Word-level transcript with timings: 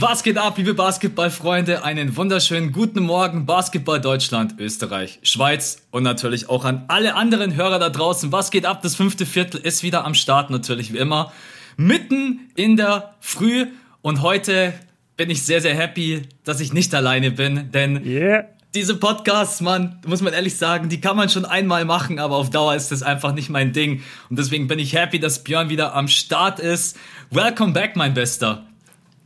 Was 0.00 0.22
geht 0.22 0.38
ab, 0.38 0.56
liebe 0.58 0.74
Basketballfreunde? 0.74 1.82
Einen 1.82 2.16
wunderschönen 2.16 2.70
guten 2.70 3.02
Morgen, 3.02 3.46
Basketball 3.46 4.00
Deutschland, 4.00 4.54
Österreich, 4.60 5.18
Schweiz 5.24 5.82
und 5.90 6.04
natürlich 6.04 6.48
auch 6.48 6.64
an 6.64 6.84
alle 6.86 7.16
anderen 7.16 7.56
Hörer 7.56 7.80
da 7.80 7.88
draußen. 7.88 8.30
Was 8.30 8.52
geht 8.52 8.64
ab? 8.64 8.80
Das 8.82 8.94
fünfte 8.94 9.26
Viertel 9.26 9.60
ist 9.60 9.82
wieder 9.82 10.04
am 10.04 10.14
Start, 10.14 10.50
natürlich 10.50 10.92
wie 10.92 10.98
immer. 10.98 11.32
Mitten 11.76 12.48
in 12.54 12.76
der 12.76 13.16
Früh 13.18 13.66
und 14.00 14.22
heute 14.22 14.72
bin 15.16 15.30
ich 15.30 15.42
sehr, 15.42 15.60
sehr 15.60 15.74
happy, 15.74 16.22
dass 16.44 16.60
ich 16.60 16.72
nicht 16.72 16.94
alleine 16.94 17.32
bin, 17.32 17.72
denn 17.72 18.06
yeah. 18.06 18.44
diese 18.76 18.94
Podcasts, 18.94 19.60
man, 19.60 20.00
muss 20.06 20.22
man 20.22 20.32
ehrlich 20.32 20.56
sagen, 20.56 20.88
die 20.90 21.00
kann 21.00 21.16
man 21.16 21.28
schon 21.28 21.44
einmal 21.44 21.84
machen, 21.84 22.20
aber 22.20 22.36
auf 22.36 22.50
Dauer 22.50 22.76
ist 22.76 22.92
das 22.92 23.02
einfach 23.02 23.34
nicht 23.34 23.50
mein 23.50 23.72
Ding. 23.72 24.04
Und 24.30 24.38
deswegen 24.38 24.68
bin 24.68 24.78
ich 24.78 24.92
happy, 24.94 25.18
dass 25.18 25.42
Björn 25.42 25.70
wieder 25.70 25.96
am 25.96 26.06
Start 26.06 26.60
ist. 26.60 26.96
Welcome 27.32 27.72
back, 27.72 27.96
mein 27.96 28.14
Bester. 28.14 28.67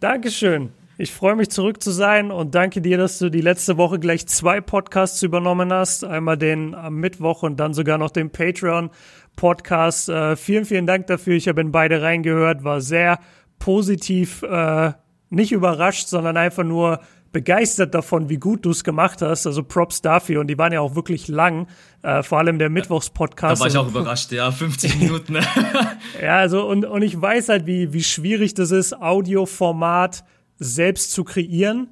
Dankeschön. 0.02 0.73
Ich 0.98 1.12
freue 1.12 1.37
mich 1.37 1.51
zurück 1.51 1.80
zu 1.80 1.92
sein 1.92 2.33
und 2.33 2.56
danke 2.56 2.80
dir, 2.80 2.98
dass 2.98 3.20
du 3.20 3.30
die 3.30 3.41
letzte 3.41 3.77
Woche 3.77 4.01
gleich 4.01 4.27
zwei 4.27 4.60
Podcasts 4.60 5.23
übernommen 5.23 5.73
hast. 5.73 6.02
Einmal 6.02 6.37
den 6.37 6.74
am 6.74 6.97
Mittwoch 6.97 7.45
und 7.45 7.60
dann 7.60 7.73
sogar 7.73 7.98
noch 7.98 8.10
den 8.10 8.30
Patreon-Podcast. 8.30 10.09
Äh, 10.09 10.34
vielen, 10.34 10.65
vielen 10.65 10.88
Dank 10.88 11.07
dafür. 11.07 11.37
Ich 11.37 11.46
habe 11.46 11.60
in 11.60 11.70
beide 11.70 12.02
reingehört, 12.02 12.65
war 12.65 12.80
sehr 12.80 13.20
positiv, 13.60 14.43
äh, 14.43 14.91
nicht 15.30 15.52
überrascht, 15.52 16.09
sondern 16.09 16.37
einfach 16.37 16.65
nur 16.65 16.98
begeistert 17.32 17.95
davon, 17.95 18.28
wie 18.28 18.36
gut 18.36 18.64
du 18.64 18.70
es 18.70 18.84
gemacht 18.84 19.22
hast. 19.22 19.46
Also 19.46 19.62
Props 19.62 20.02
dafür. 20.02 20.40
Und 20.40 20.48
die 20.48 20.59
waren 20.59 20.73
ja 20.73 20.80
auch 20.80 20.95
wirklich 20.95 21.28
lang, 21.28 21.66
äh, 22.02 22.23
vor 22.23 22.38
allem 22.38 22.59
der 22.59 22.70
Mittwochspodcast. 22.70 23.60
Da 23.60 23.65
war 23.65 23.70
ich 23.70 23.76
auch 23.76 23.88
überrascht, 23.88 24.32
ja, 24.32 24.51
50 24.51 24.98
Minuten. 24.98 25.38
ja, 26.23 26.37
also 26.37 26.66
und, 26.66 26.84
und 26.84 27.02
ich 27.02 27.20
weiß 27.20 27.48
halt, 27.48 27.66
wie, 27.66 27.92
wie 27.92 28.04
schwierig 28.04 28.54
das 28.54 28.70
ist, 28.70 29.01
Audioformat 29.01 30.24
selbst 30.59 31.12
zu 31.12 31.24
kreieren 31.24 31.88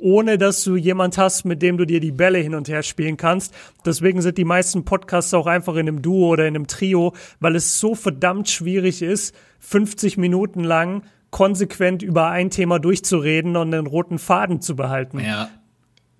ohne 0.00 0.38
dass 0.38 0.64
du 0.64 0.76
jemand 0.76 1.18
hast, 1.18 1.44
mit 1.44 1.62
dem 1.62 1.76
du 1.76 1.84
dir 1.84 2.00
die 2.00 2.12
Bälle 2.12 2.38
hin 2.38 2.54
und 2.54 2.68
her 2.68 2.82
spielen 2.82 3.16
kannst. 3.16 3.54
Deswegen 3.84 4.22
sind 4.22 4.38
die 4.38 4.44
meisten 4.44 4.84
Podcasts 4.84 5.34
auch 5.34 5.46
einfach 5.46 5.74
in 5.74 5.80
einem 5.80 6.02
Duo 6.02 6.28
oder 6.28 6.46
in 6.46 6.56
einem 6.56 6.66
Trio, 6.66 7.12
weil 7.38 7.54
es 7.54 7.78
so 7.78 7.94
verdammt 7.94 8.48
schwierig 8.48 9.02
ist, 9.02 9.34
50 9.60 10.16
Minuten 10.16 10.64
lang 10.64 11.02
konsequent 11.30 12.02
über 12.02 12.28
ein 12.28 12.50
Thema 12.50 12.78
durchzureden 12.78 13.56
und 13.56 13.70
den 13.70 13.86
roten 13.86 14.18
Faden 14.18 14.60
zu 14.60 14.76
behalten. 14.76 15.20
Ja. 15.20 15.48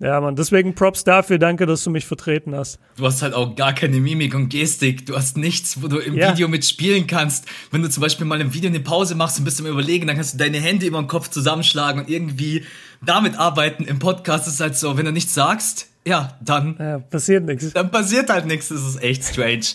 Ja, 0.03 0.19
Mann, 0.19 0.35
deswegen 0.35 0.75
Props 0.75 1.05
dafür, 1.05 1.39
danke, 1.39 1.67
dass 1.67 1.85
du 1.85 1.91
mich 1.91 2.07
vertreten 2.07 2.55
hast. 2.55 2.79
Du 2.97 3.05
hast 3.05 3.21
halt 3.21 3.35
auch 3.35 3.55
gar 3.55 3.75
keine 3.75 4.01
Mimik 4.01 4.35
und 4.35 4.49
Gestik. 4.49 5.05
Du 5.05 5.15
hast 5.15 5.37
nichts, 5.37 5.83
wo 5.83 5.89
du 5.89 5.99
im 5.99 6.17
ja. 6.17 6.33
Video 6.33 6.49
mitspielen 6.49 7.07
kannst. 7.07 7.45
Wenn 7.71 7.83
du 7.83 7.91
zum 7.91 8.01
Beispiel 8.01 8.25
mal 8.25 8.41
im 8.41 8.55
Video 8.55 8.71
eine 8.71 8.81
Pause 8.81 9.15
machst 9.15 9.39
und 9.39 9.45
bist 9.45 9.61
am 9.61 9.67
Überlegen, 9.67 10.07
dann 10.07 10.17
kannst 10.17 10.33
du 10.33 10.39
deine 10.39 10.59
Hände 10.59 10.87
über 10.87 10.99
den 10.99 11.07
Kopf 11.07 11.29
zusammenschlagen 11.29 12.01
und 12.01 12.09
irgendwie 12.09 12.65
damit 13.05 13.39
arbeiten. 13.39 13.85
Im 13.85 13.99
Podcast 13.99 14.47
ist 14.47 14.55
es 14.55 14.61
halt 14.61 14.75
so, 14.75 14.97
wenn 14.97 15.05
du 15.05 15.13
nichts 15.13 15.35
sagst, 15.35 15.89
ja, 16.07 16.39
dann. 16.41 16.77
Ja, 16.79 16.99
passiert 16.99 17.45
nichts. 17.45 17.71
Dann 17.75 17.91
passiert 17.91 18.31
halt 18.31 18.47
nichts. 18.47 18.69
Das 18.69 18.81
ist 18.81 19.03
echt 19.03 19.23
strange. 19.23 19.67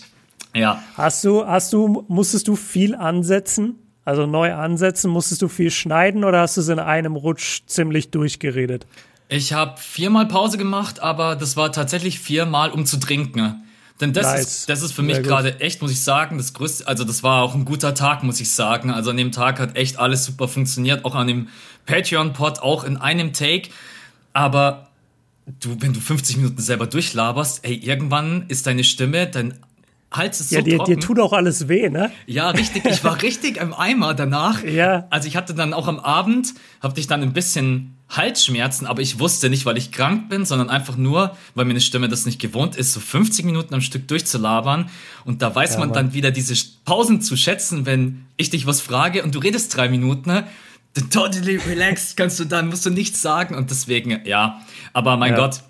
Ja. 0.56 0.82
Hast 0.96 1.22
du, 1.22 1.46
hast 1.46 1.72
du, 1.72 2.04
musstest 2.08 2.48
du 2.48 2.56
viel 2.56 2.96
ansetzen? 2.96 3.76
Also 4.06 4.24
neu 4.24 4.54
ansetzen, 4.54 5.10
musstest 5.10 5.42
du 5.42 5.48
viel 5.48 5.72
schneiden 5.72 6.22
oder 6.22 6.40
hast 6.40 6.56
du 6.56 6.60
es 6.60 6.68
in 6.68 6.78
einem 6.78 7.16
Rutsch 7.16 7.62
ziemlich 7.66 8.10
durchgeredet? 8.10 8.86
Ich 9.28 9.52
habe 9.52 9.80
viermal 9.80 10.26
Pause 10.26 10.58
gemacht, 10.58 11.00
aber 11.00 11.34
das 11.34 11.56
war 11.56 11.72
tatsächlich 11.72 12.20
viermal, 12.20 12.70
um 12.70 12.86
zu 12.86 13.00
trinken. 13.00 13.64
Denn 14.00 14.12
das 14.12 14.26
nice. 14.26 14.40
ist, 14.42 14.68
das 14.68 14.82
ist 14.82 14.92
für 14.92 15.02
mich 15.02 15.24
gerade 15.24 15.58
echt, 15.58 15.82
muss 15.82 15.90
ich 15.90 16.02
sagen, 16.02 16.38
das 16.38 16.52
größte, 16.52 16.86
also 16.86 17.02
das 17.02 17.24
war 17.24 17.42
auch 17.42 17.56
ein 17.56 17.64
guter 17.64 17.94
Tag, 17.94 18.22
muss 18.22 18.38
ich 18.38 18.52
sagen. 18.52 18.90
Also 18.90 19.10
an 19.10 19.16
dem 19.16 19.32
Tag 19.32 19.58
hat 19.58 19.74
echt 19.74 19.98
alles 19.98 20.24
super 20.24 20.46
funktioniert, 20.46 21.04
auch 21.04 21.16
an 21.16 21.26
dem 21.26 21.48
Patreon-Pod, 21.86 22.60
auch 22.60 22.84
in 22.84 22.98
einem 22.98 23.32
Take. 23.32 23.70
Aber 24.32 24.90
du, 25.58 25.80
wenn 25.80 25.94
du 25.94 25.98
50 25.98 26.36
Minuten 26.36 26.60
selber 26.60 26.86
durchlaberst, 26.86 27.64
ey, 27.64 27.74
irgendwann 27.74 28.44
ist 28.46 28.68
deine 28.68 28.84
Stimme, 28.84 29.26
dein 29.26 29.58
Hals 30.10 30.40
ist 30.40 30.52
ja, 30.52 30.60
so 30.60 30.64
dir, 30.64 30.76
trocken. 30.78 30.94
dir 30.94 31.00
tut 31.00 31.18
auch 31.18 31.32
alles 31.32 31.68
weh, 31.68 31.88
ne? 31.88 32.10
Ja, 32.26 32.50
richtig. 32.50 32.84
Ich 32.84 33.02
war 33.02 33.20
richtig 33.22 33.56
im 33.56 33.74
Eimer 33.74 34.14
danach. 34.14 34.62
Ja. 34.62 35.06
Also 35.10 35.28
ich 35.28 35.36
hatte 35.36 35.54
dann 35.54 35.72
auch 35.72 35.88
am 35.88 35.98
Abend, 35.98 36.54
hatte 36.80 37.00
ich 37.00 37.06
dann 37.06 37.22
ein 37.22 37.32
bisschen 37.32 37.96
Halsschmerzen, 38.08 38.86
aber 38.86 39.02
ich 39.02 39.18
wusste 39.18 39.50
nicht, 39.50 39.66
weil 39.66 39.76
ich 39.76 39.90
krank 39.90 40.28
bin, 40.28 40.44
sondern 40.44 40.70
einfach 40.70 40.96
nur, 40.96 41.36
weil 41.54 41.64
meine 41.64 41.80
Stimme 41.80 42.08
das 42.08 42.24
nicht 42.24 42.40
gewohnt 42.40 42.76
ist, 42.76 42.92
so 42.92 43.00
50 43.00 43.44
Minuten 43.44 43.74
am 43.74 43.80
Stück 43.80 44.06
durchzulabern. 44.06 44.88
Und 45.24 45.42
da 45.42 45.52
weiß 45.52 45.74
ja, 45.74 45.80
man 45.80 45.88
Mann. 45.88 45.94
dann 45.94 46.12
wieder 46.12 46.30
diese 46.30 46.54
Pausen 46.84 47.20
zu 47.20 47.36
schätzen, 47.36 47.84
wenn 47.84 48.26
ich 48.36 48.50
dich 48.50 48.66
was 48.66 48.80
frage 48.80 49.24
und 49.24 49.34
du 49.34 49.40
redest 49.40 49.76
drei 49.76 49.88
Minuten, 49.88 50.30
ne? 50.30 50.46
Totally 51.10 51.56
relaxed 51.56 52.16
kannst 52.16 52.40
du 52.40 52.46
dann, 52.46 52.68
musst 52.68 52.86
du 52.86 52.90
nichts 52.90 53.20
sagen 53.20 53.54
und 53.54 53.70
deswegen, 53.70 54.20
ja. 54.24 54.62
Aber 54.94 55.16
mein 55.16 55.32
ja. 55.32 55.40
Gott, 55.40 55.60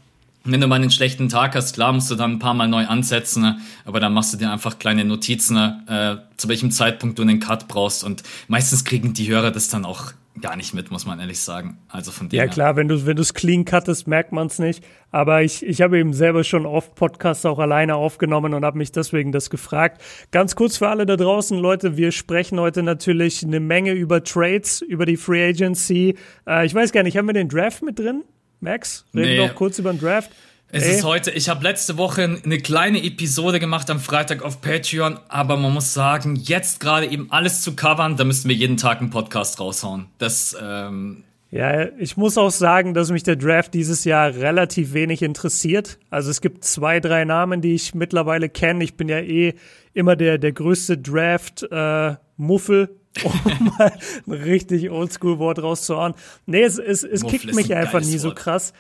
wenn 0.53 0.61
du 0.61 0.67
mal 0.67 0.77
einen 0.77 0.91
schlechten 0.91 1.29
Tag 1.29 1.55
hast, 1.55 1.75
klar 1.75 1.93
musst 1.93 2.11
du 2.11 2.15
dann 2.15 2.33
ein 2.33 2.39
paar 2.39 2.55
Mal 2.55 2.69
neu 2.69 2.87
ansetzen, 2.87 3.43
ne? 3.43 3.59
aber 3.85 4.01
dann 4.01 4.13
machst 4.13 4.33
du 4.33 4.39
dir 4.39 4.51
einfach 4.51 4.79
kleine 4.79 5.05
Notizen, 5.05 5.55
ne? 5.55 6.21
äh, 6.27 6.37
zu 6.37 6.49
welchem 6.49 6.71
Zeitpunkt 6.71 7.19
du 7.19 7.23
einen 7.23 7.41
Cut 7.41 7.69
brauchst. 7.69 8.05
Und 8.05 8.23
meistens 8.49 8.85
kriegen 8.85 9.15
die 9.15 9.29
Hörer 9.29 9.51
das 9.51 9.69
dann 9.69 9.85
auch 9.85 10.13
gar 10.41 10.57
nicht 10.57 10.75
mit, 10.75 10.91
muss 10.91 11.07
man 11.07 11.19
ehrlich 11.19 11.41
sagen. 11.41 11.79
Also 11.89 12.11
von 12.11 12.29
dem 12.29 12.37
Ja 12.37 12.47
klar, 12.47 12.77
wenn 12.77 12.89
du 12.89 13.07
wenn 13.07 13.17
du 13.17 13.23
es 13.23 13.35
clean 13.35 13.65
cuttest, 13.65 14.07
merkt 14.07 14.33
man 14.33 14.49
es 14.49 14.59
nicht. 14.59 14.85
Aber 15.11 15.43
ich, 15.43 15.65
ich 15.65 15.81
habe 15.81 15.99
eben 15.99 16.13
selber 16.13 16.45
schon 16.45 16.67
oft 16.67 16.95
Podcasts 16.95 17.47
auch 17.47 17.59
alleine 17.59 17.95
aufgenommen 17.95 18.53
und 18.53 18.65
habe 18.65 18.79
mich 18.79 18.93
deswegen 18.93 19.33
das 19.33 19.51
gefragt. 19.51 20.03
Ganz 20.31 20.55
kurz 20.55 20.77
für 20.77 20.89
alle 20.89 21.07
da 21.07 21.17
draußen, 21.17 21.59
Leute, 21.59 21.97
wir 21.97 22.13
sprechen 22.13 22.61
heute 22.61 22.83
natürlich 22.83 23.43
eine 23.45 23.61
Menge 23.61 23.93
über 23.93 24.23
Trades, 24.23 24.83
über 24.83 25.07
die 25.07 25.17
Free 25.17 25.49
Agency. 25.49 26.17
Äh, 26.47 26.67
ich 26.67 26.75
weiß 26.75 26.93
gar 26.93 27.03
nicht, 27.03 27.17
haben 27.17 27.27
wir 27.27 27.33
den 27.33 27.49
Draft 27.49 27.83
mit 27.83 27.99
drin? 27.99 28.25
Max, 28.61 29.05
reden 29.15 29.27
nee. 29.27 29.37
wir 29.39 29.47
noch 29.49 29.55
kurz 29.55 29.79
über 29.79 29.93
den 29.93 30.01
Draft. 30.01 30.31
Es 30.73 30.83
Ey. 30.83 30.97
ist 30.97 31.05
heute, 31.05 31.31
ich 31.31 31.49
habe 31.49 31.63
letzte 31.63 31.97
Woche 31.97 32.41
eine 32.45 32.59
kleine 32.59 33.03
Episode 33.03 33.61
gemacht 33.61 33.89
am 33.89 34.01
Freitag 34.01 34.43
auf 34.43 34.61
Patreon, 34.61 35.19
aber 35.29 35.57
man 35.57 35.73
muss 35.73 35.95
sagen, 35.95 36.35
jetzt 36.35 36.81
gerade 36.81 37.07
eben 37.07 37.31
alles 37.31 37.63
zu 37.63 37.77
covern, 37.77 38.17
da 38.17 38.25
müssten 38.25 38.49
wir 38.49 38.57
jeden 38.57 38.77
Tag 38.77 39.01
einen 39.01 39.11
Podcast 39.11 39.61
raushauen. 39.61 40.07
Das, 40.19 40.57
ähm 40.61 41.23
ja, 41.53 41.87
ich 41.99 42.17
muss 42.17 42.37
auch 42.37 42.51
sagen, 42.51 42.93
dass 42.95 43.13
mich 43.13 43.23
der 43.23 43.37
Draft 43.37 43.73
dieses 43.75 44.05
Jahr 44.05 44.35
relativ 44.35 44.93
wenig 44.93 45.23
interessiert. 45.23 45.99
Also 46.11 46.31
es 46.31 46.41
gibt 46.41 46.65
zwei, 46.65 46.99
drei 46.99 47.25
Namen, 47.25 47.61
die 47.61 47.75
ich 47.75 47.95
mittlerweile 47.95 48.49
kenne. 48.49 48.83
Ich 48.83 48.97
bin 48.97 49.09
ja 49.09 49.21
eh 49.21 49.55
immer 49.95 50.17
der, 50.17 50.39
der 50.39 50.51
größte 50.51 50.99
Draft-Muffel. 50.99 52.83
Äh, 52.83 52.89
um 53.25 53.73
mal 53.79 53.93
ein 54.27 54.33
richtig 54.33 54.91
Oldschool-Wort 54.91 55.63
rauszuhauen. 55.63 56.15
Nee, 56.47 56.63
es, 56.63 56.79
es, 56.79 57.03
es 57.05 57.25
kickt 57.27 57.55
mich 57.55 57.75
einfach 57.75 58.01
nie 58.01 58.13
Wort. 58.13 58.21
so 58.21 58.35
krass. 58.35 58.73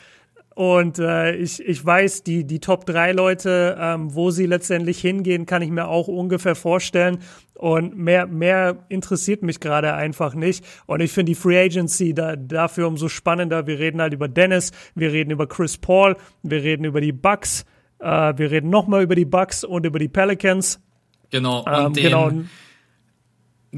Und 0.57 0.99
äh, 0.99 1.35
ich, 1.37 1.61
ich 1.61 1.85
weiß, 1.85 2.23
die, 2.23 2.45
die 2.45 2.61
Top 2.61 2.87
3 2.87 3.13
Leute, 3.13 3.77
ähm, 3.79 4.15
wo 4.15 4.31
sie 4.31 4.47
letztendlich 4.47 4.99
hingehen, 4.99 5.45
kann 5.45 5.61
ich 5.61 5.69
mir 5.69 5.87
auch 5.87 6.09
ungefähr 6.09 6.55
vorstellen. 6.55 7.19
Und 7.53 7.95
mehr, 7.95 8.27
mehr 8.27 8.79
interessiert 8.89 9.43
mich 9.43 9.61
gerade 9.61 9.93
einfach 9.93 10.35
nicht. 10.35 10.65
Und 10.87 11.01
ich 11.01 11.13
finde 11.13 11.33
die 11.33 11.35
Free 11.35 11.59
Agency 11.63 12.15
da, 12.15 12.37
dafür 12.37 12.89
umso 12.89 13.09
spannender. 13.09 13.67
Wir 13.67 13.79
reden 13.79 14.01
halt 14.01 14.15
über 14.15 14.29
Dennis, 14.29 14.73
wir 14.95 15.13
reden 15.13 15.31
über 15.31 15.47
Chris 15.47 15.77
Paul, 15.77 16.17
wir 16.43 16.63
reden 16.63 16.85
über 16.85 17.03
die 17.03 17.13
Bucks, 17.13 17.67
äh, 17.99 18.33
wir 18.35 18.51
reden 18.51 18.71
nochmal 18.71 19.03
über 19.03 19.15
die 19.15 19.27
Bucks 19.27 19.63
und 19.63 19.85
über 19.85 19.99
die 19.99 20.09
Pelicans. 20.09 20.81
Genau, 21.29 21.65
und 21.65 21.67
ähm, 21.69 21.93
den, 21.93 22.03
genau 22.03 22.33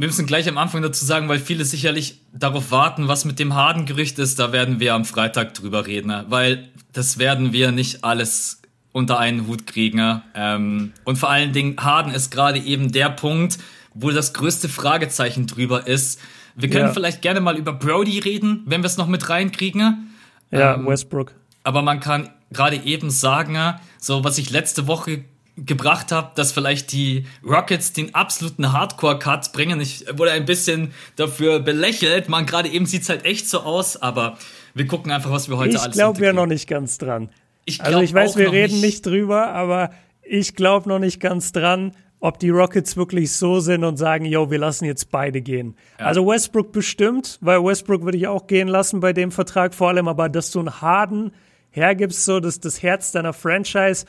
wir 0.01 0.07
müssen 0.07 0.27
gleich 0.27 0.49
am 0.49 0.59
Anfang 0.59 0.81
dazu 0.81 1.05
sagen, 1.05 1.29
weil 1.29 1.41
viele 1.41 1.65
sicherlich 1.65 2.21
darauf 2.33 2.71
warten, 2.71 3.09
was 3.09 3.25
mit 3.25 3.41
dem 3.41 3.57
Harden-Gerücht 3.57 4.21
ist. 4.21 4.39
Da 4.39 4.53
werden 4.53 4.79
wir 4.79 4.95
am 4.95 5.05
Freitag 5.05 5.55
drüber 5.55 5.89
reden, 5.89 6.13
weil 6.29 6.69
das 6.93 7.19
werden 7.19 7.53
wir 7.53 7.73
nicht 7.73 8.05
alles 8.05 8.63
unter 8.93 9.19
einen 9.19 9.49
Hut 9.49 9.67
kriegen. 9.67 10.23
Ähm, 10.37 10.93
und 11.03 11.17
vor 11.17 11.31
allen 11.31 11.53
Dingen, 11.53 11.75
Harden 11.81 12.13
ist 12.13 12.31
gerade 12.31 12.61
eben 12.61 12.93
der 12.93 13.11
Punkt, 13.11 13.59
wo 13.93 14.13
das 14.13 14.35
größte 14.35 14.69
Fragezeichen 14.69 15.49
drüber 15.49 15.89
ist. 15.89 16.21
Wir 16.55 16.71
können 16.71 16.87
ja. 16.87 16.93
vielleicht 16.93 17.21
gerne 17.21 17.41
mal 17.41 17.57
über 17.57 17.73
Brody 17.73 18.21
reden, 18.21 18.63
wenn 18.67 18.83
wir 18.83 18.87
es 18.87 18.99
noch 18.99 19.09
mit 19.09 19.29
reinkriegen. 19.29 20.15
Ja, 20.53 20.75
ähm, 20.75 20.87
Westbrook. 20.87 21.33
Aber 21.65 21.83
man 21.83 21.99
kann 21.99 22.31
gerade 22.53 22.77
eben 22.77 23.11
sagen, 23.11 23.75
so 23.99 24.23
was 24.23 24.39
ich 24.39 24.51
letzte 24.51 24.87
Woche 24.87 25.25
gebracht 25.67 26.13
habe, 26.13 26.31
dass 26.35 26.53
vielleicht 26.53 26.93
die 26.93 27.27
Rockets 27.45 27.93
den 27.93 28.15
absoluten 28.15 28.73
Hardcore-Cut 28.73 29.53
bringen. 29.53 29.81
Ich 29.81 30.05
wurde 30.17 30.33
ein 30.33 30.45
bisschen 30.45 30.93
dafür 31.17 31.61
belächelt. 31.61 32.29
Man, 32.29 32.47
gerade 32.47 32.69
eben 32.69 32.87
sieht's 32.87 33.09
halt 33.09 33.25
echt 33.25 33.49
so 33.49 33.61
aus, 33.61 33.97
aber 33.97 34.39
wir 34.75 34.87
gucken 34.87 35.13
einfach, 35.13 35.31
was 35.31 35.49
wir 35.49 35.57
heute 35.57 35.71
ich 35.71 35.81
alles 35.81 35.97
Ich 35.97 36.01
glaube 36.01 36.25
ja 36.25 36.33
noch 36.33 36.47
nicht 36.47 36.69
ganz 36.69 36.99
dran. 36.99 37.31
Ich 37.65 37.83
also 37.83 38.01
ich 38.01 38.15
weiß, 38.15 38.37
wir 38.37 38.53
reden 38.53 38.75
nicht. 38.75 38.85
nicht 38.85 39.07
drüber, 39.07 39.53
aber 39.53 39.91
ich 40.23 40.55
glaube 40.55 40.89
noch 40.89 40.99
nicht 40.99 41.21
ganz 41.21 41.53
dran, 41.53 41.93
ob 42.21 42.39
die 42.39 42.51
Rockets 42.51 42.97
wirklich 42.97 43.33
so 43.33 43.61
sind 43.61 43.85
und 43.85 43.97
sagen, 43.97 44.25
yo, 44.25 44.51
wir 44.51 44.59
lassen 44.59 44.85
jetzt 44.85 45.11
beide 45.11 45.41
gehen. 45.41 45.77
Ja. 45.99 46.07
Also 46.07 46.27
Westbrook 46.27 46.73
bestimmt, 46.73 47.39
weil 47.41 47.63
Westbrook 47.63 48.05
würde 48.05 48.19
ich 48.19 48.27
auch 48.27 48.47
gehen 48.47 48.69
lassen 48.69 49.01
bei 49.01 49.13
dem 49.13 49.31
Vertrag 49.31 49.75
vor 49.75 49.89
allem, 49.89 50.09
aber 50.09 50.29
dass 50.29 50.51
du 50.51 50.59
einen 50.61 50.81
Harden 50.81 51.33
hergibst, 51.71 52.25
so 52.25 52.41
das, 52.41 52.61
das 52.61 52.83
Herz 52.83 53.13
deiner 53.13 53.33
Franchise 53.33 54.07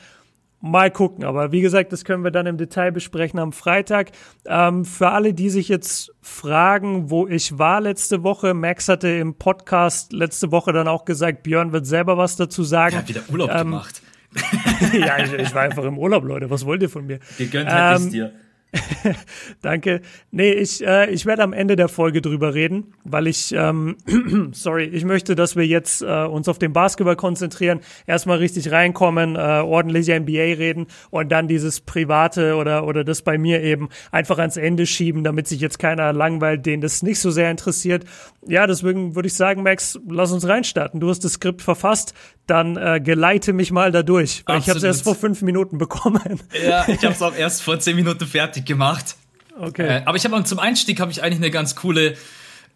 Mal 0.62 0.90
gucken, 0.90 1.24
aber 1.24 1.52
wie 1.52 1.62
gesagt, 1.62 1.90
das 1.90 2.04
können 2.04 2.22
wir 2.22 2.30
dann 2.30 2.46
im 2.46 2.58
Detail 2.58 2.92
besprechen 2.92 3.38
am 3.38 3.52
Freitag. 3.52 4.10
Ähm, 4.44 4.84
für 4.84 5.08
alle, 5.08 5.32
die 5.32 5.48
sich 5.48 5.68
jetzt 5.68 6.12
fragen, 6.20 7.08
wo 7.08 7.26
ich 7.26 7.58
war 7.58 7.80
letzte 7.80 8.22
Woche, 8.24 8.52
Max 8.52 8.88
hatte 8.88 9.08
im 9.08 9.36
Podcast 9.36 10.12
letzte 10.12 10.52
Woche 10.52 10.74
dann 10.74 10.86
auch 10.86 11.06
gesagt, 11.06 11.44
Björn 11.44 11.72
wird 11.72 11.86
selber 11.86 12.18
was 12.18 12.36
dazu 12.36 12.62
sagen. 12.62 12.96
Er 12.96 12.98
hat 12.98 13.08
wieder 13.08 13.22
Urlaub 13.30 13.50
ähm, 13.50 13.58
gemacht. 13.58 14.02
ja, 14.92 15.18
ich, 15.18 15.32
ich, 15.32 15.54
war 15.54 15.62
einfach 15.62 15.84
im 15.84 15.98
Urlaub, 15.98 16.24
Leute. 16.24 16.50
Was 16.50 16.66
wollt 16.66 16.82
ihr 16.82 16.90
von 16.90 17.06
mir? 17.06 17.20
Gegönnt 17.38 17.70
hätte 17.70 17.96
ähm, 17.96 18.06
ich 18.06 18.12
dir. 18.12 18.32
Danke. 19.62 20.00
Nee, 20.30 20.52
ich, 20.52 20.84
äh, 20.86 21.10
ich 21.10 21.26
werde 21.26 21.42
am 21.42 21.52
Ende 21.52 21.76
der 21.76 21.88
Folge 21.88 22.22
drüber 22.22 22.54
reden, 22.54 22.94
weil 23.04 23.26
ich, 23.26 23.52
ähm, 23.52 23.96
sorry, 24.52 24.84
ich 24.84 25.04
möchte, 25.04 25.34
dass 25.34 25.56
wir 25.56 25.66
jetzt 25.66 26.02
äh, 26.02 26.24
uns 26.24 26.48
auf 26.48 26.58
den 26.58 26.72
Basketball 26.72 27.16
konzentrieren, 27.16 27.80
erstmal 28.06 28.38
richtig 28.38 28.70
reinkommen, 28.70 29.34
äh, 29.36 29.38
ordentlich 29.38 30.08
NBA 30.08 30.56
reden 30.58 30.86
und 31.10 31.30
dann 31.32 31.48
dieses 31.48 31.80
Private 31.80 32.54
oder, 32.56 32.86
oder 32.86 33.02
das 33.02 33.22
bei 33.22 33.38
mir 33.38 33.62
eben 33.62 33.88
einfach 34.12 34.38
ans 34.38 34.56
Ende 34.56 34.86
schieben, 34.86 35.24
damit 35.24 35.48
sich 35.48 35.60
jetzt 35.60 35.78
keiner 35.78 36.12
langweilt, 36.12 36.64
den 36.64 36.80
das 36.80 37.02
nicht 37.02 37.18
so 37.18 37.30
sehr 37.30 37.50
interessiert. 37.50 38.04
Ja, 38.46 38.66
deswegen 38.66 39.14
würde 39.16 39.26
ich 39.26 39.34
sagen, 39.34 39.62
Max, 39.62 39.98
lass 40.08 40.32
uns 40.32 40.46
reinstarten. 40.46 41.00
Du 41.00 41.08
hast 41.08 41.24
das 41.24 41.34
Skript 41.34 41.60
verfasst, 41.60 42.14
dann 42.46 42.76
äh, 42.76 43.00
geleite 43.00 43.52
mich 43.52 43.70
mal 43.70 43.92
da 43.92 44.02
durch. 44.02 44.42
Weil 44.46 44.58
ich 44.58 44.68
habe 44.68 44.78
es 44.78 44.84
erst 44.84 45.04
vor 45.04 45.14
fünf 45.14 45.42
Minuten 45.42 45.78
bekommen. 45.78 46.40
Ja, 46.66 46.84
ich 46.88 46.98
habe 47.04 47.14
es 47.14 47.22
auch 47.22 47.36
erst 47.36 47.62
vor 47.62 47.78
zehn 47.78 47.96
Minuten 47.96 48.26
fertig 48.26 48.59
gemacht. 48.66 49.16
Okay. 49.58 49.86
Äh, 49.86 50.02
aber 50.04 50.16
ich 50.16 50.24
habe 50.24 50.42
zum 50.44 50.58
Einstieg 50.58 51.00
habe 51.00 51.10
ich 51.10 51.22
eigentlich 51.22 51.38
eine 51.38 51.50
ganz 51.50 51.76
coole, 51.76 52.16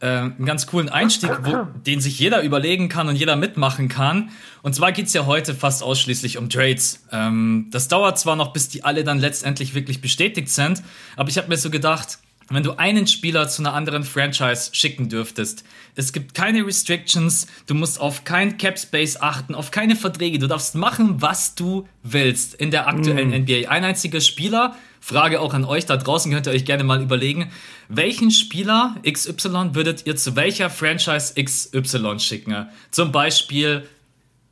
äh, 0.00 0.06
einen 0.06 0.44
ganz 0.44 0.66
coolen 0.66 0.88
Einstieg, 0.88 1.30
wo, 1.42 1.66
den 1.86 2.00
sich 2.00 2.18
jeder 2.18 2.42
überlegen 2.42 2.88
kann 2.88 3.08
und 3.08 3.16
jeder 3.16 3.36
mitmachen 3.36 3.88
kann. 3.88 4.30
Und 4.62 4.74
zwar 4.74 4.92
geht's 4.92 5.12
ja 5.12 5.26
heute 5.26 5.54
fast 5.54 5.82
ausschließlich 5.82 6.38
um 6.38 6.50
Trades. 6.50 7.04
Ähm, 7.10 7.68
das 7.70 7.88
dauert 7.88 8.18
zwar 8.18 8.36
noch, 8.36 8.52
bis 8.52 8.68
die 8.68 8.84
alle 8.84 9.04
dann 9.04 9.18
letztendlich 9.18 9.74
wirklich 9.74 10.00
bestätigt 10.00 10.48
sind, 10.48 10.82
aber 11.16 11.28
ich 11.28 11.38
habe 11.38 11.48
mir 11.48 11.56
so 11.56 11.70
gedacht, 11.70 12.18
wenn 12.50 12.62
du 12.62 12.72
einen 12.72 13.06
Spieler 13.06 13.48
zu 13.48 13.62
einer 13.62 13.72
anderen 13.72 14.04
Franchise 14.04 14.70
schicken 14.72 15.08
dürftest. 15.08 15.64
Es 15.96 16.12
gibt 16.12 16.34
keine 16.34 16.66
Restrictions, 16.66 17.46
du 17.66 17.74
musst 17.74 18.00
auf 18.00 18.24
kein 18.24 18.58
Cap 18.58 18.78
Space 18.78 19.16
achten, 19.16 19.54
auf 19.54 19.70
keine 19.70 19.96
Verträge. 19.96 20.38
Du 20.38 20.46
darfst 20.46 20.74
machen, 20.74 21.22
was 21.22 21.54
du 21.54 21.88
willst 22.02 22.54
in 22.54 22.70
der 22.70 22.86
aktuellen 22.86 23.30
mm. 23.30 23.42
NBA. 23.42 23.68
Ein 23.70 23.84
einziger 23.84 24.20
Spieler, 24.20 24.76
Frage 25.04 25.42
auch 25.42 25.52
an 25.52 25.66
euch 25.66 25.84
da 25.84 25.98
draußen, 25.98 26.32
könnt 26.32 26.46
ihr 26.46 26.54
euch 26.54 26.64
gerne 26.64 26.82
mal 26.82 27.02
überlegen, 27.02 27.50
welchen 27.90 28.30
Spieler 28.30 28.96
XY 29.06 29.74
würdet 29.74 30.06
ihr 30.06 30.16
zu 30.16 30.34
welcher 30.34 30.70
Franchise 30.70 31.34
XY 31.34 32.18
schicken? 32.18 32.68
Zum 32.90 33.12
Beispiel 33.12 33.86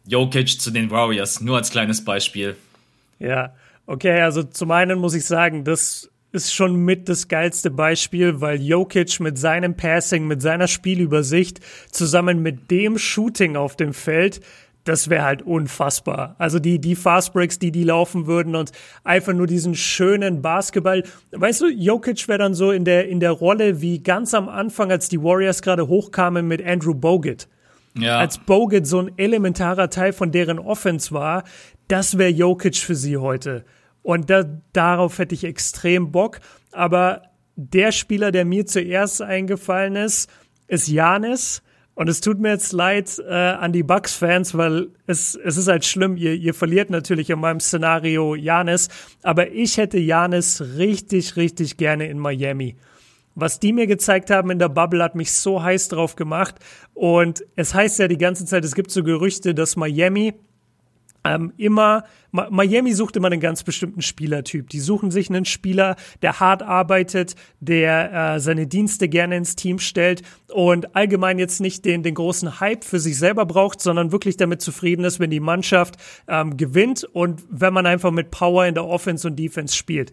Jokic 0.07 0.61
zu 0.61 0.71
den 0.71 0.91
Warriors, 0.91 1.41
nur 1.41 1.57
als 1.57 1.71
kleines 1.71 2.05
Beispiel. 2.05 2.55
Ja, 3.19 3.55
okay, 3.87 4.21
also 4.21 4.43
zum 4.43 4.73
einen 4.73 4.99
muss 4.99 5.15
ich 5.15 5.25
sagen, 5.25 5.65
das 5.65 6.11
ist 6.33 6.53
schon 6.53 6.77
mit 6.77 7.09
das 7.09 7.29
geilste 7.29 7.71
Beispiel, 7.71 8.43
weil 8.43 8.61
Jokic 8.61 9.21
mit 9.21 9.39
seinem 9.39 9.75
Passing, 9.75 10.27
mit 10.27 10.43
seiner 10.43 10.69
Spielübersicht 10.69 11.61
zusammen 11.91 12.43
mit 12.43 12.71
dem 12.71 12.99
Shooting 12.99 13.57
auf 13.57 13.75
dem 13.77 13.95
Feld, 13.95 14.43
das 14.85 15.09
wäre 15.09 15.25
halt 15.25 15.43
unfassbar. 15.43 16.35
Also 16.39 16.59
die, 16.59 16.81
die 16.81 16.97
Fastbreaks, 16.97 17.59
die 17.59 17.71
die 17.71 17.85
laufen 17.85 18.27
würden 18.27 18.57
und 18.57 18.73
einfach 19.05 19.33
nur 19.33 19.47
diesen 19.47 19.75
schönen 19.75 20.43
Basketball. 20.43 21.05
Weißt 21.31 21.61
du, 21.61 21.69
Jokic 21.69 22.27
wäre 22.29 22.39
dann 22.39 22.55
so 22.55 22.73
in 22.73 22.85
der, 22.85 23.09
in 23.09 23.21
der 23.21 23.31
Rolle 23.31 23.81
wie 23.81 24.03
ganz 24.03 24.35
am 24.35 24.49
Anfang, 24.49 24.91
als 24.91 25.09
die 25.09 25.23
Warriors 25.23 25.63
gerade 25.63 25.87
hochkamen 25.87 26.49
mit 26.49 26.65
Andrew 26.65 26.95
Bogut. 26.95 27.49
Ja. 27.97 28.19
Als 28.19 28.39
Bogut 28.39 28.87
so 28.87 29.01
ein 29.01 29.13
elementarer 29.19 29.91
Teil 29.91 30.13
von 30.13 30.33
deren 30.33 30.59
Offense 30.59 31.13
war, 31.13 31.45
das 31.89 32.19
wäre 32.19 32.31
Jokic 32.31 32.77
für 32.77 32.95
sie 32.95 33.19
heute. 33.19 33.65
Und 34.03 34.31
da, 34.31 34.45
darauf 34.73 35.19
hätte 35.19 35.35
ich 35.35 35.45
extrem 35.45 36.11
Bock. 36.11 36.41
Aber 36.73 37.23
der 37.55 37.93
Spieler, 37.93 38.33
der 38.33 38.45
mir 38.45 38.67
zuerst 38.67 39.23
eingefallen 39.23 39.97
ist, 39.97 40.29
ist 40.67 40.89
Janis. 40.89 41.63
Und 41.95 42.09
es 42.09 42.21
tut 42.21 42.41
mir 42.41 42.51
jetzt 42.51 42.73
leid 42.73 43.19
äh, 43.19 43.33
an 43.33 43.73
die 43.73 43.83
Bucks-Fans, 43.83 44.57
weil 44.57 44.89
es, 45.07 45.35
es 45.35 45.59
ist 45.59 45.69
halt 45.69 45.85
schlimm. 45.85 46.17
Ihr, 46.17 46.35
ihr 46.35 46.55
verliert 46.55 46.89
natürlich 46.89 47.29
in 47.29 47.39
meinem 47.39 47.61
Szenario 47.61 48.35
Janis. 48.35 48.89
Aber 49.23 49.51
ich 49.51 49.77
hätte 49.77 49.99
Janis 49.99 50.63
richtig, 50.79 51.37
richtig 51.37 51.77
gerne 51.77 52.07
in 52.07 52.19
Miami. 52.19 52.77
Was 53.35 53.61
die 53.61 53.73
mir 53.73 53.87
gezeigt 53.87 54.31
haben 54.31 54.51
in 54.51 54.59
der 54.59 54.69
Bubble 54.69 55.03
hat 55.03 55.15
mich 55.15 55.33
so 55.33 55.63
heiß 55.63 55.89
drauf 55.89 56.17
gemacht. 56.17 56.55
Und 56.95 57.45
es 57.57 57.75
heißt 57.75 57.99
ja 57.99 58.09
die 58.09 58.19
ganze 58.19 58.47
Zeit, 58.47 58.65
es 58.65 58.75
gibt 58.75 58.91
so 58.91 59.03
Gerüchte, 59.03 59.55
dass 59.55 59.77
Miami 59.77 60.35
ähm, 61.25 61.53
immer, 61.57 62.05
Miami 62.33 62.93
sucht 62.93 63.17
immer 63.17 63.29
einen 63.29 63.41
ganz 63.41 63.63
bestimmten 63.63 64.03
Spielertyp. 64.03 64.69
Die 64.71 64.81
suchen 64.81 65.11
sich 65.11 65.31
einen 65.31 65.45
Spieler, 65.45 65.97
der 66.23 66.41
hart 66.41 66.63
arbeitet, 66.63 67.37
der 67.61 68.35
äh, 68.35 68.41
seine 68.41 68.67
Dienste 68.67 69.09
gerne 69.09 69.37
ins 69.37 69.55
Team 69.55 69.79
stellt 69.79 70.23
und 70.49 70.97
allgemein 70.97 71.39
jetzt 71.39 71.61
nicht 71.61 71.85
den, 71.85 72.03
den 72.03 72.15
großen 72.15 72.61
Hype 72.61 72.85
für 72.85 72.99
sich 72.99 73.19
selber 73.19 73.47
braucht, 73.47 73.81
sondern 73.81 74.13
wirklich 74.13 74.37
damit 74.37 74.63
zufrieden 74.63 75.05
ist, 75.05 75.21
wenn 75.21 75.31
die 75.31 75.41
Mannschaft 75.41 75.97
ähm, 76.27 76.57
gewinnt 76.57 77.05
und 77.05 77.43
wenn 77.51 77.73
man 77.73 77.87
einfach 77.87 78.11
mit 78.11 78.31
Power 78.31 78.67
in 78.67 78.75
der 78.75 78.87
Offense 78.87 79.29
und 79.29 79.37
Defense 79.37 79.77
spielt. 79.77 80.13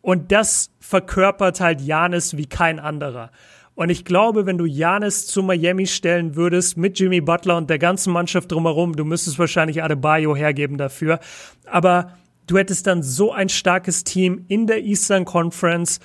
Und 0.00 0.32
das 0.32 0.70
verkörpert 0.80 1.60
halt 1.60 1.80
Janis 1.80 2.36
wie 2.36 2.46
kein 2.46 2.78
anderer. 2.78 3.30
Und 3.78 3.90
ich 3.90 4.04
glaube, 4.04 4.44
wenn 4.44 4.58
du 4.58 4.64
Janis 4.64 5.28
zu 5.28 5.40
Miami 5.40 5.86
stellen 5.86 6.34
würdest 6.34 6.76
mit 6.76 6.98
Jimmy 6.98 7.20
Butler 7.20 7.56
und 7.56 7.70
der 7.70 7.78
ganzen 7.78 8.12
Mannschaft 8.12 8.50
drumherum, 8.50 8.96
du 8.96 9.04
müsstest 9.04 9.38
wahrscheinlich 9.38 9.84
Adebayo 9.84 10.34
hergeben 10.34 10.78
dafür. 10.78 11.20
Aber 11.64 12.18
du 12.48 12.58
hättest 12.58 12.88
dann 12.88 13.04
so 13.04 13.30
ein 13.30 13.48
starkes 13.48 14.02
Team 14.02 14.44
in 14.48 14.66
der 14.66 14.82
Eastern 14.82 15.24
Conference. 15.24 16.00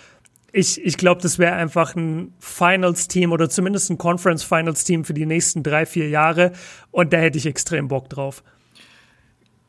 Ich, 0.52 0.86
ich 0.86 0.98
glaube, 0.98 1.24
das 1.24 1.40
wäre 1.40 1.54
einfach 1.54 1.96
ein 1.96 2.36
Finals-Team 2.38 3.32
oder 3.32 3.50
zumindest 3.50 3.90
ein 3.90 3.98
Conference-Finals-Team 3.98 5.04
für 5.04 5.16
die 5.16 5.26
nächsten 5.26 5.64
drei, 5.64 5.88
vier 5.88 6.10
Jahre. 6.10 6.52
Und 6.92 7.12
da 7.12 7.18
hätte 7.18 7.40
ich 7.40 7.48
extrem 7.48 7.88
Bock 7.88 8.08
drauf 8.08 8.44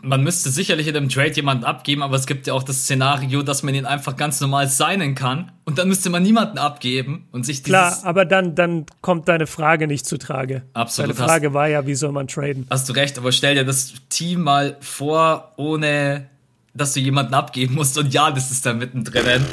man 0.05 0.23
müsste 0.23 0.51
sicherlich 0.51 0.87
in 0.87 0.97
einem 0.97 1.09
Trade 1.09 1.33
jemanden 1.33 1.65
abgeben, 1.65 2.03
aber 2.03 2.17
es 2.17 2.27
gibt 2.27 2.47
ja 2.47 2.55
auch 2.55 2.63
das 2.63 2.83
Szenario, 2.83 3.43
dass 3.43 3.63
man 3.63 3.75
ihn 3.75 3.87
einfach 3.87 4.17
ganz 4.17 4.41
normal 4.41 4.69
signen 4.69 5.15
kann 5.15 5.53
und 5.65 5.79
dann 5.79 5.89
müsste 5.89 6.11
man 6.11 6.23
niemanden 6.23 6.59
abgeben 6.59 7.27
und 7.33 7.45
sich 7.45 7.65
Klar, 7.65 7.99
aber 8.03 8.25
dann, 8.25 8.55
dann 8.55 8.87
kommt 9.01 9.29
deine 9.29 9.47
Frage 9.47 9.87
nicht 9.87 10.07
zu 10.07 10.19
Trage. 10.19 10.63
Absolut. 10.75 11.11
Deine 11.11 11.29
Frage 11.29 11.47
hast, 11.49 11.55
war 11.55 11.69
ja, 11.69 11.87
wie 11.87 11.95
soll 11.95 12.13
man 12.13 12.29
traden? 12.29 12.67
Hast 12.71 12.89
du 12.89 12.93
recht, 12.93 13.19
aber 13.19 13.33
stell 13.33 13.55
dir 13.55 13.65
das 13.65 13.95
Team 14.09 14.43
mal 14.43 14.77
vor, 14.81 15.53
ohne 15.57 16.29
dass 16.75 16.93
du 16.93 17.01
jemanden 17.01 17.35
abgeben 17.35 17.75
musst 17.75 17.97
und 17.99 18.13
ja, 18.13 18.31
das 18.31 18.51
ist 18.51 18.67
da 18.67 18.75
mittendrin. 18.75 19.45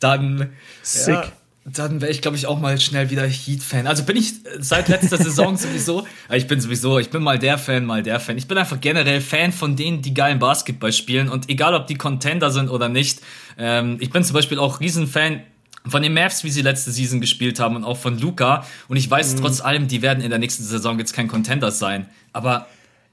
Dann. 0.00 0.50
Sick. 0.82 1.14
Ja, 1.14 1.32
dann 1.64 2.00
wäre 2.00 2.10
ich, 2.10 2.22
glaube 2.22 2.36
ich, 2.36 2.46
auch 2.46 2.58
mal 2.58 2.80
schnell 2.80 3.10
wieder 3.10 3.26
Heat-Fan. 3.26 3.86
Also 3.86 4.04
bin 4.04 4.16
ich 4.16 4.32
seit 4.58 4.88
letzter 4.88 5.18
Saison 5.18 5.56
sowieso, 5.58 6.06
ich 6.32 6.46
bin 6.46 6.60
sowieso, 6.60 6.98
ich 6.98 7.10
bin 7.10 7.22
mal 7.22 7.38
der 7.38 7.58
Fan, 7.58 7.84
mal 7.84 8.02
der 8.02 8.18
Fan. 8.18 8.38
Ich 8.38 8.48
bin 8.48 8.56
einfach 8.56 8.80
generell 8.80 9.20
Fan 9.20 9.52
von 9.52 9.76
denen, 9.76 10.00
die 10.00 10.14
geilen 10.14 10.38
Basketball 10.38 10.92
spielen 10.92 11.28
und 11.28 11.50
egal, 11.50 11.74
ob 11.74 11.86
die 11.86 11.96
Contender 11.96 12.50
sind 12.50 12.70
oder 12.70 12.88
nicht. 12.88 13.20
Ähm, 13.58 13.98
ich 14.00 14.10
bin 14.10 14.24
zum 14.24 14.34
Beispiel 14.34 14.58
auch 14.58 14.80
Riesenfan 14.80 15.42
von 15.86 16.02
den 16.02 16.14
Mavs, 16.14 16.44
wie 16.44 16.50
sie 16.50 16.62
letzte 16.62 16.90
Season 16.90 17.20
gespielt 17.20 17.60
haben 17.60 17.76
und 17.76 17.84
auch 17.84 17.96
von 17.96 18.18
Luca. 18.18 18.66
Und 18.88 18.96
ich 18.96 19.10
weiß 19.10 19.34
mhm. 19.34 19.40
trotz 19.40 19.60
allem, 19.60 19.86
die 19.86 20.02
werden 20.02 20.22
in 20.22 20.30
der 20.30 20.38
nächsten 20.38 20.64
Saison 20.64 20.98
jetzt 20.98 21.12
kein 21.12 21.28
Contender 21.28 21.70
sein. 21.70 22.06
Aber 22.32 22.66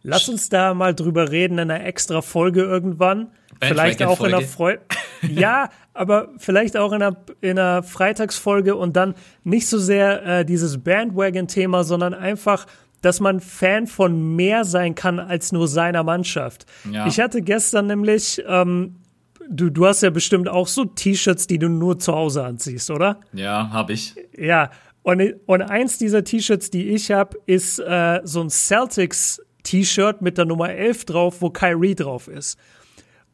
Lass 0.04 0.30
uns 0.30 0.48
da 0.48 0.74
mal 0.74 0.96
drüber 0.96 1.32
reden 1.32 1.58
in 1.58 1.70
einer 1.70 1.84
extra 1.84 2.22
Folge 2.22 2.62
irgendwann. 2.62 3.28
Vielleicht 3.62 4.04
auch 4.04 4.20
in 4.22 4.34
einer 4.34 4.42
Freude. 4.42 4.82
ja, 5.22 5.70
aber 5.94 6.30
vielleicht 6.38 6.78
auch 6.78 6.92
in 6.92 7.02
einer, 7.02 7.18
in 7.42 7.58
einer 7.58 7.84
Freitagsfolge 7.84 8.76
und 8.76 8.96
dann 8.96 9.16
nicht 9.44 9.68
so 9.68 9.80
sehr 9.80 10.26
äh, 10.26 10.46
dieses 10.46 10.78
Bandwagon-Thema, 10.84 11.84
sondern 11.84 12.14
einfach, 12.14 12.68
dass 13.02 13.20
man 13.20 13.40
Fan 13.40 13.88
von 13.88 14.36
mehr 14.36 14.64
sein 14.64 14.96
kann 14.96 15.20
als 15.20 15.52
nur 15.52 15.68
seiner 15.68 16.04
Mannschaft. 16.04 16.66
Ja. 16.92 17.08
Ich 17.08 17.20
hatte 17.20 17.42
gestern 17.42 17.88
nämlich, 17.88 18.44
ähm, 18.48 18.98
du, 19.50 19.70
du 19.70 19.86
hast 19.86 20.02
ja 20.02 20.10
bestimmt 20.10 20.50
auch 20.50 20.68
so 20.68 20.86
T-Shirts, 20.86 21.48
die 21.48 21.58
du 21.58 21.70
nur 21.70 22.00
zu 22.00 22.14
Hause 22.14 22.44
anziehst, 22.44 22.92
oder? 22.92 23.20
Ja, 23.34 23.70
habe 23.72 23.94
ich. 23.94 24.16
Ja, 24.38 24.72
und, 25.04 25.24
und 25.46 25.62
eins 25.62 25.98
dieser 25.98 26.24
T-Shirts, 26.24 26.70
die 26.70 26.90
ich 26.90 27.12
habe, 27.12 27.38
ist 27.46 27.80
äh, 27.80 28.20
so 28.24 28.42
ein 28.42 28.50
Celtics 28.50 29.42
T-Shirt 29.64 30.22
mit 30.22 30.38
der 30.38 30.46
Nummer 30.46 30.70
11 30.70 31.06
drauf, 31.06 31.42
wo 31.42 31.50
Kyrie 31.50 31.96
drauf 31.96 32.28
ist. 32.28 32.58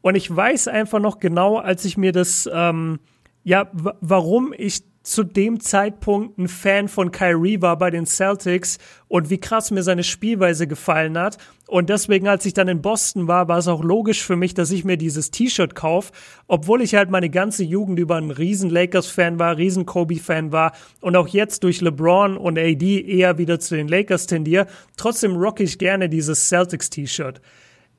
Und 0.04 0.16
ich 0.16 0.36
weiß 0.36 0.68
einfach 0.68 1.00
noch 1.00 1.18
genau, 1.18 1.56
als 1.56 1.86
ich 1.86 1.96
mir 1.96 2.12
das, 2.12 2.46
ähm, 2.52 2.98
ja, 3.42 3.70
warum 3.72 4.52
ich 4.54 4.82
zu 5.02 5.24
dem 5.24 5.60
Zeitpunkt 5.60 6.36
ein 6.36 6.46
Fan 6.46 6.88
von 6.88 7.10
Kyrie 7.10 7.62
war 7.62 7.78
bei 7.78 7.88
den 7.88 8.04
Celtics 8.04 8.76
und 9.08 9.30
wie 9.30 9.40
krass 9.40 9.70
mir 9.70 9.82
seine 9.82 10.04
Spielweise 10.04 10.66
gefallen 10.66 11.16
hat. 11.16 11.38
Und 11.68 11.88
deswegen, 11.88 12.28
als 12.28 12.44
ich 12.44 12.52
dann 12.52 12.68
in 12.68 12.82
Boston 12.82 13.28
war, 13.28 13.48
war 13.48 13.56
es 13.56 13.66
auch 13.66 13.82
logisch 13.82 14.22
für 14.22 14.36
mich, 14.36 14.52
dass 14.52 14.72
ich 14.72 14.84
mir 14.84 14.98
dieses 14.98 15.30
T-Shirt 15.30 15.74
kaufe, 15.74 16.12
obwohl 16.48 16.82
ich 16.82 16.94
halt 16.94 17.08
meine 17.08 17.30
ganze 17.30 17.64
Jugend 17.64 17.98
über 17.98 18.16
ein 18.16 18.30
riesen 18.30 18.68
Lakers-Fan 18.68 19.38
war, 19.38 19.56
riesen 19.56 19.86
Kobe-Fan 19.86 20.52
war 20.52 20.72
und 21.00 21.16
auch 21.16 21.28
jetzt 21.28 21.64
durch 21.64 21.80
LeBron 21.80 22.36
und 22.36 22.58
AD 22.58 23.00
eher 23.06 23.38
wieder 23.38 23.58
zu 23.58 23.74
den 23.74 23.88
Lakers 23.88 24.26
tendiere. 24.26 24.66
Trotzdem 24.98 25.34
rocke 25.34 25.62
ich 25.62 25.78
gerne 25.78 26.10
dieses 26.10 26.50
Celtics-T-Shirt 26.50 27.40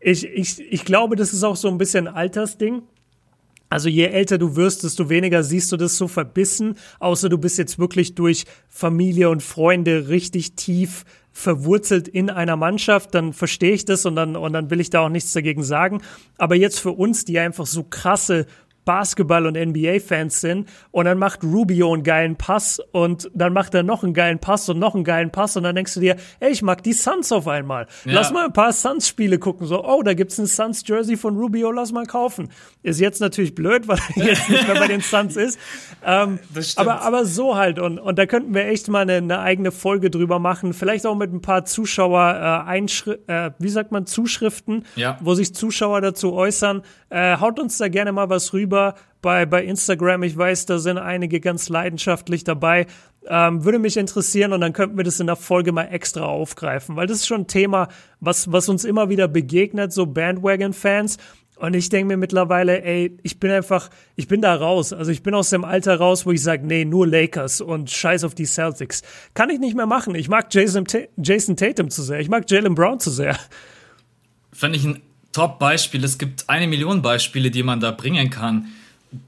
ich, 0.06 0.26
ich, 0.26 0.62
ich 0.72 0.86
glaube, 0.86 1.16
das 1.16 1.34
ist 1.34 1.44
auch 1.44 1.56
so 1.56 1.68
ein 1.68 1.80
bisschen 1.80 2.08
ein 2.08 2.14
Altersding. 2.14 2.84
Also 3.70 3.90
je 3.90 4.06
älter 4.06 4.38
du 4.38 4.56
wirst, 4.56 4.84
desto 4.84 5.10
weniger 5.10 5.44
siehst 5.44 5.72
du 5.72 5.78
das 5.78 5.98
so 5.98 6.08
verbissen, 6.08 6.76
außer 7.00 7.28
du 7.28 7.40
bist 7.40 7.58
jetzt 7.58 7.80
wirklich 7.80 8.14
durch 8.14 8.46
Familie 8.70 9.32
und 9.32 9.42
Freunde 9.42 10.08
richtig 10.08 10.54
tief 10.54 11.06
verwurzelt 11.32 12.08
in 12.08 12.30
einer 12.30 12.56
Mannschaft, 12.56 13.16
dann 13.16 13.34
verstehe 13.34 13.74
ich 13.74 13.84
das 13.84 14.06
und 14.06 14.16
dann, 14.16 14.36
und 14.36 14.54
dann 14.54 14.70
will 14.70 14.80
ich 14.80 14.92
da 14.92 15.02
auch 15.02 15.10
nichts 15.10 15.34
dagegen 15.34 15.64
sagen. 15.64 16.02
Aber 16.38 16.56
jetzt 16.56 16.80
für 16.80 16.92
uns, 16.92 17.26
die 17.26 17.40
einfach 17.40 17.66
so 17.66 17.84
krasse 17.84 18.46
Basketball- 18.86 19.48
und 19.48 19.58
NBA-Fans 19.58 20.40
sind. 20.40 20.70
Und 20.92 21.06
dann 21.06 21.18
macht 21.18 21.44
Rubio 21.44 21.94
einen 21.94 22.04
geilen 22.04 22.36
Pass 22.36 22.80
und 22.92 23.30
dann 23.34 23.52
macht 23.52 23.74
er 23.74 23.84
noch 23.84 24.04
einen 24.04 24.14
geilen 24.14 24.40
Pass 24.40 24.70
und 24.70 24.80
noch 24.80 24.96
einen 24.96 25.04
geilen 25.04 25.32
Pass. 25.32 25.58
Und 25.58 25.64
dann 25.64 25.76
denkst 25.76 25.96
du 25.96 26.00
dir, 26.00 26.16
ey, 26.40 26.52
ich 26.52 26.62
mag 26.62 26.84
die 26.84 26.94
Suns 26.94 27.32
auf 27.32 27.48
einmal. 27.48 27.88
Ja. 28.06 28.14
Lass 28.14 28.32
mal 28.32 28.46
ein 28.46 28.54
paar 28.54 28.72
Suns-Spiele 28.72 29.40
gucken. 29.40 29.68
So, 29.68 29.84
oh, 29.84 30.04
da 30.04 30.14
gibt's 30.14 30.38
ein 30.38 30.46
Suns-Jersey 30.46 31.18
von 31.18 31.36
Rubio, 31.36 31.72
lass 31.72 31.92
mal 31.92 32.06
kaufen. 32.06 32.50
Ist 32.84 33.00
jetzt 33.00 33.20
natürlich 33.20 33.56
blöd, 33.56 33.88
weil 33.88 33.98
er 34.16 34.26
jetzt 34.26 34.50
nicht 34.50 34.68
mehr 34.68 34.80
bei 34.80 34.88
den 34.88 35.02
Suns 35.02 35.36
ist. 35.36 35.60
Ähm, 36.06 36.40
aber, 36.76 37.02
aber 37.02 37.26
so 37.26 37.56
halt. 37.56 37.80
Und, 37.80 37.98
und 38.00 38.20
da 38.20 38.26
könnten 38.28 38.54
wir 38.54 38.66
echt 38.66 38.88
mal 38.88 39.02
eine, 39.02 39.16
eine 39.16 39.40
eigene 39.40 39.72
Folge 39.72 40.12
drüber 40.12 40.40
machen. 40.40 40.74
Vielleicht 40.74 41.08
auch 41.08 41.16
mit 41.16 41.34
ein 41.34 41.42
paar 41.42 41.66
Zuschauer, 41.66 42.68
äh, 42.70 42.86
äh, 43.28 43.52
wie 43.58 43.70
sagt 43.70 43.92
man, 43.92 44.06
Zuschriften, 44.06 44.86
ja. 44.96 45.18
wo 45.22 45.34
sich 45.34 45.56
Zuschauer 45.56 46.02
dazu 46.02 46.34
äußern. 46.34 46.84
Äh, 47.10 47.38
haut 47.38 47.60
uns 47.60 47.78
da 47.78 47.88
gerne 47.88 48.12
mal 48.12 48.30
was 48.30 48.54
rüber 48.54 48.75
bei, 49.22 49.46
bei 49.46 49.64
Instagram. 49.64 50.24
Ich 50.24 50.38
weiß, 50.38 50.68
da 50.68 50.78
sind 50.78 50.98
einige 50.98 51.40
ganz 51.40 51.70
leidenschaftlich 51.70 52.44
dabei. 52.44 52.86
Ähm, 53.28 53.66
würde 53.66 53.80
mich 53.80 53.98
interessieren 53.98 54.54
und 54.54 54.62
dann 54.62 54.74
könnten 54.74 54.98
wir 54.98 55.04
das 55.04 55.20
in 55.20 55.26
der 55.26 55.36
Folge 55.36 55.72
mal 55.72 55.86
extra 55.86 56.22
aufgreifen, 56.22 56.96
weil 56.96 57.08
das 57.08 57.18
ist 57.18 57.28
schon 57.28 57.42
ein 57.42 57.48
Thema, 57.48 57.88
was, 58.20 58.52
was 58.52 58.70
uns 58.70 58.84
immer 58.84 59.10
wieder 59.10 59.28
begegnet, 59.28 59.92
so 59.92 60.06
Bandwagon-Fans. 60.06 61.18
Und 61.58 61.74
ich 61.74 61.90
denke 61.90 62.08
mir 62.08 62.18
mittlerweile, 62.18 62.84
ey, 62.84 63.18
ich 63.24 63.40
bin 63.40 63.50
einfach, 63.50 63.90
ich 64.16 64.28
bin 64.28 64.42
da 64.42 64.54
raus. 64.54 64.92
Also 64.94 65.12
ich 65.12 65.24
bin 65.24 65.34
aus 65.34 65.50
dem 65.50 65.64
Alter 65.64 65.98
raus, 65.98 66.26
wo 66.26 66.32
ich 66.32 66.44
sage, 66.44 66.68
nee, 66.68 66.84
nur 66.84 67.08
Lakers 67.08 67.62
und 67.62 67.90
scheiß 67.90 68.26
auf 68.26 68.36
die 68.36 68.46
Celtics. 68.46 69.04
Kann 69.34 69.50
ich 69.50 69.60
nicht 69.60 69.76
mehr 69.76 69.86
machen. 69.86 70.16
Ich 70.16 70.28
mag 70.28 70.54
Jason, 70.54 70.86
Tatum 70.86 71.90
zu 71.90 72.04
sehr. 72.04 72.20
Ich 72.20 72.30
mag 72.30 72.50
Jalen 72.52 72.76
Brown 72.76 73.00
zu 73.00 73.10
sehr. 73.10 73.38
Fand 74.52 74.76
ich 74.76 74.84
ein 74.84 75.02
Top-Beispiel. 75.36 76.02
Es 76.06 76.18
gibt 76.18 76.50
eine 76.50 76.66
Million 76.66 77.02
Beispiele, 77.02 77.52
die 77.52 77.62
man 77.62 77.82
da 77.82 77.92
bringen 77.92 78.30
kann. 78.30 78.68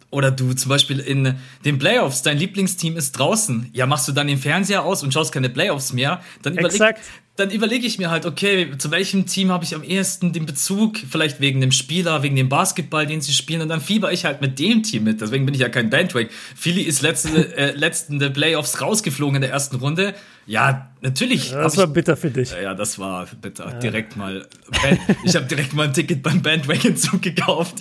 Oder 0.10 0.32
du 0.32 0.54
zum 0.54 0.70
Beispiel 0.70 1.00
in 1.00 1.36
den 1.66 1.80
Playoffs, 1.80 2.22
dein 2.22 2.38
Lieblingsteam 2.38 2.96
ist 2.96 3.12
draußen. 3.12 3.70
Ja, 3.74 3.86
machst 3.86 4.08
du 4.08 4.14
dann 4.14 4.28
den 4.28 4.38
Fernseher 4.38 4.86
aus 4.86 5.04
und 5.04 5.14
schaust 5.14 5.34
keine 5.34 5.50
Playoffs 5.50 5.92
mehr. 5.92 6.22
Dann 6.44 6.58
überleg, 6.58 6.96
dann 7.36 7.52
überlege 7.52 7.86
ich 7.86 8.00
mir 8.00 8.10
halt, 8.10 8.26
okay, 8.26 8.78
zu 8.78 8.90
welchem 8.90 9.26
Team 9.26 9.52
habe 9.52 9.66
ich 9.66 9.76
am 9.76 9.84
ehesten 9.84 10.32
den 10.32 10.46
Bezug? 10.46 10.98
Vielleicht 10.98 11.42
wegen 11.42 11.60
dem 11.60 11.74
Spieler, 11.74 12.24
wegen 12.24 12.38
dem 12.38 12.48
Basketball, 12.48 13.06
den 13.06 13.20
sie 13.20 13.34
spielen. 13.34 13.62
Und 13.62 13.68
dann 13.68 13.82
fieber 13.82 14.14
ich 14.14 14.24
halt 14.24 14.40
mit 14.40 14.58
dem 14.60 14.84
Team 14.84 15.04
mit. 15.04 15.20
Deswegen 15.20 15.46
bin 15.46 15.54
ich 15.54 15.62
ja 15.62 15.68
kein 15.68 15.90
Bandwagon. 15.90 16.30
Philly 16.56 16.84
ist 16.84 17.02
letzte, 17.02 17.58
äh, 17.58 17.72
letzten 17.74 18.20
der 18.20 18.30
Playoffs 18.30 18.80
rausgeflogen 18.82 19.36
in 19.36 19.42
der 19.42 19.52
ersten 19.52 19.76
Runde. 19.76 20.16
Ja, 20.48 20.90
natürlich. 21.02 21.52
Das 21.52 21.76
war 21.78 21.86
ich, 21.86 21.94
bitter 21.94 22.16
für 22.16 22.32
dich. 22.32 22.52
Ja, 22.52 22.74
das 22.74 22.98
war 22.98 23.28
bitter. 23.42 23.70
Ja. 23.70 23.80
Direkt 23.80 24.16
mal. 24.16 24.48
ich 25.26 25.36
habe 25.36 25.46
direkt 25.46 25.74
mal 25.74 25.88
ein 25.88 25.94
Ticket 25.94 26.24
beim 26.24 26.42
Bandwagon-Zug 26.42 27.22
gekauft 27.22 27.76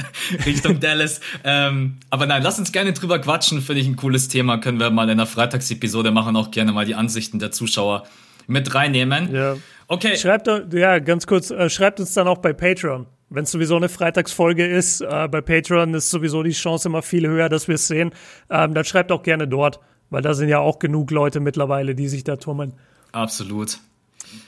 Richtung 0.45 0.81
Dallas. 0.81 1.21
Ähm, 1.45 1.99
aber 2.11 2.27
nein, 2.27 2.43
lass 2.43 2.59
uns 2.59 2.73
gerne 2.73 2.93
drüber 2.93 3.21
quatschen. 3.21 3.63
Finde 3.63 3.83
ich 3.83 3.87
ein 3.87 3.97
cooles 3.97 4.27
Thema. 4.27 4.59
Können 4.59 4.81
wir 4.81 4.91
mal 4.91 5.09
in 5.09 5.19
der 5.19 5.27
Freitagsepisode 5.27 6.11
machen. 6.11 6.35
Auch 6.35 6.51
gerne 6.51 6.73
mal 6.73 6.85
die 6.85 6.97
Ansichten 6.97 7.39
der 7.39 7.53
Zuschauer 7.53 8.03
mit 8.49 8.75
reinnehmen. 8.75 9.33
Ja. 9.33 9.57
Okay. 9.87 10.17
Schreibt, 10.17 10.49
ja, 10.73 10.99
ganz 10.99 11.27
kurz, 11.29 11.51
äh, 11.51 11.71
schreibt 11.71 12.01
uns 12.01 12.15
dann 12.15 12.27
auch 12.27 12.39
bei 12.39 12.53
Patreon. 12.53 13.07
Wenn 13.29 13.45
es 13.45 13.51
sowieso 13.51 13.77
eine 13.77 13.89
Freitagsfolge 13.89 14.67
ist, 14.67 15.01
äh, 15.01 15.29
bei 15.29 15.41
Patreon 15.41 15.95
ist 15.95 16.11
sowieso 16.11 16.43
die 16.43 16.53
Chance 16.53 16.89
immer 16.89 17.03
viel 17.03 17.29
höher, 17.29 17.49
dass 17.49 17.69
wir 17.69 17.77
es 17.77 17.87
sehen. 17.87 18.13
Ähm, 18.51 18.75
dann 18.75 18.85
schreibt 18.85 19.13
auch 19.13 19.23
gerne 19.23 19.47
dort, 19.47 19.81
weil 20.11 20.23
da 20.23 20.35
sind 20.35 20.49
ja 20.49 20.59
auch 20.59 20.79
genug 20.79 21.11
Leute 21.11 21.41
mittlerweile, 21.41 21.95
die 21.95 22.09
sich 22.09 22.25
da 22.25 22.37
tummeln. 22.37 22.73
Absolut. 23.13 23.79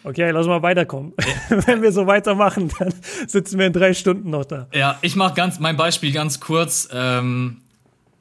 Okay, 0.04 0.30
lass 0.30 0.46
mal 0.46 0.62
weiterkommen. 0.62 1.12
Ja. 1.50 1.66
Wenn 1.66 1.82
wir 1.82 1.92
so 1.92 2.06
weitermachen, 2.06 2.70
dann 2.78 2.92
sitzen 3.26 3.58
wir 3.58 3.66
in 3.66 3.72
drei 3.72 3.94
Stunden 3.94 4.30
noch 4.30 4.44
da. 4.44 4.66
Ja, 4.74 4.98
ich 5.02 5.16
mache 5.16 5.34
ganz 5.34 5.58
mein 5.58 5.76
Beispiel 5.76 6.12
ganz 6.12 6.40
kurz. 6.40 6.88
Ähm, 6.92 7.58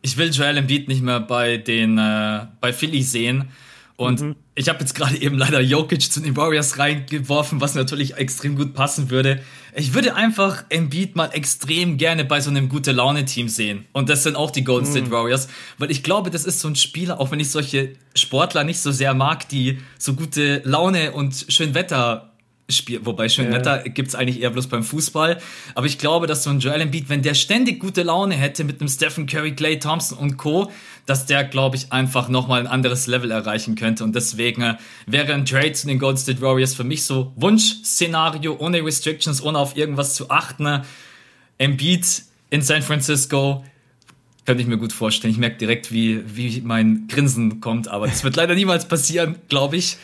ich 0.01 0.17
will 0.17 0.29
Joel 0.31 0.57
Embiid 0.57 0.87
nicht 0.87 1.01
mehr 1.01 1.19
bei 1.19 1.57
den 1.57 1.97
äh, 1.97 2.45
bei 2.61 2.73
Philly 2.73 3.01
sehen. 3.01 3.49
Und 3.95 4.21
mhm. 4.21 4.35
ich 4.53 4.69
habe 4.69 4.79
jetzt 4.79 4.93
gerade 4.93 5.19
eben 5.19 5.37
leider 5.37 5.59
Jokic 5.59 6.11
zu 6.11 6.19
den 6.19 6.37
Warriors 6.37 6.77
reingeworfen, 6.77 7.61
was 7.61 7.73
natürlich 7.73 8.15
extrem 8.15 8.55
gut 8.55 8.75
passen 8.75 9.09
würde. 9.09 9.41
Ich 9.79 9.93
würde 9.93 10.15
einfach 10.15 10.65
Embiid 10.69 11.15
mal 11.15 11.27
extrem 11.33 11.97
gerne 11.97 12.25
bei 12.25 12.41
so 12.41 12.49
einem 12.49 12.67
gute 12.67 12.93
Laune 12.93 13.25
Team 13.25 13.47
sehen. 13.47 13.85
Und 13.93 14.09
das 14.09 14.23
sind 14.23 14.35
auch 14.35 14.49
die 14.49 14.63
Golden 14.63 14.87
State 14.87 15.05
mhm. 15.05 15.11
Warriors, 15.11 15.49
weil 15.77 15.91
ich 15.91 16.01
glaube, 16.01 16.31
das 16.31 16.45
ist 16.45 16.61
so 16.61 16.67
ein 16.67 16.75
Spieler, 16.75 17.19
auch 17.19 17.29
wenn 17.29 17.39
ich 17.39 17.51
solche 17.51 17.93
Sportler 18.15 18.63
nicht 18.63 18.79
so 18.79 18.91
sehr 18.91 19.13
mag, 19.13 19.47
die 19.49 19.77
so 19.99 20.15
gute 20.15 20.63
Laune 20.65 21.11
und 21.11 21.45
schön 21.49 21.75
Wetter 21.75 22.33
Spiel, 22.69 23.05
wobei 23.05 23.29
schön. 23.29 23.53
Wetter 23.53 23.83
gibt's 23.83 24.13
eigentlich 24.13 24.41
eher 24.41 24.49
bloß 24.49 24.67
beim 24.67 24.83
Fußball. 24.83 25.37
Aber 25.73 25.85
ich 25.85 25.97
glaube, 25.97 26.27
dass 26.27 26.43
so 26.43 26.49
ein 26.49 26.59
Joel 26.59 26.81
Embiid, 26.81 27.07
wenn 27.07 27.21
der 27.21 27.33
ständig 27.33 27.79
gute 27.79 28.03
Laune 28.03 28.35
hätte 28.35 28.65
mit 28.65 28.81
einem 28.81 28.89
Stephen 28.89 29.25
Curry, 29.25 29.55
Clay 29.55 29.79
Thompson 29.79 30.17
und 30.17 30.35
Co., 30.35 30.69
dass 31.07 31.25
der, 31.25 31.43
glaube 31.43 31.77
ich, 31.77 31.91
einfach 31.91 32.29
nochmal 32.29 32.59
ein 32.59 32.67
anderes 32.67 33.07
Level 33.07 33.31
erreichen 33.31 33.75
könnte. 33.75 34.03
Und 34.03 34.15
deswegen 34.15 34.61
äh, 34.61 34.75
wäre 35.07 35.33
ein 35.33 35.45
Trade 35.45 35.71
zu 35.71 35.87
den 35.87 35.97
Golden 35.97 36.17
State 36.17 36.41
Warriors 36.41 36.75
für 36.75 36.83
mich 36.83 37.03
so 37.03 37.33
Wunschszenario, 37.35 38.55
ohne 38.59 38.85
Restrictions, 38.85 39.41
ohne 39.41 39.57
auf 39.57 39.75
irgendwas 39.75 40.13
zu 40.13 40.29
achten. 40.29 40.83
Embiid 41.57 42.23
in 42.49 42.61
San 42.61 42.83
Francisco, 42.83 43.63
könnte 44.45 44.61
ich 44.61 44.67
mir 44.67 44.77
gut 44.77 44.93
vorstellen. 44.93 45.33
Ich 45.33 45.39
merke 45.39 45.57
direkt, 45.57 45.91
wie, 45.91 46.23
wie 46.25 46.61
mein 46.61 47.07
Grinsen 47.09 47.59
kommt, 47.59 47.87
aber 47.87 48.07
das 48.07 48.23
wird 48.23 48.35
leider 48.35 48.55
niemals 48.55 48.87
passieren, 48.87 49.35
glaube 49.49 49.77
ich. 49.77 49.97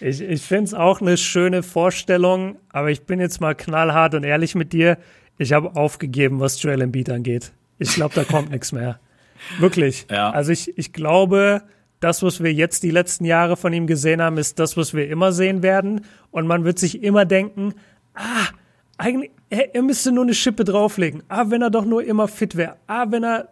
Ich, 0.00 0.20
ich 0.20 0.42
finde 0.42 0.64
es 0.64 0.74
auch 0.74 1.00
eine 1.00 1.16
schöne 1.16 1.62
Vorstellung, 1.62 2.56
aber 2.70 2.90
ich 2.90 3.02
bin 3.02 3.20
jetzt 3.20 3.40
mal 3.40 3.54
knallhart 3.54 4.14
und 4.14 4.24
ehrlich 4.24 4.54
mit 4.54 4.72
dir. 4.72 4.98
Ich 5.38 5.52
habe 5.52 5.74
aufgegeben, 5.76 6.40
was 6.40 6.62
Joel 6.62 6.82
Embiid 6.82 7.10
angeht. 7.10 7.52
Ich 7.78 7.94
glaube, 7.94 8.14
da 8.14 8.24
kommt 8.24 8.50
nichts 8.50 8.72
mehr. 8.72 9.00
Wirklich. 9.58 10.06
Ja. 10.10 10.30
Also 10.30 10.52
ich, 10.52 10.76
ich 10.78 10.92
glaube, 10.92 11.62
das, 12.00 12.22
was 12.22 12.42
wir 12.42 12.52
jetzt 12.52 12.82
die 12.82 12.90
letzten 12.90 13.24
Jahre 13.24 13.56
von 13.56 13.72
ihm 13.72 13.86
gesehen 13.86 14.20
haben, 14.20 14.36
ist 14.36 14.58
das, 14.58 14.76
was 14.76 14.94
wir 14.94 15.08
immer 15.08 15.32
sehen 15.32 15.62
werden. 15.62 16.02
Und 16.30 16.46
man 16.46 16.64
wird 16.64 16.78
sich 16.78 17.02
immer 17.02 17.24
denken, 17.24 17.74
ah, 18.14 18.46
eigentlich, 18.98 19.30
er, 19.50 19.74
er 19.74 19.82
müsste 19.82 20.12
nur 20.12 20.24
eine 20.24 20.34
Schippe 20.34 20.64
drauflegen. 20.64 21.22
Ah, 21.28 21.46
wenn 21.48 21.62
er 21.62 21.70
doch 21.70 21.84
nur 21.84 22.04
immer 22.04 22.28
fit 22.28 22.56
wäre. 22.56 22.76
Ah, 22.86 23.06
wenn 23.08 23.24
er 23.24 23.48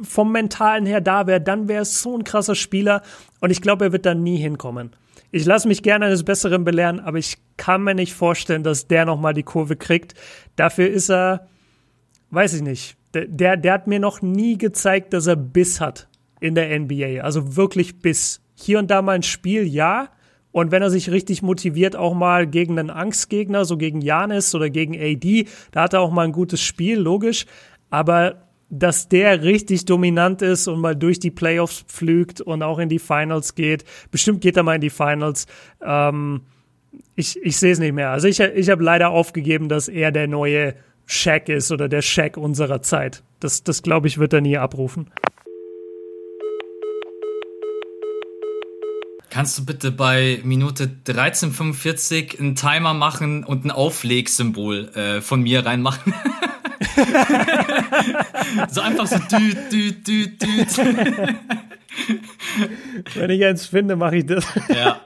vom 0.00 0.32
Mentalen 0.32 0.86
her 0.86 1.00
da 1.00 1.26
wäre, 1.26 1.40
dann 1.40 1.68
wäre 1.68 1.82
es 1.82 2.02
so 2.02 2.16
ein 2.16 2.24
krasser 2.24 2.54
Spieler. 2.54 3.02
Und 3.40 3.50
ich 3.50 3.60
glaube, 3.60 3.86
er 3.86 3.92
wird 3.92 4.06
da 4.06 4.14
nie 4.14 4.36
hinkommen. 4.36 4.90
Ich 5.32 5.44
lasse 5.44 5.68
mich 5.68 5.82
gerne 5.82 6.06
eines 6.06 6.24
Besseren 6.24 6.64
belehren, 6.64 6.98
aber 6.98 7.18
ich 7.18 7.38
kann 7.56 7.84
mir 7.84 7.94
nicht 7.94 8.14
vorstellen, 8.14 8.64
dass 8.64 8.88
der 8.88 9.04
nochmal 9.04 9.34
die 9.34 9.44
Kurve 9.44 9.76
kriegt. 9.76 10.14
Dafür 10.56 10.88
ist 10.88 11.08
er, 11.08 11.46
weiß 12.30 12.54
ich 12.54 12.62
nicht, 12.62 12.96
der, 13.14 13.56
der 13.56 13.72
hat 13.72 13.86
mir 13.86 14.00
noch 14.00 14.22
nie 14.22 14.58
gezeigt, 14.58 15.12
dass 15.12 15.26
er 15.26 15.36
Biss 15.36 15.80
hat 15.80 16.08
in 16.40 16.54
der 16.54 16.78
NBA. 16.78 17.22
Also 17.22 17.56
wirklich 17.56 18.00
Biss. 18.00 18.40
Hier 18.54 18.78
und 18.78 18.90
da 18.90 19.02
mal 19.02 19.12
ein 19.12 19.22
Spiel, 19.22 19.64
ja. 19.64 20.10
Und 20.52 20.72
wenn 20.72 20.82
er 20.82 20.90
sich 20.90 21.10
richtig 21.10 21.42
motiviert, 21.42 21.96
auch 21.96 22.14
mal 22.14 22.46
gegen 22.46 22.78
einen 22.78 22.90
Angstgegner, 22.90 23.64
so 23.64 23.76
gegen 23.76 24.00
Janis 24.00 24.54
oder 24.54 24.68
gegen 24.68 24.94
AD, 25.00 25.46
da 25.70 25.82
hat 25.82 25.94
er 25.94 26.00
auch 26.00 26.10
mal 26.10 26.24
ein 26.24 26.32
gutes 26.32 26.60
Spiel, 26.60 26.98
logisch. 26.98 27.46
Aber 27.88 28.48
dass 28.68 29.08
der 29.08 29.42
richtig 29.42 29.84
dominant 29.84 30.42
ist 30.42 30.68
und 30.68 30.80
mal 30.80 30.94
durch 30.94 31.18
die 31.18 31.32
Playoffs 31.32 31.84
pflügt 31.88 32.40
und 32.40 32.62
auch 32.62 32.78
in 32.78 32.88
die 32.88 33.00
Finals 33.00 33.56
geht. 33.56 33.84
Bestimmt 34.12 34.40
geht 34.40 34.56
er 34.56 34.62
mal 34.62 34.76
in 34.76 34.80
die 34.80 34.90
Finals. 34.90 35.46
Ähm, 35.84 36.42
ich 37.16 37.40
ich 37.42 37.56
sehe 37.56 37.72
es 37.72 37.80
nicht 37.80 37.92
mehr. 37.92 38.10
Also 38.10 38.28
ich, 38.28 38.40
ich 38.40 38.70
habe 38.70 38.82
leider 38.82 39.10
aufgegeben, 39.10 39.68
dass 39.68 39.88
er 39.88 40.12
der 40.12 40.28
neue 40.28 40.74
Shaq 41.10 41.48
ist 41.48 41.72
oder 41.72 41.88
der 41.88 42.02
Shaq 42.02 42.36
unserer 42.36 42.82
Zeit. 42.82 43.24
Das, 43.40 43.64
das 43.64 43.82
glaube 43.82 44.06
ich, 44.06 44.18
wird 44.18 44.32
er 44.32 44.40
nie 44.40 44.56
abrufen. 44.56 45.10
Kannst 49.28 49.58
du 49.58 49.64
bitte 49.64 49.90
bei 49.90 50.38
Minute 50.44 50.88
13,45 51.06 52.38
einen 52.38 52.54
Timer 52.54 52.94
machen 52.94 53.42
und 53.42 53.64
ein 53.64 53.72
Auflegsymbol 53.72 54.90
äh, 54.94 55.20
von 55.20 55.42
mir 55.42 55.66
reinmachen? 55.66 56.14
so 58.70 58.80
einfach 58.80 59.08
so 59.08 59.18
düt, 59.18 59.72
düt, 59.72 60.06
düt, 60.06 60.42
düt. 60.42 60.68
Wenn 63.14 63.30
ich 63.30 63.44
eins 63.44 63.66
finde, 63.66 63.96
mache 63.96 64.18
ich 64.18 64.26
das. 64.26 64.46
ja. 64.68 65.00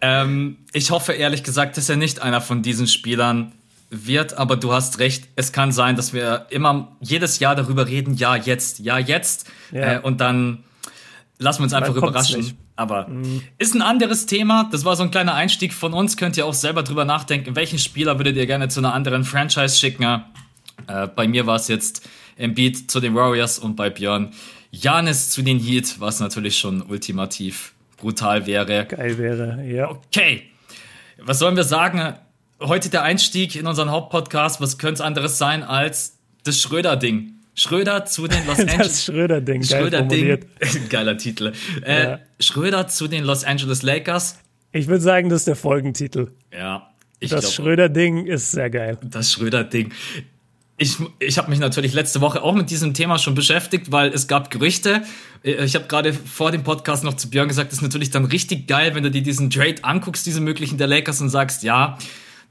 Ähm, 0.00 0.58
ich 0.72 0.90
hoffe 0.90 1.12
ehrlich 1.12 1.42
gesagt, 1.42 1.76
dass 1.76 1.88
er 1.88 1.96
nicht 1.96 2.22
einer 2.22 2.40
von 2.40 2.62
diesen 2.62 2.86
Spielern 2.86 3.52
wird, 3.92 4.38
aber 4.38 4.56
du 4.56 4.72
hast 4.72 4.98
recht. 4.98 5.28
Es 5.36 5.52
kann 5.52 5.70
sein, 5.70 5.96
dass 5.96 6.14
wir 6.14 6.46
immer 6.48 6.96
jedes 7.00 7.38
Jahr 7.38 7.54
darüber 7.54 7.86
reden, 7.86 8.14
ja, 8.14 8.34
jetzt, 8.34 8.78
ja, 8.78 8.98
jetzt. 8.98 9.50
Ja. 9.70 9.96
Äh, 9.96 10.00
und 10.00 10.20
dann 10.20 10.64
lassen 11.38 11.60
wir 11.60 11.64
uns 11.64 11.74
einfach 11.74 11.94
überraschen. 11.94 12.56
Aber 12.74 13.06
mhm. 13.08 13.42
ist 13.58 13.74
ein 13.74 13.82
anderes 13.82 14.24
Thema. 14.24 14.68
Das 14.72 14.86
war 14.86 14.96
so 14.96 15.02
ein 15.02 15.10
kleiner 15.10 15.34
Einstieg 15.34 15.74
von 15.74 15.92
uns. 15.92 16.16
Könnt 16.16 16.38
ihr 16.38 16.46
auch 16.46 16.54
selber 16.54 16.82
drüber 16.82 17.04
nachdenken, 17.04 17.54
welchen 17.54 17.78
Spieler 17.78 18.18
würdet 18.18 18.36
ihr 18.36 18.46
gerne 18.46 18.68
zu 18.68 18.80
einer 18.80 18.94
anderen 18.94 19.24
Franchise 19.24 19.78
schicken? 19.78 20.22
Äh, 20.86 21.08
bei 21.08 21.28
mir 21.28 21.46
war 21.46 21.56
es 21.56 21.68
jetzt 21.68 22.08
Embiid 22.36 22.90
zu 22.90 22.98
den 22.98 23.14
Warriors 23.14 23.58
und 23.58 23.76
bei 23.76 23.90
Björn 23.90 24.32
Janis 24.70 25.28
zu 25.28 25.42
den 25.42 25.58
Heat, 25.58 25.96
was 26.00 26.18
natürlich 26.18 26.58
schon 26.58 26.80
ultimativ 26.80 27.74
brutal 27.98 28.46
wäre. 28.46 28.86
Geil 28.86 29.18
wäre, 29.18 29.62
ja. 29.66 29.90
Okay. 29.90 30.44
Was 31.18 31.38
sollen 31.38 31.56
wir 31.56 31.64
sagen? 31.64 32.14
Heute 32.62 32.90
der 32.90 33.02
Einstieg 33.02 33.56
in 33.56 33.66
unseren 33.66 33.90
Hauptpodcast. 33.90 34.60
Was 34.60 34.78
könnte 34.78 34.94
es 34.94 35.00
anderes 35.00 35.38
sein 35.38 35.62
als 35.62 36.18
das 36.44 36.60
Schröder-Ding? 36.60 37.32
Schröder 37.54 38.04
zu 38.04 38.28
den 38.28 38.46
Los 38.46 38.58
Angeles. 38.60 38.78
das 38.88 39.04
Schröder-Ding, 39.04 39.62
Schröder-Ding. 39.62 40.38
Geiler 40.88 41.16
Titel. 41.16 41.52
Äh, 41.84 42.02
ja. 42.04 42.18
Schröder 42.40 42.88
zu 42.88 43.08
den 43.08 43.24
Los 43.24 43.44
Angeles 43.44 43.82
Lakers. 43.82 44.38
Ich 44.72 44.86
würde 44.86 45.02
sagen, 45.02 45.28
das 45.28 45.40
ist 45.42 45.48
der 45.48 45.56
Folgentitel. 45.56 46.30
Ja. 46.52 46.90
das 47.20 47.52
Schröder-Ding 47.52 48.26
ist 48.26 48.52
sehr 48.52 48.70
geil. 48.70 48.98
Das 49.02 49.32
Schröder-Ding. 49.32 49.92
Ich, 50.78 50.96
ich 51.18 51.38
habe 51.38 51.50
mich 51.50 51.58
natürlich 51.58 51.92
letzte 51.92 52.20
Woche 52.22 52.42
auch 52.42 52.54
mit 52.54 52.70
diesem 52.70 52.94
Thema 52.94 53.18
schon 53.18 53.34
beschäftigt, 53.34 53.92
weil 53.92 54.12
es 54.12 54.26
gab 54.26 54.50
Gerüchte. 54.50 55.02
Äh, 55.44 55.64
ich 55.64 55.74
habe 55.74 55.86
gerade 55.86 56.12
vor 56.12 56.50
dem 56.50 56.62
Podcast 56.64 57.04
noch 57.04 57.14
zu 57.14 57.28
Björn 57.28 57.48
gesagt, 57.48 57.70
das 57.70 57.78
ist 57.78 57.82
natürlich 57.82 58.10
dann 58.10 58.24
richtig 58.24 58.66
geil, 58.66 58.94
wenn 58.94 59.02
du 59.02 59.10
dir 59.10 59.22
diesen 59.22 59.50
Trade 59.50 59.76
anguckst, 59.82 60.24
diese 60.26 60.40
möglichen 60.40 60.78
der 60.78 60.86
Lakers 60.86 61.20
und 61.20 61.28
sagst, 61.28 61.62
ja, 61.62 61.98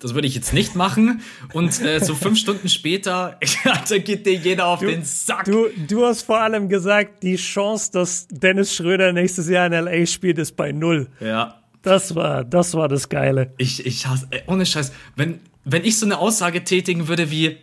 das 0.01 0.15
würde 0.15 0.27
ich 0.27 0.36
jetzt 0.36 0.53
nicht 0.53 0.75
machen. 0.75 1.22
Und 1.53 1.79
äh, 1.81 2.00
so 2.00 2.15
fünf 2.15 2.38
Stunden 2.38 2.70
später, 2.70 3.39
da 3.89 3.98
geht 4.00 4.25
dir 4.25 4.34
jeder 4.34 4.67
auf 4.67 4.79
du, 4.79 4.88
den 4.88 5.03
Sack. 5.03 5.46
Du, 5.46 5.67
du 5.88 6.05
hast 6.05 6.24
vor 6.24 6.39
allem 6.39 6.67
gesagt, 6.70 7.24
die 7.24 7.36
Chance, 7.36 7.91
dass 7.91 8.27
Dennis 8.29 8.75
Schröder 8.75 9.13
nächstes 9.13 9.48
Jahr 9.48 9.67
in 9.67 9.74
LA 9.74 10.05
spielt, 10.05 10.39
ist 10.39 10.55
bei 10.55 10.72
null. 10.72 11.08
Ja. 11.20 11.62
Das 11.84 12.15
war, 12.15 12.43
das 12.43 12.74
war 12.74 12.88
das 12.88 13.10
Geile. 13.10 13.53
Ich, 13.58 13.86
ich 13.86 14.05
hasse, 14.05 14.27
ey, 14.31 14.41
ohne 14.48 14.65
Scheiß, 14.65 14.91
wenn, 15.15 15.39
wenn 15.63 15.84
ich 15.84 15.98
so 15.98 16.05
eine 16.05 16.20
Aussage 16.20 16.63
tätigen 16.63 17.08
würde 17.08 17.31
wie, 17.31 17.58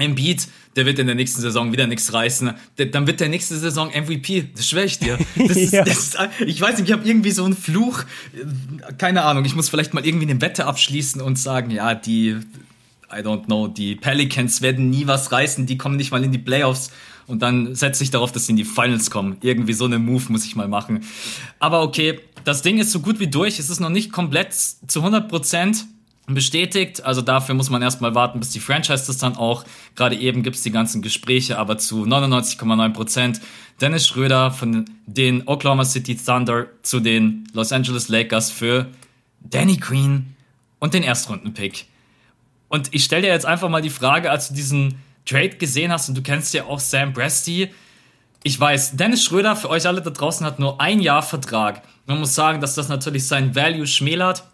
Embiid, 0.00 0.48
der 0.76 0.86
wird 0.86 0.98
in 0.98 1.06
der 1.06 1.16
nächsten 1.16 1.40
Saison 1.40 1.72
wieder 1.72 1.86
nichts 1.86 2.12
reißen. 2.12 2.52
Der, 2.78 2.86
dann 2.86 3.06
wird 3.06 3.20
der 3.20 3.28
nächste 3.28 3.58
Saison 3.58 3.88
MVP. 3.88 4.50
Das 4.54 4.68
schwöre 4.68 4.84
ich 4.84 4.98
dir. 4.98 5.18
Das 5.36 5.56
ist, 5.56 5.72
ja. 5.72 5.84
das 5.84 5.98
ist, 5.98 6.18
ich 6.46 6.60
weiß 6.60 6.78
nicht, 6.78 6.88
ich 6.88 6.92
habe 6.92 7.06
irgendwie 7.06 7.32
so 7.32 7.44
einen 7.44 7.56
Fluch. 7.56 8.04
Keine 8.98 9.22
Ahnung, 9.22 9.44
ich 9.44 9.54
muss 9.54 9.68
vielleicht 9.68 9.94
mal 9.94 10.06
irgendwie 10.06 10.30
eine 10.30 10.40
Wette 10.40 10.66
abschließen 10.66 11.20
und 11.20 11.38
sagen, 11.38 11.70
ja, 11.70 11.94
die, 11.94 12.36
I 13.12 13.18
don't 13.22 13.46
know, 13.46 13.68
die 13.68 13.96
Pelicans 13.96 14.62
werden 14.62 14.90
nie 14.90 15.06
was 15.06 15.32
reißen, 15.32 15.66
die 15.66 15.76
kommen 15.76 15.96
nicht 15.96 16.12
mal 16.12 16.22
in 16.22 16.32
die 16.32 16.38
Playoffs. 16.38 16.90
Und 17.26 17.42
dann 17.42 17.76
setze 17.76 18.02
ich 18.02 18.10
darauf, 18.10 18.32
dass 18.32 18.46
sie 18.46 18.52
in 18.52 18.56
die 18.56 18.64
Finals 18.64 19.10
kommen. 19.10 19.36
Irgendwie 19.40 19.72
so 19.72 19.84
eine 19.84 20.00
Move 20.00 20.24
muss 20.30 20.44
ich 20.44 20.56
mal 20.56 20.66
machen. 20.66 21.04
Aber 21.60 21.82
okay, 21.82 22.18
das 22.44 22.62
Ding 22.62 22.78
ist 22.78 22.90
so 22.90 23.00
gut 23.00 23.20
wie 23.20 23.28
durch. 23.28 23.58
Es 23.60 23.70
ist 23.70 23.80
noch 23.80 23.88
nicht 23.88 24.12
komplett 24.12 24.52
zu 24.52 24.98
100 24.98 25.28
Prozent 25.28 25.86
bestätigt. 26.34 27.04
Also 27.04 27.22
dafür 27.22 27.54
muss 27.54 27.70
man 27.70 27.82
erstmal 27.82 28.14
warten, 28.14 28.40
bis 28.40 28.50
die 28.50 28.60
Franchise 28.60 29.06
das 29.06 29.18
dann 29.18 29.36
auch. 29.36 29.64
Gerade 29.96 30.16
eben 30.16 30.42
gibt's 30.42 30.62
die 30.62 30.70
ganzen 30.70 31.02
Gespräche, 31.02 31.58
aber 31.58 31.78
zu 31.78 32.04
99,9 32.04 32.92
Prozent. 32.92 33.40
Dennis 33.80 34.06
Schröder 34.06 34.50
von 34.50 34.84
den 35.06 35.46
Oklahoma 35.46 35.84
City 35.84 36.16
Thunder 36.16 36.66
zu 36.82 37.00
den 37.00 37.48
Los 37.52 37.72
Angeles 37.72 38.08
Lakers 38.08 38.50
für 38.50 38.88
Danny 39.40 39.76
Green 39.76 40.36
und 40.78 40.94
den 40.94 41.02
Erstrundenpick. 41.02 41.86
Und 42.68 42.94
ich 42.94 43.04
stelle 43.04 43.22
dir 43.22 43.28
jetzt 43.28 43.46
einfach 43.46 43.68
mal 43.68 43.82
die 43.82 43.90
Frage, 43.90 44.30
als 44.30 44.48
du 44.48 44.54
diesen 44.54 44.96
Trade 45.26 45.56
gesehen 45.56 45.92
hast 45.92 46.08
und 46.08 46.16
du 46.16 46.22
kennst 46.22 46.54
ja 46.54 46.64
auch 46.64 46.78
Sam 46.78 47.12
Presti. 47.12 47.70
Ich 48.42 48.58
weiß, 48.58 48.96
Dennis 48.96 49.24
Schröder 49.24 49.56
für 49.56 49.68
euch 49.68 49.86
alle 49.86 50.02
da 50.02 50.10
draußen 50.10 50.46
hat 50.46 50.58
nur 50.58 50.80
ein 50.80 51.00
Jahr 51.00 51.22
Vertrag. 51.22 51.82
Man 52.06 52.20
muss 52.20 52.34
sagen, 52.34 52.60
dass 52.60 52.74
das 52.74 52.88
natürlich 52.88 53.26
sein 53.26 53.54
Value 53.54 53.86
schmälert. 53.86 54.44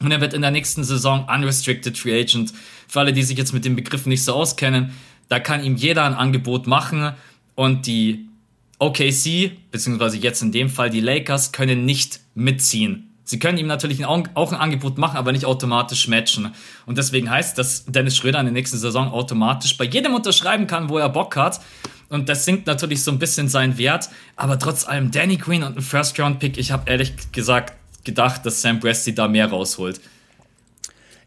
Und 0.00 0.12
er 0.12 0.20
wird 0.20 0.34
in 0.34 0.42
der 0.42 0.50
nächsten 0.50 0.84
Saison 0.84 1.26
Unrestricted 1.28 1.96
Free 1.96 2.20
Agent. 2.20 2.52
Für 2.88 3.00
alle, 3.00 3.12
die 3.12 3.22
sich 3.22 3.38
jetzt 3.38 3.52
mit 3.52 3.64
dem 3.64 3.76
Begriff 3.76 4.06
nicht 4.06 4.24
so 4.24 4.34
auskennen, 4.34 4.92
da 5.28 5.40
kann 5.40 5.64
ihm 5.64 5.76
jeder 5.76 6.04
ein 6.04 6.14
Angebot 6.14 6.66
machen 6.66 7.12
und 7.54 7.86
die 7.86 8.28
OKC, 8.78 9.52
beziehungsweise 9.70 10.18
jetzt 10.18 10.42
in 10.42 10.52
dem 10.52 10.68
Fall 10.68 10.90
die 10.90 11.00
Lakers, 11.00 11.52
können 11.52 11.84
nicht 11.84 12.20
mitziehen. 12.34 13.14
Sie 13.24 13.40
können 13.40 13.58
ihm 13.58 13.66
natürlich 13.66 14.04
auch 14.04 14.52
ein 14.52 14.58
Angebot 14.58 14.98
machen, 14.98 15.16
aber 15.16 15.32
nicht 15.32 15.46
automatisch 15.46 16.06
matchen. 16.06 16.54
Und 16.84 16.96
deswegen 16.96 17.28
heißt, 17.28 17.58
dass 17.58 17.84
Dennis 17.86 18.16
Schröder 18.16 18.38
in 18.38 18.46
der 18.46 18.52
nächsten 18.52 18.78
Saison 18.78 19.10
automatisch 19.10 19.76
bei 19.76 19.84
jedem 19.84 20.14
unterschreiben 20.14 20.68
kann, 20.68 20.90
wo 20.90 20.98
er 20.98 21.08
Bock 21.08 21.34
hat. 21.34 21.60
Und 22.08 22.28
das 22.28 22.44
sinkt 22.44 22.68
natürlich 22.68 23.02
so 23.02 23.10
ein 23.10 23.18
bisschen 23.18 23.48
seinen 23.48 23.78
Wert. 23.78 24.10
Aber 24.36 24.60
trotz 24.60 24.86
allem 24.86 25.10
Danny 25.10 25.38
Green 25.38 25.64
und 25.64 25.76
ein 25.76 25.82
First-Round-Pick, 25.82 26.56
ich 26.56 26.70
habe 26.70 26.88
ehrlich 26.88 27.14
gesagt 27.32 27.75
gedacht, 28.06 28.46
dass 28.46 28.62
Sam 28.62 28.80
Presti 28.80 29.14
da 29.14 29.28
mehr 29.28 29.50
rausholt. 29.50 30.00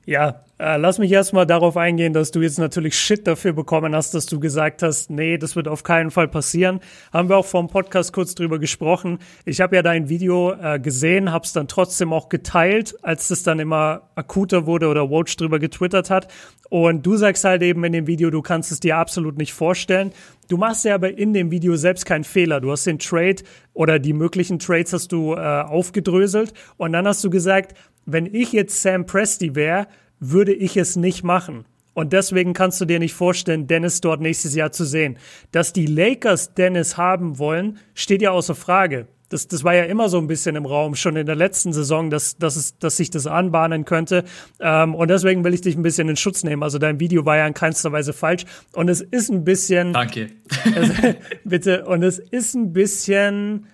Ja, 0.05 0.41
äh, 0.57 0.77
lass 0.77 0.97
mich 0.97 1.11
erstmal 1.11 1.45
darauf 1.45 1.77
eingehen, 1.77 2.13
dass 2.13 2.31
du 2.31 2.41
jetzt 2.41 2.57
natürlich 2.57 2.97
Shit 2.97 3.27
dafür 3.27 3.53
bekommen 3.53 3.93
hast, 3.95 4.15
dass 4.15 4.25
du 4.25 4.39
gesagt 4.39 4.81
hast, 4.81 5.11
nee, 5.11 5.37
das 5.37 5.55
wird 5.55 5.67
auf 5.67 5.83
keinen 5.83 6.09
Fall 6.09 6.27
passieren. 6.27 6.79
Haben 7.13 7.29
wir 7.29 7.37
auch 7.37 7.45
vor 7.45 7.61
dem 7.61 7.69
Podcast 7.69 8.11
kurz 8.11 8.33
drüber 8.33 8.57
gesprochen. 8.57 9.19
Ich 9.45 9.61
habe 9.61 9.75
ja 9.75 9.83
dein 9.83 10.09
Video 10.09 10.53
äh, 10.53 10.79
gesehen, 10.79 11.31
hab's 11.31 11.53
dann 11.53 11.67
trotzdem 11.67 12.11
auch 12.11 12.27
geteilt, 12.27 12.95
als 13.03 13.27
das 13.27 13.43
dann 13.43 13.59
immer 13.59 14.09
akuter 14.15 14.65
wurde 14.65 14.87
oder 14.87 15.11
Watch 15.11 15.37
drüber 15.37 15.59
getwittert 15.59 16.09
hat. 16.09 16.27
Und 16.69 17.05
du 17.05 17.15
sagst 17.15 17.43
halt 17.43 17.61
eben 17.61 17.83
in 17.83 17.93
dem 17.93 18.07
Video, 18.07 18.31
du 18.31 18.41
kannst 18.41 18.71
es 18.71 18.79
dir 18.79 18.97
absolut 18.97 19.37
nicht 19.37 19.53
vorstellen. 19.53 20.11
Du 20.49 20.57
machst 20.57 20.83
ja 20.83 20.95
aber 20.95 21.15
in 21.15 21.31
dem 21.31 21.51
Video 21.51 21.75
selbst 21.75 22.07
keinen 22.07 22.23
Fehler. 22.23 22.59
Du 22.59 22.71
hast 22.71 22.87
den 22.87 22.97
Trade 22.97 23.43
oder 23.73 23.99
die 23.99 24.13
möglichen 24.13 24.57
Trades 24.57 24.91
hast 24.93 25.11
du 25.11 25.35
äh, 25.35 25.37
aufgedröselt 25.37 26.53
und 26.77 26.91
dann 26.91 27.07
hast 27.07 27.23
du 27.23 27.29
gesagt, 27.29 27.77
wenn 28.07 28.25
ich 28.25 28.51
jetzt 28.51 28.81
Sam 28.81 29.05
Presti 29.05 29.53
wäre, 29.53 29.87
würde 30.19 30.51
ich 30.51 30.75
es 30.75 30.95
nicht 30.95 31.23
machen. 31.23 31.65
Und 31.93 32.13
deswegen 32.13 32.53
kannst 32.53 32.81
du 32.81 32.85
dir 32.85 32.97
nicht 32.97 33.13
vorstellen, 33.13 33.67
Dennis 33.67 34.01
dort 34.01 34.21
nächstes 34.21 34.55
Jahr 34.55 34.71
zu 34.71 34.85
sehen. 34.85 35.19
Dass 35.51 35.71
die 35.71 35.85
Lakers 35.85 36.55
Dennis 36.55 36.97
haben 36.97 37.37
wollen, 37.37 37.77
steht 37.93 38.23
ja 38.23 38.31
außer 38.31 38.55
Frage. 38.55 39.07
Das, 39.29 39.47
das 39.47 39.63
war 39.63 39.75
ja 39.75 39.83
immer 39.83 40.09
so 40.09 40.17
ein 40.17 40.27
bisschen 40.27 40.55
im 40.55 40.65
Raum, 40.65 40.95
schon 40.95 41.15
in 41.15 41.25
der 41.25 41.35
letzten 41.35 41.71
Saison, 41.71 42.09
dass, 42.09 42.37
dass, 42.37 42.55
es, 42.55 42.77
dass 42.79 42.97
sich 42.97 43.11
das 43.11 43.27
anbahnen 43.27 43.85
könnte. 43.85 44.23
Ähm, 44.59 44.95
und 44.95 45.09
deswegen 45.09 45.43
will 45.43 45.53
ich 45.53 45.61
dich 45.61 45.75
ein 45.75 45.83
bisschen 45.83 46.09
in 46.09 46.15
Schutz 46.15 46.43
nehmen. 46.43 46.63
Also 46.63 46.79
dein 46.79 46.99
Video 46.99 47.25
war 47.25 47.37
ja 47.37 47.47
in 47.47 47.53
keinster 47.53 47.91
Weise 47.91 48.13
falsch. 48.13 48.45
Und 48.73 48.89
es 48.89 49.01
ist 49.01 49.29
ein 49.29 49.43
bisschen. 49.43 49.93
Danke. 49.93 50.31
Es, 50.75 50.91
bitte. 51.43 51.85
Und 51.85 52.03
es 52.03 52.19
ist 52.19 52.55
ein 52.55 52.73
bisschen, 52.73 53.67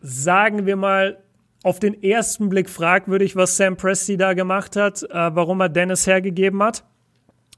sagen 0.00 0.66
wir 0.66 0.76
mal, 0.76 1.18
auf 1.62 1.78
den 1.78 2.02
ersten 2.02 2.48
Blick 2.48 2.70
fragwürdig, 2.70 3.36
was 3.36 3.56
Sam 3.56 3.76
Presti 3.76 4.16
da 4.16 4.32
gemacht 4.34 4.76
hat, 4.76 5.02
äh, 5.02 5.08
warum 5.12 5.60
er 5.60 5.68
Dennis 5.68 6.06
hergegeben 6.06 6.62
hat 6.62 6.84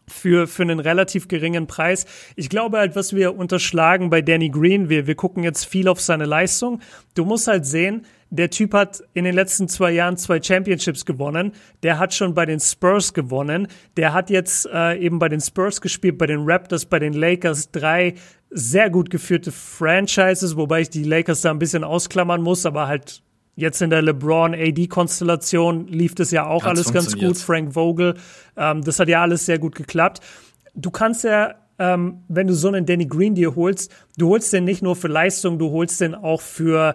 für, 0.08 0.46
für 0.46 0.62
einen 0.62 0.80
relativ 0.80 1.28
geringen 1.28 1.66
Preis. 1.66 2.06
Ich 2.36 2.48
glaube 2.48 2.78
halt, 2.78 2.96
was 2.96 3.14
wir 3.14 3.36
unterschlagen 3.36 4.10
bei 4.10 4.22
Danny 4.22 4.48
Green, 4.48 4.88
wir, 4.88 5.06
wir 5.06 5.14
gucken 5.14 5.44
jetzt 5.44 5.64
viel 5.64 5.88
auf 5.88 6.00
seine 6.00 6.24
Leistung. 6.24 6.80
Du 7.14 7.24
musst 7.24 7.46
halt 7.46 7.66
sehen, 7.66 8.04
der 8.30 8.50
Typ 8.50 8.74
hat 8.74 9.02
in 9.14 9.24
den 9.24 9.34
letzten 9.34 9.68
zwei 9.68 9.90
Jahren 9.92 10.16
zwei 10.16 10.42
Championships 10.42 11.06
gewonnen. 11.06 11.52
Der 11.82 11.98
hat 11.98 12.12
schon 12.12 12.34
bei 12.34 12.44
den 12.44 12.60
Spurs 12.60 13.14
gewonnen. 13.14 13.68
Der 13.96 14.12
hat 14.12 14.28
jetzt 14.28 14.68
äh, 14.72 14.98
eben 14.98 15.18
bei 15.18 15.28
den 15.28 15.40
Spurs 15.40 15.80
gespielt, 15.80 16.18
bei 16.18 16.26
den 16.26 16.40
Raptors, 16.44 16.84
bei 16.84 16.98
den 16.98 17.14
Lakers. 17.14 17.70
Drei 17.70 18.14
sehr 18.50 18.90
gut 18.90 19.10
geführte 19.10 19.52
Franchises, 19.52 20.56
wobei 20.56 20.82
ich 20.82 20.90
die 20.90 21.04
Lakers 21.04 21.40
da 21.40 21.50
ein 21.50 21.58
bisschen 21.58 21.84
ausklammern 21.84 22.42
muss, 22.42 22.66
aber 22.66 22.86
halt 22.86 23.22
Jetzt 23.58 23.82
in 23.82 23.90
der 23.90 24.02
LeBron-AD-Konstellation 24.02 25.88
lief 25.88 26.14
das 26.14 26.30
ja 26.30 26.46
auch 26.46 26.62
Hat's 26.62 26.78
alles 26.78 26.92
ganz 26.92 27.18
gut. 27.18 27.36
Frank 27.38 27.74
Vogel, 27.74 28.14
ähm, 28.56 28.84
das 28.84 29.00
hat 29.00 29.08
ja 29.08 29.22
alles 29.22 29.46
sehr 29.46 29.58
gut 29.58 29.74
geklappt. 29.74 30.20
Du 30.76 30.92
kannst 30.92 31.24
ja, 31.24 31.56
ähm, 31.80 32.22
wenn 32.28 32.46
du 32.46 32.54
so 32.54 32.68
einen 32.68 32.86
Danny 32.86 33.06
Green 33.06 33.34
dir 33.34 33.56
holst, 33.56 33.90
du 34.16 34.28
holst 34.28 34.52
den 34.52 34.62
nicht 34.62 34.80
nur 34.80 34.94
für 34.94 35.08
Leistung, 35.08 35.58
du 35.58 35.72
holst 35.72 36.00
den 36.00 36.14
auch 36.14 36.40
für, 36.40 36.94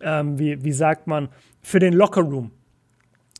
ähm, 0.00 0.36
wie, 0.36 0.64
wie 0.64 0.72
sagt 0.72 1.06
man, 1.06 1.28
für 1.62 1.78
den 1.78 1.92
Lockerroom. 1.92 2.50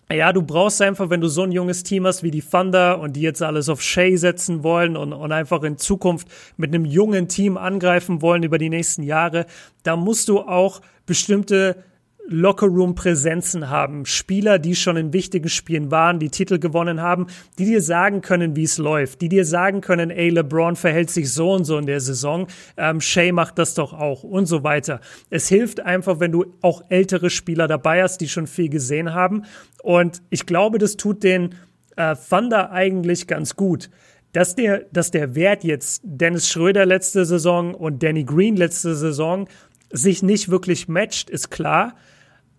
Ja, 0.09 0.33
du 0.33 0.43
brauchst 0.43 0.81
einfach, 0.81 1.11
wenn 1.11 1.21
du 1.21 1.27
so 1.27 1.43
ein 1.43 1.51
junges 1.51 1.83
Team 1.83 2.07
hast 2.07 2.23
wie 2.23 2.31
die 2.31 2.41
Thunder 2.41 3.01
und 3.01 3.15
die 3.17 3.23
jetzt 3.23 3.43
alles 3.43 3.69
auf 3.69 3.83
Shea 3.83 4.17
setzen 4.17 4.63
wollen 4.63 4.97
und, 4.97 5.13
und 5.13 5.33
einfach 5.33 5.65
in 5.65 5.77
Zukunft 5.77 6.29
mit 6.57 6.73
einem 6.73 6.85
jungen 6.85 7.27
Team 7.27 7.57
angreifen 7.57 8.23
wollen 8.23 8.45
über 8.45 8.59
die 8.59 8.71
nächsten 8.71 9.03
Jahre, 9.03 9.47
da 9.83 9.97
musst 9.97 10.29
du 10.29 10.39
auch 10.39 10.81
bestimmte 11.05 11.83
Lockerroom-Präsenzen 12.29 13.71
haben, 13.71 14.07
Spieler, 14.07 14.59
die 14.59 14.77
schon 14.77 14.97
in 14.97 15.13
wichtigen 15.13 15.49
Spielen 15.49 15.91
waren, 15.91 16.19
die 16.19 16.31
Titel 16.31 16.59
gewonnen 16.59 17.01
haben, 17.01 17.27
die 17.59 17.65
dir 17.65 17.83
sagen 17.83 18.21
können, 18.21 18.55
wie 18.55 18.63
es 18.63 18.79
läuft, 18.79 19.21
die 19.21 19.29
dir 19.29 19.45
sagen 19.45 19.81
können, 19.81 20.11
ey, 20.11 20.29
LeBron 20.29 20.77
verhält 20.77 21.11
sich 21.11 21.33
so 21.33 21.53
und 21.53 21.65
so 21.65 21.77
in 21.77 21.87
der 21.87 22.01
Saison, 22.01 22.47
ähm, 22.77 23.01
Shea 23.01 23.33
macht 23.33 23.59
das 23.59 23.75
doch 23.75 23.93
auch 23.93 24.23
und 24.23 24.47
so 24.47 24.63
weiter. 24.63 25.01
Es 25.29 25.49
hilft 25.49 25.81
einfach, 25.81 26.21
wenn 26.21 26.33
du 26.33 26.55
auch 26.61 26.83
ältere 26.89 27.31
Spieler 27.31 27.67
dabei 27.67 28.03
hast, 28.03 28.19
die 28.21 28.29
schon 28.29 28.47
viel 28.47 28.69
gesehen 28.69 29.13
haben. 29.13 29.45
Und 29.83 30.23
ich 30.31 30.47
glaube, 30.47 30.79
das 30.79 30.97
tut 30.97 31.25
den 31.25 31.55
äh, 31.97 32.15
Thunder 32.29 32.71
eigentlich 32.71 33.27
ganz 33.27 33.57
gut 33.57 33.91
dass 34.33 34.55
der, 34.55 34.87
dass 34.93 35.11
der 35.11 35.35
Wert 35.35 35.65
jetzt 35.65 36.03
Dennis 36.05 36.49
Schröder 36.49 36.87
letzte 36.87 37.25
Saison 37.25 37.75
und 37.75 38.03
Danny 38.03 38.25
Green 38.25 38.57
letzte 38.57 38.95
Saison 38.95 39.49
sich 39.93 40.23
nicht 40.23 40.51
wirklich 40.51 40.89
matcht, 40.89 41.31
ist 41.31 41.51
klar. 41.51 41.97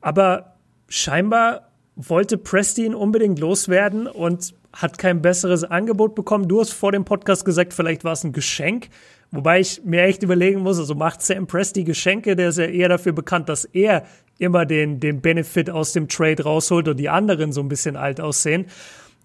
Aber 0.01 0.55
scheinbar 0.87 1.71
wollte 1.95 2.37
Presti 2.37 2.85
ihn 2.85 2.95
unbedingt 2.95 3.39
loswerden 3.39 4.07
und 4.07 4.53
hat 4.73 4.97
kein 4.97 5.21
besseres 5.21 5.63
Angebot 5.63 6.15
bekommen. 6.15 6.47
Du 6.47 6.59
hast 6.59 6.71
vor 6.71 6.91
dem 6.91 7.05
Podcast 7.05 7.45
gesagt, 7.45 7.73
vielleicht 7.73 8.03
war 8.03 8.13
es 8.13 8.23
ein 8.23 8.31
Geschenk. 8.31 8.89
Wobei 9.31 9.61
ich 9.61 9.81
mir 9.85 10.03
echt 10.03 10.23
überlegen 10.23 10.61
muss, 10.61 10.77
also 10.77 10.93
macht 10.93 11.21
Sam 11.21 11.47
Presti 11.47 11.83
Geschenke, 11.85 12.35
der 12.35 12.49
ist 12.49 12.57
ja 12.57 12.65
eher 12.65 12.89
dafür 12.89 13.13
bekannt, 13.13 13.47
dass 13.47 13.63
er 13.63 14.03
immer 14.39 14.65
den, 14.65 14.99
den 14.99 15.21
Benefit 15.21 15.69
aus 15.69 15.93
dem 15.93 16.09
Trade 16.09 16.43
rausholt 16.43 16.87
und 16.89 16.97
die 16.97 17.07
anderen 17.07 17.53
so 17.53 17.61
ein 17.61 17.69
bisschen 17.69 17.95
alt 17.95 18.19
aussehen. 18.19 18.65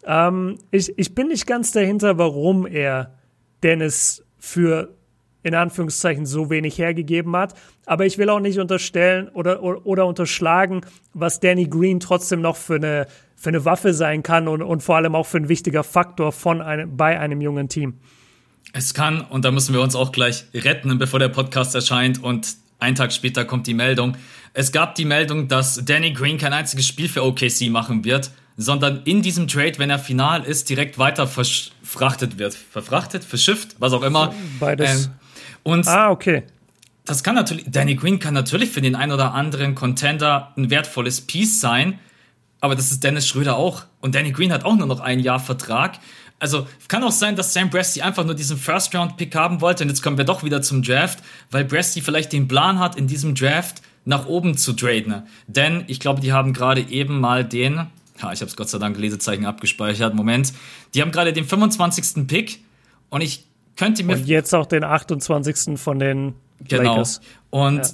Ähm, 0.05 0.59
ich, 0.71 0.97
ich 0.97 1.15
bin 1.15 1.29
nicht 1.29 1.47
ganz 1.47 1.73
dahinter, 1.73 2.19
warum 2.19 2.67
er 2.67 3.15
Dennis 3.62 4.25
für 4.39 4.96
in 5.47 5.55
Anführungszeichen 5.55 6.27
so 6.27 6.51
wenig 6.51 6.77
hergegeben 6.77 7.37
hat. 7.37 7.55
Aber 7.87 8.05
ich 8.05 8.19
will 8.19 8.29
auch 8.31 8.41
nicht 8.41 8.59
unterstellen 8.59 9.29
oder, 9.29 9.63
oder, 9.63 9.87
oder 9.87 10.07
unterschlagen, 10.07 10.81
was 11.15 11.39
Danny 11.39 11.67
Green 11.67 12.01
trotzdem 12.01 12.41
noch 12.41 12.57
für 12.57 12.75
eine, 12.75 13.07
für 13.37 13.51
eine 13.51 13.65
Waffe 13.65 13.95
sein 13.95 14.25
kann 14.25 14.49
und, 14.49 14.61
und 14.61 14.83
vor 14.83 14.97
allem 14.97 15.15
auch 15.15 15.27
für 15.27 15.37
ein 15.37 15.49
wichtiger 15.49 15.85
Faktor 15.85 16.33
von 16.33 16.61
einem, 16.61 16.97
bei 16.97 17.21
einem 17.21 17.41
jungen 17.41 17.69
Team. 17.69 17.95
Es 18.73 18.93
kann, 18.93 19.21
und 19.21 19.45
da 19.45 19.53
müssen 19.53 19.73
wir 19.73 19.81
uns 19.81 19.95
auch 19.95 20.11
gleich 20.11 20.47
retten, 20.53 20.99
bevor 20.99 21.21
der 21.21 21.29
Podcast 21.29 21.77
erscheint 21.77 22.21
und 22.21 22.57
ein 22.81 22.97
Tag 22.97 23.13
später 23.13 23.45
kommt 23.45 23.69
die 23.69 23.75
Meldung. 23.75 24.17
Es 24.53 24.73
gab 24.73 24.97
die 24.97 25.05
Meldung, 25.05 25.47
dass 25.47 25.85
Danny 25.85 26.13
Green 26.13 26.39
kein 26.39 26.53
einziges 26.53 26.89
Spiel 26.89 27.09
für 27.09 27.25
OKC 27.25 27.71
machen 27.71 28.05
wird, 28.05 28.33
sondern 28.57 29.03
in 29.05 29.23
diesem 29.23 29.47
Trade, 29.47 29.79
wenn 29.79 29.91
er 29.91 30.01
final 30.01 30.43
ist, 30.43 30.69
direkt 30.69 30.99
weiter 30.99 31.29
verfrachtet 31.29 32.39
wird. 32.39 32.55
Verfrachtet, 32.55 33.23
verschifft, 33.23 33.77
was 33.79 33.93
auch 33.93 34.03
immer. 34.03 34.35
Beides. 34.59 35.07
Ähm, 35.07 35.13
und 35.66 35.88
ah, 35.88 36.11
okay. 36.12 36.44
Das 37.07 37.24
kann 37.24 37.35
natürlich, 37.35 37.64
Danny 37.68 37.96
Green 37.96 38.20
kann 38.20 38.35
natürlich 38.35 38.70
für 38.70 38.81
den 38.81 38.94
ein 38.94 39.11
oder 39.11 39.35
anderen 39.35 39.74
Contender 39.74 40.52
ein 40.57 40.70
wertvolles 40.70 41.22
Piece 41.22 41.61
sein, 41.61 41.98
aber 42.61 42.76
das 42.76 42.92
ist 42.92 43.02
Dennis 43.02 43.26
Schröder 43.26 43.57
auch. 43.57 43.83
Und 44.00 44.14
Danny 44.14 44.31
Green 44.31 44.52
hat 44.52 44.64
auch 44.64 44.76
nur 44.76 44.87
noch 44.87 45.00
ein 45.00 45.18
Jahr 45.18 45.40
Vertrag. 45.40 45.98
Also 46.38 46.68
kann 46.87 47.02
auch 47.02 47.11
sein, 47.11 47.35
dass 47.35 47.52
Sam 47.52 47.70
Presti 47.70 48.00
einfach 48.00 48.24
nur 48.24 48.37
diesen 48.37 48.57
First-Round-Pick 48.57 49.35
haben 49.35 49.61
wollte. 49.61 49.83
Und 49.83 49.90
jetzt 49.90 50.02
kommen 50.02 50.18
wir 50.18 50.24
doch 50.24 50.44
wieder 50.44 50.62
zum 50.62 50.83
Draft, 50.83 51.18
weil 51.50 51.64
Presti 51.64 52.00
vielleicht 52.00 52.33
den 52.33 52.46
Plan 52.46 52.79
hat, 52.79 52.94
in 52.94 53.09
diesem 53.09 53.35
Draft 53.35 53.83
nach 54.05 54.26
oben 54.26 54.57
zu 54.57 54.72
traden. 54.72 55.24
Denn 55.48 55.83
ich 55.88 55.98
glaube, 55.98 56.20
die 56.20 56.33
haben 56.33 56.52
gerade 56.52 56.81
eben 56.81 57.18
mal 57.18 57.44
den, 57.44 57.74
ja, 57.74 58.33
ich 58.33 58.40
habe 58.40 58.44
es 58.44 58.57
Gott 58.57 58.68
sei 58.68 58.79
Dank 58.79 58.96
Lesezeichen 58.98 59.46
abgespeichert, 59.46 60.14
Moment, 60.14 60.52
die 60.94 61.02
haben 61.02 61.11
gerade 61.11 61.33
den 61.33 61.44
25. 61.44 62.29
Pick 62.29 62.61
und 63.11 63.20
ich 63.20 63.46
könnte 63.77 64.05
mir. 64.05 64.15
Und 64.15 64.27
jetzt 64.27 64.55
auch 64.55 64.67
den 64.67 64.85
28. 64.85 65.79
von 65.79 65.99
den 65.99 66.35
genau. 66.67 66.95
Lakers. 66.95 67.21
Und 67.51 67.79
ja. 67.79 67.89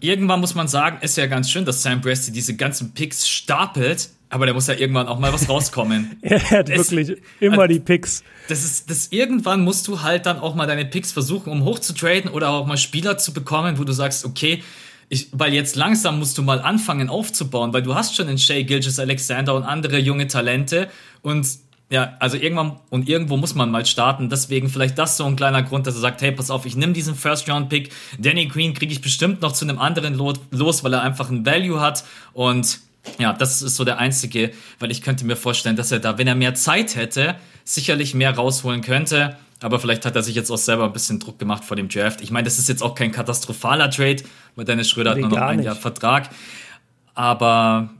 irgendwann 0.00 0.40
muss 0.40 0.54
man 0.54 0.68
sagen, 0.68 0.98
ist 1.02 1.16
ja 1.16 1.26
ganz 1.26 1.50
schön, 1.50 1.64
dass 1.64 1.82
Sam 1.82 2.00
Presti 2.00 2.32
diese 2.32 2.56
ganzen 2.56 2.92
Picks 2.94 3.28
stapelt, 3.28 4.10
aber 4.30 4.46
der 4.46 4.54
muss 4.54 4.66
ja 4.66 4.74
irgendwann 4.74 5.06
auch 5.06 5.18
mal 5.18 5.32
was 5.32 5.48
rauskommen. 5.48 6.18
er 6.22 6.50
hat 6.50 6.68
es, 6.68 6.90
wirklich 6.90 7.18
immer 7.40 7.62
also, 7.62 7.74
die 7.74 7.80
Picks. 7.80 8.24
Das 8.48 8.64
ist, 8.64 8.90
das 8.90 9.08
irgendwann 9.08 9.62
musst 9.62 9.86
du 9.88 10.02
halt 10.02 10.26
dann 10.26 10.38
auch 10.38 10.54
mal 10.54 10.66
deine 10.66 10.84
Picks 10.84 11.12
versuchen, 11.12 11.50
um 11.50 11.64
hochzutraden 11.64 12.30
oder 12.30 12.50
auch 12.50 12.66
mal 12.66 12.76
Spieler 12.76 13.18
zu 13.18 13.32
bekommen, 13.32 13.78
wo 13.78 13.84
du 13.84 13.92
sagst, 13.92 14.24
okay, 14.24 14.62
ich, 15.08 15.28
weil 15.32 15.52
jetzt 15.52 15.76
langsam 15.76 16.18
musst 16.18 16.38
du 16.38 16.42
mal 16.42 16.60
anfangen 16.60 17.08
aufzubauen, 17.08 17.72
weil 17.72 17.82
du 17.82 17.94
hast 17.94 18.16
schon 18.16 18.28
in 18.28 18.38
Shay 18.38 18.64
Gilgis 18.64 18.98
Alexander 18.98 19.54
und 19.54 19.62
andere 19.62 19.98
junge 19.98 20.26
Talente 20.26 20.88
und 21.22 21.46
ja, 21.90 22.14
also 22.18 22.36
irgendwann 22.36 22.80
und 22.90 23.08
irgendwo 23.08 23.36
muss 23.36 23.54
man 23.54 23.70
mal 23.70 23.84
starten. 23.84 24.28
Deswegen 24.28 24.68
vielleicht 24.68 24.98
das 24.98 25.16
so 25.16 25.24
ein 25.24 25.36
kleiner 25.36 25.62
Grund, 25.62 25.86
dass 25.86 25.94
er 25.94 26.00
sagt, 26.00 26.22
hey, 26.22 26.32
pass 26.32 26.50
auf, 26.50 26.66
ich 26.66 26.76
nehme 26.76 26.92
diesen 26.92 27.14
First-Round-Pick. 27.14 27.90
Danny 28.18 28.46
Green 28.46 28.74
kriege 28.74 28.92
ich 28.92 29.02
bestimmt 29.02 29.42
noch 29.42 29.52
zu 29.52 29.64
einem 29.64 29.78
anderen 29.78 30.14
los, 30.14 30.82
weil 30.84 30.92
er 30.92 31.02
einfach 31.02 31.30
ein 31.30 31.44
Value 31.44 31.80
hat. 31.80 32.04
Und 32.32 32.80
ja, 33.18 33.32
das 33.32 33.60
ist 33.60 33.76
so 33.76 33.84
der 33.84 33.98
einzige, 33.98 34.52
weil 34.78 34.90
ich 34.90 35.02
könnte 35.02 35.26
mir 35.26 35.36
vorstellen, 35.36 35.76
dass 35.76 35.92
er 35.92 36.00
da, 36.00 36.16
wenn 36.16 36.26
er 36.26 36.34
mehr 36.34 36.54
Zeit 36.54 36.96
hätte, 36.96 37.36
sicherlich 37.64 38.14
mehr 38.14 38.34
rausholen 38.34 38.80
könnte. 38.80 39.36
Aber 39.60 39.78
vielleicht 39.78 40.04
hat 40.04 40.16
er 40.16 40.22
sich 40.22 40.34
jetzt 40.34 40.50
auch 40.50 40.58
selber 40.58 40.84
ein 40.84 40.92
bisschen 40.92 41.20
Druck 41.20 41.38
gemacht 41.38 41.64
vor 41.64 41.76
dem 41.76 41.88
Draft. 41.88 42.20
Ich 42.22 42.30
meine, 42.30 42.44
das 42.44 42.58
ist 42.58 42.68
jetzt 42.68 42.82
auch 42.82 42.94
kein 42.94 43.12
katastrophaler 43.12 43.90
Trade, 43.90 44.22
weil 44.56 44.64
Dennis 44.64 44.88
Schröder 44.90 45.12
hat 45.12 45.18
nur 45.18 45.28
noch 45.28 45.38
ein 45.38 45.62
Jahr 45.62 45.76
Vertrag. 45.76 46.30
Aber 47.14 47.90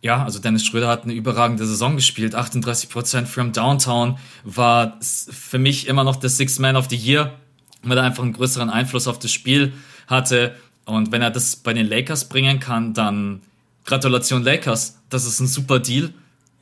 ja, 0.00 0.22
also 0.22 0.38
Dennis 0.38 0.64
Schröder 0.64 0.88
hat 0.88 1.04
eine 1.04 1.12
überragende 1.12 1.66
Saison 1.66 1.96
gespielt. 1.96 2.36
38% 2.36 3.26
from 3.26 3.52
Downtown 3.52 4.18
war 4.44 4.98
für 5.00 5.58
mich 5.58 5.88
immer 5.88 6.04
noch 6.04 6.16
der 6.16 6.30
Sixth 6.30 6.60
Man 6.60 6.76
of 6.76 6.88
the 6.88 6.96
Year, 6.96 7.34
weil 7.82 7.98
er 7.98 8.04
einfach 8.04 8.22
einen 8.22 8.32
größeren 8.32 8.70
Einfluss 8.70 9.08
auf 9.08 9.18
das 9.18 9.32
Spiel 9.32 9.72
hatte. 10.06 10.54
Und 10.84 11.10
wenn 11.10 11.20
er 11.20 11.30
das 11.30 11.56
bei 11.56 11.74
den 11.74 11.86
Lakers 11.86 12.28
bringen 12.28 12.60
kann, 12.60 12.94
dann 12.94 13.42
Gratulation 13.84 14.42
Lakers. 14.42 14.98
Das 15.10 15.24
ist 15.24 15.40
ein 15.40 15.46
super 15.46 15.80
Deal. 15.80 16.12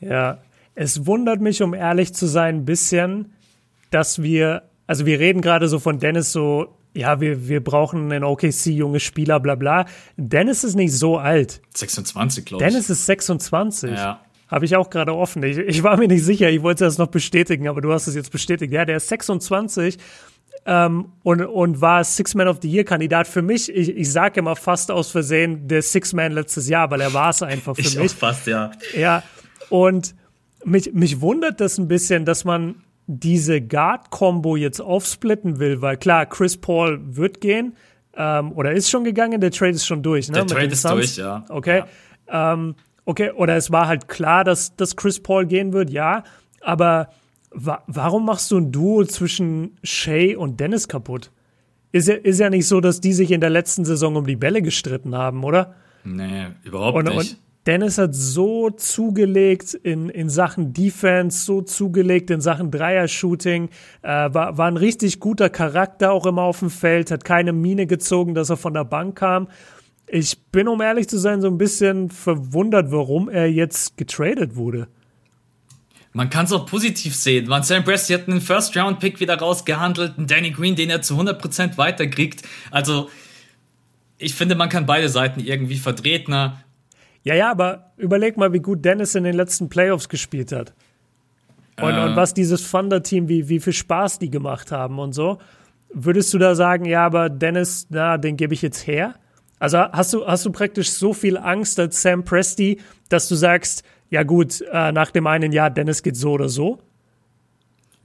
Ja, 0.00 0.38
es 0.74 1.06
wundert 1.06 1.40
mich, 1.40 1.62
um 1.62 1.74
ehrlich 1.74 2.14
zu 2.14 2.26
sein, 2.26 2.56
ein 2.56 2.64
bisschen, 2.64 3.32
dass 3.90 4.22
wir, 4.22 4.62
also 4.86 5.04
wir 5.04 5.18
reden 5.18 5.42
gerade 5.42 5.68
so 5.68 5.78
von 5.78 5.98
Dennis 5.98 6.32
so 6.32 6.75
ja, 6.96 7.20
wir, 7.20 7.48
wir 7.48 7.62
brauchen 7.62 8.10
einen 8.10 8.24
OKC 8.24 8.66
junge 8.66 9.00
Spieler, 9.00 9.40
bla 9.40 9.54
bla. 9.54 9.86
Dennis 10.16 10.64
ist 10.64 10.74
nicht 10.74 10.92
so 10.92 11.18
alt. 11.18 11.60
26, 11.74 12.44
glaube 12.44 12.64
ich. 12.64 12.68
Dennis 12.68 12.90
ist 12.90 13.06
26. 13.06 13.90
Ja. 13.90 14.20
Habe 14.48 14.64
ich 14.64 14.76
auch 14.76 14.90
gerade 14.90 15.14
offen. 15.14 15.42
Ich, 15.42 15.58
ich 15.58 15.82
war 15.82 15.96
mir 15.96 16.08
nicht 16.08 16.24
sicher, 16.24 16.48
ich 16.48 16.62
wollte 16.62 16.84
das 16.84 16.98
noch 16.98 17.08
bestätigen, 17.08 17.68
aber 17.68 17.80
du 17.80 17.92
hast 17.92 18.06
es 18.06 18.14
jetzt 18.14 18.30
bestätigt. 18.30 18.72
Ja, 18.72 18.84
der 18.84 18.98
ist 18.98 19.08
26 19.08 19.98
ähm, 20.66 21.12
und, 21.22 21.42
und 21.42 21.80
war 21.80 22.02
Six-Man 22.02 22.48
of 22.48 22.58
the 22.62 22.70
Year-Kandidat 22.70 23.26
für 23.26 23.42
mich. 23.42 23.68
Ich, 23.74 23.88
ich 23.88 24.10
sage 24.10 24.40
immer 24.40 24.56
fast 24.56 24.90
aus 24.90 25.10
Versehen 25.10 25.68
der 25.68 25.82
Six-Man 25.82 26.32
letztes 26.32 26.68
Jahr, 26.68 26.90
weil 26.90 27.00
er 27.00 27.12
war 27.12 27.30
es 27.30 27.42
einfach 27.42 27.74
für 27.74 27.80
ich 27.82 27.96
mich. 27.96 28.12
Auch 28.12 28.16
fast, 28.16 28.46
ja. 28.46 28.70
Ja, 28.96 29.22
und 29.68 30.14
mich, 30.64 30.92
mich 30.92 31.20
wundert 31.20 31.60
das 31.60 31.78
ein 31.78 31.88
bisschen, 31.88 32.24
dass 32.24 32.44
man 32.44 32.76
diese 33.06 33.60
Guard-Combo 33.60 34.56
jetzt 34.56 34.80
aufsplitten 34.80 35.58
will, 35.58 35.80
weil 35.80 35.96
klar, 35.96 36.26
Chris 36.26 36.56
Paul 36.56 37.00
wird 37.04 37.40
gehen 37.40 37.76
ähm, 38.16 38.52
oder 38.52 38.72
ist 38.72 38.90
schon 38.90 39.04
gegangen, 39.04 39.40
der 39.40 39.50
Trade 39.50 39.72
ist 39.72 39.86
schon 39.86 40.02
durch, 40.02 40.28
ne? 40.28 40.34
Der 40.34 40.46
Trade 40.46 40.66
ist 40.66 40.84
durch, 40.84 41.16
ja. 41.16 41.44
Okay. 41.48 41.84
Ja. 42.28 42.52
Ähm, 42.54 42.74
okay, 43.04 43.30
oder 43.30 43.56
es 43.56 43.70
war 43.70 43.86
halt 43.86 44.08
klar, 44.08 44.42
dass, 44.42 44.74
dass 44.76 44.96
Chris 44.96 45.20
Paul 45.20 45.46
gehen 45.46 45.72
wird, 45.72 45.90
ja, 45.90 46.24
aber 46.60 47.10
wa 47.52 47.82
warum 47.86 48.24
machst 48.26 48.50
du 48.50 48.58
ein 48.58 48.72
Duo 48.72 49.04
zwischen 49.04 49.78
Shay 49.84 50.34
und 50.34 50.58
Dennis 50.58 50.88
kaputt? 50.88 51.30
Ist 51.92 52.08
ja, 52.08 52.14
ist 52.14 52.40
ja 52.40 52.50
nicht 52.50 52.66
so, 52.66 52.80
dass 52.80 53.00
die 53.00 53.12
sich 53.12 53.30
in 53.30 53.40
der 53.40 53.50
letzten 53.50 53.84
Saison 53.84 54.16
um 54.16 54.26
die 54.26 54.36
Bälle 54.36 54.60
gestritten 54.62 55.14
haben, 55.14 55.44
oder? 55.44 55.74
Nee, 56.04 56.48
überhaupt 56.64 56.98
und, 56.98 57.04
nicht. 57.04 57.32
Und 57.32 57.45
Dennis 57.66 57.98
hat 57.98 58.14
so 58.14 58.70
zugelegt 58.70 59.74
in, 59.74 60.08
in 60.08 60.30
Sachen 60.30 60.72
Defense, 60.72 61.44
so 61.44 61.62
zugelegt 61.62 62.30
in 62.30 62.40
Sachen 62.40 62.70
Dreier-Shooting, 62.70 63.70
äh, 64.02 64.08
war, 64.08 64.56
war 64.56 64.68
ein 64.68 64.76
richtig 64.76 65.18
guter 65.18 65.50
Charakter 65.50 66.12
auch 66.12 66.26
immer 66.26 66.42
auf 66.42 66.60
dem 66.60 66.70
Feld, 66.70 67.10
hat 67.10 67.24
keine 67.24 67.52
Mine 67.52 67.86
gezogen, 67.86 68.34
dass 68.34 68.50
er 68.50 68.56
von 68.56 68.72
der 68.72 68.84
Bank 68.84 69.18
kam. 69.18 69.48
Ich 70.06 70.38
bin, 70.52 70.68
um 70.68 70.80
ehrlich 70.80 71.08
zu 71.08 71.18
sein, 71.18 71.40
so 71.40 71.48
ein 71.48 71.58
bisschen 71.58 72.10
verwundert, 72.10 72.92
warum 72.92 73.28
er 73.28 73.50
jetzt 73.50 73.96
getradet 73.96 74.54
wurde. 74.54 74.86
Man 76.12 76.30
kann 76.30 76.46
es 76.46 76.52
auch 76.52 76.64
positiv 76.66 77.14
sehen. 77.16 77.48
Man 77.48 77.64
Sam 77.64 77.84
Presti 77.84 78.14
hat 78.14 78.28
einen 78.28 78.40
First-Round-Pick 78.40 79.18
wieder 79.18 79.38
rausgehandelt, 79.38 80.16
einen 80.16 80.28
Danny 80.28 80.50
Green, 80.50 80.76
den 80.76 80.88
er 80.88 81.02
zu 81.02 81.14
100% 81.14 81.76
weiterkriegt. 81.76 82.42
Also, 82.70 83.10
ich 84.16 84.34
finde, 84.34 84.54
man 84.54 84.68
kann 84.68 84.86
beide 84.86 85.08
Seiten 85.08 85.40
irgendwie 85.40 85.76
vertreten. 85.76 86.32
Ja, 87.26 87.34
ja, 87.34 87.50
aber 87.50 87.90
überleg 87.96 88.36
mal, 88.36 88.52
wie 88.52 88.60
gut 88.60 88.84
Dennis 88.84 89.16
in 89.16 89.24
den 89.24 89.34
letzten 89.34 89.68
Playoffs 89.68 90.08
gespielt 90.08 90.52
hat. 90.52 90.74
Und, 91.80 91.92
äh. 91.92 92.04
und 92.04 92.14
was 92.14 92.34
dieses 92.34 92.70
Thunder-Team, 92.70 93.28
wie, 93.28 93.48
wie 93.48 93.58
viel 93.58 93.72
Spaß 93.72 94.20
die 94.20 94.30
gemacht 94.30 94.70
haben 94.70 95.00
und 95.00 95.12
so. 95.12 95.38
Würdest 95.92 96.32
du 96.32 96.38
da 96.38 96.54
sagen, 96.54 96.84
ja, 96.84 97.04
aber 97.04 97.28
Dennis, 97.28 97.88
na, 97.90 98.16
den 98.16 98.36
gebe 98.36 98.54
ich 98.54 98.62
jetzt 98.62 98.86
her? 98.86 99.16
Also 99.58 99.78
hast 99.78 100.14
du, 100.14 100.24
hast 100.24 100.46
du 100.46 100.52
praktisch 100.52 100.90
so 100.90 101.12
viel 101.12 101.36
Angst 101.36 101.80
als 101.80 102.00
Sam 102.00 102.24
Presti, 102.24 102.78
dass 103.08 103.28
du 103.28 103.34
sagst, 103.34 103.82
ja 104.08 104.22
gut, 104.22 104.60
äh, 104.72 104.92
nach 104.92 105.10
dem 105.10 105.26
einen 105.26 105.50
Jahr, 105.50 105.70
Dennis 105.70 106.04
geht 106.04 106.16
so 106.16 106.30
oder 106.30 106.48
so? 106.48 106.78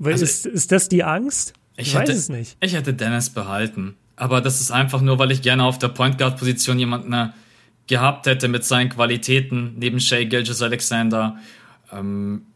Also 0.03 0.23
ist, 0.23 0.47
ist 0.47 0.71
das 0.71 0.89
die 0.89 1.03
Angst? 1.03 1.53
Ich, 1.77 1.89
ich 1.89 1.93
weiß 1.93 2.01
hätte, 2.01 2.13
es 2.13 2.29
nicht. 2.29 2.57
Ich 2.59 2.75
hätte 2.75 2.95
Dennis 2.95 3.29
behalten. 3.29 3.97
Aber 4.15 4.41
das 4.41 4.61
ist 4.61 4.71
einfach 4.71 5.01
nur, 5.01 5.19
weil 5.19 5.29
ich 5.29 5.43
gerne 5.43 5.63
auf 5.63 5.77
der 5.77 5.89
Point 5.89 6.17
Guard 6.17 6.39
Position 6.39 6.79
jemanden 6.79 7.13
äh, 7.13 7.27
gehabt 7.91 8.25
hätte 8.25 8.47
mit 8.47 8.63
seinen 8.63 8.89
Qualitäten 8.89 9.73
neben 9.77 9.99
Shay 9.99 10.25
Gilgis 10.25 10.61
Alexander. 10.61 11.37
Ähm, 11.91 12.47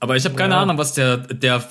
aber 0.00 0.16
ich 0.16 0.24
habe 0.26 0.36
keine 0.36 0.54
ja. 0.54 0.62
Ahnung, 0.62 0.76
was 0.76 0.92
der, 0.92 1.16
der 1.16 1.66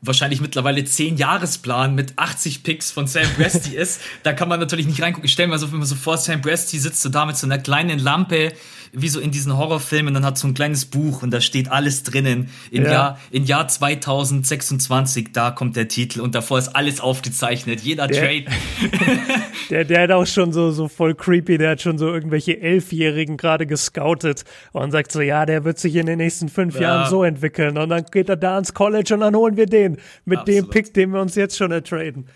wahrscheinlich 0.00 0.40
mittlerweile 0.40 0.84
10 0.84 1.16
Jahresplan 1.16 1.96
mit 1.96 2.16
80 2.16 2.62
Picks 2.62 2.92
von 2.92 3.08
Sam 3.08 3.26
Presti 3.36 3.76
ist. 3.76 4.00
Da 4.22 4.32
kann 4.32 4.48
man 4.48 4.60
natürlich 4.60 4.86
nicht 4.86 5.02
reingucken. 5.02 5.26
Ich 5.26 5.32
stelle 5.32 5.48
mir 5.48 5.58
so, 5.58 5.70
wenn 5.72 5.78
man 5.78 5.88
so 5.88 5.96
vor, 5.96 6.16
Sam 6.16 6.40
Presti 6.40 6.78
sitzt 6.78 7.02
so 7.02 7.08
da 7.08 7.26
mit 7.26 7.36
so 7.36 7.46
einer 7.46 7.58
kleinen 7.58 7.98
Lampe 7.98 8.52
wie 8.92 9.08
so 9.08 9.20
in 9.20 9.30
diesen 9.30 9.56
Horrorfilmen, 9.56 10.14
dann 10.14 10.24
hat 10.24 10.38
so 10.38 10.46
ein 10.46 10.54
kleines 10.54 10.86
Buch 10.86 11.22
und 11.22 11.30
da 11.30 11.40
steht 11.40 11.70
alles 11.70 12.02
drinnen. 12.02 12.48
In, 12.70 12.84
ja. 12.84 12.92
Jahr, 12.92 13.18
in 13.30 13.44
Jahr 13.44 13.68
2026, 13.68 15.32
da 15.32 15.50
kommt 15.50 15.76
der 15.76 15.88
Titel 15.88 16.20
und 16.20 16.34
davor 16.34 16.58
ist 16.58 16.68
alles 16.68 17.00
aufgezeichnet, 17.00 17.80
jeder 17.80 18.06
der, 18.06 18.20
Trade. 18.20 18.44
der, 19.70 19.84
der 19.84 20.02
hat 20.02 20.10
auch 20.10 20.26
schon 20.26 20.52
so, 20.52 20.70
so 20.70 20.88
voll 20.88 21.14
creepy, 21.14 21.58
der 21.58 21.70
hat 21.70 21.82
schon 21.82 21.98
so 21.98 22.06
irgendwelche 22.06 22.60
Elfjährigen 22.60 23.36
gerade 23.36 23.66
gescoutet 23.66 24.44
und 24.72 24.90
sagt 24.90 25.12
so, 25.12 25.20
ja, 25.20 25.46
der 25.46 25.64
wird 25.64 25.78
sich 25.78 25.96
in 25.96 26.06
den 26.06 26.18
nächsten 26.18 26.48
fünf 26.48 26.74
ja. 26.76 26.82
Jahren 26.82 27.10
so 27.10 27.24
entwickeln 27.24 27.78
und 27.78 27.88
dann 27.88 28.04
geht 28.04 28.28
er 28.28 28.36
da 28.36 28.54
ans 28.54 28.74
College 28.74 29.14
und 29.14 29.20
dann 29.20 29.34
holen 29.34 29.56
wir 29.56 29.66
den 29.66 29.98
mit 30.24 30.40
Absolut. 30.40 30.64
dem 30.64 30.70
Pick, 30.70 30.94
den 30.94 31.10
wir 31.10 31.20
uns 31.20 31.34
jetzt 31.34 31.56
schon 31.56 31.72
ertraden. 31.72 32.26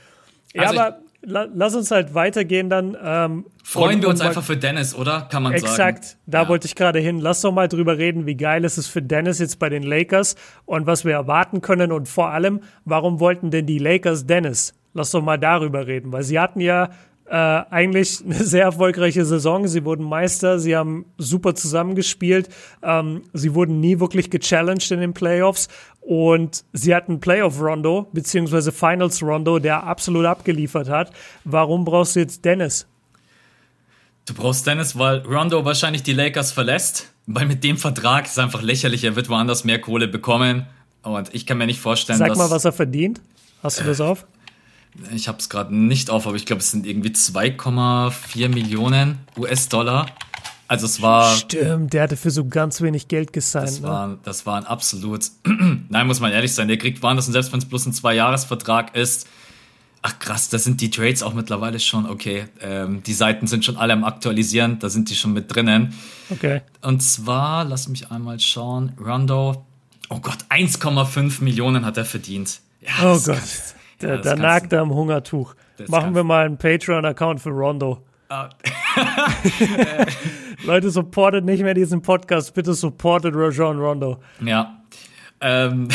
Ja, 0.54 0.62
also 0.62 0.80
aber 0.80 0.98
lass 1.22 1.74
uns 1.74 1.90
halt 1.90 2.14
weitergehen 2.14 2.68
dann. 2.68 2.96
Ähm, 3.02 3.46
Freuen 3.64 3.96
und, 3.96 4.02
wir 4.02 4.08
uns 4.08 4.20
einfach 4.20 4.42
für 4.42 4.56
Dennis, 4.56 4.94
oder? 4.94 5.28
Kann 5.30 5.42
man 5.42 5.52
exakt, 5.52 5.76
sagen. 5.76 5.96
Exakt, 5.96 6.18
da 6.26 6.42
ja. 6.42 6.48
wollte 6.48 6.66
ich 6.66 6.74
gerade 6.74 6.98
hin. 6.98 7.20
Lass 7.20 7.40
doch 7.40 7.52
mal 7.52 7.68
drüber 7.68 7.98
reden, 7.98 8.26
wie 8.26 8.36
geil 8.36 8.64
ist 8.64 8.78
es 8.78 8.86
für 8.86 9.02
Dennis 9.02 9.38
jetzt 9.38 9.58
bei 9.58 9.68
den 9.68 9.82
Lakers 9.82 10.36
und 10.64 10.86
was 10.86 11.04
wir 11.04 11.12
erwarten 11.12 11.60
können 11.60 11.92
und 11.92 12.08
vor 12.08 12.30
allem, 12.30 12.60
warum 12.84 13.20
wollten 13.20 13.50
denn 13.50 13.66
die 13.66 13.78
Lakers 13.78 14.26
Dennis? 14.26 14.74
Lass 14.94 15.10
doch 15.10 15.22
mal 15.22 15.38
darüber 15.38 15.86
reden, 15.86 16.12
weil 16.12 16.22
sie 16.22 16.38
hatten 16.38 16.60
ja 16.60 16.90
äh, 17.32 17.64
eigentlich 17.70 18.22
eine 18.22 18.34
sehr 18.44 18.64
erfolgreiche 18.64 19.24
Saison. 19.24 19.66
Sie 19.66 19.86
wurden 19.86 20.04
Meister, 20.04 20.58
sie 20.58 20.76
haben 20.76 21.06
super 21.16 21.54
zusammengespielt, 21.54 22.50
ähm, 22.82 23.22
sie 23.32 23.54
wurden 23.54 23.80
nie 23.80 24.00
wirklich 24.00 24.28
gechallenged 24.28 24.90
in 24.90 25.00
den 25.00 25.14
Playoffs 25.14 25.68
und 26.02 26.64
sie 26.74 26.94
hatten 26.94 27.20
Playoff-Rondo 27.20 28.08
beziehungsweise 28.12 28.70
Finals-Rondo, 28.70 29.60
der 29.60 29.84
absolut 29.84 30.26
abgeliefert 30.26 30.90
hat. 30.90 31.10
Warum 31.44 31.86
brauchst 31.86 32.16
du 32.16 32.20
jetzt 32.20 32.44
Dennis? 32.44 32.86
Du 34.26 34.34
brauchst 34.34 34.66
Dennis, 34.66 34.98
weil 34.98 35.20
Rondo 35.20 35.64
wahrscheinlich 35.64 36.02
die 36.02 36.12
Lakers 36.12 36.52
verlässt, 36.52 37.10
weil 37.26 37.46
mit 37.46 37.64
dem 37.64 37.78
Vertrag 37.78 38.26
ist 38.26 38.38
einfach 38.38 38.60
lächerlich. 38.60 39.04
Er 39.04 39.16
wird 39.16 39.30
woanders 39.30 39.64
mehr 39.64 39.80
Kohle 39.80 40.06
bekommen 40.06 40.66
und 41.02 41.34
ich 41.34 41.46
kann 41.46 41.56
mir 41.56 41.66
nicht 41.66 41.80
vorstellen, 41.80 42.18
Sag 42.18 42.28
dass. 42.28 42.36
Sag 42.36 42.50
mal, 42.50 42.54
was 42.54 42.66
er 42.66 42.72
verdient. 42.72 43.22
Hast 43.62 43.80
du 43.80 43.84
das 43.84 44.02
auf? 44.02 44.26
Ich 45.14 45.28
habe 45.28 45.38
es 45.38 45.48
gerade 45.48 45.74
nicht 45.74 46.10
auf, 46.10 46.26
aber 46.26 46.36
ich 46.36 46.46
glaube, 46.46 46.60
es 46.60 46.70
sind 46.70 46.86
irgendwie 46.86 47.10
2,4 47.10 48.48
Millionen 48.48 49.18
US-Dollar. 49.38 50.06
Also 50.68 50.86
es 50.86 51.02
war. 51.02 51.34
Stimmt, 51.36 51.92
der 51.92 52.04
hatte 52.04 52.16
für 52.16 52.30
so 52.30 52.46
ganz 52.46 52.80
wenig 52.80 53.08
Geld 53.08 53.32
gesigned. 53.32 53.68
Das 53.68 53.80
ne? 53.80 53.88
war, 53.88 54.18
das 54.22 54.46
war 54.46 54.56
ein 54.56 54.64
absolut. 54.64 55.26
Nein, 55.88 56.06
muss 56.06 56.20
man 56.20 56.32
ehrlich 56.32 56.54
sein. 56.54 56.68
Der 56.68 56.78
kriegt 56.78 57.02
woanders 57.02 57.26
und 57.26 57.32
selbst 57.34 57.52
wenn 57.52 57.58
es 57.58 57.66
bloß 57.66 57.86
ein 57.86 57.92
Zwei-Jahres-Vertrag 57.92 58.96
ist. 58.96 59.28
Ach 60.00 60.18
krass, 60.18 60.48
da 60.48 60.58
sind 60.58 60.80
die 60.80 60.90
Trades 60.90 61.22
auch 61.22 61.34
mittlerweile 61.34 61.78
schon 61.78 62.06
okay. 62.06 62.46
Ähm, 62.60 63.02
die 63.04 63.12
Seiten 63.12 63.46
sind 63.46 63.64
schon 63.64 63.76
alle 63.76 63.92
am 63.92 64.02
Aktualisieren, 64.02 64.78
da 64.78 64.88
sind 64.88 65.10
die 65.10 65.14
schon 65.14 65.32
mit 65.32 65.54
drinnen. 65.54 65.94
Okay. 66.30 66.62
Und 66.80 67.02
zwar, 67.02 67.64
lass 67.64 67.86
mich 67.86 68.10
einmal 68.10 68.40
schauen. 68.40 68.94
Rondo, 68.98 69.64
oh 70.08 70.18
Gott, 70.20 70.38
1,5 70.48 71.44
Millionen 71.44 71.84
hat 71.84 71.98
er 71.98 72.04
verdient. 72.04 72.60
Ja, 72.80 73.12
oh 73.12 73.20
Gott. 73.20 73.36
Kannst, 73.36 73.76
der, 74.02 74.16
ja, 74.16 74.20
da 74.20 74.36
nagt 74.36 74.72
er 74.72 74.80
am 74.80 74.92
Hungertuch. 74.92 75.54
Machen 75.88 76.14
wir 76.14 76.24
mal 76.24 76.46
einen 76.46 76.58
Patreon-Account 76.58 77.40
für 77.40 77.50
Rondo. 77.50 78.04
Ah. 78.28 78.48
Leute, 80.64 80.90
supportet 80.90 81.44
nicht 81.44 81.62
mehr 81.62 81.74
diesen 81.74 82.02
Podcast. 82.02 82.54
Bitte 82.54 82.72
supportet 82.72 83.34
Rajon 83.34 83.78
Rondo. 83.78 84.22
Ja. 84.44 84.78
Ähm, 85.40 85.88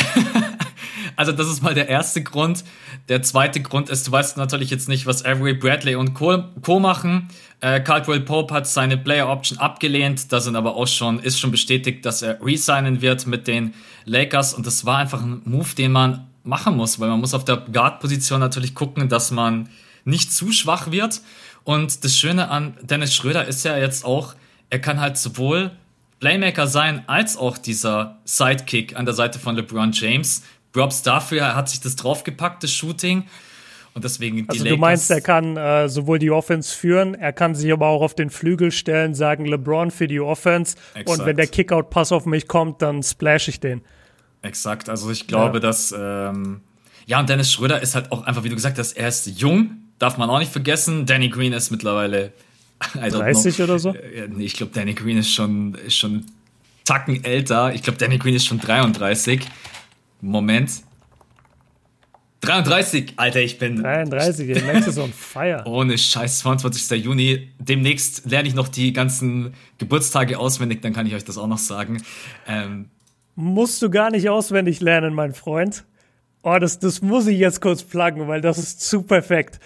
also 1.16 1.32
das 1.32 1.48
ist 1.48 1.62
mal 1.62 1.74
der 1.74 1.88
erste 1.88 2.22
Grund. 2.22 2.64
Der 3.08 3.22
zweite 3.22 3.60
Grund 3.60 3.88
ist, 3.88 4.06
du 4.06 4.12
weißt 4.12 4.36
natürlich 4.36 4.70
jetzt 4.70 4.88
nicht, 4.88 5.06
was 5.06 5.24
Avery 5.24 5.54
Bradley 5.54 5.96
und 5.96 6.14
Co. 6.14 6.44
Co 6.62 6.78
machen. 6.78 7.28
Äh, 7.60 7.80
Caldwell 7.80 8.20
Pope 8.20 8.54
hat 8.54 8.68
seine 8.68 8.98
Player 8.98 9.28
Option 9.28 9.58
abgelehnt. 9.58 10.32
Da 10.32 10.40
sind 10.40 10.54
aber 10.54 10.76
auch 10.76 10.86
schon, 10.86 11.18
ist 11.18 11.40
schon 11.40 11.50
bestätigt, 11.50 12.06
dass 12.06 12.22
er 12.22 12.40
resignen 12.40 13.00
wird 13.00 13.26
mit 13.26 13.48
den 13.48 13.74
Lakers. 14.04 14.54
Und 14.54 14.66
das 14.66 14.84
war 14.84 14.98
einfach 14.98 15.22
ein 15.22 15.42
Move, 15.44 15.74
den 15.76 15.90
man 15.92 16.28
machen 16.44 16.76
muss, 16.76 17.00
weil 17.00 17.08
man 17.08 17.20
muss 17.20 17.34
auf 17.34 17.44
der 17.44 17.56
Guard-Position 17.56 18.40
natürlich 18.40 18.74
gucken, 18.74 19.08
dass 19.08 19.30
man 19.30 19.68
nicht 20.04 20.32
zu 20.32 20.52
schwach 20.52 20.90
wird. 20.90 21.20
Und 21.64 22.04
das 22.04 22.16
Schöne 22.16 22.48
an 22.50 22.76
Dennis 22.82 23.14
Schröder 23.14 23.46
ist 23.46 23.64
ja 23.64 23.76
jetzt 23.76 24.04
auch, 24.04 24.34
er 24.70 24.78
kann 24.78 25.00
halt 25.00 25.18
sowohl 25.18 25.70
Playmaker 26.20 26.66
sein, 26.66 27.04
als 27.06 27.36
auch 27.36 27.58
dieser 27.58 28.18
Sidekick 28.24 28.96
an 28.96 29.04
der 29.04 29.14
Seite 29.14 29.38
von 29.38 29.54
LeBron 29.54 29.92
James. 29.92 30.42
Props 30.72 31.02
dafür, 31.02 31.40
er 31.40 31.56
hat 31.56 31.68
sich 31.68 31.80
das 31.80 31.96
draufgepackt, 31.96 32.62
das 32.62 32.72
Shooting. 32.72 33.24
Und 33.94 34.04
deswegen 34.04 34.46
also 34.48 34.64
du 34.64 34.76
meinst, 34.76 35.10
er 35.10 35.20
kann 35.20 35.56
äh, 35.56 35.88
sowohl 35.88 36.18
die 36.18 36.30
Offense 36.30 36.74
führen, 36.74 37.14
er 37.14 37.32
kann 37.32 37.54
sich 37.54 37.72
aber 37.72 37.88
auch 37.88 38.02
auf 38.02 38.14
den 38.14 38.30
Flügel 38.30 38.70
stellen, 38.70 39.14
sagen 39.14 39.44
LeBron 39.44 39.90
für 39.90 40.06
die 40.06 40.20
Offense. 40.20 40.76
Exakt. 40.94 41.08
Und 41.08 41.26
wenn 41.26 41.36
der 41.36 41.48
Kickout-Pass 41.48 42.12
auf 42.12 42.26
mich 42.26 42.46
kommt, 42.46 42.82
dann 42.82 43.02
splash 43.02 43.48
ich 43.48 43.60
den. 43.60 43.82
Exakt. 44.42 44.88
Also 44.88 45.10
ich 45.10 45.26
glaube, 45.26 45.54
ja. 45.54 45.60
dass 45.60 45.94
ähm, 45.96 46.60
ja 47.06 47.20
und 47.20 47.28
Dennis 47.28 47.52
Schröder 47.52 47.82
ist 47.82 47.94
halt 47.94 48.12
auch 48.12 48.22
einfach, 48.22 48.44
wie 48.44 48.48
du 48.48 48.54
gesagt 48.54 48.78
hast, 48.78 48.92
er 48.92 49.08
ist 49.08 49.26
jung, 49.26 49.76
darf 49.98 50.18
man 50.18 50.30
auch 50.30 50.38
nicht 50.38 50.52
vergessen. 50.52 51.06
Danny 51.06 51.28
Green 51.28 51.52
ist 51.52 51.70
mittlerweile 51.70 52.32
30 52.94 53.56
know. 53.56 53.64
oder 53.64 53.78
so? 53.78 53.94
Äh, 53.94 54.28
nee, 54.28 54.44
ich 54.44 54.54
glaube, 54.54 54.72
Danny 54.72 54.94
Green 54.94 55.18
ist 55.18 55.32
schon, 55.32 55.74
ist 55.74 55.96
schon 55.96 56.26
Tacken 56.84 57.24
älter. 57.24 57.74
Ich 57.74 57.82
glaube, 57.82 57.98
Danny 57.98 58.18
Green 58.18 58.34
ist 58.34 58.46
schon 58.46 58.60
33. 58.60 59.40
Moment. 60.20 60.70
33, 62.40 63.14
Alter, 63.16 63.40
ich 63.40 63.58
bin. 63.58 63.82
33, 63.82 64.54
der 64.54 64.72
Max 64.72 64.86
ist 64.86 64.98
on 64.98 65.12
fire. 65.12 65.62
Ohne 65.66 65.98
Scheiß, 65.98 66.38
22. 66.38 67.02
Juni. 67.02 67.50
Demnächst 67.58 68.30
lerne 68.30 68.48
ich 68.48 68.54
noch 68.54 68.68
die 68.68 68.92
ganzen 68.92 69.54
Geburtstage 69.78 70.38
auswendig, 70.38 70.80
dann 70.82 70.92
kann 70.92 71.06
ich 71.06 71.14
euch 71.14 71.24
das 71.24 71.36
auch 71.36 71.48
noch 71.48 71.58
sagen. 71.58 72.00
Ähm, 72.46 72.90
Musst 73.40 73.80
du 73.82 73.88
gar 73.88 74.10
nicht 74.10 74.28
auswendig 74.28 74.80
lernen, 74.80 75.14
mein 75.14 75.32
Freund. 75.32 75.84
Oh, 76.42 76.58
das, 76.58 76.80
das 76.80 77.02
muss 77.02 77.28
ich 77.28 77.38
jetzt 77.38 77.60
kurz 77.60 77.84
pluggen, 77.84 78.26
weil 78.26 78.40
das 78.40 78.58
ist 78.58 78.80
zu 78.80 79.04
perfekt. 79.04 79.60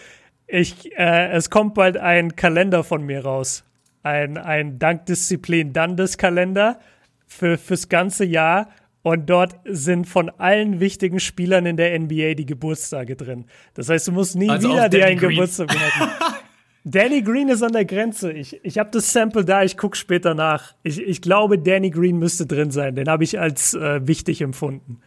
Ich, 0.47 0.93
äh, 0.99 1.31
es 1.31 1.49
kommt 1.49 1.73
bald 1.73 1.97
ein 1.97 2.37
Kalender 2.37 2.85
von 2.85 3.03
mir 3.03 3.25
raus. 3.25 3.65
Ein, 4.03 4.37
ein 4.37 4.79
Dankdisziplin 4.79 5.73
Dandes-Kalender 5.73 6.81
für, 7.27 7.57
fürs 7.57 7.89
ganze 7.89 8.27
Jahr. 8.27 8.69
Und 9.01 9.31
dort 9.31 9.55
sind 9.65 10.07
von 10.07 10.29
allen 10.29 10.79
wichtigen 10.79 11.19
Spielern 11.19 11.65
in 11.65 11.79
der 11.79 11.99
NBA 11.99 12.35
die 12.35 12.45
Geburtstage 12.45 13.17
drin. 13.17 13.47
Das 13.73 13.89
heißt, 13.89 14.07
du 14.07 14.13
musst 14.13 14.37
nie 14.37 14.51
also 14.51 14.69
wieder 14.69 14.91
dir 14.91 15.07
einen 15.07 15.19
Green. 15.19 15.31
Geburtstag 15.31 15.75
merken. 15.75 16.13
Danny 16.85 17.23
Green 17.23 17.49
ist 17.49 17.63
an 17.63 17.73
der 17.73 17.85
Grenze. 17.85 18.33
Ich, 18.33 18.59
ich 18.65 18.79
habe 18.79 18.91
das 18.91 19.13
Sample 19.13 19.45
da, 19.45 19.63
ich 19.63 19.77
gucke 19.77 19.97
später 19.97 20.35
nach. 20.35 20.75
Ich, 20.83 21.01
ich 21.01 21.23
glaube, 21.23 21.59
Danny 21.59 21.91
Green 21.91 22.19
müsste 22.19 22.47
drin 22.47 22.71
sein. 22.71 22.97
Den 22.97 23.09
habe 23.09 23.23
ich 23.25 23.39
als 23.39 23.75
äh, 23.75 24.07
wichtig 24.07 24.41
empfunden. 24.41 25.01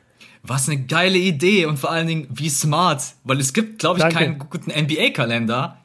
Was 0.44 0.70
eine 0.70 0.82
geile 0.84 1.18
Idee 1.18 1.66
und 1.66 1.78
vor 1.78 1.92
allen 1.92 2.08
Dingen 2.08 2.28
wie 2.32 2.50
smart, 2.50 3.02
weil 3.24 3.40
es 3.40 3.52
gibt, 3.52 3.80
glaube 3.80 3.98
ich, 3.98 4.04
Danke. 4.04 4.18
keinen 4.18 4.40
guten 4.40 4.72
NBA-Kalender. 4.72 5.78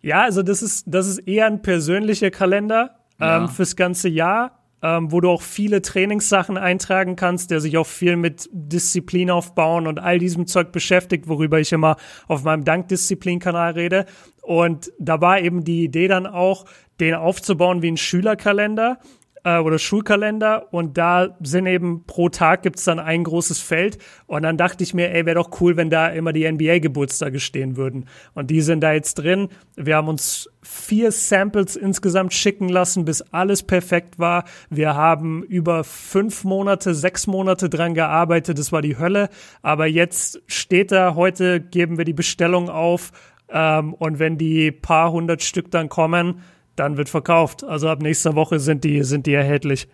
Ja, 0.00 0.22
also 0.22 0.42
das 0.42 0.62
ist, 0.62 0.84
das 0.86 1.06
ist 1.06 1.18
eher 1.18 1.46
ein 1.46 1.62
persönlicher 1.62 2.30
Kalender 2.30 2.96
ähm, 3.20 3.26
ja. 3.26 3.46
fürs 3.48 3.76
ganze 3.76 4.08
Jahr, 4.08 4.58
ähm, 4.82 5.12
wo 5.12 5.20
du 5.20 5.30
auch 5.30 5.42
viele 5.42 5.82
Trainingssachen 5.82 6.56
eintragen 6.56 7.16
kannst, 7.16 7.50
der 7.50 7.60
sich 7.60 7.76
auch 7.76 7.86
viel 7.86 8.16
mit 8.16 8.48
Disziplin 8.52 9.30
aufbauen 9.30 9.86
und 9.86 9.98
all 9.98 10.18
diesem 10.18 10.46
Zeug 10.46 10.72
beschäftigt, 10.72 11.28
worüber 11.28 11.60
ich 11.60 11.72
immer 11.72 11.96
auf 12.28 12.42
meinem 12.42 12.64
Dankdisziplin-Kanal 12.64 13.72
rede. 13.72 14.06
Und 14.42 14.92
da 14.98 15.20
war 15.20 15.40
eben 15.40 15.64
die 15.64 15.84
Idee 15.84 16.08
dann 16.08 16.26
auch, 16.26 16.66
den 17.00 17.14
aufzubauen 17.14 17.80
wie 17.80 17.90
ein 17.90 17.96
Schülerkalender 17.96 18.98
äh, 19.44 19.58
oder 19.58 19.78
Schulkalender 19.78 20.72
und 20.72 20.98
da 20.98 21.36
sind 21.40 21.66
eben 21.66 22.04
pro 22.06 22.28
Tag 22.28 22.62
gibt's 22.62 22.84
dann 22.84 22.98
ein 22.98 23.24
großes 23.24 23.60
Feld 23.60 23.98
und 24.26 24.42
dann 24.42 24.56
dachte 24.56 24.84
ich 24.84 24.94
mir, 24.94 25.12
ey, 25.12 25.26
wäre 25.26 25.36
doch 25.36 25.60
cool, 25.60 25.76
wenn 25.76 25.90
da 25.90 26.08
immer 26.08 26.32
die 26.32 26.50
NBA-Geburtstage 26.50 27.40
stehen 27.40 27.76
würden. 27.76 28.06
Und 28.34 28.50
die 28.50 28.60
sind 28.60 28.80
da 28.80 28.92
jetzt 28.92 29.14
drin. 29.14 29.48
Wir 29.76 29.96
haben 29.96 30.08
uns 30.08 30.48
vier 30.62 31.10
Samples 31.10 31.76
insgesamt 31.76 32.32
schicken 32.32 32.68
lassen, 32.68 33.04
bis 33.04 33.22
alles 33.32 33.62
perfekt 33.62 34.18
war. 34.18 34.44
Wir 34.70 34.94
haben 34.94 35.42
über 35.42 35.82
fünf 35.82 36.44
Monate, 36.44 36.94
sechs 36.94 37.26
Monate 37.26 37.68
dran 37.68 37.94
gearbeitet. 37.94 38.58
Das 38.58 38.70
war 38.70 38.80
die 38.80 38.96
Hölle. 38.96 39.28
Aber 39.62 39.86
jetzt 39.86 40.40
steht 40.46 40.92
da, 40.92 41.14
heute 41.16 41.60
geben 41.60 41.98
wir 41.98 42.04
die 42.04 42.12
Bestellung 42.12 42.70
auf. 42.70 43.10
Ähm, 43.52 43.94
und 43.94 44.18
wenn 44.18 44.38
die 44.38 44.72
paar 44.72 45.12
hundert 45.12 45.42
Stück 45.42 45.70
dann 45.70 45.88
kommen, 45.88 46.40
dann 46.76 46.96
wird 46.96 47.08
verkauft. 47.08 47.64
Also 47.64 47.88
ab 47.88 48.00
nächster 48.02 48.34
Woche 48.34 48.58
sind 48.58 48.84
die, 48.84 49.04
sind 49.04 49.26
die 49.26 49.34
erhältlich. 49.34 49.88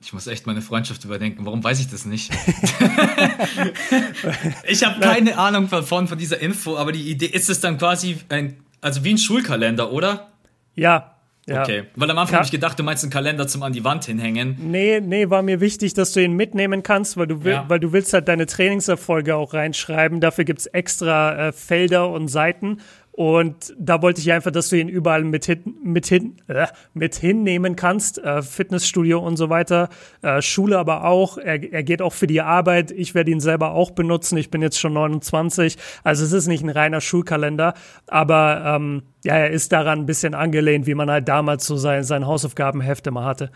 Ich 0.00 0.12
muss 0.12 0.26
echt 0.26 0.46
meine 0.46 0.62
Freundschaft 0.62 1.04
überdenken. 1.04 1.46
Warum 1.46 1.62
weiß 1.62 1.78
ich 1.80 1.88
das 1.88 2.06
nicht? 2.06 2.32
ich 4.66 4.84
habe 4.84 4.98
keine 5.00 5.38
Ahnung 5.38 5.68
von, 5.68 6.08
von 6.08 6.18
dieser 6.18 6.40
Info, 6.40 6.76
aber 6.76 6.90
die 6.90 7.08
Idee 7.08 7.26
ist 7.26 7.48
es 7.48 7.60
dann 7.60 7.78
quasi 7.78 8.16
ein, 8.28 8.56
also 8.80 9.04
wie 9.04 9.10
ein 9.10 9.18
Schulkalender, 9.18 9.92
oder? 9.92 10.32
Ja, 10.74 11.12
ja. 11.46 11.62
Okay, 11.62 11.84
weil 11.96 12.08
am 12.08 12.18
Anfang 12.18 12.36
habe 12.36 12.44
ich 12.44 12.52
gedacht, 12.52 12.78
du 12.78 12.84
meinst 12.84 13.02
einen 13.02 13.10
Kalender 13.10 13.48
zum 13.48 13.64
an 13.64 13.72
die 13.72 13.82
Wand 13.82 14.04
hinhängen. 14.04 14.56
Nee, 14.60 15.00
nee, 15.00 15.28
war 15.28 15.42
mir 15.42 15.60
wichtig, 15.60 15.92
dass 15.92 16.12
du 16.12 16.22
ihn 16.22 16.34
mitnehmen 16.34 16.84
kannst, 16.84 17.16
weil 17.16 17.26
du, 17.26 17.42
will, 17.42 17.52
ja. 17.52 17.64
weil 17.68 17.80
du 17.80 17.92
willst 17.92 18.12
halt 18.12 18.28
deine 18.28 18.46
Trainingserfolge 18.46 19.34
auch 19.34 19.52
reinschreiben. 19.52 20.20
Dafür 20.20 20.44
gibt's 20.44 20.66
extra 20.66 21.48
äh, 21.48 21.52
Felder 21.52 22.10
und 22.10 22.28
Seiten 22.28 22.78
Und 23.14 23.74
da 23.78 24.00
wollte 24.00 24.22
ich 24.22 24.32
einfach, 24.32 24.50
dass 24.50 24.70
du 24.70 24.76
ihn 24.76 24.88
überall 24.88 25.22
mit, 25.22 25.44
hin, 25.44 25.76
mit, 25.84 26.06
hin, 26.06 26.38
äh, 26.48 26.66
mit 26.94 27.14
hinnehmen 27.14 27.76
kannst. 27.76 28.16
Äh, 28.18 28.40
Fitnessstudio 28.40 29.18
und 29.18 29.36
so 29.36 29.50
weiter. 29.50 29.90
Äh, 30.22 30.40
Schule 30.40 30.78
aber 30.78 31.04
auch. 31.04 31.36
Er, 31.36 31.62
er 31.72 31.82
geht 31.82 32.00
auch 32.00 32.14
für 32.14 32.26
die 32.26 32.40
Arbeit. 32.40 32.90
Ich 32.90 33.14
werde 33.14 33.30
ihn 33.30 33.40
selber 33.40 33.72
auch 33.72 33.90
benutzen. 33.90 34.38
Ich 34.38 34.50
bin 34.50 34.62
jetzt 34.62 34.80
schon 34.80 34.94
29. 34.94 35.76
Also 36.02 36.24
es 36.24 36.32
ist 36.32 36.46
nicht 36.46 36.64
ein 36.64 36.70
reiner 36.70 37.02
Schulkalender. 37.02 37.74
Aber 38.06 38.62
ähm, 38.64 39.02
ja, 39.24 39.34
er 39.34 39.50
ist 39.50 39.72
daran 39.72 40.00
ein 40.00 40.06
bisschen 40.06 40.34
angelehnt, 40.34 40.86
wie 40.86 40.94
man 40.94 41.10
halt 41.10 41.28
damals 41.28 41.66
so 41.66 41.76
sein, 41.76 42.04
sein 42.04 42.26
Hausaufgabenheft 42.26 43.06
immer 43.06 43.26
hatte. 43.26 43.50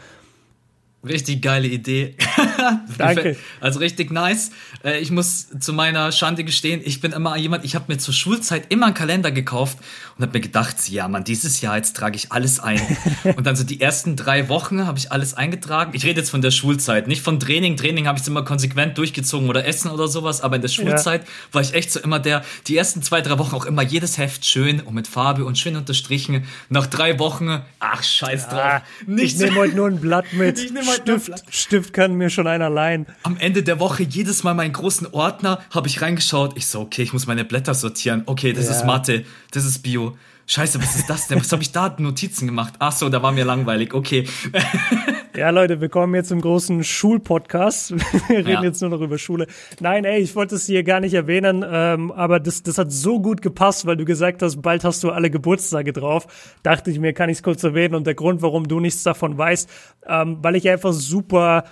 Richtig 1.07 1.43
geile 1.43 1.69
Idee. 1.69 2.15
Danke. 2.99 3.37
Also 3.61 3.79
richtig 3.79 4.11
nice. 4.11 4.51
Äh, 4.85 4.99
ich 4.99 5.11
muss 5.11 5.49
zu 5.61 5.73
meiner 5.73 6.11
Schande 6.11 6.43
gestehen, 6.43 6.81
ich 6.85 7.01
bin 7.01 7.13
immer 7.13 7.37
jemand, 7.37 7.65
ich 7.65 7.75
habe 7.75 7.85
mir 7.89 7.99
zur 7.99 8.15
Schulzeit 8.15 8.65
immer 8.71 8.87
einen 8.87 8.95
Kalender 8.95 9.31
gekauft 9.31 9.79
und 10.17 10.23
habe 10.23 10.39
mir 10.39 10.43
gedacht, 10.43 10.89
ja 10.89 11.07
man, 11.09 11.23
dieses 11.23 11.61
Jahr 11.61 11.77
jetzt 11.77 11.97
trage 11.97 12.17
ich 12.17 12.33
alles 12.33 12.59
ein. 12.59 12.81
und 13.37 13.47
dann 13.47 13.55
so 13.55 13.65
die 13.65 13.81
ersten 13.81 14.17
drei 14.17 14.49
Wochen 14.49 14.87
habe 14.87 14.99
ich 14.99 15.13
alles 15.13 15.35
eingetragen. 15.35 15.93
Ich 15.95 16.05
rede 16.05 16.21
jetzt 16.21 16.31
von 16.31 16.43
der 16.43 16.51
Schulzeit, 16.51 17.07
nicht 17.07 17.23
von 17.23 17.39
Training. 17.39 17.77
Training 17.77 18.07
habe 18.07 18.19
ich 18.19 18.27
immer 18.27 18.45
konsequent 18.45 18.99
durchgezogen 18.99 19.49
oder 19.49 19.65
Essen 19.65 19.91
oder 19.91 20.09
sowas, 20.09 20.41
aber 20.41 20.57
in 20.57 20.63
der 20.63 20.69
Schulzeit 20.69 21.23
ja. 21.23 21.29
war 21.53 21.63
ich 21.63 21.75
echt 21.75 21.93
so 21.93 22.01
immer 22.01 22.19
der, 22.19 22.45
die 22.67 22.77
ersten 22.77 23.03
zwei, 23.03 23.21
drei 23.21 23.39
Wochen 23.39 23.55
auch 23.55 23.67
immer 23.67 23.83
jedes 23.83 24.19
Heft 24.19 24.45
schön 24.45 24.81
und 24.81 24.95
mit 24.95 25.07
Farbe 25.07 25.45
und 25.45 25.57
schön 25.57 25.77
unterstrichen. 25.77 26.45
Nach 26.69 26.87
drei 26.87 27.19
Wochen, 27.19 27.63
ach 27.79 28.03
scheiß 28.03 28.49
drauf. 28.49 28.57
Ja, 28.57 28.83
ich 29.17 29.37
nehme 29.37 29.57
heute 29.57 29.77
nur 29.77 29.87
ein 29.87 30.01
Blatt 30.01 30.33
mit. 30.33 30.57
Ich 30.67 30.73
nehme 30.73 30.96
Stift, 30.97 31.45
Stift 31.51 31.93
kann 31.93 32.15
mir 32.15 32.31
schon 32.31 32.47
einer 32.47 32.71
leihen. 32.71 33.07
Am 33.23 33.37
Ende 33.37 33.63
der 33.63 33.81
Woche 33.81 34.03
jedes 34.03 34.43
Mal 34.43 34.55
meinen 34.55 34.73
großen 34.73 35.09
Ordner 35.13 35.61
habe 35.71 35.89
ich 35.89 36.03
reingeschaut. 36.03 36.57
Ich 36.57 36.67
so, 36.67 36.81
okay, 36.81 37.03
ich 37.03 37.13
muss 37.13 37.27
meine 37.27 37.45
Blätter 37.45 37.75
sortieren. 37.75 38.23
Okay, 38.27 38.53
das 38.53 38.67
ja. 38.67 38.73
ist 38.73 38.85
Mathe, 38.85 39.25
das 39.51 39.65
ist 39.65 39.83
Bio. 39.83 40.17
Scheiße, 40.47 40.81
was 40.81 40.95
ist 40.95 41.11
das 41.11 41.27
denn? 41.27 41.41
Was 41.41 41.51
habe 41.51 41.63
ich 41.63 41.73
da 41.73 41.95
Notizen 41.99 42.47
gemacht? 42.47 42.75
Ach 42.79 42.93
so, 42.93 43.09
da 43.09 43.23
war 43.23 43.33
mir 43.33 43.45
langweilig. 43.45 43.95
Okay. 43.95 44.27
Ja, 45.37 45.51
Leute, 45.51 45.83
wir 45.83 45.91
kommen 45.91 46.15
jetzt 46.15 46.29
zum 46.29 46.41
großen 46.41 46.83
Schulpodcast. 46.83 47.91
Wir 48.29 48.39
reden 48.39 48.49
ja. 48.49 48.63
jetzt 48.63 48.81
nur 48.81 48.89
noch 48.89 49.03
über 49.03 49.19
Schule. 49.19 49.47
Nein, 49.81 50.07
ey, 50.07 50.19
ich 50.21 50.35
wollte 50.35 50.55
es 50.55 50.65
hier 50.65 50.83
gar 50.83 51.01
nicht 51.01 51.13
erwähnen, 51.13 51.63
ähm, 51.69 52.11
aber 52.11 52.41
das, 52.41 52.63
das 52.63 52.79
hat 52.79 52.91
so 52.91 53.21
gut 53.21 53.43
gepasst, 53.43 53.85
weil 53.85 53.99
du 53.99 54.07
gesagt 54.07 54.41
hast, 54.41 54.63
bald 54.63 54.83
hast 54.83 55.05
du 55.05 55.11
alle 55.11 55.29
Geburtstage 55.29 55.93
drauf. 55.93 56.27
Dachte 56.63 56.91
ich 56.91 56.99
mir, 56.99 57.13
kann 57.13 57.29
ich 57.29 57.39
es 57.39 57.43
kurz 57.43 57.63
erwähnen. 57.63 57.95
Und 57.95 58.07
der 58.07 58.15
Grund, 58.15 58.41
warum 58.41 58.67
du 58.67 58.81
nichts 58.81 59.03
davon 59.03 59.37
weißt, 59.37 59.69
ähm, 60.07 60.39
weil 60.41 60.57
ich 60.57 60.67
einfach 60.71 60.95
super 60.95 61.65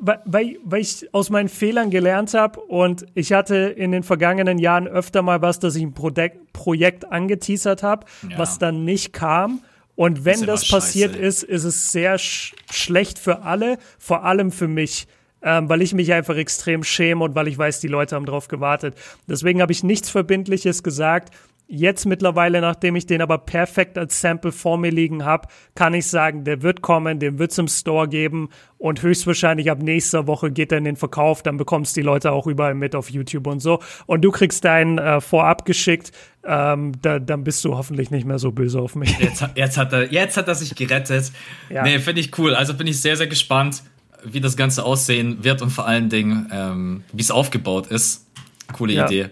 weil, 0.00 0.56
weil 0.64 0.80
ich 0.80 1.12
aus 1.12 1.30
meinen 1.30 1.48
Fehlern 1.48 1.90
gelernt 1.90 2.34
habe 2.34 2.60
und 2.60 3.06
ich 3.14 3.32
hatte 3.32 3.56
in 3.56 3.92
den 3.92 4.02
vergangenen 4.02 4.58
Jahren 4.58 4.86
öfter 4.86 5.22
mal 5.22 5.42
was, 5.42 5.58
dass 5.58 5.76
ich 5.76 5.82
ein 5.82 5.94
Projekt, 5.94 6.52
Projekt 6.52 7.10
angeteasert 7.10 7.82
habe, 7.82 8.06
ja. 8.28 8.38
was 8.38 8.58
dann 8.58 8.84
nicht 8.84 9.12
kam. 9.12 9.60
Und 9.96 10.24
wenn 10.24 10.46
das, 10.46 10.60
das 10.60 10.70
passiert 10.70 11.14
scheiße. 11.14 11.24
ist, 11.24 11.42
ist 11.42 11.64
es 11.64 11.92
sehr 11.92 12.18
sch 12.18 12.54
schlecht 12.70 13.18
für 13.18 13.42
alle, 13.42 13.78
vor 13.98 14.24
allem 14.24 14.52
für 14.52 14.68
mich. 14.68 15.08
Ähm, 15.40 15.68
weil 15.68 15.82
ich 15.82 15.94
mich 15.94 16.12
einfach 16.12 16.36
extrem 16.36 16.82
schäme 16.82 17.22
und 17.22 17.36
weil 17.36 17.46
ich 17.46 17.56
weiß, 17.56 17.78
die 17.78 17.86
Leute 17.86 18.16
haben 18.16 18.26
drauf 18.26 18.48
gewartet. 18.48 18.96
Deswegen 19.28 19.62
habe 19.62 19.70
ich 19.70 19.84
nichts 19.84 20.10
Verbindliches 20.10 20.82
gesagt. 20.82 21.32
Jetzt 21.70 22.06
mittlerweile, 22.06 22.62
nachdem 22.62 22.96
ich 22.96 23.04
den 23.04 23.20
aber 23.20 23.36
perfekt 23.36 23.98
als 23.98 24.22
Sample 24.22 24.52
vor 24.52 24.78
mir 24.78 24.90
liegen 24.90 25.26
habe, 25.26 25.48
kann 25.74 25.92
ich 25.92 26.06
sagen, 26.06 26.42
der 26.44 26.62
wird 26.62 26.80
kommen, 26.80 27.20
den 27.20 27.38
wird 27.38 27.50
es 27.50 27.58
im 27.58 27.68
Store 27.68 28.08
geben 28.08 28.48
und 28.78 29.02
höchstwahrscheinlich 29.02 29.70
ab 29.70 29.82
nächster 29.82 30.26
Woche 30.26 30.50
geht 30.50 30.72
er 30.72 30.78
in 30.78 30.84
den 30.84 30.96
Verkauf, 30.96 31.42
dann 31.42 31.58
bekommst 31.58 31.94
die 31.94 32.00
Leute 32.00 32.32
auch 32.32 32.46
überall 32.46 32.74
mit 32.74 32.94
auf 32.94 33.10
YouTube 33.10 33.46
und 33.46 33.60
so. 33.60 33.80
Und 34.06 34.22
du 34.22 34.30
kriegst 34.30 34.64
deinen 34.64 34.96
äh, 34.96 35.20
vorab 35.20 35.66
geschickt, 35.66 36.12
ähm, 36.42 36.92
da, 37.02 37.18
dann 37.18 37.44
bist 37.44 37.62
du 37.66 37.76
hoffentlich 37.76 38.10
nicht 38.10 38.26
mehr 38.26 38.38
so 38.38 38.50
böse 38.50 38.80
auf 38.80 38.94
mich. 38.94 39.18
Jetzt, 39.18 39.44
jetzt, 39.54 39.76
hat, 39.76 39.92
er, 39.92 40.10
jetzt 40.10 40.38
hat 40.38 40.48
er 40.48 40.54
sich 40.54 40.74
gerettet. 40.74 41.32
Ja. 41.68 41.82
Nee, 41.82 41.98
finde 41.98 42.22
ich 42.22 42.38
cool. 42.38 42.54
Also 42.54 42.72
bin 42.72 42.86
ich 42.86 42.98
sehr, 42.98 43.18
sehr 43.18 43.26
gespannt, 43.26 43.82
wie 44.24 44.40
das 44.40 44.56
Ganze 44.56 44.84
aussehen 44.84 45.44
wird 45.44 45.60
und 45.60 45.68
vor 45.68 45.86
allen 45.86 46.08
Dingen, 46.08 46.48
ähm, 46.50 47.04
wie 47.12 47.20
es 47.20 47.30
aufgebaut 47.30 47.88
ist. 47.88 48.26
Coole 48.72 48.94
ja. 48.94 49.04
Idee. 49.04 49.28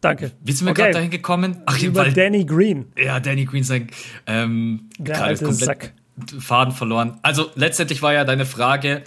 Danke. 0.00 0.32
Wie 0.42 0.52
sind 0.52 0.66
wir 0.66 0.72
okay. 0.72 0.82
gerade 0.82 0.94
dahin 0.94 1.10
gekommen? 1.10 1.62
Ach, 1.66 1.80
Über 1.80 2.00
weil, 2.00 2.12
Danny 2.12 2.44
Green. 2.44 2.86
Ja, 2.98 3.18
Danny 3.20 3.44
Green 3.44 3.64
sein 3.64 3.88
ähm, 4.26 4.88
Der 4.98 5.22
alte 5.22 5.52
Sack. 5.52 5.92
Faden 6.38 6.72
verloren. 6.72 7.18
Also 7.22 7.50
letztendlich 7.54 8.02
war 8.02 8.12
ja 8.12 8.24
deine 8.24 8.46
Frage, 8.46 9.02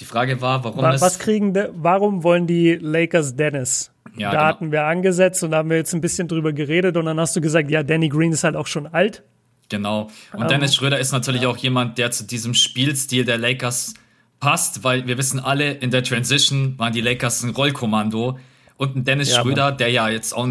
die 0.00 0.04
Frage 0.04 0.40
war, 0.40 0.64
warum 0.64 0.82
was, 0.82 1.00
was 1.00 1.18
kriegen 1.18 1.54
warum 1.74 2.24
wollen 2.24 2.46
die 2.46 2.74
Lakers 2.74 3.36
Dennis? 3.36 3.92
Ja, 4.16 4.30
da 4.30 4.30
genau. 4.30 4.44
hatten 4.44 4.72
wir 4.72 4.84
angesetzt 4.84 5.44
und 5.44 5.52
da 5.52 5.58
haben 5.58 5.70
wir 5.70 5.76
jetzt 5.76 5.94
ein 5.94 6.00
bisschen 6.00 6.26
drüber 6.26 6.52
geredet 6.52 6.96
und 6.96 7.04
dann 7.04 7.20
hast 7.20 7.36
du 7.36 7.40
gesagt, 7.40 7.70
ja, 7.70 7.82
Danny 7.82 8.08
Green 8.08 8.32
ist 8.32 8.42
halt 8.42 8.56
auch 8.56 8.66
schon 8.66 8.86
alt. 8.86 9.22
Genau. 9.68 10.10
Und 10.32 10.42
um, 10.42 10.48
Dennis 10.48 10.74
Schröder 10.74 10.98
ist 10.98 11.12
natürlich 11.12 11.42
ja. 11.42 11.48
auch 11.48 11.56
jemand, 11.56 11.98
der 11.98 12.10
zu 12.10 12.24
diesem 12.24 12.54
Spielstil 12.54 13.24
der 13.24 13.38
Lakers 13.38 13.94
passt, 14.40 14.82
weil 14.82 15.06
wir 15.06 15.16
wissen 15.16 15.38
alle, 15.38 15.72
in 15.72 15.90
der 15.90 16.02
Transition 16.02 16.78
waren 16.78 16.92
die 16.92 17.00
Lakers 17.00 17.42
ein 17.44 17.50
Rollkommando 17.50 18.38
und 18.80 18.96
ein 18.96 19.04
Dennis 19.04 19.30
ja, 19.30 19.42
Schröder, 19.42 19.68
Mann. 19.68 19.76
der 19.76 19.90
ja 19.90 20.08
jetzt 20.08 20.32
auch 20.32 20.48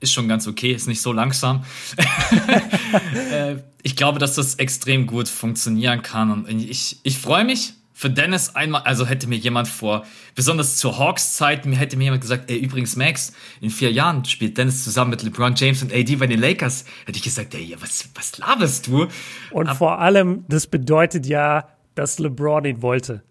ist 0.00 0.12
schon 0.12 0.26
ganz 0.28 0.46
okay, 0.46 0.72
ist 0.72 0.86
nicht 0.86 1.02
so 1.02 1.12
langsam. 1.12 1.64
äh, 3.32 3.56
ich 3.82 3.94
glaube, 3.94 4.18
dass 4.18 4.36
das 4.36 4.54
extrem 4.54 5.06
gut 5.06 5.28
funktionieren 5.28 6.02
kann 6.02 6.30
und 6.30 6.48
ich, 6.48 6.98
ich 7.02 7.18
freue 7.18 7.44
mich 7.44 7.74
für 7.92 8.08
Dennis 8.08 8.54
einmal, 8.54 8.82
also 8.82 9.06
hätte 9.06 9.26
mir 9.26 9.36
jemand 9.36 9.68
vor, 9.68 10.06
besonders 10.34 10.76
zur 10.76 10.98
Hawks-Zeit, 10.98 11.66
mir 11.66 11.76
hätte 11.76 11.96
mir 11.96 12.04
jemand 12.04 12.22
gesagt, 12.22 12.48
ey, 12.48 12.56
übrigens, 12.56 12.94
Max, 12.94 13.32
in 13.60 13.70
vier 13.70 13.90
Jahren 13.90 14.24
spielt 14.24 14.56
Dennis 14.56 14.84
zusammen 14.84 15.10
mit 15.10 15.22
LeBron 15.24 15.54
James 15.56 15.82
und 15.82 15.92
AD 15.92 16.14
bei 16.14 16.28
den 16.28 16.40
Lakers. 16.40 16.84
Hätte 17.06 17.18
ich 17.18 17.24
gesagt, 17.24 17.54
ey, 17.54 17.74
was, 17.80 18.08
was 18.14 18.38
laberst 18.38 18.86
du? 18.86 19.08
Und 19.50 19.66
Ab 19.66 19.78
vor 19.78 19.98
allem, 19.98 20.44
das 20.48 20.68
bedeutet 20.68 21.26
ja, 21.26 21.68
dass 21.96 22.20
LeBron 22.20 22.64
ihn 22.66 22.82
wollte. 22.82 23.24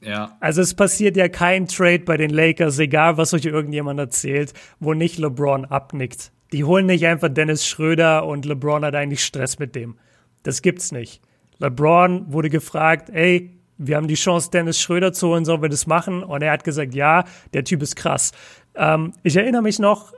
Ja. 0.00 0.36
Also 0.40 0.62
es 0.62 0.74
passiert 0.74 1.16
ja 1.16 1.28
kein 1.28 1.66
Trade 1.66 2.00
bei 2.00 2.16
den 2.16 2.30
Lakers, 2.30 2.78
egal 2.78 3.16
was 3.16 3.34
euch 3.34 3.44
irgendjemand 3.44 4.00
erzählt, 4.00 4.54
wo 4.78 4.94
nicht 4.94 5.18
LeBron 5.18 5.66
abnickt. 5.66 6.32
Die 6.52 6.64
holen 6.64 6.86
nicht 6.86 7.06
einfach 7.06 7.28
Dennis 7.28 7.66
Schröder 7.66 8.26
und 8.26 8.44
LeBron 8.44 8.84
hat 8.84 8.94
eigentlich 8.94 9.24
Stress 9.24 9.58
mit 9.58 9.74
dem. 9.74 9.96
Das 10.42 10.62
gibt's 10.62 10.90
nicht. 10.90 11.20
LeBron 11.58 12.32
wurde 12.32 12.48
gefragt, 12.48 13.10
ey, 13.10 13.50
wir 13.76 13.96
haben 13.96 14.08
die 14.08 14.14
Chance, 14.14 14.50
Dennis 14.50 14.80
Schröder 14.80 15.12
zu 15.12 15.28
holen, 15.28 15.44
sollen 15.44 15.62
wir 15.62 15.68
das 15.68 15.86
machen? 15.86 16.22
Und 16.22 16.42
er 16.42 16.52
hat 16.52 16.64
gesagt, 16.64 16.94
ja, 16.94 17.24
der 17.52 17.64
Typ 17.64 17.82
ist 17.82 17.96
krass. 17.96 18.32
Ähm, 18.74 19.12
ich 19.22 19.36
erinnere 19.36 19.62
mich 19.62 19.78
noch 19.78 20.12